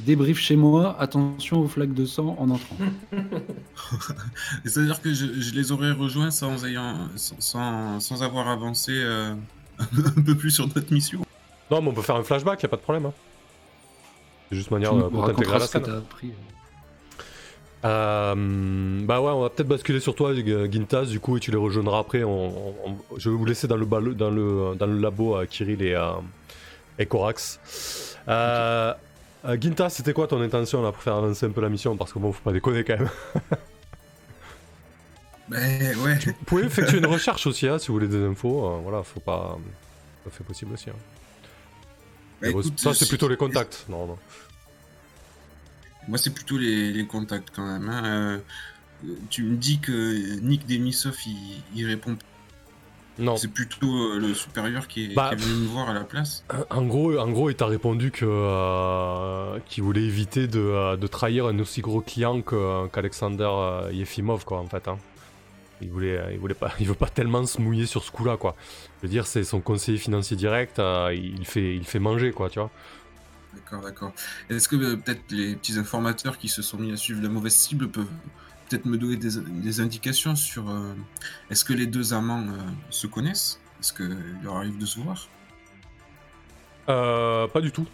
Débrief 0.00 0.38
chez 0.40 0.56
moi, 0.56 0.96
attention 0.98 1.60
aux 1.60 1.68
flaques 1.68 1.94
de 1.94 2.04
sang 2.06 2.34
en 2.40 2.50
entrant. 2.50 2.76
C'est-à-dire 4.64 5.00
que 5.00 5.12
je, 5.14 5.26
je 5.40 5.54
les 5.54 5.70
aurais 5.70 5.92
rejoints 5.92 6.30
sans, 6.32 6.64
ayant, 6.64 6.96
sans, 7.14 7.36
sans, 7.38 8.00
sans 8.00 8.22
avoir 8.24 8.48
avancé 8.48 8.90
euh, 8.94 9.34
un 9.78 10.22
peu 10.22 10.34
plus 10.34 10.50
sur 10.50 10.66
notre 10.66 10.92
mission? 10.92 11.20
Non, 11.72 11.80
mais 11.82 11.88
on 11.88 11.92
peut 11.92 12.02
faire 12.02 12.16
un 12.16 12.22
flashback, 12.22 12.62
y 12.62 12.66
a 12.66 12.68
pas 12.68 12.76
de 12.76 12.82
problème. 12.82 13.06
hein. 13.06 13.12
C'est 14.50 14.56
juste 14.56 14.70
manière 14.70 14.92
euh, 14.94 15.08
pour 15.08 15.26
t'intégrer 15.26 15.56
à 15.56 15.58
la 15.58 15.66
scène. 15.66 15.84
appris. 15.84 16.32
Euh, 17.84 18.34
bah 19.04 19.20
ouais, 19.20 19.30
on 19.32 19.40
va 19.40 19.50
peut-être 19.50 19.66
basculer 19.68 19.98
sur 19.98 20.14
toi, 20.14 20.32
Gintas, 20.34 21.06
du 21.06 21.18
coup, 21.18 21.36
et 21.36 21.40
tu 21.40 21.50
les 21.50 21.56
rejoindras 21.56 21.98
après. 21.98 22.22
On- 22.22 22.68
on- 22.68 22.74
on- 22.86 23.18
je 23.18 23.28
vais 23.30 23.34
vous 23.36 23.44
laisser 23.44 23.66
dans 23.66 23.76
le, 23.76 23.86
dans 23.86 23.98
le, 24.30 24.74
dans 24.78 24.86
le 24.86 24.98
labo 25.00 25.34
à 25.36 25.46
Kirill 25.46 25.82
et, 25.82 25.94
euh, 25.94 26.12
et 26.98 27.06
Corax. 27.06 28.18
Euh, 28.28 28.94
Gintas, 29.60 29.90
c'était 29.90 30.12
quoi 30.12 30.28
ton 30.28 30.40
intention 30.42 30.82
là 30.82 30.92
pour 30.92 31.02
faire 31.02 31.16
avancer 31.16 31.46
un 31.46 31.50
peu 31.50 31.60
la 31.60 31.68
mission? 31.70 31.96
Parce 31.96 32.12
que 32.12 32.18
bon, 32.20 32.30
faut 32.32 32.42
pas 32.44 32.52
déconner 32.52 32.84
quand 32.84 32.98
même. 32.98 33.08
Ben 35.48 35.96
ouais. 35.98 36.18
Vous 36.24 36.32
pouvez 36.46 36.64
effectuer 36.64 36.98
une 36.98 37.06
recherche 37.06 37.46
aussi, 37.46 37.66
hein, 37.68 37.78
si 37.78 37.88
vous 37.88 37.94
voulez 37.94 38.06
des 38.08 38.22
infos. 38.24 38.64
euh, 38.64 38.78
voilà, 38.82 39.02
faut 39.02 39.20
pas. 39.20 39.58
Ça 40.24 40.30
fait 40.30 40.44
possible 40.44 40.72
aussi. 40.74 40.88
hein. 40.88 40.94
Bah, 42.42 42.48
écoute, 42.50 42.78
ça, 42.78 42.92
c'est 42.92 43.08
plutôt 43.08 43.28
les 43.28 43.36
contacts. 43.36 43.86
Non, 43.88 44.06
non. 44.06 44.18
Moi, 46.08 46.18
c'est 46.18 46.34
plutôt 46.34 46.58
les, 46.58 46.92
les 46.92 47.06
contacts 47.06 47.50
quand 47.54 47.64
même. 47.66 47.88
hein. 47.88 48.04
Euh, 48.04 48.38
tu 49.30 49.44
me 49.44 49.56
dis 49.56 49.78
que 49.78 50.38
Nick 50.40 50.66
Denisov, 50.66 51.16
il, 51.26 51.62
il 51.74 51.86
répond. 51.86 52.16
Non. 53.18 53.36
C'est 53.36 53.48
plutôt 53.48 53.86
euh, 54.14 54.18
le 54.18 54.32
supérieur 54.34 54.88
qui 54.88 55.04
est, 55.12 55.14
Bah, 55.14 55.28
qui 55.28 55.34
est 55.34 55.46
venu 55.46 55.60
me 55.62 55.66
voir 55.68 55.90
à 55.90 55.92
la 55.92 56.00
place. 56.04 56.44
En 56.70 56.82
gros, 56.82 57.16
en 57.18 57.30
gros, 57.30 57.50
il 57.50 57.54
t'a 57.56 57.66
répondu 57.66 58.10
que 58.10 58.24
euh, 58.26 59.58
qu'il 59.66 59.82
voulait 59.84 60.02
éviter 60.04 60.46
de, 60.48 60.58
euh, 60.60 60.96
de 60.96 61.06
trahir 61.06 61.46
un 61.46 61.58
aussi 61.58 61.82
gros 61.82 62.00
client 62.00 62.42
qu'Alexander 62.42 63.48
euh, 63.50 63.90
Yefimov, 63.92 64.44
quoi, 64.44 64.58
en 64.60 64.66
fait. 64.66 64.88
hein. 64.88 64.98
Il 65.82 65.90
voulait, 65.90 66.20
il 66.32 66.38
voulait 66.38 66.54
pas, 66.54 66.72
il 66.80 66.86
veut 66.86 66.94
pas 66.94 67.08
tellement 67.08 67.44
se 67.46 67.60
mouiller 67.60 67.86
sur 67.86 68.02
ce 68.02 68.10
coup-là, 68.10 68.36
quoi. 68.36 68.54
Je 68.98 69.06
veux 69.06 69.10
dire, 69.10 69.26
c'est 69.26 69.44
son 69.44 69.60
conseiller 69.60 69.98
financier 69.98 70.36
direct, 70.36 70.78
euh, 70.78 71.12
il 71.14 71.44
fait, 71.44 71.74
il 71.76 71.84
fait 71.84 71.98
manger, 71.98 72.32
quoi, 72.32 72.48
tu 72.48 72.58
vois. 72.60 72.70
D'accord, 73.54 73.82
d'accord. 73.82 74.12
Est-ce 74.48 74.68
que 74.68 74.76
euh, 74.76 74.96
peut-être 74.96 75.22
les 75.30 75.56
petits 75.56 75.78
informateurs 75.78 76.38
qui 76.38 76.48
se 76.48 76.62
sont 76.62 76.78
mis 76.78 76.92
à 76.92 76.96
suivre 76.96 77.22
la 77.22 77.28
mauvaise 77.28 77.54
cible 77.54 77.88
peuvent 77.88 78.06
peut-être 78.68 78.86
me 78.86 78.96
donner 78.96 79.16
des, 79.16 79.38
des 79.40 79.80
indications 79.80 80.34
sur 80.36 80.70
euh, 80.70 80.94
est-ce 81.50 81.64
que 81.64 81.74
les 81.74 81.86
deux 81.86 82.14
amants 82.14 82.46
se 82.88 83.06
connaissent? 83.06 83.60
Est-ce 83.80 83.92
qu'il 83.92 84.16
leur 84.42 84.56
arrive 84.56 84.78
de 84.78 84.86
se 84.86 85.00
voir? 85.00 85.28
Euh, 86.88 87.46
pas 87.48 87.60
du 87.60 87.70
tout, 87.70 87.86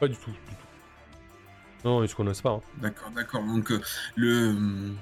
pas 0.00 0.08
du 0.08 0.16
tout, 0.16 0.30
du 0.30 0.36
tout. 0.36 1.88
Non, 1.88 2.02
ils 2.02 2.08
se 2.08 2.14
connaissent 2.14 2.40
pas. 2.42 2.50
hein. 2.50 2.60
D'accord, 2.80 3.10
d'accord. 3.10 3.42
Donc 3.44 3.72
le 4.16 4.48
hum, 4.48 4.96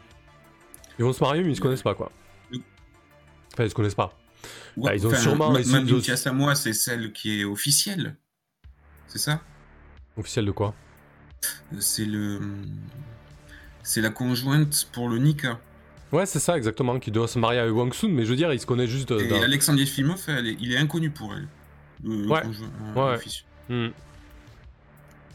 Ils 1.00 1.04
vont 1.04 1.14
se 1.14 1.24
marier, 1.24 1.42
mais 1.42 1.52
ils 1.52 1.56
se 1.56 1.62
connaissent 1.62 1.82
pas, 1.82 1.94
quoi. 1.94 2.12
Enfin, 3.54 3.64
ils 3.64 3.70
se 3.70 3.74
connaissent 3.74 3.94
pas. 3.94 4.14
ouais, 4.76 4.90
Bah, 4.90 4.94
ils 4.94 5.06
ont 5.06 5.14
sûrement 5.14 5.50
ma, 5.50 5.60
ma 5.60 5.80
de- 5.80 6.30
moi, 6.30 6.54
c'est 6.54 6.74
celle 6.74 7.10
qui 7.14 7.40
est 7.40 7.44
officielle. 7.44 8.16
C'est 9.08 9.16
ça? 9.18 9.40
Officiel 10.18 10.44
de 10.44 10.50
quoi? 10.50 10.74
C'est 11.78 12.04
le 12.04 12.38
c'est 13.82 14.02
la 14.02 14.10
conjointe 14.10 14.88
pour 14.92 15.08
le 15.08 15.16
Nika. 15.16 15.58
Ouais, 16.12 16.26
c'est 16.26 16.38
ça, 16.38 16.54
exactement, 16.58 16.98
qui 17.00 17.10
doit 17.10 17.28
se 17.28 17.38
marier 17.38 17.60
avec 17.60 17.74
Wang 17.74 17.94
Sun, 17.94 18.12
mais 18.12 18.26
je 18.26 18.30
veux 18.30 18.36
dire, 18.36 18.52
ils 18.52 18.60
se 18.60 18.66
connaissent 18.66 18.90
juste. 18.90 19.10
Et 19.12 19.26
d'un- 19.26 19.40
Alexandre 19.40 19.80
est- 19.80 19.98
il 20.60 20.72
est 20.72 20.76
inconnu 20.76 21.08
pour 21.10 21.32
elle. 21.32 21.48
Le, 22.04 22.24
le 22.24 22.28
Ouais. 22.28 22.42
conjoint, 22.42 22.70
euh, 22.94 22.94
Ouais. 23.08 23.14
officiel. 23.16 23.46
Hmm. 23.70 23.88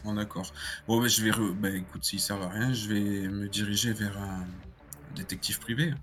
Bon, 0.04 0.14
d'accord. 0.14 0.52
Bon, 0.86 1.00
bah, 1.00 1.08
je 1.08 1.22
vais. 1.24 1.30
re- 1.30 1.52
Bah, 1.54 1.70
écoute, 1.70 2.04
s'ils 2.04 2.20
servent 2.20 2.42
à 2.44 2.50
rien, 2.50 2.72
je 2.72 2.88
vais 2.88 3.00
me 3.28 3.48
diriger 3.48 3.92
vers 3.92 4.16
un 4.16 4.46
détective 5.16 5.58
privé. 5.58 5.94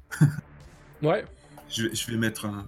Ouais. 1.01 1.25
Je 1.69 1.83
vais, 1.83 1.95
je 1.95 2.11
vais 2.11 2.17
mettre 2.17 2.45
un, 2.45 2.65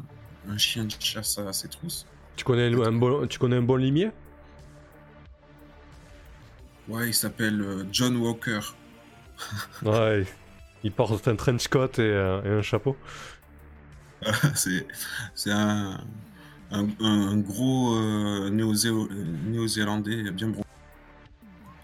un 0.49 0.57
chien 0.57 0.85
de 0.85 0.93
chasse 0.99 1.37
à 1.37 1.51
ses 1.53 1.67
trousses. 1.67 2.05
Tu 2.35 2.43
connais 2.43 2.73
un 2.73 2.91
bon, 2.91 3.27
tu 3.27 3.39
connais 3.39 3.57
un 3.57 3.61
bon 3.61 3.75
limier? 3.75 4.11
Ouais, 6.87 7.07
il 7.07 7.13
s'appelle 7.13 7.61
euh, 7.61 7.83
John 7.91 8.15
Walker. 8.17 8.59
Ouais. 9.83 10.25
Il 10.83 10.91
porte 10.91 11.27
un 11.27 11.35
trench 11.35 11.67
coat 11.67 11.89
et, 11.97 12.01
euh, 12.01 12.41
et 12.43 12.59
un 12.59 12.61
chapeau. 12.61 12.95
c'est 14.55 15.51
un, 15.51 15.99
un, 16.71 16.87
un 16.99 17.37
gros 17.37 17.95
euh, 17.95 18.49
euh, 18.49 19.07
néo-zélandais 19.45 20.31
bien 20.31 20.49
bronzé. 20.49 20.67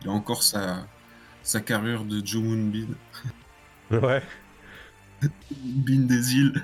Il 0.03 0.09
a 0.09 0.11
encore 0.11 0.43
sa, 0.43 0.85
sa 1.43 1.61
carrure 1.61 2.05
de 2.05 2.25
Joe 2.25 2.43
Moonbeam. 2.43 2.95
Ouais. 3.91 4.21
Bin 5.63 6.01
des 6.07 6.35
îles. 6.35 6.63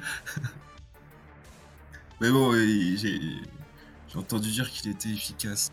Mais 2.22 2.32
bon, 2.32 2.52
j'ai 2.54 2.98
j'ai 2.98 4.18
entendu 4.18 4.50
dire 4.50 4.70
qu'il 4.70 4.90
était 4.92 5.10
efficace. 5.10 5.70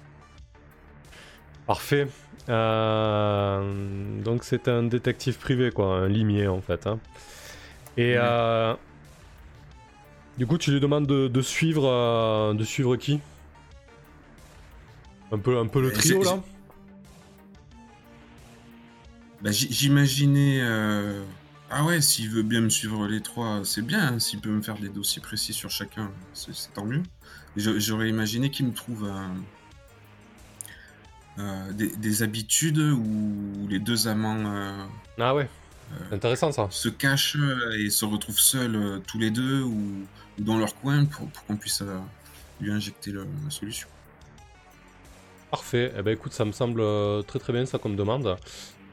Parfait. 1.66 2.08
Euh, 2.48 4.22
donc 4.22 4.44
c'est 4.44 4.68
un 4.68 4.82
détective 4.82 5.38
privé, 5.38 5.70
quoi, 5.70 5.96
un 5.96 6.08
limier 6.08 6.46
en 6.46 6.60
fait. 6.60 6.86
hein. 6.86 6.98
Et 7.96 8.12
Ouais. 8.12 8.18
euh, 8.20 8.74
du 10.36 10.46
coup, 10.46 10.58
tu 10.58 10.72
lui 10.72 10.80
demandes 10.80 11.06
de, 11.06 11.28
de 11.28 11.40
suivre, 11.40 11.88
euh, 11.88 12.52
de 12.54 12.64
suivre 12.64 12.96
qui? 12.96 13.20
Un 15.32 15.38
peu, 15.38 15.58
un 15.58 15.66
peu 15.66 15.80
le 15.80 15.88
Euh, 15.88 15.92
trio 15.92 16.22
là? 16.22 16.42
Bah, 19.42 19.50
J'imaginais. 19.52 20.60
Euh, 21.74 21.78
Ah 21.78 21.84
ouais, 21.84 22.00
s'il 22.00 22.30
veut 22.30 22.42
bien 22.42 22.60
me 22.60 22.68
suivre 22.70 23.06
les 23.06 23.20
trois, 23.20 23.62
c'est 23.64 23.82
bien. 23.82 24.14
hein, 24.14 24.18
S'il 24.18 24.40
peut 24.40 24.50
me 24.50 24.62
faire 24.62 24.78
des 24.78 24.88
dossiers 24.88 25.20
précis 25.22 25.52
sur 25.52 25.70
chacun, 25.70 26.10
c'est 26.32 26.54
c'est 26.54 26.72
tant 26.72 26.84
mieux. 26.84 27.02
Je- 27.56 27.78
J'aurais 27.78 28.08
imaginé 28.08 28.50
qu'il 28.50 28.66
me 28.66 28.72
trouve 28.72 29.04
un- 29.04 29.34
euh, 31.38 31.72
des, 31.72 31.88
des 31.96 32.22
habitudes 32.22 32.78
où 32.78 33.66
les 33.68 33.80
deux 33.80 34.06
amants 34.08 34.44
euh, 34.46 34.84
Ah 35.18 35.34
ouais. 35.34 35.48
C'est 36.08 36.14
intéressant 36.14 36.50
ça. 36.50 36.68
se 36.70 36.88
cachent 36.88 37.36
euh, 37.36 37.76
et 37.78 37.90
se 37.90 38.04
retrouvent 38.04 38.38
seuls 38.38 38.74
euh, 38.76 38.98
tous 39.06 39.18
les 39.18 39.30
deux 39.30 39.62
ou, 39.62 40.06
ou 40.38 40.42
dans 40.42 40.56
leur 40.58 40.74
coin 40.76 41.04
pour, 41.04 41.28
pour 41.28 41.44
qu'on 41.44 41.56
puisse 41.56 41.82
euh, 41.82 41.98
lui 42.60 42.72
injecter 42.72 43.10
le- 43.12 43.26
la 43.44 43.50
solution. 43.50 43.88
Parfait. 45.50 45.92
Eh 45.96 46.02
ben 46.02 46.12
écoute, 46.12 46.32
ça 46.32 46.44
me 46.44 46.52
semble 46.52 46.80
euh, 46.80 47.22
très 47.22 47.38
très 47.38 47.52
bien 47.52 47.64
ça 47.66 47.78
qu'on 47.78 47.90
me 47.90 47.96
demande. 47.96 48.36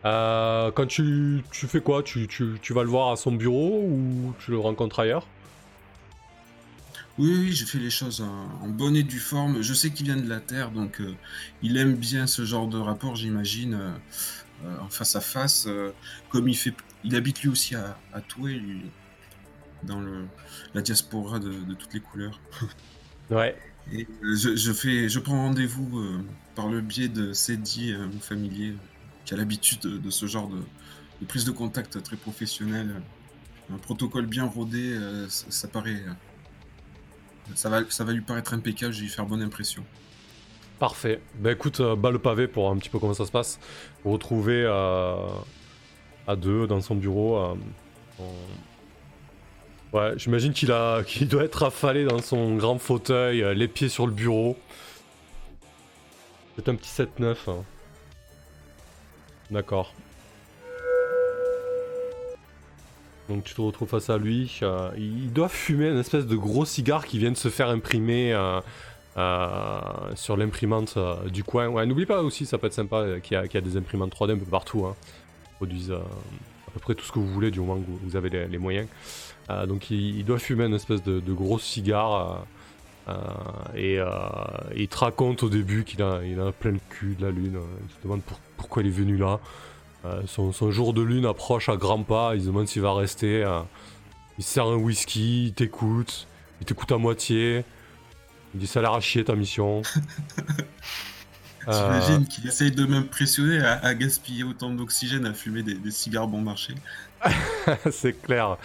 Euh, 0.05 0.71
quand 0.71 0.87
tu, 0.87 1.45
tu 1.51 1.67
fais 1.67 1.81
quoi? 1.81 2.03
Tu, 2.03 2.27
tu, 2.27 2.59
tu 2.61 2.73
vas 2.73 2.83
le 2.83 2.89
voir 2.89 3.11
à 3.11 3.15
son 3.15 3.31
bureau 3.33 3.83
ou 3.87 4.33
tu 4.39 4.51
le 4.51 4.59
rencontres 4.59 4.99
ailleurs? 4.99 5.31
Oui, 7.17 7.29
oui, 7.37 7.51
j'ai 7.53 7.65
fait 7.65 7.77
les 7.79 7.89
choses 7.89 8.21
en, 8.21 8.27
en 8.63 8.67
bonne 8.69 8.95
et 8.95 9.03
due 9.03 9.19
forme. 9.19 9.61
Je 9.61 9.73
sais 9.73 9.91
qu'il 9.91 10.05
vient 10.05 10.17
de 10.17 10.27
la 10.27 10.39
Terre, 10.39 10.71
donc 10.71 11.01
euh, 11.01 11.17
il 11.61 11.77
aime 11.77 11.95
bien 11.95 12.27
ce 12.27 12.45
genre 12.45 12.67
de 12.67 12.77
rapport, 12.77 13.15
j'imagine, 13.15 13.73
euh, 14.65 14.77
en 14.79 14.89
face 14.89 15.15
à 15.15 15.21
face. 15.21 15.67
comme 16.29 16.47
il 16.47 16.55
fait, 16.57 16.75
il 17.03 17.15
habite 17.15 17.41
lui 17.41 17.49
aussi 17.49 17.75
à, 17.75 17.99
à 18.13 18.21
Toué, 18.21 18.55
lui, 18.55 18.91
dans 19.83 20.01
le, 20.01 20.27
la 20.73 20.81
diaspora 20.81 21.39
de, 21.39 21.51
de 21.63 21.75
toutes 21.75 21.93
les 21.93 22.01
couleurs. 22.01 22.41
Ouais. 23.29 23.55
Et 23.91 24.07
je, 24.21 24.55
je 24.55 24.71
fais, 24.73 25.09
je 25.09 25.19
prends 25.19 25.37
rendez-vous 25.43 26.03
par 26.55 26.69
le 26.69 26.81
biais 26.81 27.09
de 27.09 27.33
Cédie, 27.33 27.91
euh, 27.93 28.07
mon 28.07 28.19
familier, 28.19 28.75
qui 29.25 29.33
a 29.33 29.37
l'habitude 29.37 29.79
de, 29.81 30.09
ce 30.09 30.25
genre 30.25 30.49
de, 30.49 31.25
prise 31.25 31.45
de 31.45 31.51
contact 31.51 32.01
très 32.03 32.15
professionnelle 32.15 33.01
un 33.73 33.77
protocole 33.77 34.25
bien 34.25 34.43
rodé, 34.43 34.97
ça, 35.29 35.45
ça, 35.49 35.67
paraît. 35.69 36.03
ça, 37.55 37.69
va, 37.69 37.83
ça 37.89 38.03
va 38.03 38.11
lui 38.11 38.19
paraître 38.19 38.53
impeccable, 38.53 38.91
je 38.91 38.99
vais 38.99 39.05
lui 39.05 39.11
faire 39.11 39.25
bonne 39.25 39.41
impression. 39.41 39.85
Parfait. 40.81 41.21
Bah 41.35 41.51
écoute, 41.51 41.79
euh, 41.79 41.95
bas 41.95 42.09
le 42.09 42.17
pavé 42.17 42.47
pour 42.47 42.71
un 42.71 42.75
petit 42.77 42.89
peu 42.89 42.97
comment 42.97 43.13
ça 43.13 43.27
se 43.27 43.31
passe. 43.31 43.59
Vous 44.03 44.13
retrouvez 44.13 44.63
euh, 44.65 45.15
à 46.25 46.35
deux 46.35 46.65
dans 46.65 46.81
son 46.81 46.95
bureau. 46.95 47.37
Euh, 47.37 48.23
ouais, 49.93 50.13
j'imagine 50.17 50.53
qu'il 50.53 50.71
a, 50.71 51.03
qu'il 51.05 51.27
doit 51.27 51.43
être 51.43 51.61
affalé 51.61 52.03
dans 52.03 52.19
son 52.19 52.55
grand 52.55 52.79
fauteuil, 52.79 53.45
les 53.55 53.67
pieds 53.67 53.89
sur 53.89 54.07
le 54.07 54.11
bureau. 54.11 54.57
C'est 56.55 56.67
un 56.67 56.73
petit 56.73 56.89
7-9. 56.89 57.35
Hein. 57.47 57.63
D'accord. 59.51 59.93
Donc 63.29 63.43
tu 63.43 63.53
te 63.53 63.61
retrouves 63.61 63.87
face 63.87 64.09
à 64.09 64.17
lui. 64.17 64.59
il 64.97 65.31
doit 65.31 65.49
fumer 65.49 65.89
une 65.89 65.99
espèce 65.99 66.25
de 66.25 66.35
gros 66.35 66.65
cigare 66.65 67.05
qui 67.05 67.19
vient 67.19 67.31
de 67.31 67.37
se 67.37 67.49
faire 67.49 67.69
imprimer 67.69 68.33
euh, 69.17 70.15
sur 70.15 70.37
l'imprimante 70.37 70.93
euh, 70.95 71.27
du 71.27 71.43
coin. 71.43 71.67
Ouais, 71.67 71.85
n'oublie 71.85 72.05
pas 72.05 72.21
aussi, 72.21 72.45
ça 72.45 72.57
peut 72.57 72.67
être 72.67 72.73
sympa 72.73 72.97
euh, 72.97 73.19
qu'il 73.19 73.35
y, 73.35 73.57
a 73.57 73.61
des 73.61 73.75
imprimantes 73.75 74.15
3D 74.15 74.31
un 74.31 74.37
peu 74.37 74.45
partout. 74.45 74.85
Hein. 74.85 74.95
Ils 75.43 75.55
produisent 75.55 75.91
à 75.91 76.71
peu 76.73 76.79
près 76.79 76.95
tout 76.95 77.03
ce 77.03 77.11
que 77.11 77.19
vous 77.19 77.27
voulez 77.27 77.51
du 77.51 77.59
moment 77.59 77.75
que 77.75 77.85
vous, 78.05 78.15
avez 78.15 78.29
les, 78.29 78.57
moyens. 78.57 78.87
donc 79.67 79.91
il, 79.91 80.23
doit 80.23 80.39
fumer 80.39 80.65
une 80.65 80.73
espèce 80.73 81.03
de, 81.03 81.33
gros 81.33 81.59
cigare. 81.59 82.45
et 83.75 83.99
il 84.75 84.87
te 84.87 84.97
raconte 84.97 85.43
au 85.43 85.49
début 85.49 85.83
qu'il 85.83 86.01
a, 86.01 86.21
plein 86.57 86.71
le 86.71 86.79
cul 86.89 87.15
de 87.19 87.25
la 87.25 87.31
lune. 87.31 87.59
Il 87.83 87.93
se 87.93 88.01
demande 88.01 88.21
pourquoi 88.21 88.50
il 88.77 88.87
est 88.87 88.89
venu 88.89 89.17
là. 89.17 89.39
Son, 90.25 90.51
son, 90.51 90.71
jour 90.71 90.93
de 90.93 91.01
lune 91.01 91.25
approche 91.25 91.69
à 91.69 91.75
grands 91.75 92.01
pas. 92.03 92.35
Il 92.35 92.41
se 92.41 92.47
demande 92.47 92.67
s'il 92.67 92.81
va 92.81 92.93
rester. 92.93 93.45
il 94.37 94.43
sert 94.43 94.65
un 94.65 94.75
whisky, 94.75 95.47
il 95.47 95.53
t'écoute. 95.53 96.27
Il 96.59 96.65
t'écoute 96.65 96.91
à 96.91 96.97
moitié. 96.97 97.63
Il 98.53 98.59
dit 98.59 98.67
ça 98.67 98.79
a 98.79 98.81
l'air 98.81 98.93
à 98.93 98.99
chier 98.99 99.23
ta 99.23 99.35
mission. 99.35 99.81
J'imagine 101.67 102.25
qu'il 102.25 102.47
essaye 102.47 102.71
de 102.71 102.85
m'impressionner 102.85 103.59
à, 103.59 103.93
gaspiller 103.93 104.43
autant 104.43 104.71
d'oxygène 104.71 105.25
à 105.25 105.33
fumer 105.33 105.61
des, 105.61 105.91
cigares 105.91 106.27
bon 106.27 106.41
marché. 106.41 106.73
c'est 107.91 108.19
clair. 108.19 108.57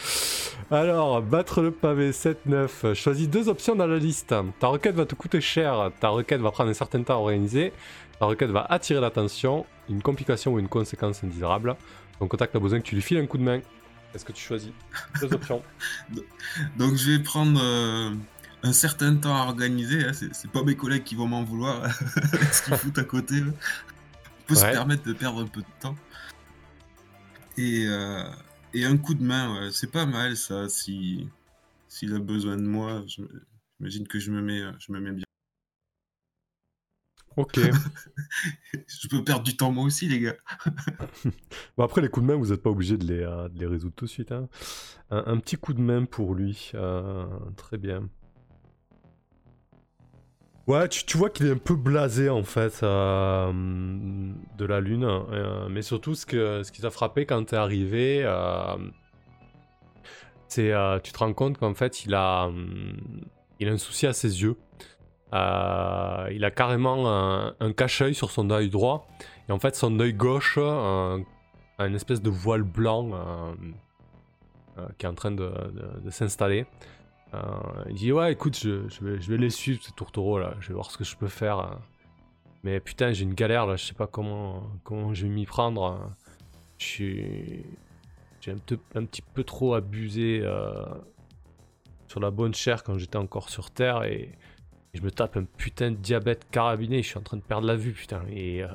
Alors, 0.71 1.21
battre 1.21 1.61
le 1.61 1.71
pavé 1.71 2.11
7-9. 2.13 2.95
Choisis 2.95 3.29
deux 3.29 3.51
options 3.51 3.77
dans 3.77 3.87
la 3.87 3.99
liste. 3.99 4.35
Ta 4.59 4.69
requête 4.69 4.95
va 4.95 5.05
te 5.05 5.15
coûter 5.15 5.43
cher. 5.43 5.91
Ta 6.01 6.09
requête 6.09 6.41
va 6.41 6.51
prendre 6.51 6.71
un 6.71 6.75
certain 6.75 7.03
temps 7.03 7.15
à 7.15 7.19
organiser. 7.19 7.75
Ta 8.19 8.27
requête 8.27 8.51
va 8.51 8.67
attirer 8.69 9.01
l'attention. 9.01 9.67
Une 9.89 10.03
complication 10.03 10.55
ou 10.55 10.59
une 10.59 10.69
conséquence 10.69 11.23
indésirable. 11.23 11.77
Ton 12.19 12.29
contact 12.29 12.57
a 12.57 12.59
besoin 12.59 12.81
que 12.81 12.87
tu 12.87 12.95
lui 12.95 13.03
files 13.03 13.19
un 13.19 13.27
coup 13.27 13.39
de 13.39 13.43
main. 13.43 13.61
Qu'est-ce 14.13 14.25
que 14.25 14.33
tu 14.33 14.43
choisis 14.43 14.73
Deux 15.21 15.33
options? 15.33 15.63
Donc, 16.77 16.95
je 16.95 17.13
vais 17.13 17.23
prendre. 17.23 17.61
Euh, 17.63 18.15
un 18.63 18.73
certain 18.73 19.15
temps 19.17 19.37
à 19.37 19.47
organiser. 19.47 20.05
Hein, 20.05 20.13
c'est 20.13 20.51
pas 20.51 20.63
mes 20.63 20.77
collègues 20.77 21.05
qui 21.05 21.15
vont 21.15 21.27
m'en 21.27 21.45
vouloir 21.45 21.89
ce 22.53 22.63
qu'ils 22.63 22.77
foutent 22.77 22.99
à 22.99 23.05
côté. 23.05 23.43
On 23.43 24.47
peut 24.47 24.55
se 24.55 24.65
permettre 24.65 25.05
de 25.05 25.13
perdre 25.13 25.43
un 25.43 25.47
peu 25.47 25.61
de 25.61 25.67
temps. 25.81 25.97
Et, 27.59 27.87
euh, 27.87 28.25
et 28.75 28.85
un 28.85 28.97
coup 28.97 29.15
de 29.15 29.23
main, 29.23 29.71
c'est 29.73 29.91
pas 29.91 30.07
mal 30.07 30.37
ça. 30.37 30.69
Si 30.69 31.29
s'il 31.89 32.15
a 32.15 32.19
besoin 32.19 32.57
de 32.57 32.63
moi, 32.63 33.05
j'imagine 33.07 34.07
que 34.07 34.19
je 34.19 34.31
me 34.31 34.43
mets, 34.43 34.63
je 34.79 34.93
me 34.93 35.01
mets 35.01 35.13
bien. 35.13 35.26
Ok. 37.37 37.59
je 38.73 39.09
peux 39.09 39.23
perdre 39.23 39.43
du 39.43 39.57
temps 39.57 39.71
moi 39.71 39.85
aussi, 39.85 40.09
les 40.09 40.21
gars. 40.21 40.37
bon, 41.77 41.85
après, 41.85 42.01
les 42.01 42.09
coups 42.09 42.27
de 42.27 42.33
main, 42.33 42.39
vous 42.39 42.47
n'êtes 42.47 42.63
pas 42.63 42.71
obligé 42.71 42.97
de 42.97 43.07
les, 43.07 43.21
euh, 43.21 43.49
de 43.49 43.59
les 43.59 43.67
résoudre 43.67 43.95
tout 43.95 44.07
de 44.07 44.11
suite. 44.11 44.33
Hein. 44.33 44.49
Un, 45.11 45.39
petit 45.39 45.57
coup 45.57 45.75
de 45.75 45.81
main 45.81 46.05
pour 46.05 46.35
lui. 46.35 46.73
Euh, 46.75 47.27
très 47.57 47.77
bien. 47.77 48.09
Ouais, 50.67 50.89
tu, 50.89 51.17
vois 51.17 51.31
qu'il 51.31 51.47
est 51.47 51.53
un 51.53 51.59
peu 51.59 51.77
blasé 51.77 52.29
en 52.29 52.43
fait 52.43 52.81
euh, 52.83 53.53
de 53.53 54.65
la 54.65 54.81
lune, 54.81 55.05
euh, 55.05 55.69
mais 55.71 55.81
surtout 55.83 56.17
ce, 56.17 56.27
que, 56.27 56.65
ce 56.65 56.73
qui 56.73 56.83
t'a 56.83 56.91
frappé 56.91 57.25
quand 57.25 57.45
t'es 57.45 57.55
arrivé, 57.55 58.29
c'est 60.49 60.73
tu 61.05 61.13
te 61.13 61.19
rends 61.19 61.35
compte 61.35 61.59
qu'en 61.59 61.75
fait 61.75 62.05
il 62.05 62.15
a, 62.15 62.51
il 63.61 63.69
a 63.69 63.73
un 63.73 63.79
souci 63.79 64.09
à 64.09 64.13
ses 64.13 64.43
yeux. 64.43 64.57
Il 65.33 66.45
a 66.45 66.51
carrément 66.55 67.09
un, 67.61 67.73
cache-œil 67.73 68.15
sur 68.15 68.31
son 68.31 68.51
œil 68.51 68.71
droit, 68.71 69.09
et 69.49 69.53
en 69.53 69.59
fait 69.59 69.75
son 69.75 69.99
œil 70.01 70.15
gauche 70.15 70.59
a 70.59 71.19
une 71.87 71.95
espèce 71.95 72.23
de 72.23 72.31
voile 72.31 72.63
blanc 72.63 73.11
qui 74.99 75.07
est 75.07 75.09
en 75.09 75.15
train 75.15 75.33
de 75.33 76.11
s'installer. 76.11 76.67
Euh, 77.35 77.41
il 77.89 77.97
dit 77.97 78.13
ouais 78.13 78.33
écoute 78.33 78.57
je, 78.57 78.87
vais, 79.05 79.37
les 79.37 79.51
suivre 79.51 79.83
ces 79.83 79.93
tourtereaux 79.93 80.39
là, 80.39 80.55
je 80.61 80.69
vais 80.69 80.75
voir 80.75 80.91
ce 80.91 80.99
que 80.99 81.05
je 81.05 81.17
peux 81.17 81.29
faire. 81.29 81.79
Mais 82.63 82.81
putain 82.81 83.13
j'ai 83.13 83.25
une 83.25 83.35
galère 83.35 83.67
là, 83.67 83.77
je 83.77 83.85
sais 83.85 83.95
pas 83.95 84.07
comment, 84.07 84.63
comment 84.85 85.13
je 85.13 85.27
vais 85.27 85.33
m'y 85.33 85.47
prendre. 85.47 86.11
J'ai 86.79 87.65
un, 88.49 88.59
un, 88.95 89.05
petit 89.05 89.23
peu 89.23 89.43
trop 89.43 89.75
abusé 89.75 90.41
euh, 90.43 90.85
sur 92.07 92.21
la 92.21 92.31
bonne 92.31 92.55
chair 92.55 92.85
quand 92.85 92.97
j'étais 92.97 93.17
encore 93.17 93.49
sur 93.49 93.71
Terre 93.71 94.05
et, 94.05 94.31
je 94.97 95.03
me 95.03 95.11
tape 95.11 95.37
un 95.37 95.45
putain 95.45 95.91
de 95.91 95.97
diabète 95.97 96.47
carabiné, 96.51 97.03
je 97.03 97.09
suis 97.09 97.19
en 97.19 97.23
train 97.23 97.37
de 97.37 97.43
perdre 97.43 97.67
la 97.67 97.77
vue 97.77 97.93
putain. 97.93 98.23
Et, 98.31 98.63
euh, 98.63 98.69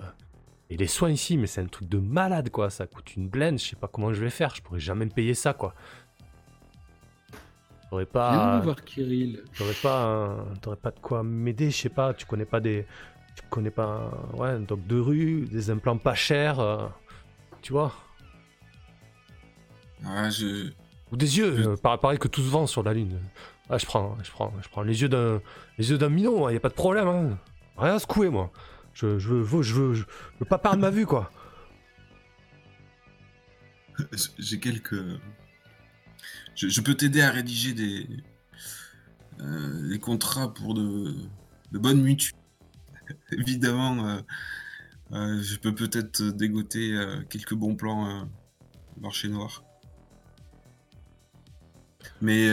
et 0.69 0.77
les 0.77 0.87
soins 0.87 1.09
ici, 1.09 1.37
mais 1.37 1.47
c'est 1.47 1.61
un 1.61 1.67
truc 1.67 1.89
de 1.89 1.97
malade 1.97 2.49
quoi, 2.49 2.69
ça 2.69 2.87
coûte 2.87 3.15
une 3.15 3.27
blende, 3.27 3.59
je 3.59 3.65
sais 3.65 3.75
pas 3.75 3.87
comment 3.87 4.13
je 4.13 4.21
vais 4.21 4.29
faire, 4.29 4.55
je 4.55 4.61
pourrais 4.61 4.79
jamais 4.79 5.05
me 5.05 5.11
payer 5.11 5.33
ça 5.33 5.53
quoi. 5.53 5.73
T'aurais 7.89 8.05
pas. 8.05 8.61
voir 8.61 8.81
Kirill. 8.85 9.43
T'aurais 9.57 9.73
pas, 9.73 10.45
pas 10.81 10.91
de 10.91 10.99
quoi 11.01 11.23
m'aider, 11.23 11.71
je 11.71 11.75
sais 11.75 11.89
pas. 11.89 12.13
Tu 12.13 12.25
connais 12.25 12.45
pas 12.45 12.61
des, 12.61 12.85
tu 13.35 13.43
connais 13.49 13.69
pas, 13.69 14.11
ouais, 14.33 14.47
un 14.47 14.61
doc 14.61 14.87
de 14.87 14.97
rue, 14.97 15.41
des 15.41 15.69
implants 15.69 15.97
pas 15.97 16.15
chers, 16.15 16.61
euh, 16.61 16.87
tu 17.61 17.73
vois. 17.73 17.93
Ouais, 20.05 20.31
je. 20.31 20.71
Ou 21.11 21.17
des 21.17 21.37
yeux, 21.37 21.67
euh, 21.67 21.75
pareil 21.75 22.17
que 22.17 22.29
tout 22.29 22.41
se 22.41 22.49
vend 22.49 22.65
sur 22.65 22.81
la 22.83 22.93
lune. 22.93 23.19
Ah, 23.73 23.77
je 23.77 23.85
prends, 23.85 24.17
je 24.21 24.29
prends, 24.29 24.53
je 24.61 24.67
prends 24.67 24.81
les 24.81 25.01
yeux 25.01 25.07
d'un, 25.07 25.41
les 25.77 25.89
yeux 25.89 25.97
d'un 25.97 26.09
minot. 26.09 26.49
Il 26.49 26.51
hein, 26.51 26.53
y 26.53 26.57
a 26.57 26.59
pas 26.59 26.67
de 26.67 26.73
problème. 26.73 27.07
Hein. 27.07 27.39
Rien 27.77 27.95
à 27.95 27.99
secouer, 27.99 28.29
moi. 28.29 28.51
Je, 28.93 29.07
veux, 29.07 30.05
pas 30.49 30.57
perdre 30.57 30.79
ma 30.79 30.89
vue, 30.89 31.05
quoi. 31.05 31.31
J'ai 34.37 34.59
quelques 34.59 35.01
je, 36.55 36.81
peux 36.81 36.95
t'aider 36.95 37.21
à 37.21 37.31
rédiger 37.31 37.73
des, 37.73 38.07
euh, 39.39 39.97
contrats 39.99 40.53
pour 40.53 40.73
de, 40.73 41.15
bonnes 41.71 42.01
mutuelles. 42.01 42.37
Évidemment, 43.31 44.05
euh, 44.05 44.21
euh, 45.13 45.41
je 45.41 45.55
peux 45.57 45.73
peut-être 45.73 46.23
dégoter 46.23 46.93
quelques 47.29 47.53
bons 47.53 47.75
plans 47.75 48.27
marché 48.99 49.29
noir. 49.29 49.63
Mais 52.21 52.49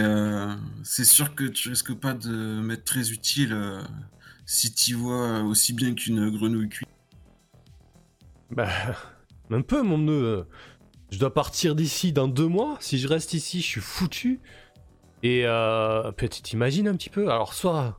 c'est 0.83 1.05
sûr 1.05 1.35
que 1.35 1.45
tu 1.45 1.69
risques 1.69 1.95
pas 1.95 2.15
de 2.15 2.61
m'être 2.61 2.85
très 2.85 3.11
utile 3.11 3.57
si 4.47 4.73
tu 4.73 4.95
vois 4.95 5.43
aussi 5.43 5.75
bien 5.75 5.95
qu'une 5.95 6.31
grenouille 6.31 6.71
cuite. 6.71 6.89
Bah, 8.51 8.69
un 9.51 9.63
peu, 9.63 9.83
mon 9.83 9.99
nœud. 9.99 10.47
Je 11.11 11.19
dois 11.19 11.33
partir 11.33 11.75
d'ici 11.75 12.13
dans 12.13 12.29
deux 12.29 12.47
mois. 12.47 12.77
Si 12.81 12.99
je 12.99 13.09
reste 13.09 13.33
ici, 13.35 13.61
je 13.61 13.67
suis 13.67 13.81
foutu. 13.81 14.41
Et 15.23 15.43
euh, 15.47 16.11
tu 16.17 16.29
t'imagines 16.29 16.89
un 16.89 16.95
petit 16.95 17.11
peu. 17.11 17.31
Alors, 17.31 17.55
soit 17.55 17.99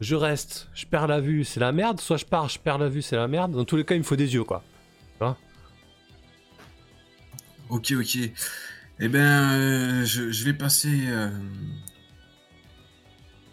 je 0.00 0.14
reste, 0.14 0.68
je 0.74 0.86
perds 0.86 1.06
la 1.06 1.20
vue, 1.20 1.44
c'est 1.44 1.60
la 1.60 1.72
merde. 1.72 2.00
Soit 2.00 2.16
je 2.16 2.24
pars, 2.24 2.48
je 2.48 2.58
perds 2.58 2.78
la 2.78 2.88
vue, 2.88 3.02
c'est 3.02 3.16
la 3.16 3.28
merde. 3.28 3.52
Dans 3.52 3.64
tous 3.64 3.76
les 3.76 3.84
cas, 3.84 3.94
il 3.94 3.98
me 3.98 4.04
faut 4.04 4.16
des 4.16 4.34
yeux, 4.34 4.44
quoi. 4.44 4.62
Vois? 5.18 5.36
Ok, 7.70 7.92
ok. 7.92 8.18
Eh 9.02 9.08
ben, 9.08 9.52
euh, 9.52 10.04
je, 10.04 10.44
vais 10.44 10.52
passer 10.52 11.06
euh, 11.08 11.30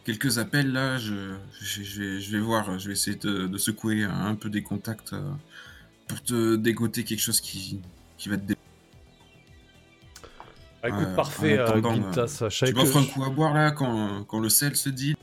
quelques 0.03 0.39
appels 0.39 0.73
là. 0.73 0.97
Je, 0.97 1.35
je, 1.61 2.31
vais, 2.31 2.39
voir, 2.39 2.77
je 2.77 2.87
vais 2.87 2.93
essayer 2.93 3.15
de, 3.15 3.57
secouer 3.57 4.03
un, 4.03 4.35
peu 4.35 4.49
des 4.49 4.61
contacts 4.61 5.13
euh, 5.13 5.31
pour 6.09 6.21
te 6.21 6.57
dégoter 6.57 7.05
quelque 7.05 7.21
chose 7.21 7.39
qui, 7.39 7.81
qui 8.17 8.27
va 8.27 8.37
te 8.37 8.53
ah, 10.83 10.89
écoute, 10.89 11.15
parfait, 11.15 11.59
Gintas. 11.81 12.43
tu 12.49 12.73
m'offres 12.73 12.97
un 12.97 13.05
coup 13.05 13.23
à 13.23 13.29
boire 13.29 13.53
là 13.53 13.71
quand, 13.71 14.25
quand 14.25 14.39
le 14.39 14.49
sel 14.49 14.75
se 14.75 14.89
dit 14.89 15.15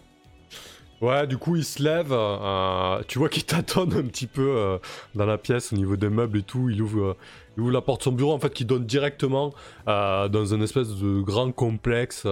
Ouais, 1.05 1.27
du 1.27 1.37
coup, 1.37 1.57
il 1.57 1.65
se 1.65 1.83
lève. 1.83 2.13
Euh, 2.13 3.03
tu 3.09 3.19
vois 3.19 3.29
qu'il 3.29 3.45
tâtonne 3.47 3.93
un 3.93 4.05
petit 4.05 4.27
peu 4.27 4.57
euh, 4.57 4.79
dans 5.15 5.27
la 5.27 5.37
pièce 5.39 5.73
au 5.73 5.77
niveau 5.77 5.97
des 5.97 6.09
meubles 6.09 6.39
et 6.39 6.43
tout. 6.43 6.71
Il 6.71 6.81
ouvre, 6.81 7.17
il 7.57 7.63
ouvre 7.63 7.73
la 7.73 7.81
porte 7.81 8.03
son 8.03 8.13
bureau, 8.13 8.33
en 8.33 8.39
fait, 8.39 8.53
qui 8.53 8.65
donne 8.65 8.85
directement 8.87 9.53
dans 9.87 10.55
un 10.55 10.61
espèce 10.61 10.89
de 10.97 11.21
grand 11.21 11.53
complexe 11.53 12.25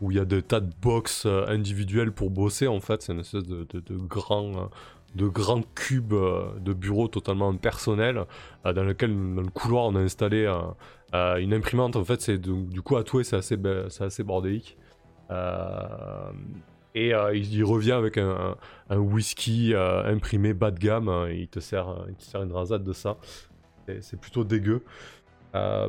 où 0.00 0.10
il 0.10 0.16
y 0.16 0.20
a 0.20 0.24
des 0.24 0.42
tas 0.42 0.60
de 0.60 0.70
box 0.80 1.26
individuels 1.26 2.12
pour 2.12 2.30
bosser. 2.30 2.66
En 2.68 2.80
fait, 2.80 3.02
c'est 3.02 3.12
une 3.12 3.20
espèce 3.20 3.44
de, 3.44 3.66
de, 3.70 3.80
de 3.80 3.96
grand 3.96 4.70
de 5.16 5.26
grands 5.26 5.62
cubes 5.74 6.14
de 6.60 6.72
bureaux 6.74 7.08
totalement 7.08 7.54
personnels 7.56 8.24
dans 8.64 8.84
lequel 8.84 9.10
dans 9.34 9.42
le 9.42 9.50
couloir 9.50 9.86
on 9.86 9.96
a 9.96 10.00
installé 10.00 10.46
Euh, 11.14 11.36
une 11.36 11.54
imprimante, 11.54 11.96
en 11.96 12.04
fait, 12.04 12.20
c'est 12.20 12.38
du 12.38 12.82
coup 12.82 12.96
à 12.96 13.02
Toué, 13.04 13.24
c'est 13.24 13.36
assez, 13.36 13.56
c'est 13.88 14.04
assez 14.04 14.22
bordélique. 14.22 14.76
Euh, 15.30 16.30
et 16.94 17.14
euh, 17.14 17.34
il, 17.34 17.64
revient 17.64 17.92
avec 17.92 18.18
un, 18.18 18.56
un- 18.90 18.98
whisky 18.98 19.72
euh, 19.74 20.04
imprimé 20.04 20.52
bas 20.54 20.70
de 20.70 20.78
gamme. 20.78 21.10
il, 21.30 21.48
te 21.48 21.60
sert, 21.60 21.86
il 22.08 22.14
te 22.16 22.22
sert 22.24 22.42
une 22.42 22.52
rasade 22.52 22.82
de 22.82 22.92
ça. 22.92 23.16
C'est- 24.00 24.16
plutôt 24.16 24.44
dégueu 24.44 24.82
euh, 25.54 25.88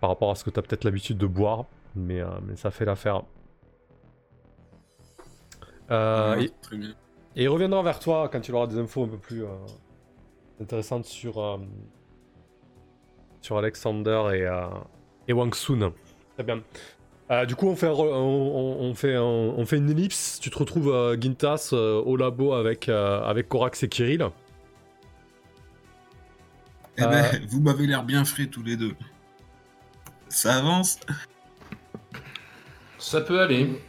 par 0.00 0.10
rapport 0.10 0.30
à 0.30 0.34
ce 0.34 0.44
que 0.44 0.50
tu 0.50 0.58
as 0.58 0.62
peut-être 0.62 0.84
l'habitude 0.84 1.18
de 1.18 1.26
boire. 1.26 1.64
Mais, 1.94 2.20
euh, 2.20 2.26
mais 2.46 2.56
ça 2.56 2.70
fait 2.70 2.84
l'affaire. 2.84 3.22
Euh, 5.90 6.36
Ouais, 6.36 6.44
et- 6.44 6.52
il 7.42 7.48
reviendra 7.48 7.82
vers 7.82 7.98
toi 7.98 8.28
quand 8.30 8.46
il 8.48 8.54
aura 8.54 8.66
des 8.66 8.78
infos 8.78 9.04
un 9.04 9.08
peu 9.08 9.18
plus 9.18 9.44
euh, 9.44 9.48
intéressantes 10.60 11.04
sur, 11.04 11.38
euh, 11.38 11.58
sur 13.40 13.56
Alexander 13.58 14.22
et, 14.34 14.48
et 15.28 15.32
Wang 15.32 15.54
Sun. 15.54 15.92
Très 16.34 16.42
bien. 16.44 16.62
Du 17.46 17.54
coup, 17.56 17.66
on 17.68 17.76
fait, 17.76 17.88
on, 17.88 18.00
on- 18.00 18.80
on 18.90 18.94
fait, 18.94 19.14
un- 19.14 19.22
on 19.22 19.64
fait 19.66 19.78
une 19.78 19.90
ellipse. 19.90 20.38
Tu 20.40 20.50
te 20.50 20.58
retrouves, 20.58 21.16
Gintas, 21.20 21.70
au 21.72 22.16
labo 22.16 22.52
avec, 22.52 22.88
avec 22.88 23.48
Korax 23.48 23.82
et 23.84 23.88
Kirill. 23.88 24.28
Eh 26.98 27.02
Euh, 27.02 27.06
ben, 27.08 27.46
vous 27.48 27.60
m'avez 27.60 27.86
l'air 27.86 28.04
bien 28.04 28.24
frais 28.24 28.46
tous 28.46 28.62
les 28.62 28.76
deux. 28.76 28.94
Ça 30.28 30.56
avance 30.56 30.98
Ça 32.98 33.20
peut 33.20 33.40
aller. 33.40 33.82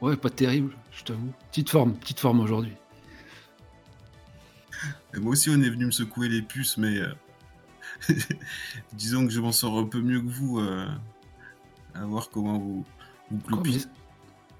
Ouais, 0.00 0.16
pas 0.16 0.30
terrible, 0.30 0.74
je 0.92 1.04
t'avoue. 1.04 1.32
Petite 1.50 1.70
forme, 1.70 1.94
petite 1.94 2.20
forme 2.20 2.40
aujourd'hui. 2.40 2.72
Moi 5.14 5.32
aussi, 5.32 5.50
on 5.50 5.60
est 5.62 5.70
venu 5.70 5.86
me 5.86 5.90
secouer 5.90 6.28
les 6.28 6.42
puces, 6.42 6.76
mais 6.76 6.98
euh, 6.98 7.12
disons 8.92 9.24
que 9.26 9.32
je 9.32 9.40
m'en 9.40 9.52
sors 9.52 9.78
un 9.78 9.84
peu 9.86 10.00
mieux 10.00 10.20
que 10.20 10.28
vous. 10.28 10.58
euh, 10.60 10.86
À 11.94 12.04
voir 12.04 12.30
comment 12.30 12.58
vous 12.58 12.84
vous 13.30 13.62
mais 13.64 13.78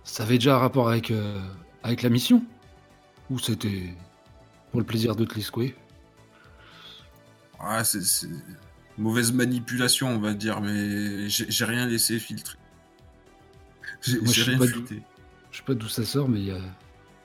ça 0.04 0.22
avait 0.22 0.38
déjà 0.38 0.56
un 0.56 0.58
rapport 0.58 0.88
avec, 0.88 1.10
euh, 1.10 1.40
avec 1.82 2.02
la 2.02 2.08
mission? 2.10 2.44
Ou 3.30 3.38
c'était 3.38 3.94
pour 4.70 4.80
le 4.80 4.86
plaisir 4.86 5.16
de 5.16 5.24
te 5.24 5.34
les 5.34 5.42
secouer? 5.42 5.74
Ah, 7.60 7.82
c'est 7.84 8.02
c'est 8.02 8.28
mauvaise 8.98 9.32
manipulation, 9.32 10.08
on 10.08 10.18
va 10.18 10.34
dire, 10.34 10.60
mais 10.60 11.28
j'ai 11.28 11.50
j'ai 11.50 11.64
rien 11.64 11.86
laissé 11.86 12.18
filtrer. 12.18 12.58
J'ai 14.02 14.18
Moi, 14.20 14.26
je 14.28 14.32
j'ai 14.32 14.44
sais 14.44 14.50
rien 14.50 14.58
pas 14.58 14.66
d'où- 14.66 14.72
fuité. 14.86 15.02
Je 15.50 15.58
sais 15.58 15.64
pas 15.64 15.74
d'où 15.74 15.88
ça 15.88 16.04
sort, 16.04 16.28
mais 16.28 16.40
il 16.40 16.46
y, 16.46 16.50
a- 16.52 16.60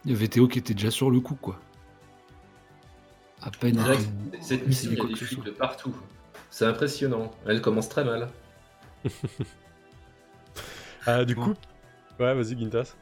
y 0.06 0.14
avait 0.14 0.28
Théo 0.28 0.48
qui 0.48 0.60
était 0.60 0.74
déjà 0.74 0.92
sur 0.92 1.12
le 1.12 1.20
coup, 1.20 1.36
quoi. 1.36 1.60
À 3.42 3.52
peine. 3.52 3.82
Cette 4.42 4.64
on 4.64 4.68
mission, 4.68 4.92
il 4.92 4.98
y 4.98 5.02
a 5.02 5.06
des 5.06 5.16
fuites 5.16 5.44
de 5.44 5.52
partout. 5.52 5.96
C'est 6.50 6.66
impressionnant. 6.66 7.32
Elle 7.46 7.62
commence 7.62 7.90
très 7.90 8.04
mal. 8.04 8.30
Euh, 11.08 11.26
du 11.26 11.36
Bon. 11.36 11.46
coup, 11.46 11.54
ouais, 12.20 12.34
vas-y, 12.34 12.58
Gintas. 12.58 12.96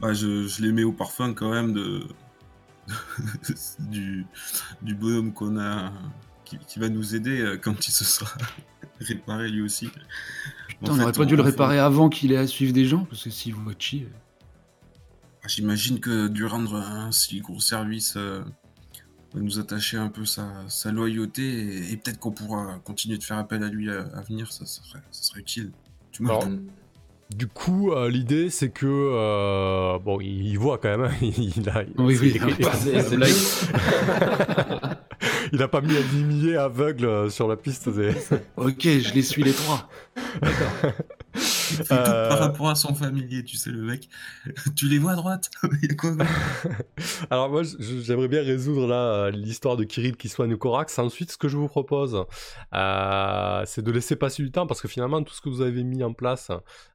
Bah, 0.00 0.12
je, 0.12 0.46
je 0.46 0.62
les 0.62 0.72
mets 0.72 0.84
au 0.84 0.92
parfum 0.92 1.34
quand 1.34 1.50
même 1.50 1.72
de 1.72 2.06
du, 3.78 4.26
du 4.82 4.94
bonhomme 4.94 5.32
qu'on 5.32 5.58
a 5.58 5.92
qui, 6.44 6.58
qui 6.58 6.78
va 6.78 6.88
nous 6.88 7.14
aider 7.14 7.40
euh, 7.40 7.56
quand 7.56 7.86
il 7.86 7.90
se 7.90 8.04
sera 8.04 8.30
réparé 9.00 9.48
lui 9.48 9.62
aussi. 9.62 9.88
Putain, 10.68 10.90
En 10.90 10.94
on 10.94 10.96
fait, 10.96 11.02
aurait 11.02 11.12
pas 11.12 11.24
dû 11.24 11.36
le 11.36 11.42
réparer 11.42 11.78
avant 11.78 12.08
qu'il 12.08 12.32
ait 12.32 12.36
à 12.36 12.46
suivre 12.46 12.72
des 12.72 12.84
gens, 12.84 13.04
parce 13.04 13.24
que 13.24 13.30
s'il 13.30 13.54
vous 13.54 13.72
chier. 13.78 14.08
Ah, 15.42 15.48
J'imagine 15.48 16.00
que 16.00 16.28
dû 16.28 16.44
rendre 16.44 16.76
un 16.76 17.12
si 17.12 17.40
gros 17.40 17.60
service 17.60 18.14
euh, 18.16 18.42
va 19.34 19.40
nous 19.40 19.58
attacher 19.58 19.96
un 19.96 20.08
peu 20.08 20.24
sa, 20.24 20.50
sa 20.68 20.90
loyauté 20.90 21.42
et, 21.42 21.92
et 21.92 21.96
peut-être 21.96 22.18
qu'on 22.18 22.32
pourra 22.32 22.78
continuer 22.84 23.18
de 23.18 23.22
faire 23.22 23.38
appel 23.38 23.62
à 23.62 23.68
lui 23.68 23.90
à, 23.90 24.02
à 24.14 24.22
venir, 24.22 24.52
ça, 24.52 24.64
serait, 24.66 25.02
ça 25.10 25.22
serait 25.22 25.40
utile. 25.40 25.72
Tu 26.12 26.24
Alors, 26.24 26.46
Du 27.30 27.46
coup, 27.48 27.90
euh, 27.92 28.08
l'idée 28.10 28.48
c'est 28.50 28.68
que 28.70 28.86
euh, 28.86 29.98
bon, 29.98 30.20
il, 30.20 30.46
il 30.48 30.58
voit 30.58 30.78
quand 30.78 30.90
même. 30.96 31.04
hein, 31.04 31.12
il 31.22 31.68
a, 31.68 31.82
Oui, 31.98 32.16
oui, 32.20 32.38
il, 35.52 35.52
oui. 35.52 35.52
C'est 35.52 35.52
c'est 35.52 35.52
là, 35.52 35.52
il- 35.52 35.58
il 35.58 35.62
a 35.62 35.68
pas 35.68 35.80
mis 35.80 35.96
un 35.96 36.00
limier 36.00 36.56
aveugle 36.56 37.04
euh, 37.06 37.30
sur 37.30 37.48
la 37.48 37.56
piste 37.56 37.88
des. 37.88 38.12
Ok, 38.56 38.82
je 38.82 39.14
les 39.14 39.22
suis 39.22 39.42
les 39.42 39.52
trois. 39.52 39.88
Tout 40.14 41.82
Euh, 41.90 42.28
par 42.28 42.38
rapport 42.38 42.68
à 42.68 42.74
son 42.76 42.94
familier, 42.94 43.42
tu 43.42 43.56
sais, 43.56 43.70
le 43.70 43.82
mec. 43.82 44.08
tu 44.76 44.86
les 44.86 44.98
vois 44.98 45.12
à 45.12 45.16
droite 45.16 45.50
Il 45.82 45.88
y 45.88 45.92
a 45.92 45.94
quoi 45.96 46.12
Alors 47.30 47.50
moi, 47.50 47.62
j'aimerais 47.80 48.28
bien 48.28 48.42
résoudre 48.42 48.86
là 48.86 48.94
euh, 48.96 49.30
l'histoire 49.30 49.76
de 49.76 49.82
Kirill 49.84 50.16
qui 50.16 50.28
soigne 50.28 50.56
Korax. 50.56 50.98
Ensuite, 50.98 51.32
ce 51.32 51.36
que 51.36 51.48
je 51.48 51.56
vous 51.56 51.66
propose, 51.66 52.24
euh, 52.74 53.62
c'est 53.66 53.82
de 53.82 53.90
laisser 53.90 54.14
passer 54.14 54.42
du 54.44 54.52
temps 54.52 54.66
parce 54.68 54.80
que 54.80 54.86
finalement, 54.88 55.22
tout 55.22 55.34
ce 55.34 55.40
que 55.40 55.48
vous 55.48 55.62
avez 55.62 55.82
mis 55.82 56.04
en 56.04 56.12
place, 56.12 56.50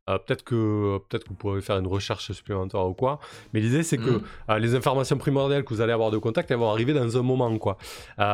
euh, 0.10 0.18
peut-être 0.20 0.44
que 0.44 1.00
peut-être 1.10 1.24
que 1.26 1.30
vous 1.30 1.36
pourrez 1.36 1.62
faire 1.62 1.78
une 1.78 1.88
recherche 1.88 2.32
supplémentaire 2.32 2.86
ou 2.86 2.94
quoi. 2.94 3.20
Mais 3.54 3.60
l'idée, 3.60 3.84
c'est 3.84 3.98
que 3.98 4.22
euh, 4.50 4.60
les 4.60 4.76
informations 4.76 5.18
primordiales 5.18 5.64
que 5.66 5.74
vous 5.74 5.82
allez 5.82 5.94
avoir 5.94 6.12
de 6.12 6.18
contact, 6.18 6.50
elles 6.52 6.58
vont 6.58 6.72
arriver 6.72 6.94
dans 6.94 7.18
un 7.18 7.22
moment, 7.22 7.56
quoi. 7.58 7.78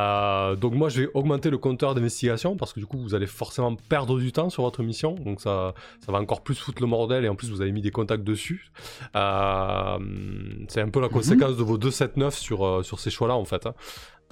Euh, 0.06 0.54
donc 0.56 0.74
moi, 0.74 0.88
je 0.88 1.02
vais 1.02 1.08
augmenter 1.14 1.50
le 1.50 1.58
compteur 1.58 1.94
d'investigation 1.94 2.56
parce 2.56 2.72
que 2.72 2.80
du 2.80 2.86
coup, 2.86 2.98
vous 2.98 3.14
allez 3.14 3.26
forcément 3.26 3.74
perdre 3.88 4.18
du 4.18 4.30
temps 4.32 4.50
sur 4.50 4.62
votre 4.62 4.82
mission. 4.82 5.14
Donc 5.16 5.40
ça, 5.40 5.74
ça 6.04 6.12
va 6.12 6.18
encore 6.18 6.42
plus 6.42 6.54
foutre 6.54 6.80
le 6.82 6.88
bordel 6.88 7.24
et 7.24 7.28
en 7.28 7.34
plus, 7.34 7.50
vous 7.50 7.60
avez 7.60 7.72
mis 7.72 7.82
des 7.82 7.90
contacts 7.90 8.22
dessus. 8.24 8.70
Euh, 9.16 9.98
c'est 10.68 10.80
un 10.80 10.88
peu 10.88 11.00
la 11.00 11.08
conséquence 11.08 11.56
de 11.56 11.62
vos 11.62 11.78
2-7-9 11.78 12.30
sur, 12.38 12.64
euh, 12.66 12.82
sur 12.82 13.00
ces 13.00 13.10
choix-là, 13.10 13.34
en 13.36 13.44
fait. 13.44 13.66
hein. 13.66 13.74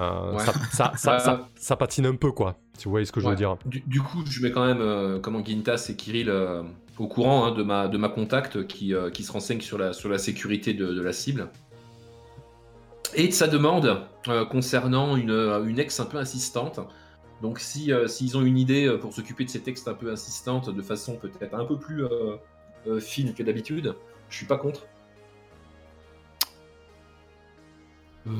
Euh, 0.00 0.32
Ouais. 0.32 0.40
ça, 0.40 0.52
ça, 0.72 0.92
ça, 0.96 1.12
Ouais, 1.14 1.20
ça- 1.20 1.34
ouais. 1.34 1.40
ça 1.54 1.76
patine 1.76 2.06
un 2.06 2.16
peu, 2.16 2.32
quoi. 2.32 2.56
Si 2.76 2.84
vous 2.86 2.90
voyez 2.90 3.06
ce 3.06 3.12
que 3.12 3.20
je 3.20 3.28
veux 3.28 3.36
dire. 3.36 3.56
Du, 3.64 3.80
du 3.86 4.00
coup, 4.02 4.24
je 4.28 4.42
mets 4.42 4.50
quand 4.50 4.64
même 4.66 4.80
euh, 4.80 5.20
comment 5.20 5.44
Gintas 5.44 5.86
et 5.88 5.94
Kirill 5.96 6.28
euh, 6.28 6.62
au 6.98 7.06
courant 7.06 7.44
hein, 7.46 7.52
de, 7.52 7.62
ma, 7.62 7.86
de 7.86 7.96
ma 7.96 8.08
contact 8.08 8.66
qui, 8.66 8.92
qui 9.12 9.22
se 9.22 9.30
renseigne 9.32 9.60
sur 9.60 9.78
la, 9.78 9.92
sur 9.92 10.08
la 10.08 10.18
sécurité 10.18 10.74
de, 10.74 10.86
de 10.92 11.00
la 11.00 11.12
cible. 11.12 11.48
Et 13.12 13.28
de 13.28 13.32
sa 13.32 13.46
demande 13.46 14.06
euh, 14.28 14.44
concernant 14.46 15.16
une, 15.16 15.30
euh, 15.30 15.64
une 15.64 15.78
ex 15.78 16.00
un 16.00 16.06
peu 16.06 16.18
insistante. 16.18 16.80
Donc, 17.42 17.58
si, 17.60 17.92
euh, 17.92 18.08
s'ils 18.08 18.36
ont 18.36 18.42
une 18.42 18.56
idée 18.56 18.96
pour 19.00 19.12
s'occuper 19.12 19.44
de 19.44 19.50
ces 19.50 19.60
textes 19.60 19.86
un 19.86 19.94
peu 19.94 20.10
insistantes 20.10 20.70
de 20.70 20.82
façon 20.82 21.16
peut-être 21.16 21.54
un 21.54 21.64
peu 21.64 21.78
plus 21.78 22.04
euh, 22.04 22.36
euh, 22.86 23.00
fine 23.00 23.34
que 23.34 23.42
d'habitude, 23.42 23.94
je 24.30 24.36
suis 24.36 24.46
pas 24.46 24.56
contre. 24.56 24.86
Euh, 28.26 28.30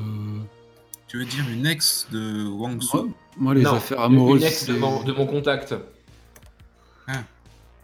Tu 1.07 1.19
veux 1.19 1.25
dire 1.25 1.45
une 1.49 1.67
ex 1.67 2.07
de 2.11 2.47
Wang 2.47 2.81
Su? 2.81 2.97
Moi, 2.97 3.07
moi, 3.37 3.53
les 3.53 3.61
non, 3.61 3.73
affaires 3.73 4.01
amoureuses. 4.01 4.41
Une 4.41 4.47
ex 4.47 4.65
de 4.65 4.73
mon, 4.73 5.03
de 5.03 5.11
mon 5.11 5.27
contact. 5.27 5.75
Ah. 7.07 7.23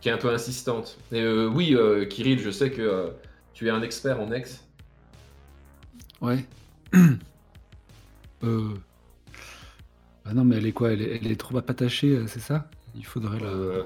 Qui 0.01 0.09
est 0.09 0.11
un 0.11 0.17
peu 0.17 0.33
insistante. 0.33 0.97
Et 1.11 1.21
euh, 1.21 1.47
oui, 1.47 1.75
euh, 1.75 2.05
Kirill, 2.05 2.39
je 2.39 2.49
sais 2.49 2.71
que 2.71 2.81
euh, 2.81 3.09
tu 3.53 3.67
es 3.67 3.69
un 3.69 3.83
expert 3.83 4.19
en 4.19 4.31
ex. 4.31 4.65
Ouais. 6.19 6.43
euh... 8.43 8.69
Ah 10.25 10.33
non, 10.33 10.43
mais 10.43 10.57
elle 10.57 10.65
est 10.67 10.71
quoi 10.71 10.91
elle 10.91 11.01
est, 11.01 11.19
elle 11.23 11.31
est 11.31 11.39
trop 11.39 11.57
attachée, 11.57 12.09
euh, 12.09 12.27
c'est 12.27 12.39
ça? 12.39 12.67
Il 12.95 13.05
faudrait 13.05 13.39
la. 13.39 13.47
Euh, 13.47 13.83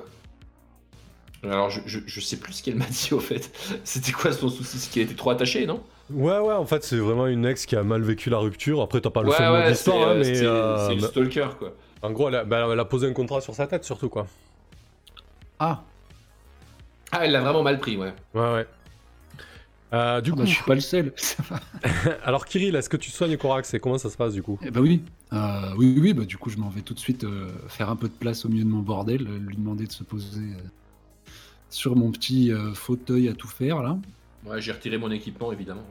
Alors, 1.43 1.69
je, 1.69 1.81
je, 1.85 1.99
je 2.05 2.19
sais 2.19 2.37
plus 2.37 2.53
ce 2.53 2.63
qu'elle 2.63 2.75
m'a 2.75 2.85
dit 2.85 3.09
au 3.13 3.19
fait. 3.19 3.51
C'était 3.83 4.11
quoi 4.11 4.31
son 4.33 4.49
souci? 4.49 4.77
C'est 4.79 4.91
qu'elle 4.91 5.03
était 5.03 5.15
trop 5.15 5.29
attachée, 5.29 5.65
non? 5.65 5.81
Ouais, 6.11 6.37
ouais, 6.37 6.53
en 6.53 6.65
fait, 6.65 6.83
c'est 6.83 6.97
vraiment 6.97 7.27
une 7.27 7.45
ex 7.45 7.65
qui 7.65 7.75
a 7.75 7.83
mal 7.83 8.01
vécu 8.01 8.29
la 8.29 8.37
rupture. 8.37 8.81
Après, 8.81 9.01
t'as 9.01 9.09
pas 9.09 9.21
le 9.23 9.29
Ouais, 9.29 9.35
fond 9.35 9.53
ouais, 9.53 9.63
c'est 9.63 9.69
l'histoire, 9.71 10.09
hein, 10.09 10.11
euh, 10.11 10.19
mais. 10.19 10.35
c'est- 10.35 10.45
euh, 10.45 10.87
c'est 10.87 10.93
une 10.95 11.01
mais- 11.01 11.07
stalker, 11.07 11.47
quoi. 11.57 11.73
En 12.01 12.11
gros, 12.11 12.27
elle 12.27 12.35
a, 12.35 12.43
bah, 12.43 12.67
elle 12.71 12.79
a 12.79 12.85
posé 12.85 13.07
un 13.07 13.13
contrat 13.13 13.41
sur 13.41 13.55
sa 13.55 13.65
tête, 13.67 13.83
surtout, 13.85 14.09
quoi. 14.09 14.27
Ah, 15.59 15.83
Ah, 17.11 17.19
elle 17.25 17.31
l'a 17.31 17.41
vraiment 17.41 17.63
mal 17.63 17.79
pris, 17.79 17.95
ouais. 17.97 18.13
Ouais, 18.33 18.53
ouais. 18.53 18.67
Euh, 19.93 20.19
du 20.19 20.31
ah 20.31 20.33
coup, 20.33 20.39
bah, 20.39 20.45
je 20.45 20.53
suis 20.53 20.63
pas 20.63 20.75
le 20.75 20.81
seul. 20.81 21.13
Ça 21.17 21.43
va. 21.43 21.59
alors 22.23 22.45
Kirill, 22.45 22.75
est-ce 22.75 22.89
que 22.89 22.97
tu 22.97 23.11
soignes 23.11 23.37
Korax 23.37 23.73
et 23.73 23.79
comment 23.79 23.97
ça 23.97 24.09
se 24.09 24.17
passe 24.17 24.33
du 24.33 24.41
coup 24.43 24.59
Eh 24.63 24.71
bah 24.71 24.81
oui. 24.81 25.03
Euh, 25.33 25.73
oui, 25.77 25.97
oui, 25.99 26.13
bah 26.13 26.25
du 26.25 26.37
coup, 26.37 26.49
je 26.49 26.57
m'en 26.57 26.69
vais 26.69 26.81
tout 26.81 26.93
de 26.93 26.99
suite 26.99 27.23
euh, 27.23 27.49
faire 27.67 27.89
un 27.89 27.95
peu 27.95 28.07
de 28.07 28.13
place 28.13 28.45
au 28.45 28.49
milieu 28.49 28.63
de 28.63 28.69
mon 28.69 28.79
bordel, 28.79 29.27
euh, 29.27 29.37
lui 29.39 29.55
demander 29.55 29.85
de 29.85 29.91
se 29.91 30.03
poser 30.03 30.41
euh, 30.41 31.29
sur 31.69 31.95
mon 31.95 32.11
petit 32.11 32.51
euh, 32.51 32.73
fauteuil 32.73 33.29
à 33.29 33.33
tout 33.33 33.47
faire 33.47 33.81
là. 33.81 33.97
Ouais, 34.45 34.61
j'ai 34.61 34.71
retiré 34.71 34.97
mon 34.97 35.11
équipement, 35.11 35.51
évidemment. 35.51 35.85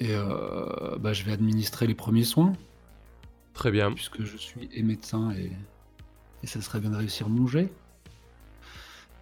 Et 0.00 0.10
euh, 0.14 0.96
bah, 0.98 1.12
je 1.12 1.22
vais 1.24 1.32
administrer 1.32 1.86
les 1.86 1.94
premiers 1.94 2.24
soins, 2.24 2.54
Très 3.54 3.70
bien. 3.70 3.92
puisque 3.92 4.22
je 4.24 4.36
suis 4.36 4.68
et 4.72 4.82
médecin 4.82 5.30
et, 5.32 5.52
et 6.42 6.46
ça 6.46 6.60
serait 6.60 6.80
bien 6.80 6.90
de 6.90 6.96
réussir 6.96 7.28
mon 7.28 7.46
jet. 7.46 7.72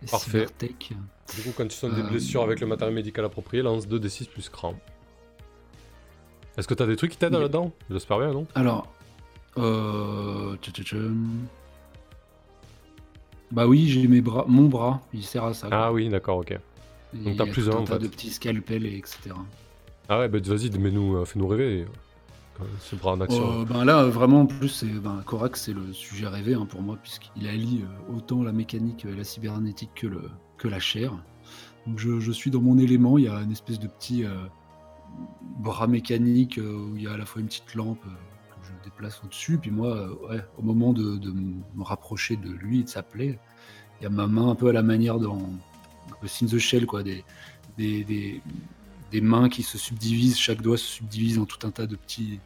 Et 0.03 0.07
Parfait. 0.07 0.47
cybertech. 0.47 0.93
Du 1.37 1.43
coup, 1.43 1.51
quand 1.57 1.67
tu 1.67 1.77
soignes 1.77 1.95
des 1.95 2.01
Euh, 2.03 2.11
blessures 2.11 2.43
avec 2.43 2.61
le 2.61 2.67
matériel 2.67 2.95
médical 2.95 3.25
approprié, 3.25 3.63
lance 3.63 3.87
2d6 3.89 4.29
plus 4.29 4.49
cran. 4.49 4.75
Est-ce 6.59 6.69
que 6.69 6.75
t'as 6.75 6.87
des 6.87 6.97
trucs 6.97 7.13
qui 7.13 7.17
t'aident 7.17 7.33
là-dedans? 7.33 7.73
J'espère 7.91 8.19
bien, 8.19 8.33
non? 8.33 8.47
Alors, 8.55 8.93
euh... 9.57 10.57
Bah 13.51 13.67
oui, 13.67 13.89
j'ai 13.89 14.07
mes 14.09 14.21
bras, 14.21 14.45
mon 14.49 14.67
bras, 14.69 15.01
il 15.13 15.23
sert 15.25 15.45
à 15.45 15.55
ça. 15.55 15.69
quoi. 15.69 15.77
Ah 15.77 15.93
oui, 15.93 16.09
d'accord, 16.09 16.39
ok. 16.39 16.59
Donc 17.15 17.37
t'as 17.37 17.47
plus 17.47 17.69
un, 17.69 17.75
en 17.75 17.85
fait. 17.87 17.99
de 17.99 18.09
petits 18.09 18.31
scalpels 18.31 18.87
et 18.87 18.97
etc. 18.97 19.35
Ah 20.09 20.19
ouais, 20.19 20.29
bah 20.29 20.39
vas-y, 20.43 20.71
mais 20.79 20.91
nous, 20.91 21.17
euh, 21.17 21.25
fais-nous 21.27 21.47
rêver. 21.47 21.85
ce 22.81 22.97
bras 22.97 23.13
en 23.13 23.21
action 23.21 23.61
Euh, 23.61 23.65
ben 23.65 23.85
là, 23.85 24.05
vraiment, 24.05 24.43
en 24.43 24.47
plus, 24.47 24.69
c'est, 24.69 24.87
ben, 24.87 25.23
Korax, 25.27 25.63
c'est 25.65 25.75
le 25.75 25.93
sujet 25.93 26.27
rêvé 26.29 26.55
hein, 26.55 26.67
pour 26.69 26.81
moi, 26.81 26.97
puisqu'il 27.03 27.47
allie 27.47 27.83
euh, 27.83 28.17
autant 28.17 28.43
la 28.43 28.53
mécanique 28.53 29.05
et 29.05 29.15
la 29.15 29.25
cybernétique 29.25 29.91
que, 29.95 30.07
le, 30.07 30.23
que 30.63 30.69
la 30.69 30.79
chair. 30.81 31.13
Donc 31.87 31.99
je, 31.99 32.31
suis 32.31 32.51
dans 32.51 32.61
mon 32.61 32.79
élément, 32.79 33.19
il 33.19 33.25
y 33.25 33.29
a 33.29 33.41
une 33.41 33.51
espèce 33.51 33.81
de 33.81 33.89
petit 33.89 34.25
euh, 34.25 34.31
bras 35.59 35.89
mécanique 35.89 36.59
euh, 36.59 36.91
où 36.93 36.97
il 36.97 37.03
y 37.03 37.09
a 37.09 37.13
à 37.13 37.17
la 37.17 37.27
fois 37.27 37.41
une 37.41 37.49
petite 37.49 37.75
lampe 37.75 37.99
euh, 38.07 38.11
que 38.61 38.67
je 38.69 38.85
déplace 38.85 39.21
au-dessus, 39.25 39.59
puis 39.59 39.73
moi, 39.73 40.09
au 40.57 40.63
moment 40.63 40.93
de, 40.93 41.19
me 41.75 41.83
rapprocher 41.83 42.37
de 42.37 42.51
lui 42.51 42.81
et 42.81 42.85
de 42.85 42.89
sa 42.89 43.03
plaie, 43.03 43.41
il 44.01 44.05
y 44.05 44.07
a 44.07 44.11
ma 44.11 44.29
main 44.29 44.51
un 44.51 44.55
peu 44.55 44.69
à 44.69 44.73
la 44.73 44.83
manière 44.83 45.19
dans 45.19 45.51
Ghost 46.21 46.45
in 46.45 46.47
the 46.47 46.59
Shell, 46.59 46.87
quoi, 46.87 47.03
des, 47.03 47.25
des, 47.77 48.41
des 49.11 49.21
mains 49.21 49.49
qui 49.49 49.65
se 49.65 49.79
subdivisent, 49.79 50.39
chaque 50.39 50.63
doigt 50.63 50.77
se 50.77 50.87
subdivise 50.87 51.41
en 51.41 51.47
tout 51.47 51.67
un 51.67 51.73
tas 51.73 51.87
de 51.87 51.97
petits. 51.97 52.39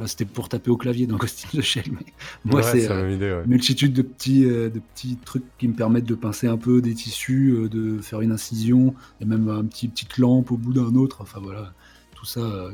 Là, 0.00 0.06
c'était 0.06 0.24
pour 0.24 0.48
taper 0.48 0.70
au 0.70 0.78
clavier 0.78 1.06
dans 1.06 1.18
Ghost 1.18 1.46
in 1.52 1.58
the 1.58 1.60
Shell, 1.60 1.84
mais 1.92 2.06
moi, 2.46 2.62
Ouais, 2.62 2.66
c'est 2.66 2.88
la 2.88 2.94
euh, 2.94 3.02
même 3.02 3.14
idée, 3.16 3.30
ouais. 3.32 3.42
une 3.44 3.50
multitude 3.50 3.92
de 3.92 4.00
petits, 4.00 4.46
euh, 4.46 4.70
de 4.70 4.78
petits 4.78 5.18
trucs 5.18 5.44
qui 5.58 5.68
me 5.68 5.74
permettent 5.74 6.06
de 6.06 6.14
pincer 6.14 6.46
un 6.46 6.56
peu 6.56 6.80
des 6.80 6.94
tissus, 6.94 7.50
euh, 7.50 7.68
de 7.68 7.98
faire 7.98 8.22
une 8.22 8.32
incision, 8.32 8.94
et 9.20 9.26
même 9.26 9.50
un 9.50 9.62
petit 9.62 9.88
petite 9.88 10.16
lampe 10.16 10.52
au 10.52 10.56
bout 10.56 10.72
d'un 10.72 10.94
autre. 10.94 11.18
Enfin 11.20 11.38
voilà, 11.42 11.74
tout 12.14 12.24
ça, 12.24 12.70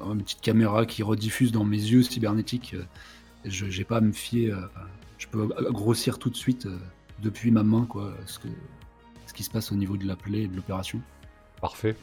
une 0.00 0.22
petite 0.22 0.40
caméra 0.40 0.86
qui 0.86 1.02
rediffuse 1.02 1.52
dans 1.52 1.64
mes 1.64 1.76
yeux 1.76 2.02
cybernétiques. 2.02 2.76
je 3.44 3.66
j'ai 3.68 3.84
pas 3.84 3.98
à 3.98 4.00
me 4.00 4.12
fier. 4.12 4.56
je 5.18 5.26
peux 5.26 5.48
grossir 5.70 6.18
tout 6.18 6.30
de 6.30 6.36
suite 6.36 6.66
depuis 7.22 7.50
ma 7.50 7.62
main 7.62 7.84
quoi, 7.84 8.14
ce, 8.24 8.38
que, 8.38 8.48
ce 9.26 9.34
qui 9.34 9.42
se 9.42 9.50
passe 9.50 9.70
au 9.70 9.74
niveau 9.74 9.98
de 9.98 10.06
la 10.06 10.16
plaie 10.16 10.44
et 10.44 10.48
de 10.48 10.56
l'opération. 10.56 11.02
Parfait. 11.60 11.94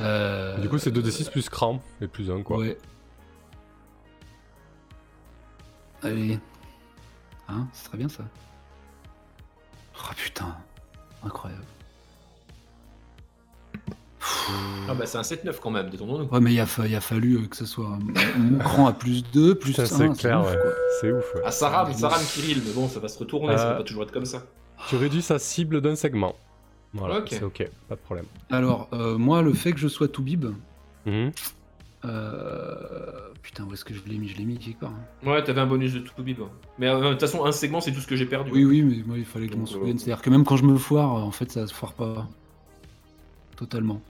Euh, 0.00 0.56
Du 0.58 0.68
coup, 0.68 0.78
c'est 0.78 0.90
2d6 0.90 1.30
plus 1.30 1.48
cran 1.48 1.82
et 2.00 2.06
plus 2.08 2.30
1, 2.30 2.42
quoi. 2.42 2.58
Ouais. 2.58 2.78
Allez. 6.02 6.38
Hein, 7.48 7.66
c'est 7.72 7.88
très 7.88 7.98
bien 7.98 8.08
ça. 8.08 8.22
Oh 10.00 10.12
putain, 10.16 10.54
incroyable. 11.24 11.64
Ah 14.90 14.94
bah 14.94 15.04
c'est 15.06 15.18
un 15.18 15.22
7-9 15.22 15.58
quand 15.60 15.70
même, 15.70 15.90
détendons-nous. 15.90 16.26
Ouais, 16.28 16.40
mais 16.40 16.52
il 16.54 16.60
a, 16.60 16.66
fa- 16.66 16.86
il 16.86 16.94
a 16.94 17.00
fallu 17.00 17.36
euh, 17.36 17.46
que 17.46 17.56
ce 17.56 17.66
soit 17.66 17.86
un- 17.88 18.38
mon 18.38 18.58
cran 18.58 18.86
à 18.86 18.92
plus 18.92 19.22
2, 19.32 19.54
plus 19.54 19.72
Putain, 19.72 19.82
1. 19.82 19.86
c'est 19.86 20.20
clair, 20.20 20.40
ouf, 20.40 20.46
ouais. 20.50 20.56
quoi. 20.60 20.70
C'est 21.00 21.12
ouf, 21.12 21.34
ouais. 21.34 21.42
Ah 21.44 21.50
ça 21.50 21.68
rame, 21.68 21.92
ça 21.92 22.08
rame 22.08 22.22
Kirill, 22.24 22.62
mais 22.64 22.72
bon 22.72 22.88
ça 22.88 23.00
va 23.00 23.08
se 23.08 23.18
retourner, 23.18 23.56
ça 23.56 23.66
Euh, 23.66 23.70
va 23.72 23.76
pas 23.78 23.84
toujours 23.84 24.02
être 24.04 24.12
comme 24.12 24.24
ça. 24.24 24.42
Tu 24.88 24.96
réduis 24.96 25.22
sa 25.22 25.38
cible 25.38 25.80
d'un 25.80 25.96
segment. 25.96 26.34
Voilà, 26.94 27.18
Ok. 27.18 27.28
c'est 27.30 27.42
ok, 27.42 27.68
pas 27.88 27.96
de 27.96 28.00
problème. 28.00 28.24
Alors, 28.50 28.88
euh, 28.92 29.18
moi, 29.18 29.42
le 29.42 29.52
fait 29.52 29.72
que 29.72 29.78
je 29.78 29.88
sois 29.88 30.08
tout 30.08 30.22
bib, 30.22 30.46
Mhm. 31.06 31.32
euh, 32.04 33.28
putain, 33.42 33.64
où 33.64 33.72
est-ce 33.74 33.84
que 33.84 33.92
je 33.94 34.00
l'ai 34.06 34.16
mis? 34.18 34.28
Je 34.28 34.36
l'ai 34.38 34.44
mis 34.44 34.58
quelque 34.58 34.80
part. 34.80 34.92
hein. 34.92 35.28
Ouais, 35.28 35.42
t'avais 35.44 35.60
un 35.60 35.66
bonus 35.66 35.92
de 35.92 35.98
tout 36.00 36.22
bib. 36.22 36.40
Mais 36.78 36.88
euh, 36.88 37.00
de 37.00 37.10
toute 37.10 37.20
façon, 37.20 37.44
un 37.44 37.52
segment 37.52 37.80
c'est 37.80 37.92
tout 37.92 38.00
ce 38.00 38.06
que 38.06 38.16
j'ai 38.16 38.26
perdu. 38.26 38.50
Oui, 38.52 38.64
oui, 38.64 38.82
mais 38.82 39.02
moi, 39.06 39.18
il 39.18 39.24
fallait 39.24 39.46
que 39.46 39.52
je 39.52 39.58
m'en 39.58 39.64
euh, 39.64 39.66
souvienne. 39.66 39.98
C'est-à-dire 39.98 40.22
que 40.22 40.30
même 40.30 40.44
quand 40.44 40.56
je 40.56 40.64
me 40.64 40.76
foire, 40.76 41.12
en 41.12 41.30
fait, 41.30 41.50
ça 41.52 41.66
se 41.66 41.74
foire 41.74 41.92
pas. 41.92 42.28
Totalement. 43.56 44.00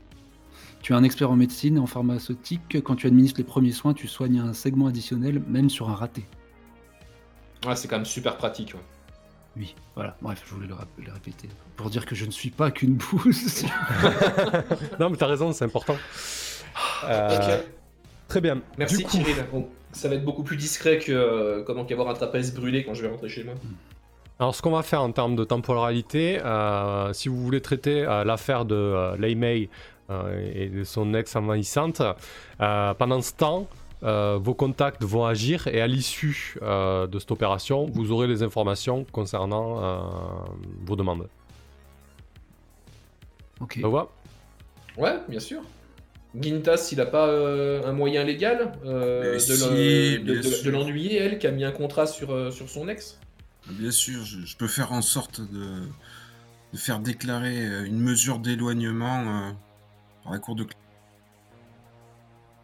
Tu 0.82 0.92
es 0.92 0.96
un 0.96 1.02
expert 1.02 1.30
en 1.30 1.36
médecine 1.36 1.76
et 1.76 1.80
en 1.80 1.86
pharmaceutique. 1.86 2.80
Quand 2.84 2.94
tu 2.94 3.06
administres 3.08 3.38
les 3.40 3.44
premiers 3.44 3.72
soins, 3.72 3.94
tu 3.94 4.06
soignes 4.06 4.38
un 4.38 4.52
segment 4.52 4.86
additionnel, 4.86 5.42
même 5.48 5.68
sur 5.70 5.88
un 5.90 5.94
raté. 5.94 6.24
Ouais, 7.66 7.74
c'est 7.74 7.88
quand 7.88 7.96
même 7.96 8.04
super 8.04 8.36
pratique. 8.36 8.74
ouais. 8.74 8.80
Oui, 9.58 9.74
voilà. 9.96 10.16
Bref, 10.22 10.42
je 10.48 10.54
voulais 10.54 10.68
le, 10.68 10.74
rap- 10.74 10.86
le 11.04 11.12
répéter. 11.12 11.48
Pour 11.76 11.90
dire 11.90 12.06
que 12.06 12.14
je 12.14 12.24
ne 12.24 12.30
suis 12.30 12.50
pas 12.50 12.70
qu'une 12.70 12.94
bouse. 12.94 13.64
non, 15.00 15.10
mais 15.10 15.16
t'as 15.16 15.26
raison, 15.26 15.52
c'est 15.52 15.64
important. 15.64 15.96
Euh, 17.04 17.36
Ok. 17.36 17.64
Très 18.28 18.40
bien. 18.42 18.60
Merci 18.76 19.04
coup, 19.04 19.18
ça 19.92 20.08
va 20.08 20.14
être 20.16 20.24
beaucoup 20.24 20.42
plus 20.42 20.56
discret 20.58 20.98
que 20.98 21.10
euh, 21.12 21.62
comment 21.64 21.84
qu'avoir 21.86 22.08
un 22.10 22.14
trapèze 22.14 22.52
brûlé 22.54 22.84
quand 22.84 22.92
je 22.94 23.02
vais 23.02 23.08
rentrer 23.08 23.28
chez 23.30 23.42
moi. 23.42 23.54
Alors, 24.38 24.54
ce 24.54 24.60
qu'on 24.62 24.70
va 24.72 24.82
faire 24.82 25.00
en 25.02 25.10
termes 25.12 25.34
de 25.34 25.44
temporalité, 25.44 26.38
euh, 26.44 27.12
si 27.14 27.28
vous 27.30 27.42
voulez 27.42 27.60
traiter 27.62 28.04
euh, 28.06 28.22
l'affaire 28.24 28.64
de 28.66 28.74
euh, 28.74 29.16
Lei 29.16 29.34
Mei 29.34 29.70
euh, 30.10 30.52
et 30.54 30.68
de 30.68 30.84
son 30.84 31.14
ex 31.14 31.34
envahissante, 31.36 32.02
euh, 32.60 32.92
pendant 32.94 33.22
ce 33.22 33.32
temps, 33.32 33.66
euh, 34.02 34.38
vos 34.40 34.54
contacts 34.54 35.02
vont 35.02 35.24
agir 35.24 35.66
et 35.66 35.80
à 35.80 35.86
l'issue 35.86 36.56
euh, 36.62 37.06
de 37.06 37.18
cette 37.18 37.30
opération, 37.30 37.86
vous 37.86 38.12
aurez 38.12 38.26
les 38.26 38.42
informations 38.42 39.04
concernant 39.10 39.82
euh, 39.82 39.98
vos 40.84 40.96
demandes. 40.96 41.28
ok. 43.60 43.78
Ça 43.80 43.88
va? 43.88 44.08
Ouais, 44.96 45.18
bien 45.28 45.40
sûr. 45.40 45.62
Gintas, 46.38 46.90
il 46.92 47.00
a 47.00 47.06
pas 47.06 47.26
euh, 47.28 47.88
un 47.88 47.92
moyen 47.92 48.22
légal 48.22 48.72
euh, 48.84 49.34
de 49.34 49.38
si, 49.38 50.70
l'ennuyer, 50.70 51.16
elle, 51.16 51.38
qui 51.38 51.46
a 51.46 51.50
mis 51.50 51.64
un 51.64 51.72
contrat 51.72 52.06
sur, 52.06 52.32
euh, 52.32 52.50
sur 52.50 52.68
son 52.68 52.88
ex? 52.88 53.18
Bien 53.68 53.90
sûr, 53.90 54.24
je, 54.24 54.44
je 54.44 54.56
peux 54.56 54.68
faire 54.68 54.92
en 54.92 55.02
sorte 55.02 55.40
de, 55.40 55.66
de 56.72 56.78
faire 56.78 57.00
déclarer 57.00 57.86
une 57.86 57.98
mesure 57.98 58.38
d'éloignement 58.38 59.20
euh, 59.20 59.50
par 60.22 60.32
la 60.32 60.38
cour 60.38 60.54
de 60.54 60.64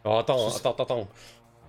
Alors 0.05 0.19
attends, 0.19 0.49
attends, 0.49 0.75
attends. 0.83 1.09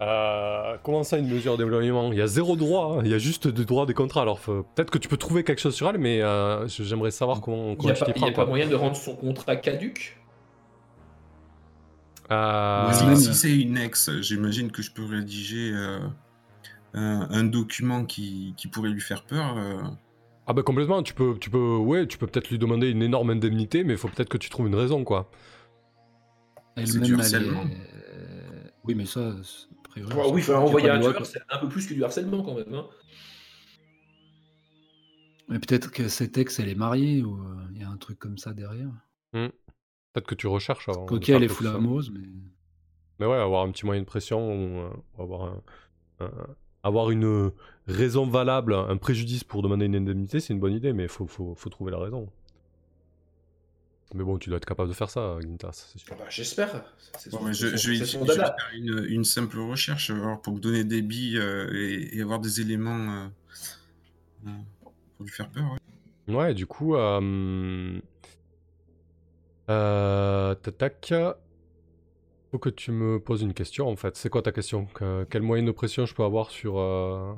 Euh, 0.01 0.75
comment 0.83 1.03
ça 1.03 1.17
une 1.17 1.27
mesure 1.29 1.57
d'éloignement? 1.57 2.11
Il 2.11 2.17
y 2.17 2.21
a 2.21 2.27
zéro 2.27 2.55
droit, 2.57 2.97
hein. 2.97 3.01
il 3.05 3.11
y 3.11 3.13
a 3.13 3.17
juste 3.17 3.47
des 3.47 3.63
droits 3.65 3.85
des 3.85 3.93
contrats. 3.93 4.21
Alors 4.23 4.39
peut-être 4.39 4.91
que 4.91 4.97
tu 4.97 5.07
peux 5.07 5.17
trouver 5.17 5.43
quelque 5.45 5.61
chose 5.61 5.73
sur 5.75 5.89
elle, 5.89 5.97
mais 5.97 6.21
euh, 6.21 6.67
j'aimerais 6.67 7.11
savoir 7.11 7.39
comment, 7.41 7.63
Il 7.67 7.69
n'y 7.71 7.77
comment 7.77 7.93
a, 7.93 7.93
tu 7.93 8.03
pas, 8.03 8.05
t'y 8.05 8.11
il 8.11 8.17
y 8.17 8.19
prends. 8.19 8.29
a 8.31 8.31
pas 8.33 8.45
moyen 8.45 8.67
de 8.67 8.75
rendre 8.75 8.95
son 8.97 9.15
contrat 9.15 9.55
caduque 9.55 10.17
Euh, 12.31 12.91
Si, 12.91 13.17
si 13.17 13.33
c'est 13.35 13.55
une 13.55 13.77
ex, 13.77 14.09
j'imagine 14.21 14.71
que 14.71 14.81
je 14.81 14.91
peux 14.91 15.05
rédiger 15.05 15.71
euh, 15.73 15.99
un, 16.93 17.27
un 17.29 17.43
document 17.43 18.03
qui, 18.05 18.53
qui 18.57 18.67
pourrait 18.67 18.89
lui 18.89 19.01
faire 19.01 19.23
peur. 19.23 19.55
euh. 19.57 19.77
Ah 20.47 20.53
bah 20.53 20.61
complètement, 20.63 21.01
tu 21.03 21.13
peux, 21.13 21.37
tu 21.39 21.49
peux, 21.49 21.75
ouais, 21.77 22.05
tu 22.07 22.17
peux 22.17 22.27
peut-être 22.27 22.49
lui 22.49 22.59
demander 22.59 22.89
une 22.89 23.01
énorme 23.01 23.31
indemnité, 23.31 23.83
mais 23.83 23.93
il 23.93 23.97
faut 23.99 24.07
peut-être 24.09 24.29
que 24.29 24.37
tu 24.37 24.49
trouves 24.49 24.67
une 24.67 24.75
raison, 24.75 25.03
quoi. 25.03 25.29
Elle-même, 26.75 26.91
c'est 26.91 26.99
du 26.99 27.13
elle 27.13 27.19
harcèlement. 27.19 27.61
est- 27.63 27.77
euh, 28.05 28.69
Oui, 28.83 28.95
mais 28.95 29.05
ça, 29.05 29.33
priori, 29.83 30.13
Ouais, 30.13 30.23
ça- 30.23 30.29
Oui, 30.29 30.41
il 30.41 30.43
faut 30.43 30.51
y 30.51 30.55
a 30.55 30.59
envoyer 30.59 30.89
un 30.89 30.99
tueur, 30.99 31.25
c'est 31.25 31.41
un 31.49 31.57
peu 31.59 31.69
plus 31.69 31.87
que 31.87 31.93
du 31.93 32.03
harcèlement 32.03 32.43
quand 32.43 32.55
même. 32.55 32.73
hein. 32.73 32.87
Mais 35.47 35.59
peut-être 35.59 35.91
que 35.91 36.07
cet 36.07 36.37
ex, 36.37 36.59
elle 36.59 36.69
est 36.69 36.75
mariée 36.75 37.23
ou 37.23 37.35
euh, 37.35 37.55
il 37.75 37.81
y 37.81 37.83
a 37.83 37.89
un 37.89 37.97
truc 37.97 38.17
comme 38.19 38.37
ça 38.37 38.53
derrière. 38.53 38.89
Peut-être 39.31 40.27
que 40.27 40.35
tu 40.35 40.47
recherches 40.47 40.87
avant. 40.89 41.05
Ok, 41.07 41.29
elle 41.29 41.43
est 41.43 41.47
full 41.49 41.67
amoureuse, 41.67 42.09
mais. 42.11 42.27
Mais 43.19 43.25
ouais, 43.25 43.37
avoir 43.37 43.63
un 43.63 43.71
petit 43.71 43.85
moyen 43.85 44.01
de 44.01 44.05
pression 44.07 44.49
ou, 44.51 44.79
euh, 44.79 44.89
avoir, 45.19 45.43
un- 45.43 45.61
un- 46.19 46.31
avoir 46.83 47.11
une 47.11 47.51
raison 47.87 48.25
valable, 48.27 48.73
un 48.73 48.97
préjudice 48.97 49.43
pour 49.43 49.61
demander 49.61 49.85
une 49.85 49.95
indemnité, 49.95 50.39
c'est 50.39 50.53
une 50.53 50.59
bonne 50.59 50.73
idée, 50.73 50.93
mais 50.93 51.03
il 51.03 51.09
faut, 51.09 51.27
faut, 51.27 51.53
faut 51.55 51.69
trouver 51.69 51.91
la 51.91 51.99
raison. 51.99 52.29
Mais 54.13 54.23
bon, 54.23 54.37
tu 54.37 54.49
dois 54.49 54.57
être 54.57 54.65
capable 54.65 54.87
de 54.89 54.93
faire 54.93 55.09
ça, 55.09 55.37
Gintas, 55.41 55.89
c'est 55.91 55.97
sûr. 55.99 56.09
Ah 56.13 56.15
bah, 56.19 56.25
J'espère. 56.29 56.85
Je, 57.25 57.67
vais, 57.67 57.97
vais 57.99 58.05
son 58.05 58.25
faire 58.25 58.55
une, 58.73 59.03
une 59.09 59.23
simple 59.25 59.57
recherche 59.59 60.09
alors, 60.11 60.41
pour 60.41 60.59
donner 60.59 60.83
des 60.83 61.01
billes 61.01 61.37
euh, 61.37 61.67
et, 61.73 62.17
et 62.17 62.21
avoir 62.21 62.39
des 62.39 62.61
éléments 62.61 63.11
euh, 63.11 63.27
euh, 64.47 64.51
pour 65.17 65.25
lui 65.25 65.31
faire 65.31 65.49
peur. 65.49 65.63
ouais. 66.27 66.33
Ouais, 66.33 66.53
du 66.53 66.65
coup, 66.67 66.95
euh... 66.95 67.99
Euh... 69.69 70.55
Tac. 70.55 71.13
Faut 72.51 72.59
que 72.59 72.69
tu 72.69 72.91
me 72.91 73.19
poses 73.19 73.41
une 73.41 73.53
question, 73.53 73.87
en 73.89 73.95
fait. 73.95 74.15
C'est 74.15 74.29
quoi 74.29 74.41
ta 74.41 74.51
question? 74.51 74.85
Que- 74.85 75.25
Quel 75.29 75.41
moyen 75.41 75.63
de 75.63 75.71
pression 75.71 76.05
je 76.05 76.13
peux 76.15 76.23
avoir 76.23 76.51
sur... 76.51 76.77
euh, 76.79 77.33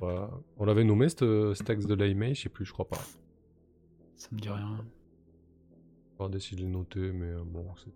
voilà. 0.00 0.28
On 0.58 0.64
l'avait 0.64 0.84
nommé, 0.84 1.08
ce 1.08 1.54
ce 1.54 1.62
texte 1.62 1.88
de 1.88 1.94
l'AIME 1.94 2.34
Je 2.34 2.42
sais 2.42 2.48
plus, 2.48 2.64
je 2.66 2.72
crois 2.72 2.88
pas. 2.88 2.98
Ça 4.16 4.28
me 4.32 4.38
dit 4.38 4.48
rien. 4.50 4.84
Regarder 6.18 6.40
si 6.40 6.56
je 6.56 6.62
l'ai 6.62 6.66
noté, 6.66 7.00
mais 7.12 7.26
euh, 7.26 7.42
bon, 7.44 7.66
c'est 7.76 7.92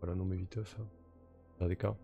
pas 0.00 0.06
la 0.06 0.14
nommer 0.14 0.36
vite, 0.36 0.58
ça. 0.64 0.78
Dans 1.58 1.66
des 1.66 1.76
cas. 1.76 1.96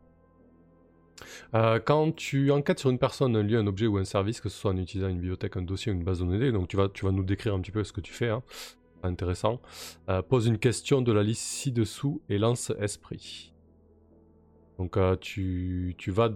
Euh, 1.54 1.78
quand 1.84 2.12
tu 2.12 2.50
enquêtes 2.50 2.78
sur 2.78 2.90
une 2.90 2.98
personne, 2.98 3.36
un 3.36 3.42
lieu, 3.42 3.58
un 3.58 3.66
objet 3.66 3.86
ou 3.86 3.98
un 3.98 4.04
service, 4.04 4.40
que 4.40 4.48
ce 4.48 4.58
soit 4.58 4.72
en 4.72 4.76
utilisant 4.76 5.08
une 5.08 5.18
bibliothèque, 5.18 5.56
un 5.56 5.62
dossier 5.62 5.92
ou 5.92 5.94
une 5.94 6.02
base 6.02 6.20
de 6.20 6.24
données, 6.24 6.50
donc 6.50 6.68
tu 6.68 6.76
vas, 6.76 6.88
tu 6.88 7.04
vas 7.04 7.12
nous 7.12 7.24
décrire 7.24 7.54
un 7.54 7.60
petit 7.60 7.70
peu 7.70 7.84
ce 7.84 7.92
que 7.92 8.00
tu 8.00 8.12
fais, 8.12 8.28
hein. 8.28 8.42
Intéressant. 9.02 9.60
Euh, 10.10 10.20
pose 10.20 10.46
une 10.46 10.58
question 10.58 11.00
de 11.00 11.10
la 11.10 11.22
liste 11.22 11.42
ci-dessous 11.42 12.20
et 12.28 12.36
lance 12.36 12.70
esprit. 12.80 13.54
Donc 14.78 14.98
tu, 15.20 15.94
tu, 15.96 16.10
vas, 16.10 16.30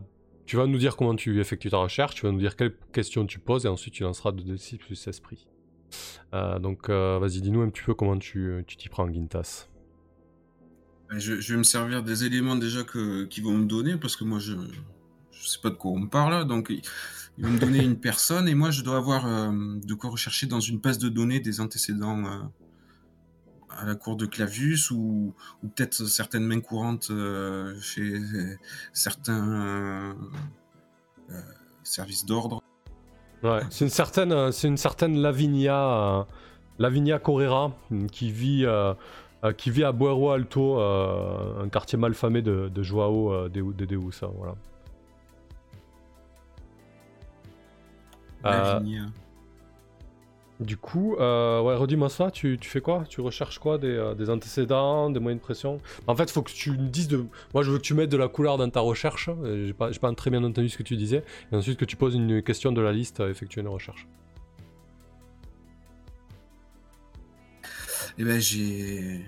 tu 0.47 0.56
vas 0.56 0.66
nous 0.66 0.78
dire 0.78 0.97
comment 0.97 1.15
tu 1.15 1.40
effectues 1.40 1.70
ta 1.70 1.78
recherche, 1.78 2.15
tu 2.15 2.27
vas 2.27 2.32
nous 2.32 2.39
dire 2.39 2.56
quelle 2.56 2.74
question 2.93 3.27
tu 3.27 3.39
poses 3.39 3.66
et 3.66 3.69
ensuite 3.69 3.94
tu 3.94 4.02
lanceras 4.02 4.32
2d6 4.32 4.78
plus 4.78 5.06
esprit. 5.06 5.47
Euh, 6.32 6.58
donc 6.58 6.88
euh, 6.88 7.18
vas-y, 7.20 7.40
dis-nous 7.40 7.62
un 7.62 7.70
petit 7.70 7.82
peu 7.82 7.94
comment 7.94 8.18
tu 8.18 8.64
tu 8.66 8.76
t'y 8.76 8.88
prends, 8.88 9.10
Gintas. 9.12 9.68
Ben, 11.10 11.18
Je, 11.18 11.40
je 11.40 11.52
vais 11.52 11.58
me 11.58 11.64
servir 11.64 12.02
des 12.02 12.24
éléments 12.24 12.56
déjà 12.56 12.82
que, 12.82 13.24
qu'ils 13.24 13.44
vont 13.44 13.52
me 13.52 13.66
donner 13.66 13.96
parce 13.96 14.16
que 14.16 14.24
moi 14.24 14.38
je 14.38 14.54
je 15.44 15.48
sais 15.48 15.58
pas 15.62 15.70
de 15.70 15.74
quoi 15.74 15.92
on 15.92 15.98
me 15.98 16.08
parle. 16.08 16.46
Donc 16.46 16.70
ils 16.70 17.44
vont 17.44 17.50
me 17.50 17.58
donner 17.58 17.82
une 17.82 17.98
personne 18.00 18.48
et 18.48 18.54
moi 18.54 18.70
je 18.70 18.82
dois 18.82 18.96
avoir 18.96 19.26
euh, 19.26 19.52
de 19.82 19.94
quoi 19.94 20.10
rechercher 20.10 20.46
dans 20.46 20.60
une 20.60 20.78
base 20.78 20.98
de 20.98 21.08
données 21.08 21.40
des 21.40 21.60
antécédents 21.60 22.24
euh, 22.24 22.42
à 23.70 23.84
la 23.84 23.94
cour 23.94 24.16
de 24.16 24.26
Clavius 24.26 24.90
ou, 24.90 25.34
ou 25.62 25.68
peut-être 25.68 26.06
certaines 26.06 26.46
mains 26.46 26.60
courantes 26.60 27.08
euh, 27.10 27.78
chez 27.80 28.20
certains 28.92 30.16
services 31.82 32.24
d'ordre. 32.24 32.62
Ouais, 33.44 33.60
c'est 33.70 33.84
une 33.84 33.90
certaine, 33.90 34.52
c'est 34.52 34.68
une 34.68 34.76
certaine 34.76 35.18
Lavinia, 35.18 36.26
Lavinia 36.78 37.18
Correra 37.18 37.72
qui 38.10 38.30
vit, 38.30 38.66
qui 39.58 39.70
vit 39.70 39.84
à 39.84 39.92
Buero 39.92 40.30
Alto, 40.30 40.80
un 40.80 41.68
quartier 41.68 41.98
malfamé 41.98 42.40
de, 42.40 42.68
de 42.68 42.82
Joao 42.82 43.48
de, 43.48 43.60
de 43.60 43.84
Deus, 43.84 44.20
voilà. 44.34 44.54
Lavinia. 48.42 49.02
Du 50.64 50.78
coup, 50.78 51.16
euh, 51.16 51.60
ouais, 51.60 51.74
redis-moi 51.74 52.08
ça, 52.08 52.30
tu, 52.30 52.58
fais 52.62 52.80
quoi? 52.80 53.04
Tu 53.06 53.20
recherches 53.20 53.58
quoi 53.58 53.76
des, 53.76 53.88
euh, 53.88 54.14
des, 54.14 54.30
antécédents, 54.30 55.10
des 55.10 55.20
moyens 55.20 55.40
de 55.40 55.44
pression? 55.44 55.78
En 56.06 56.16
fait, 56.16 56.30
faut 56.30 56.40
que 56.40 56.50
tu 56.50 56.70
me 56.70 56.88
dises 56.88 57.08
de. 57.08 57.26
Moi, 57.52 57.62
je 57.62 57.70
veux 57.70 57.76
que 57.76 57.82
tu 57.82 57.92
mettes 57.92 58.08
de 58.08 58.16
la 58.16 58.28
couleur 58.28 58.56
dans 58.56 58.70
ta 58.70 58.80
recherche. 58.80 59.28
J'ai 59.44 59.74
pas, 59.74 59.90
pas 59.90 60.14
très 60.14 60.30
bien 60.30 60.42
entendu 60.42 60.70
ce 60.70 60.78
que 60.78 60.82
tu 60.82 60.96
disais. 60.96 61.22
Et 61.52 61.56
ensuite, 61.56 61.78
que 61.78 61.84
tu 61.84 61.96
poses 61.96 62.14
une 62.14 62.42
question 62.42 62.72
de 62.72 62.80
la 62.80 62.92
liste 62.92 63.20
effectuer 63.20 63.60
une 63.60 63.68
recherche. 63.68 64.06
Eh 68.18 68.24
ben, 68.24 68.40
j'ai. 68.40 69.20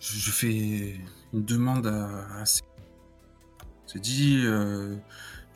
Je 0.00 0.30
fais 0.32 0.96
une 1.32 1.44
demande 1.44 1.86
à. 1.86 2.44
C'est 3.86 4.00
dit. 4.00 4.42
Euh 4.44 4.96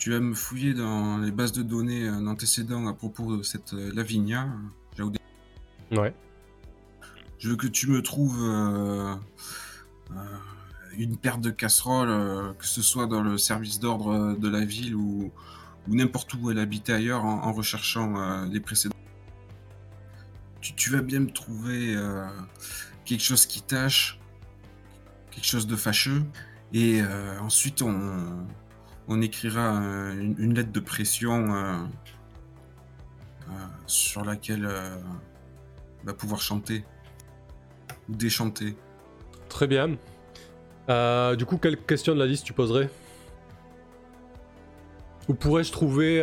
tu 0.01 0.13
vas 0.13 0.21
me 0.21 0.33
fouiller 0.33 0.73
dans 0.73 1.19
les 1.19 1.31
bases 1.31 1.53
de 1.53 1.63
données 1.63 2.09
un 2.09 2.27
antécédent 2.27 2.87
à 2.87 2.95
propos 2.95 3.37
de 3.37 3.43
cette 3.43 3.75
euh, 3.75 3.93
Lavinia. 3.95 4.49
Ouais. 5.93 6.15
Je 7.39 7.51
veux 7.51 7.57
que 7.57 7.67
tu 7.67 7.87
me 7.91 8.01
trouves 8.01 8.39
euh, 8.41 9.15
euh, 10.13 10.15
une 10.97 11.19
paire 11.19 11.37
de 11.37 11.51
casseroles, 11.51 12.55
que 12.57 12.67
ce 12.67 12.81
soit 12.81 13.07
dans 13.07 13.23
le 13.23 13.37
service 13.37 13.79
d'ordre 13.79 14.37
de 14.39 14.49
la 14.49 14.65
ville 14.65 14.95
ou, 14.95 15.31
n'importe 15.87 16.33
où 16.35 16.51
elle 16.51 16.59
habitait 16.59 16.93
ailleurs 16.93 17.25
en, 17.25 17.53
recherchant 17.53 18.45
les 18.45 18.61
précédents. 18.61 18.95
Tu, 20.61 20.75
tu, 20.75 20.91
vas 20.91 21.03
bien 21.03 21.21
me 21.21 21.31
trouver 21.31 21.97
quelque 23.05 23.23
chose 23.23 23.47
qui 23.47 23.63
tâche, 23.63 24.21
quelque 25.31 25.47
chose 25.47 25.67
de 25.67 25.77
fâcheux, 25.77 26.23
et 26.73 27.03
ensuite 27.41 27.83
on, 27.83 28.47
on 29.09 29.21
écrira 29.21 29.83
euh, 29.83 30.13
une, 30.39 30.55
lettre 30.55 30.73
de 30.73 30.81
pression 30.81 31.55
euh, 31.55 31.75
euh, 33.49 33.53
sur 33.87 34.25
laquelle 34.25 34.69
va 36.05 36.15
pouvoir 36.15 36.41
chanter 36.41 36.85
ou 38.09 38.15
déchanter. 38.15 38.77
Très 39.49 39.67
bien. 39.67 39.89
du 39.89 41.47
coup, 41.47 41.59
quelle 41.59 41.77
question 41.77 42.15
de 42.15 42.21
la 42.21 42.27
liste 42.27 42.45
tu 42.45 42.53
poserais? 42.53 42.89
Où 45.29 45.35
pourrais-je 45.35 45.71
trouver 45.71 46.21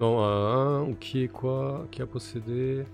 non, 0.00 0.24
un 0.24 0.82
ou 0.82 0.94
qui 0.94 1.22
est 1.22 1.28
quoi 1.28 1.86
Qui 1.90 2.02
a 2.02 2.06
possédé? 2.06 2.84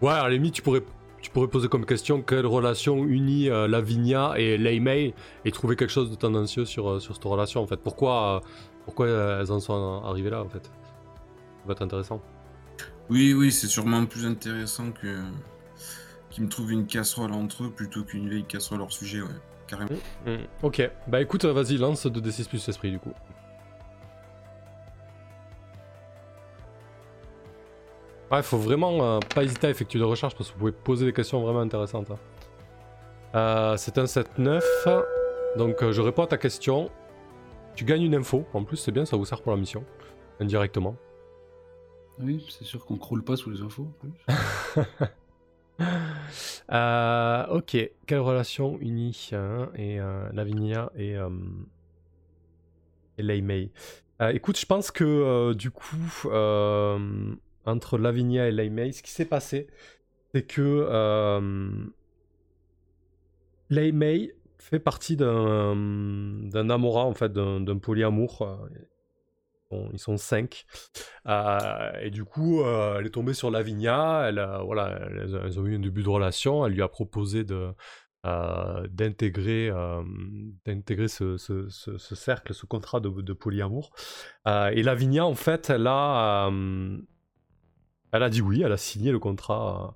Ouais, 0.00 0.12
à 0.12 0.28
la 0.28 0.50
tu 0.50 0.62
pourrais 0.62 0.82
tu 1.24 1.30
pourrais 1.30 1.48
poser 1.48 1.68
comme 1.68 1.86
question 1.86 2.20
quelle 2.20 2.44
relation 2.44 3.02
unit 3.06 3.48
euh, 3.48 3.66
Lavinia 3.66 4.34
et 4.36 4.58
Lei 4.58 5.14
et 5.46 5.50
trouver 5.52 5.74
quelque 5.74 5.90
chose 5.90 6.10
de 6.10 6.16
tendancieux 6.16 6.66
sur, 6.66 6.90
euh, 6.90 7.00
sur 7.00 7.14
cette 7.14 7.24
relation 7.24 7.62
en 7.62 7.66
fait. 7.66 7.78
Pourquoi, 7.78 8.36
euh, 8.36 8.48
pourquoi 8.84 9.08
elles 9.08 9.50
en 9.50 9.58
sont 9.58 10.02
arrivées 10.04 10.28
là 10.28 10.42
en 10.42 10.50
fait? 10.50 10.64
Ça 10.64 11.66
va 11.66 11.72
être 11.72 11.80
intéressant. 11.80 12.20
Oui, 13.08 13.32
oui, 13.32 13.50
c'est 13.52 13.68
sûrement 13.68 14.04
plus 14.04 14.26
intéressant 14.26 14.92
que 14.92 15.22
qu'ils 16.28 16.44
me 16.44 16.48
trouvent 16.50 16.72
une 16.72 16.86
casserole 16.86 17.32
entre 17.32 17.64
eux 17.64 17.70
plutôt 17.70 18.04
qu'une 18.04 18.28
vieille 18.28 18.44
casserole 18.44 18.82
hors 18.82 18.92
sujet, 18.92 19.22
ouais, 19.22 19.28
carrément. 19.66 19.92
Mmh, 20.26 20.30
mmh. 20.30 20.38
Ok, 20.62 20.90
bah 21.06 21.22
écoute, 21.22 21.46
vas-y, 21.46 21.78
lance 21.78 22.04
2d6 22.04 22.48
plus 22.48 22.68
esprit 22.68 22.90
du 22.90 22.98
coup. 22.98 23.14
Ouais, 28.30 28.42
faut 28.42 28.58
vraiment 28.58 29.02
euh, 29.02 29.20
pas 29.34 29.44
hésiter 29.44 29.66
à 29.66 29.70
effectuer 29.70 29.98
des 29.98 30.04
recherches 30.04 30.34
parce 30.34 30.48
que 30.48 30.54
vous 30.54 30.60
pouvez 30.60 30.72
poser 30.72 31.04
des 31.06 31.12
questions 31.12 31.42
vraiment 31.42 31.60
intéressantes. 31.60 32.10
Hein. 32.10 32.18
Euh, 33.34 33.76
c'est 33.76 33.98
un 33.98 34.04
7-9. 34.04 34.62
Donc 35.56 35.82
euh, 35.82 35.92
je 35.92 36.00
réponds 36.00 36.22
à 36.22 36.26
ta 36.26 36.38
question. 36.38 36.90
Tu 37.74 37.84
gagnes 37.84 38.02
une 38.02 38.14
info. 38.14 38.46
En 38.54 38.64
plus, 38.64 38.76
c'est 38.76 38.92
bien, 38.92 39.04
ça 39.04 39.16
vous 39.16 39.24
sert 39.24 39.42
pour 39.42 39.52
la 39.52 39.58
mission. 39.58 39.84
Indirectement. 40.40 40.96
Oui, 42.18 42.46
c'est 42.48 42.64
sûr 42.64 42.84
qu'on 42.86 42.96
croule 42.96 43.24
pas 43.24 43.36
sous 43.36 43.50
les 43.50 43.60
infos. 43.60 43.88
ok, 47.50 47.90
quelle 48.06 48.20
relation 48.20 48.78
unie 48.80 49.30
hein, 49.32 49.68
et 49.74 49.98
Lavinia 50.32 50.92
et, 50.96 51.16
et 53.18 53.22
Lei 53.22 53.40
Mei? 53.42 53.72
Écoute, 54.20 54.56
je 54.58 54.66
pense 54.66 54.92
que 54.92 55.52
du 55.54 55.72
coup, 55.72 56.28
entre 57.66 57.98
Lavinia 57.98 58.48
et 58.48 58.52
Lei 58.52 58.92
ce 58.92 59.02
qui 59.02 59.10
s'est 59.10 59.24
passé, 59.24 59.68
c'est 60.32 60.42
que 60.42 60.60
euh, 60.60 61.70
fait 64.64 64.78
partie 64.78 65.16
d'un, 65.16 66.70
Amora, 66.70 67.04
en 67.04 67.14
fait, 67.14 67.32
d'un, 67.32 67.78
polyamour. 67.78 68.42
Euh, 69.72 69.88
ils 69.92 69.98
sont 69.98 70.16
cinq. 70.16 70.64
Euh, 71.26 71.92
et 72.00 72.10
du 72.10 72.24
coup, 72.24 72.62
euh, 72.62 72.98
elle 72.98 73.06
est 73.06 73.10
tombée 73.10 73.34
sur 73.34 73.50
Lavinia. 73.50 74.24
Elle, 74.28 74.46
voilà, 74.64 74.98
elles, 75.10 75.58
ont 75.58 75.66
eu 75.66 75.76
un 75.76 75.80
début 75.80 76.02
de 76.02 76.08
relation. 76.08 76.64
Elle 76.64 76.72
lui 76.72 76.82
a 76.82 76.88
proposé 76.88 77.44
de, 77.44 77.72
d'intégrer, 78.24 79.70
d'intégrer 80.64 81.08
ce, 81.08 81.36
ce, 81.36 81.68
ce, 81.68 82.14
cercle, 82.14 82.54
ce 82.54 82.64
contrat 82.64 83.00
de, 83.00 83.08
de 83.08 83.32
polyamour. 83.34 83.90
et 84.46 84.82
Lavinia, 84.82 85.26
en 85.26 85.34
fait, 85.34 85.70
elle 85.70 85.86
a, 85.86 86.50
elle 88.14 88.22
a 88.22 88.30
dit 88.30 88.40
oui, 88.40 88.62
elle 88.64 88.70
a 88.70 88.76
signé 88.76 89.10
le 89.10 89.18
contrat, 89.18 89.92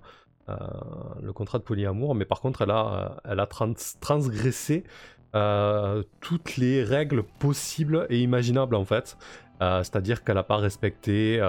euh, 0.48 1.32
contrat 1.32 1.58
de 1.58 1.62
polyamour, 1.62 2.16
mais 2.16 2.24
par 2.24 2.40
contre, 2.40 2.62
elle 2.62 2.72
a, 2.72 3.20
a 3.24 3.46
transgressé 4.00 4.82
euh, 5.36 6.02
toutes 6.20 6.56
les 6.56 6.82
règles 6.82 7.22
possibles 7.22 8.08
et 8.10 8.18
imaginables 8.20 8.74
en 8.74 8.84
fait. 8.84 9.16
Euh, 9.60 9.82
c'est-à-dire 9.84 10.24
qu'elle 10.24 10.36
n'a 10.36 10.42
pas 10.42 10.56
respecté 10.56 11.40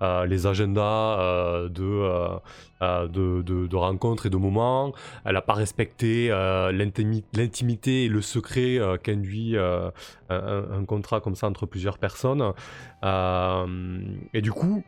les 0.00 0.46
agendas 0.48 1.68
de, 1.68 2.40
de, 2.80 3.76
rencontres 3.76 4.26
et 4.26 4.30
de 4.30 4.36
moments, 4.36 4.92
elle 5.24 5.34
n'a 5.34 5.42
pas 5.42 5.54
respecté 5.54 6.30
l'intimité 6.72 8.06
et 8.06 8.08
le 8.08 8.22
secret 8.22 8.80
qu'induit 9.04 9.56
un, 9.56 9.92
un, 10.30 10.84
contrat 10.84 11.20
comme 11.20 11.36
ça 11.36 11.46
entre 11.46 11.66
plusieurs 11.66 11.98
personnes. 11.98 12.52
et 13.04 14.40
du 14.40 14.50
coup, 14.50 14.82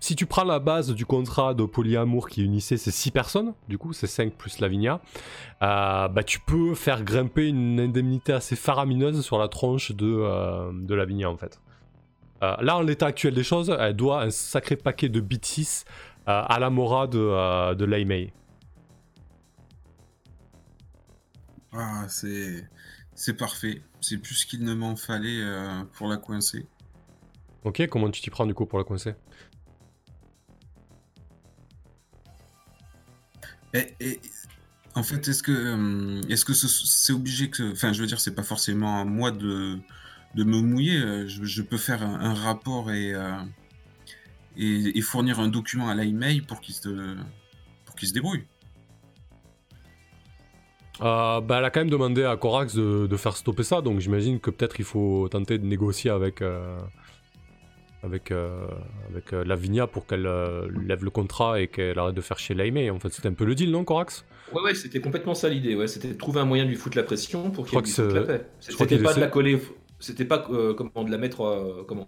si 0.00 0.14
tu 0.14 0.26
prends 0.26 0.44
la 0.44 0.58
base 0.58 0.90
du 0.94 1.06
contrat 1.06 1.54
de 1.54 1.64
polyamour 1.64 2.28
qui 2.28 2.44
unissait 2.44 2.76
ces 2.76 2.90
6 2.90 3.10
personnes, 3.10 3.54
du 3.68 3.78
coup 3.78 3.92
c'est 3.92 4.06
5 4.06 4.32
plus 4.34 4.58
Lavinia, 4.60 5.00
euh, 5.62 6.08
bah, 6.08 6.22
tu 6.22 6.40
peux 6.40 6.74
faire 6.74 7.02
grimper 7.02 7.46
une 7.46 7.80
indemnité 7.80 8.32
assez 8.32 8.56
faramineuse 8.56 9.24
sur 9.24 9.38
la 9.38 9.48
tronche 9.48 9.92
de, 9.92 10.06
euh, 10.06 10.70
de 10.72 10.94
Lavinia 10.94 11.30
en 11.30 11.36
fait. 11.36 11.60
Euh, 12.42 12.54
là 12.60 12.76
en 12.76 12.82
l'état 12.82 13.06
actuel 13.06 13.34
des 13.34 13.42
choses, 13.42 13.74
elle 13.78 13.96
doit 13.96 14.22
un 14.22 14.30
sacré 14.30 14.76
paquet 14.76 15.08
de 15.08 15.20
bit 15.20 15.44
6 15.44 15.84
à 16.26 16.58
la 16.58 16.70
mora 16.70 17.06
de, 17.06 17.74
de 17.74 17.84
Laimei. 17.84 18.32
Ah, 21.72 22.04
c'est... 22.08 22.68
c'est 23.14 23.36
parfait. 23.36 23.80
C'est 24.00 24.18
plus 24.18 24.44
qu'il 24.44 24.64
ne 24.64 24.74
m'en 24.74 24.96
fallait 24.96 25.40
pour 25.92 26.08
la 26.08 26.16
coincer. 26.16 26.66
Ok, 27.62 27.86
comment 27.88 28.10
tu 28.10 28.20
t'y 28.20 28.30
prends 28.30 28.46
du 28.46 28.54
coup 28.54 28.66
pour 28.66 28.78
la 28.78 28.84
coincer? 28.84 29.14
En 34.96 35.02
fait, 35.02 35.28
est-ce 35.28 35.42
que 35.42 35.52
euh, 35.52 36.56
c'est 36.66 37.12
obligé 37.12 37.50
que, 37.50 37.72
enfin, 37.72 37.92
je 37.92 38.00
veux 38.00 38.06
dire, 38.06 38.18
c'est 38.18 38.34
pas 38.34 38.42
forcément 38.42 38.98
à 38.98 39.04
moi 39.04 39.30
de, 39.30 39.78
me 40.34 40.60
mouiller. 40.62 40.98
Euh, 40.98 41.28
je, 41.28 41.62
peux 41.62 41.76
faire 41.76 42.02
un, 42.02 42.32
rapport 42.32 42.88
euh, 42.88 43.36
et, 44.56 45.00
fournir 45.02 45.38
un 45.38 45.48
document 45.48 45.90
à 45.90 45.94
l'email 45.94 46.40
pour 46.40 46.62
qu'il 46.62 46.74
se 46.74 47.14
pour 47.84 47.94
qu'il 47.94 48.08
se 48.08 48.14
débrouille. 48.14 48.44
bah, 50.98 51.44
elle 51.50 51.64
a 51.66 51.70
quand 51.70 51.80
même 51.80 51.90
demandé 51.90 52.24
à 52.24 52.34
Corax 52.38 52.74
de 52.74 53.16
faire 53.18 53.36
stopper 53.36 53.64
ça, 53.64 53.82
donc 53.82 54.00
j'imagine 54.00 54.40
que 54.40 54.48
peut-être 54.48 54.80
il 54.80 54.86
faut 54.86 55.28
tenter 55.28 55.58
de 55.58 55.66
négocier 55.66 56.10
avec, 56.10 56.42
avec, 58.02 58.30
euh, 58.30 58.66
avec 59.10 59.32
euh, 59.32 59.44
Lavinia 59.44 59.86
pour 59.86 60.06
qu'elle 60.06 60.26
euh, 60.26 60.68
lève 60.86 61.04
le 61.04 61.10
contrat 61.10 61.60
et 61.60 61.68
qu'elle 61.68 61.98
arrête 61.98 62.14
de 62.14 62.20
faire 62.20 62.38
chez 62.38 62.54
Laimé. 62.54 62.90
En 62.90 62.98
fait, 63.00 63.08
c'était 63.12 63.28
un 63.28 63.32
peu 63.34 63.44
le 63.44 63.54
deal, 63.54 63.70
non, 63.70 63.84
Corax? 63.84 64.24
Ouais, 64.52 64.62
ouais, 64.62 64.74
c'était 64.74 65.00
complètement 65.00 65.34
ça 65.34 65.48
l'idée. 65.48 65.74
Ouais, 65.74 65.88
c'était 65.88 66.08
de 66.08 66.14
trouver 66.18 66.40
un 66.40 66.44
moyen 66.44 66.64
de 66.64 66.68
lui 66.70 66.76
foutre 66.76 66.96
la 66.96 67.02
pression 67.02 67.50
pour 67.50 67.66
qu'il 67.66 67.78
lui 67.78 67.90
foute 67.90 68.12
la 68.12 68.22
paix. 68.22 68.46
C'était 68.60 68.98
pas 68.98 69.14
de 69.14 69.20
la 69.20 69.26
coller, 69.28 69.60
c'était 69.98 70.24
pas 70.24 70.38
comment 70.38 71.04
de 71.04 71.10
la 71.10 71.18
mettre 71.18 71.84
comment? 71.88 72.06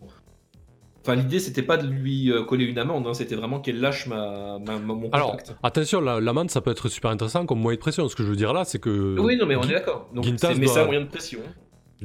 Enfin, 1.02 1.14
l'idée, 1.14 1.38
c'était 1.38 1.62
pas 1.62 1.78
de 1.78 1.86
lui 1.88 2.30
euh, 2.30 2.42
coller 2.44 2.66
une 2.66 2.78
amende, 2.78 3.06
hein, 3.06 3.14
c'était 3.14 3.36
vraiment 3.36 3.60
qu'elle 3.60 3.80
lâche 3.80 4.06
ma, 4.08 4.58
ma- 4.58 4.78
ma- 4.78 4.94
mon 4.94 5.08
Alors, 5.10 5.30
contact. 5.30 5.56
attention, 5.62 6.00
la- 6.02 6.20
l'amende, 6.20 6.50
ça 6.50 6.60
peut 6.60 6.70
être 6.70 6.88
super 6.90 7.10
intéressant 7.10 7.46
comme 7.46 7.60
moyen 7.60 7.76
de 7.76 7.80
pression. 7.80 8.06
Ce 8.08 8.16
que 8.16 8.22
je 8.22 8.28
veux 8.28 8.36
dire 8.36 8.52
là, 8.52 8.64
c'est 8.66 8.78
que. 8.78 9.16
Oui, 9.18 9.36
non, 9.38 9.46
mais 9.46 9.56
on 9.56 9.62
est 9.62 9.72
d'accord. 9.72 10.10
Donc, 10.12 10.26
c'est 10.26 10.58
doit- 10.60 10.78
un 10.80 10.84
moyen 10.84 11.00
de 11.00 11.06
pression. 11.06 11.38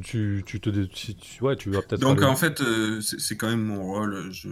Tu, 0.01 0.43
tu 0.45 0.59
te. 0.59 0.69
tu- 0.69 1.43
ouais, 1.43 1.55
tu 1.55 1.69
vas 1.69 1.81
peut-être. 1.81 2.01
Donc 2.01 2.17
aller- 2.17 2.25
en 2.27 2.35
fait, 2.35 2.61
euh, 2.61 2.99
c'est 3.01 3.37
quand 3.37 3.49
même 3.49 3.63
mon 3.63 3.83
rôle. 3.83 4.31
Je, 4.31 4.49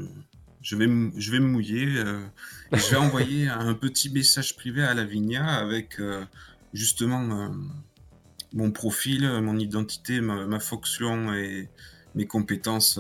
je, 0.62 0.76
vais, 0.76 0.86
me- 0.88 1.12
je 1.18 1.32
vais 1.32 1.40
me 1.40 1.48
mouiller. 1.48 1.98
euh, 1.98 2.22
et 2.72 2.78
je 2.78 2.92
vais 2.92 2.98
envoyer 2.98 3.48
un 3.48 3.74
petit 3.74 4.10
message 4.12 4.56
privé 4.56 4.84
à 4.84 4.94
Lavinia 4.94 5.44
avec 5.46 6.00
euh, 6.00 6.24
justement 6.74 7.52
mon 8.54 8.72
profil, 8.72 9.28
mon 9.42 9.58
identité, 9.58 10.22
ma, 10.22 10.46
ma 10.46 10.60
fonction 10.60 11.34
et 11.34 11.70
mes 12.16 12.28
compétences 12.28 13.00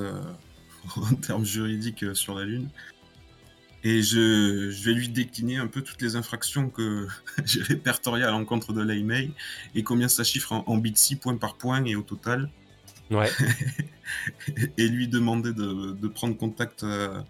en 0.95 1.13
termes 1.15 1.45
juridiques 1.45 2.05
sur 2.15 2.33
la 2.35 2.45
Lune. 2.45 2.69
Et 3.83 4.03
je, 4.03 4.69
je 4.69 4.83
vais 4.83 4.93
lui 4.93 5.09
décliner 5.09 5.57
un 5.57 5.67
peu 5.67 5.81
toutes 5.81 6.01
les 6.01 6.15
infractions 6.15 6.69
que 6.69 7.07
j'ai 7.45 7.63
répertoriées 7.63 8.23
à 8.23 8.31
l'encontre 8.31 8.73
de 8.73 8.81
l'email 8.81 9.31
et 9.73 9.83
combien 9.83 10.07
ça 10.07 10.23
chiffre 10.23 10.51
en, 10.53 10.63
en 10.67 10.77
bitsy 10.77 11.15
point 11.15 11.37
par 11.37 11.55
point 11.55 11.83
et 11.85 11.95
au 11.95 12.03
total 12.03 12.49
Ouais. 13.11 13.29
et 14.77 14.87
lui 14.87 15.07
demander 15.07 15.53
de, 15.53 15.91
de 15.91 16.07
prendre 16.07 16.37
contact 16.37 16.83
euh, 16.83 17.21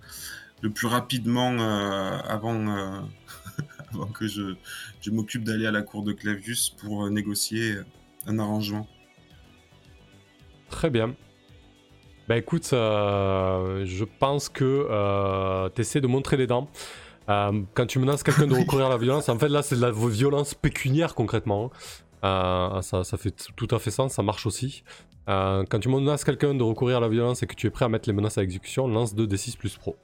le 0.62 0.70
plus 0.70 0.88
rapidement 0.88 1.52
euh, 1.60 2.18
avant, 2.20 2.68
euh, 2.68 3.02
avant 3.92 4.06
que 4.06 4.28
je, 4.28 4.56
je 5.02 5.10
m'occupe 5.10 5.44
d'aller 5.44 5.66
à 5.66 5.72
la 5.72 5.82
cour 5.82 6.04
de 6.04 6.14
Clavius 6.14 6.70
pour 6.70 7.10
négocier 7.10 7.78
un 8.28 8.38
arrangement. 8.38 8.88
Très 10.70 10.92
bien. 10.92 11.16
Bah 12.32 12.38
écoute, 12.38 12.70
euh, 12.72 13.84
je 13.86 14.06
pense 14.06 14.48
que 14.48 14.64
euh, 14.90 15.68
t'essaies 15.68 16.00
de 16.00 16.08
montrer 16.08 16.38
les 16.38 16.48
dents. 16.48 16.70
Euh, 17.28 17.62
quand 17.74 17.86
tu 17.86 18.00
menaces 18.00 18.24
quelqu'un 18.24 18.48
de 18.48 18.54
recourir 18.58 18.86
à 18.86 18.90
la 18.90 18.96
violence, 18.96 19.28
en 19.28 19.38
fait 19.38 19.50
là 19.50 19.62
c'est 19.62 19.76
de 19.76 19.82
la 19.82 19.92
violence 19.92 20.54
pécuniaire 20.54 21.14
concrètement. 21.14 21.72
Euh, 22.24 22.82
ça, 22.84 23.04
ça 23.04 23.18
fait 23.18 23.36
tout 23.58 23.68
à 23.72 23.80
fait 23.80 23.92
sens, 23.92 24.14
ça 24.14 24.24
marche 24.24 24.46
aussi. 24.46 24.86
Euh, 25.28 25.66
quand 25.70 25.80
tu 25.80 25.90
menaces 25.90 26.24
quelqu'un 26.24 26.54
de 26.56 26.64
recourir 26.64 26.96
à 26.96 27.00
la 27.02 27.10
violence 27.10 27.44
et 27.44 27.48
que 27.48 27.54
tu 27.54 27.68
es 27.68 27.70
prêt 27.70 27.84
à 27.84 27.90
mettre 27.90 28.08
les 28.08 28.14
menaces 28.16 28.38
à 28.38 28.44
exécution, 28.44 28.88
lance 28.88 29.14
2d6 29.14 29.58
plus 29.58 29.76
pro. 29.76 29.98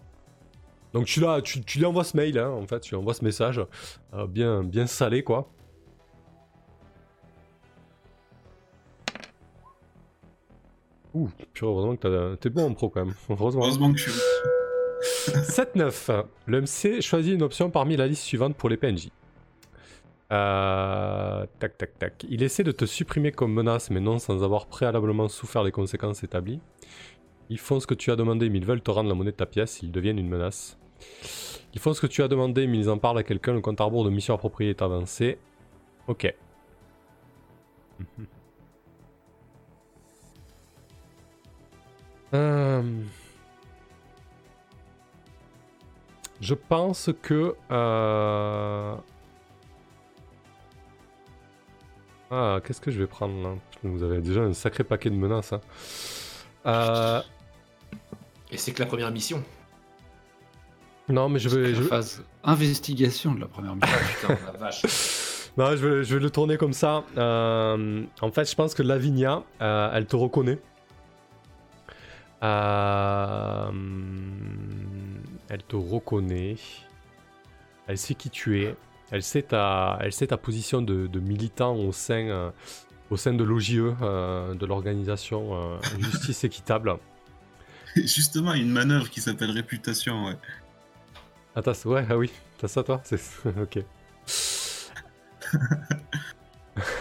Donc 0.92 1.06
tu, 1.06 1.22
l'as- 1.22 1.42
tu, 1.42 1.62
tu 1.62 1.78
lui 1.80 1.86
envoies 1.86 2.04
ce 2.04 2.18
mail, 2.18 2.38
hein, 2.40 2.50
en 2.50 2.68
fait, 2.68 2.82
tu 2.82 2.90
lui 2.90 2.98
envoies 2.98 3.14
ce 3.14 3.24
message, 3.24 3.62
euh, 4.14 4.28
bien, 4.28 4.66
bien 4.66 4.86
salé 4.86 5.24
quoi. 5.24 5.48
Ouh, 11.18 11.30
purée, 11.54 11.72
heureusement 11.72 11.96
que 11.96 12.36
t'es 12.36 12.50
bon 12.50 12.70
en 12.70 12.74
pro 12.74 12.90
quand 12.90 13.04
même. 13.04 13.16
Heureusement. 13.30 13.64
Heureusement 13.64 13.92
que 13.92 13.98
je 13.98 14.12
suis. 14.12 14.22
7-9. 15.02 16.26
Le 16.46 16.62
MC 16.62 17.02
choisit 17.02 17.34
une 17.34 17.42
option 17.42 17.72
parmi 17.72 17.98
la 17.98 18.08
liste 18.08 18.24
suivante 18.24 18.56
pour 18.56 18.70
les 18.70 18.78
PNJ. 18.78 19.10
Euh, 20.32 21.46
tac, 21.58 21.78
tac, 21.78 21.98
tac. 21.98 22.26
Il 22.30 22.44
essaie 22.44 22.64
de 22.64 22.72
te 22.72 22.86
supprimer 22.86 23.32
comme 23.32 23.52
menace, 23.52 23.90
mais 23.90 24.00
non 24.00 24.20
sans 24.20 24.44
avoir 24.44 24.68
préalablement 24.68 25.28
souffert 25.28 25.64
des 25.64 25.72
conséquences 25.72 26.24
établies. 26.24 26.60
Ils 27.50 27.60
font 27.60 27.80
ce 27.80 27.88
que 27.88 27.96
tu 27.96 28.12
as 28.12 28.16
demandé, 28.16 28.50
mais 28.50 28.60
ils 28.60 28.66
veulent 28.66 28.82
te 28.82 28.92
rendre 28.92 29.10
la 29.10 29.16
monnaie 29.16 29.32
de 29.32 29.38
ta 29.38 29.46
pièce, 29.46 29.82
ils 29.82 29.92
deviennent 29.92 30.20
une 30.20 30.30
menace. 30.30 30.78
Ils 31.74 31.80
font 31.80 31.94
ce 31.94 32.02
que 32.02 32.08
tu 32.08 32.22
as 32.22 32.28
demandé, 32.28 32.68
mais 32.68 32.78
ils 32.78 32.90
en 32.90 32.98
parlent 32.98 33.18
à 33.18 33.24
quelqu'un, 33.24 33.54
le 33.54 33.62
compte 33.62 33.82
à 33.82 33.86
rebours 33.86 34.04
de 34.04 34.10
mission 34.10 34.36
appropriée 34.36 34.72
est 34.72 34.82
avancé. 34.82 35.40
Ok. 36.08 36.32
Euh, 42.34 42.82
Je 46.42 46.54
pense 46.54 47.10
que... 47.22 47.56
euh, 47.72 48.96
Ah, 52.30 52.60
qu'est-ce 52.64 52.82
que 52.82 52.92
je 52.92 53.00
vais 53.00 53.08
prendre 53.08 53.42
là? 53.42 53.56
Putain, 53.72 53.90
Vous 53.90 54.04
avez 54.04 54.20
déjà 54.20 54.42
un 54.42 54.54
sacré 54.54 54.84
paquet 54.84 55.10
de 55.10 55.16
menaces. 55.16 55.54
hein. 55.54 55.62
Euh, 56.66 57.22
Et 58.52 58.58
c'est 58.58 58.74
que 58.74 58.80
la 58.82 58.86
première 58.86 59.12
mission. 59.12 59.42
Non, 61.10 61.30
mais 61.30 61.40
je 61.40 61.48
vais... 61.48 61.74
je- 61.74 61.84
Phase 61.84 62.22
investigation 62.44 63.34
de 63.34 63.40
la 63.40 63.48
première 63.48 63.76
mission. 63.76 63.90
Ah 63.94 64.34
putain, 64.36 64.46
la 64.52 64.58
vache. 64.58 64.82
Non, 65.58 65.76
je 65.76 65.88
vais, 65.88 66.04
je 66.04 66.14
vais 66.16 66.22
le 66.22 66.30
tourner 66.30 66.56
comme 66.56 66.74
ça. 66.74 67.04
Euh, 67.18 68.04
en 68.22 68.32
fait, 68.32 68.48
je 68.48 68.56
pense 68.56 68.76
que 68.76 68.84
Lavinia, 68.84 69.42
euh, 69.60 69.90
elle 69.92 70.06
te 70.06 70.16
reconnaît. 70.16 70.60
Euh, 72.44 73.72
elle 75.50 75.64
te 75.64 75.76
reconnaît. 75.76 76.56
Elle 77.88 77.98
sait 77.98 78.16
qui 78.16 78.30
tu 78.30 78.62
es. 78.64 78.76
Elle 79.12 79.24
sait 79.24 79.42
ta, 79.42 79.98
elle 80.02 80.12
sait 80.12 80.28
ta 80.28 80.38
position 80.38 80.82
de, 80.82 81.08
de 81.08 81.20
militant 81.20 81.76
au 81.76 81.92
sein, 81.94 82.28
euh, 82.28 82.52
au 83.10 83.18
sein 83.18 83.34
de 83.34 83.44
l'OJE, 83.44 83.96
euh, 84.02 84.54
de 84.54 84.66
l'organisation 84.66 85.80
Justice 86.00 86.44
Équitable. 86.44 86.98
Justement, 87.96 88.54
une 88.54 88.70
manœuvre 88.70 89.10
qui 89.10 89.22
s'appelle 89.22 89.52
réputation. 89.52 90.26
Ouais. 90.26 90.38
Ah, 91.56 91.62
t'as, 91.62 91.86
ouais, 91.86 92.06
ah 92.10 92.18
oui, 92.18 92.32
t'as 92.58 92.68
ça 92.68 92.84
toi? 92.84 93.02
C'est 93.04 93.20
ok. 93.62 93.80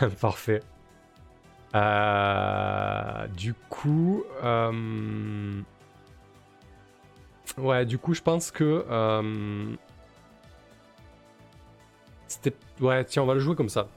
Parfait. 0.21 0.63
Euh, 1.75 3.27
du 3.37 3.55
coup, 3.69 4.25
euh, 4.43 5.61
ouais, 7.59 7.85
du 7.85 7.99
coup, 7.99 8.15
je 8.15 8.23
pense 8.23 8.51
que 8.51 8.85
euh, 8.89 9.75
c'était, 12.29 12.55
ouais, 12.81 13.05
tiens, 13.05 13.23
on 13.23 13.27
va 13.27 13.35
le 13.35 13.41
jouer 13.41 13.57
comme 13.57 13.69
ça. 13.69 13.89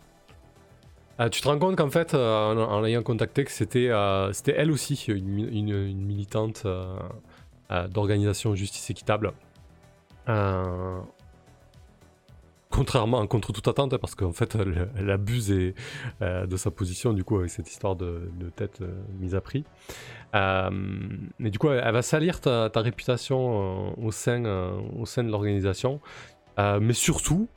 Tu 1.31 1.41
te 1.41 1.47
rends 1.49 1.59
compte 1.59 1.75
qu'en 1.75 1.89
fait, 1.89 2.13
en, 2.13 2.79
l'ayant 2.79 3.03
contacté, 3.03 3.43
c'était, 3.49 3.91
c'était 4.31 4.53
elle 4.57 4.71
aussi, 4.71 4.95
une, 5.09 5.25
mi- 5.27 5.43
une- 5.59 5.69
une 5.69 6.01
militante 6.05 6.65
d'organisation 7.89 8.55
Justice 8.55 8.89
Équitable. 8.89 9.33
Contrairement, 12.71 13.25
contre 13.25 13.51
toute 13.51 13.67
attente, 13.67 13.97
parce 13.97 14.13
qu'en 14.13 14.31
fait, 14.31 14.55
elle, 14.55 15.09
abuse 15.09 15.49
et, 15.49 15.73
euh, 16.21 16.45
de 16.45 16.55
sa 16.55 16.69
position, 16.69 17.13
du 17.13 17.23
coup, 17.23 17.37
avec 17.37 17.49
cette 17.49 17.69
histoire 17.69 17.95
de, 17.95 18.29
tête 18.55 18.81
euh, 18.81 18.91
mise 19.19 19.33
à 19.33 19.41
prix. 19.41 19.65
Euh, 20.35 20.69
mais 21.39 21.49
du 21.49 21.57
coup, 21.57 21.69
elle, 21.69 21.91
va 21.91 22.01
salir 22.01 22.39
ta, 22.41 22.69
ta 22.69 22.81
réputation 22.81 23.89
euh, 23.89 23.91
au, 23.97 24.11
sein, 24.11 24.45
euh, 24.45 24.79
au 24.97 25.05
sein 25.05 25.23
de 25.23 25.29
l'organisation. 25.29 25.99
Mais 26.57 26.93
surtout, 26.93 27.47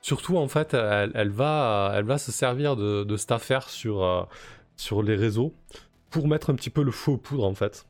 surtout, 0.00 0.36
en 0.36 0.48
fait, 0.48 0.74
elle, 0.74 1.30
va, 1.30 2.18
se 2.18 2.32
servir 2.32 2.74
de, 2.74 3.16
cette 3.16 3.30
affaire 3.30 3.68
sur, 3.68 4.28
sur 4.74 5.00
les 5.00 5.14
réseaux 5.14 5.54
pour 6.10 6.26
mettre 6.26 6.50
un 6.50 6.56
petit 6.56 6.68
peu 6.68 6.82
le 6.82 6.90
feu 6.90 7.12
aux 7.12 7.18
poudres, 7.18 7.46
en 7.46 7.54
fait. 7.54 7.86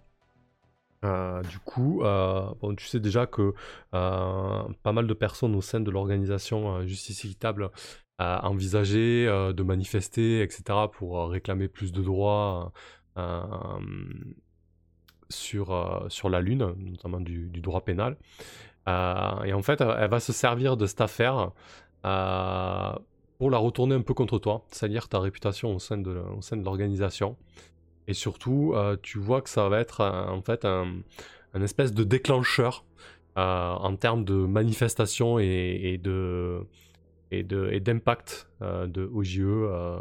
Euh, 1.05 1.43
du 1.43 1.59
coup, 1.59 2.03
euh, 2.03 2.53
tu 2.77 2.87
sais 2.87 3.01
déjà 3.01 3.27
que 3.27 3.55
euh, 3.95 4.63
pas 4.83 4.93
mal 4.93 5.07
de 5.07 5.15
personnes 5.15 5.55
au 5.57 5.61
sein 5.61 5.81
de 5.81 5.91
l'organisation 5.91 6.87
Justice 6.87 7.25
Équitable 7.25 7.71
envisageaient 8.19 9.27
euh, 9.27 9.53
de 9.53 9.63
manifester, 9.65 10.43
etc., 10.43 10.63
pour 10.93 11.29
réclamer 11.29 11.67
plus 11.69 11.93
de 11.93 12.03
droits 12.03 12.73
sur, 15.29 16.07
sur 16.09 16.31
la 16.31 16.41
Lune, 16.41 16.75
notamment 16.79 17.21
du, 17.21 17.49
droit 17.61 17.85
pénal. 17.85 18.17
Et 18.87 19.53
en 19.53 19.63
fait, 19.63 19.81
elle 19.81 20.11
va 20.11 20.21
se 20.21 20.33
servir 20.33 20.77
de 20.77 20.87
cette 20.87 21.01
affaire 21.01 21.51
pour 22.03 23.51
la 23.51 23.59
retourner 23.59 23.97
un 23.97 24.03
peu 24.03 24.15
contre 24.15 24.39
toi, 24.39 24.65
salir 24.71 25.09
ta 25.09 25.19
réputation 25.19 25.75
au 25.75 25.79
sein 25.81 25.99
de 25.99 26.63
l'organisation. 26.63 27.37
Et 28.09 28.15
surtout, 28.15 28.73
euh, 28.75 28.97
tu 29.01 29.19
vois 29.19 29.43
que 29.43 29.49
ça 29.49 29.69
va 29.69 29.81
être 29.81 30.01
en 30.03 30.43
fait 30.43 30.65
un, 30.65 31.03
un 31.55 31.63
espèce 31.63 31.93
de 31.93 32.05
déclencheur 32.05 32.85
euh, 33.39 33.73
en 33.73 33.97
termes 33.97 34.25
de 34.25 34.35
manifestation 34.35 35.39
et, 35.39 35.81
et 35.85 35.99
de 35.99 36.67
et 37.31 37.43
de 37.43 37.79
d'impact 37.79 38.47
euh, 38.61 38.87
de 38.87 39.09
OJE 39.11 39.41
euh, 39.41 39.97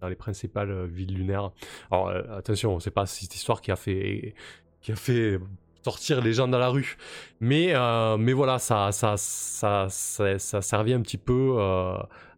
dans 0.00 0.08
les 0.08 0.14
principales 0.14 0.86
villes 0.86 1.14
lunaires. 1.14 1.50
Alors 1.90 2.10
attention, 2.10 2.78
c'est 2.78 2.92
pas 2.92 3.06
cette 3.06 3.34
histoire 3.34 3.60
qui 3.60 3.72
a 3.72 3.76
fait 3.76 4.34
qui 4.82 4.92
a 4.92 4.96
fait 4.96 5.40
sortir 5.82 6.20
les 6.20 6.32
gens 6.32 6.46
dans 6.46 6.60
la 6.60 6.68
rue, 6.68 6.96
mais 7.40 7.74
mais 8.18 8.32
voilà, 8.32 8.60
ça 8.60 8.92
ça 8.92 9.16
ça 9.16 9.86
ça, 9.88 10.38
ça 10.38 10.62
servait 10.62 10.94
un 10.94 11.00
petit 11.00 11.18
peu 11.18 11.56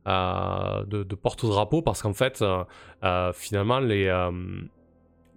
de, 0.06 1.02
de 1.02 1.14
porte-drapeau 1.14 1.82
parce 1.82 2.00
qu'en 2.00 2.14
fait, 2.14 2.42
finalement 3.34 3.80
les 3.80 4.08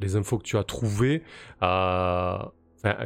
les 0.02 0.16
infos 0.16 0.38
que 0.38 0.44
tu 0.44 0.58
as 0.58 0.64
trouvées, 0.64 1.24
euh, 1.64 2.38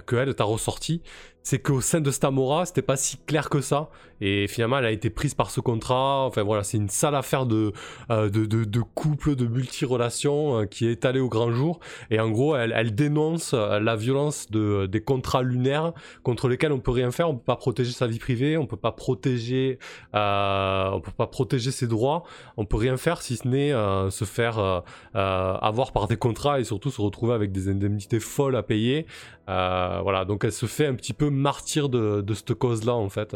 que 0.06 0.16
elle 0.16 0.34
t'a 0.36 0.44
ressorti, 0.44 1.02
c'est 1.46 1.60
qu'au 1.60 1.80
sein 1.80 2.02
de 2.02 2.10
Stamora, 2.10 2.66
c'était 2.66 2.82
pas 2.82 2.98
si 2.98 3.18
clair 3.18 3.52
que 3.52 3.62
ça. 3.62 3.92
Et 4.20 4.48
finalement, 4.48 4.80
elle 4.80 4.86
a 4.86 4.92
été 4.92 5.12
prise 5.12 5.36
par 5.36 5.52
ce 5.52 5.60
contrat. 5.60 6.26
Enfin 6.26 6.42
voilà, 6.42 6.64
c'est 6.64 6.78
une 6.78 6.90
sale 6.90 7.14
affaire 7.14 7.46
de, 7.46 7.72
euh, 8.10 8.32
de, 8.32 8.46
de, 8.46 8.82
couple, 8.82 9.36
de 9.36 9.46
multi-relations 9.46 10.62
euh, 10.62 10.66
qui 10.66 10.88
est 10.88 10.94
étalée 10.94 11.20
au 11.20 11.30
grand 11.30 11.52
jour. 11.52 11.80
Et 12.10 12.20
en 12.20 12.32
gros, 12.32 12.56
elle, 12.56 12.96
dénonce 12.96 13.54
euh, 13.54 13.80
la 13.80 13.96
violence 13.96 14.50
de, 14.50 14.88
des 14.88 15.02
contrats 15.02 15.44
lunaires 15.44 15.94
contre 16.24 16.48
lesquels 16.48 16.72
on 16.72 16.80
peut 16.80 16.92
rien 16.92 17.12
faire. 17.12 17.30
On 17.30 17.36
peut 17.36 17.44
pas 17.44 17.58
protéger 17.58 17.92
sa 17.92 18.08
vie 18.08 18.18
privée, 18.18 18.58
on 18.58 18.66
peut 18.66 18.76
pas 18.76 18.94
protéger, 18.94 19.78
on 20.14 21.02
peut 21.04 21.12
pas 21.16 21.28
protéger 21.28 21.70
ses 21.70 21.86
droits. 21.86 22.24
On 22.58 22.66
peut 22.66 22.78
rien 22.78 22.98
faire 22.98 23.22
si 23.22 23.38
ce 23.38 23.48
n'est 23.48 23.72
se 24.10 24.26
faire 24.26 24.84
avoir 25.14 25.92
par 25.92 26.08
des 26.08 26.18
contrats 26.18 26.60
et 26.60 26.64
surtout 26.64 26.90
se 26.90 27.02
retrouver 27.02 27.34
avec 27.34 27.52
des 27.52 27.70
indemnités 27.70 28.20
folles 28.20 28.56
à 28.56 28.64
payer. 28.64 29.06
Voilà, 29.48 30.26
donc 30.26 30.44
elle 30.44 30.52
se 30.52 30.66
fait 30.66 30.88
un 30.88 30.96
petit 30.96 31.14
peu 31.14 31.30
martyr 31.30 31.90
de, 31.90 32.22
de 32.22 32.34
cette 32.34 32.54
cause-là 32.54 32.94
en 32.94 33.10
fait. 33.10 33.36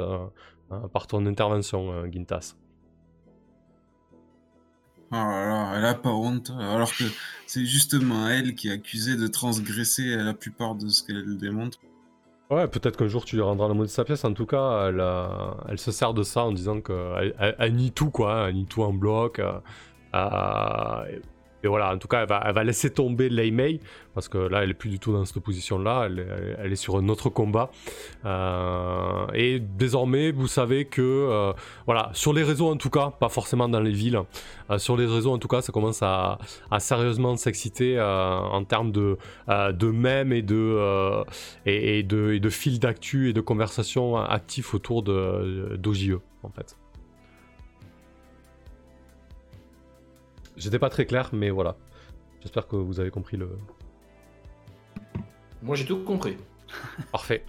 Hein, 0.69 0.88
par 0.94 1.07
ton 1.07 1.26
intervention, 1.26 1.91
euh, 1.91 2.07
Gintas. 2.11 2.56
Oh 5.11 5.15
là 5.15 5.73
elle 5.76 5.86
a 5.86 5.95
pas 5.95 6.11
honte, 6.11 6.52
alors 6.60 6.91
que 6.91 7.03
c'est 7.48 7.65
justement 7.65 8.30
elle 8.30 8.53
qui 8.53 8.69
est 8.69 8.73
accusée 8.73 9.15
de 9.15 9.26
transgresser 9.26 10.15
la 10.15 10.36
plupart 10.36 10.76
de 10.76 10.88
ce 10.88 11.03
qu'elle 11.03 11.38
démontre. 11.38 11.80
Ouais, 12.52 12.68
peut-être 12.68 12.98
qu'un 12.98 13.07
jour 13.07 13.26
tu 13.26 13.36
lui 13.36 13.41
rendras 13.41 13.68
le 13.68 13.73
mot 13.73 13.84
de 13.84 13.90
sa 13.90 14.03
pièce. 14.03 14.23
En 14.23 14.34
tout 14.34 14.45
cas, 14.45 14.88
elle, 14.88 14.99
euh, 14.99 15.27
elle 15.68 15.80
se 15.80 15.91
sert 15.91 16.14
de 16.14 16.22
ça 16.22 16.44
en 16.44 16.52
disant 16.52 16.81
qu'elle 16.81 17.34
elle, 17.57 17.73
nie 17.73 17.91
tout, 17.91 18.11
quoi. 18.11 18.49
Elle 18.49 18.56
nie 18.56 18.65
tout 18.65 18.84
en 18.84 18.94
bloc. 18.94 19.40
Euh, 19.40 19.60
et 21.64 21.68
voilà, 21.68 21.94
en 21.94 21.98
tout 21.98 22.07
cas, 22.07 22.22
elle 22.22 22.53
va, 22.53 22.64
laisser 22.64 22.90
tomber 22.90 23.30
Lei 23.30 23.52
Mei, 23.52 23.80
parce 24.14 24.30
que 24.30 24.38
là, 24.38 24.64
elle 24.64 24.72
est 24.72 24.76
plus 24.76 24.90
du 24.90 24.99
tout 24.99 25.11
dans 25.11 25.26
cette 25.26 25.41
position-là, 25.44 26.07
elle, 26.07 26.72
est 26.72 26.76
sur 26.76 26.98
un 26.98 27.07
autre 27.10 27.30
combat. 27.30 27.69
Euh, 28.26 29.27
et 29.34 29.60
désormais, 29.60 30.31
vous 30.31 30.48
savez 30.48 30.86
que, 30.86 31.02
euh, 31.02 31.53
voilà, 31.86 32.10
sur 32.14 32.34
les 32.34 32.44
réseaux 32.44 32.69
en 32.69 32.77
tout 32.77 32.90
cas, 32.90 33.11
pas 33.11 33.30
forcément 33.30 33.68
dans 33.68 33.81
les 33.81 33.91
villes, 33.91 34.22
euh, 34.69 34.77
sur 34.77 34.95
les 34.95 35.06
réseaux 35.06 35.34
en 35.34 35.38
tout 35.38 35.48
cas, 35.48 35.61
ça 35.61 35.72
commence 35.72 36.02
à, 36.02 36.38
sérieusement 36.80 37.36
s'exciter 37.36 37.99
en 37.99 38.64
termes 38.64 38.91
de, 38.91 39.18
de 39.48 39.91
mèmes 39.91 40.31
et 40.31 40.41
de, 40.41 41.23
et, 41.65 42.03
de, 42.03 42.38
de 42.38 42.49
fils 42.49 42.80
d'actu 42.80 43.30
et 43.30 43.34
de 43.34 43.41
conversations 43.41 44.18
actifs 44.18 44.73
autour 44.73 45.03
d'OJE, 45.03 46.19
en 46.44 46.49
fait. 46.49 46.78
J'étais 50.60 50.77
pas 50.77 50.90
très 50.90 51.06
clair, 51.06 51.30
mais 51.31 51.49
voilà. 51.49 51.77
J'espère 52.41 52.68
que 52.68 52.76
vous 52.76 52.99
avez 52.99 53.10
compris 53.10 53.38
le. 53.38 53.49
Moi 55.64 55.76
j'ai 55.76 55.86
tout 55.86 56.03
compris. 56.03 56.38
Parfait. 57.11 57.44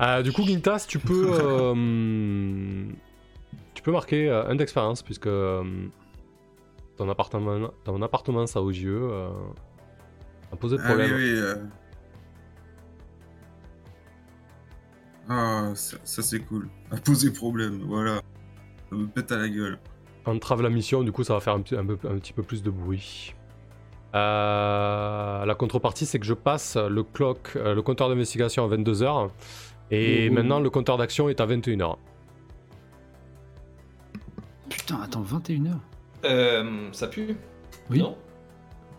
Euh, 0.00 0.22
du 0.22 0.32
coup, 0.32 0.42
Gintas, 0.42 0.86
tu 0.88 0.98
peux. 0.98 1.30
Euh, 1.44 2.86
tu 3.74 3.82
peux 3.82 3.92
marquer 3.92 4.28
euh, 4.30 4.48
un 4.48 4.54
d'expérience, 4.54 5.02
puisque 5.02 5.28
ton 5.28 7.08
appartement, 7.08 7.70
ton 7.84 8.00
appartement 8.02 8.46
ça 8.46 8.62
au 8.62 8.72
jeu 8.72 9.10
a 10.52 10.56
posé 10.56 10.76
ah 10.80 10.84
problème. 10.84 11.10
Ah 11.12 11.16
oui, 11.16 11.34
oui. 11.34 11.68
Ah, 15.28 15.72
ça, 15.74 16.22
c'est 16.22 16.40
cool. 16.40 16.68
A 16.90 16.96
posé 16.96 17.32
problème, 17.32 17.82
voilà. 17.86 18.22
Ça 18.90 18.96
me 18.96 19.06
pète 19.06 19.32
à 19.32 19.38
la 19.38 19.48
gueule 19.48 19.78
entrave 20.26 20.62
la 20.62 20.70
mission, 20.70 21.02
du 21.02 21.12
coup 21.12 21.24
ça 21.24 21.34
va 21.34 21.40
faire 21.40 21.54
un, 21.54 21.60
petit 21.60 22.32
peu 22.32 22.42
plus 22.42 22.62
de 22.62 22.70
bruit. 22.70 23.34
Euh, 24.14 25.44
la 25.44 25.54
contrepartie, 25.54 26.06
c'est 26.06 26.18
que 26.18 26.26
je 26.26 26.34
passe 26.34 26.76
le 26.76 27.02
clock, 27.02 27.52
euh, 27.56 27.74
le 27.74 27.82
compteur 27.82 28.08
d'investigation 28.08 28.64
à 28.64 28.74
22h, 28.74 29.30
et 29.90 30.30
maintenant 30.30 30.60
le 30.60 30.70
compteur 30.70 30.96
d'action 30.96 31.28
est 31.28 31.40
à 31.40 31.46
21h. 31.46 31.96
Putain, 34.68 35.00
attends, 35.02 35.22
21h 35.22 35.72
euh, 36.24 36.88
Ça 36.92 37.08
pue? 37.08 37.36
Oui. 37.90 38.02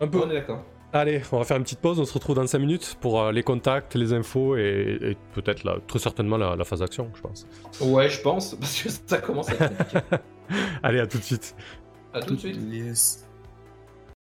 un 0.00 0.06
peu. 0.06 0.20
On 0.24 0.30
est 0.30 0.34
d'accord. 0.34 0.62
Allez, 0.92 1.20
on 1.32 1.38
va 1.38 1.44
faire 1.44 1.56
une 1.56 1.64
petite 1.64 1.80
pause, 1.80 1.98
on 2.00 2.04
se 2.04 2.14
retrouve 2.14 2.36
dans 2.36 2.46
5 2.46 2.58
minutes 2.58 2.96
pour 3.00 3.20
euh, 3.20 3.32
les 3.32 3.42
contacts, 3.42 3.94
les 3.94 4.12
infos 4.12 4.56
et, 4.56 5.16
peut-être 5.34 5.82
très 5.86 5.98
certainement 5.98 6.36
la, 6.36 6.56
la 6.56 6.64
phase 6.64 6.80
d'action, 6.80 7.10
je 7.14 7.20
pense. 7.20 7.46
Ouais, 7.80 8.08
je 8.08 8.20
pense, 8.22 8.54
parce 8.60 8.82
que 8.82 8.88
ça 8.88 9.18
commence 9.18 9.50
à 9.50 9.64
être 9.64 10.04
Allez, 10.82 11.00
à 11.00 11.06
tout 11.06 11.18
de 11.18 11.22
suite. 11.22 11.54
À 12.12 12.20
tout 12.20 12.34
de 12.34 12.40
suite. 12.40 13.25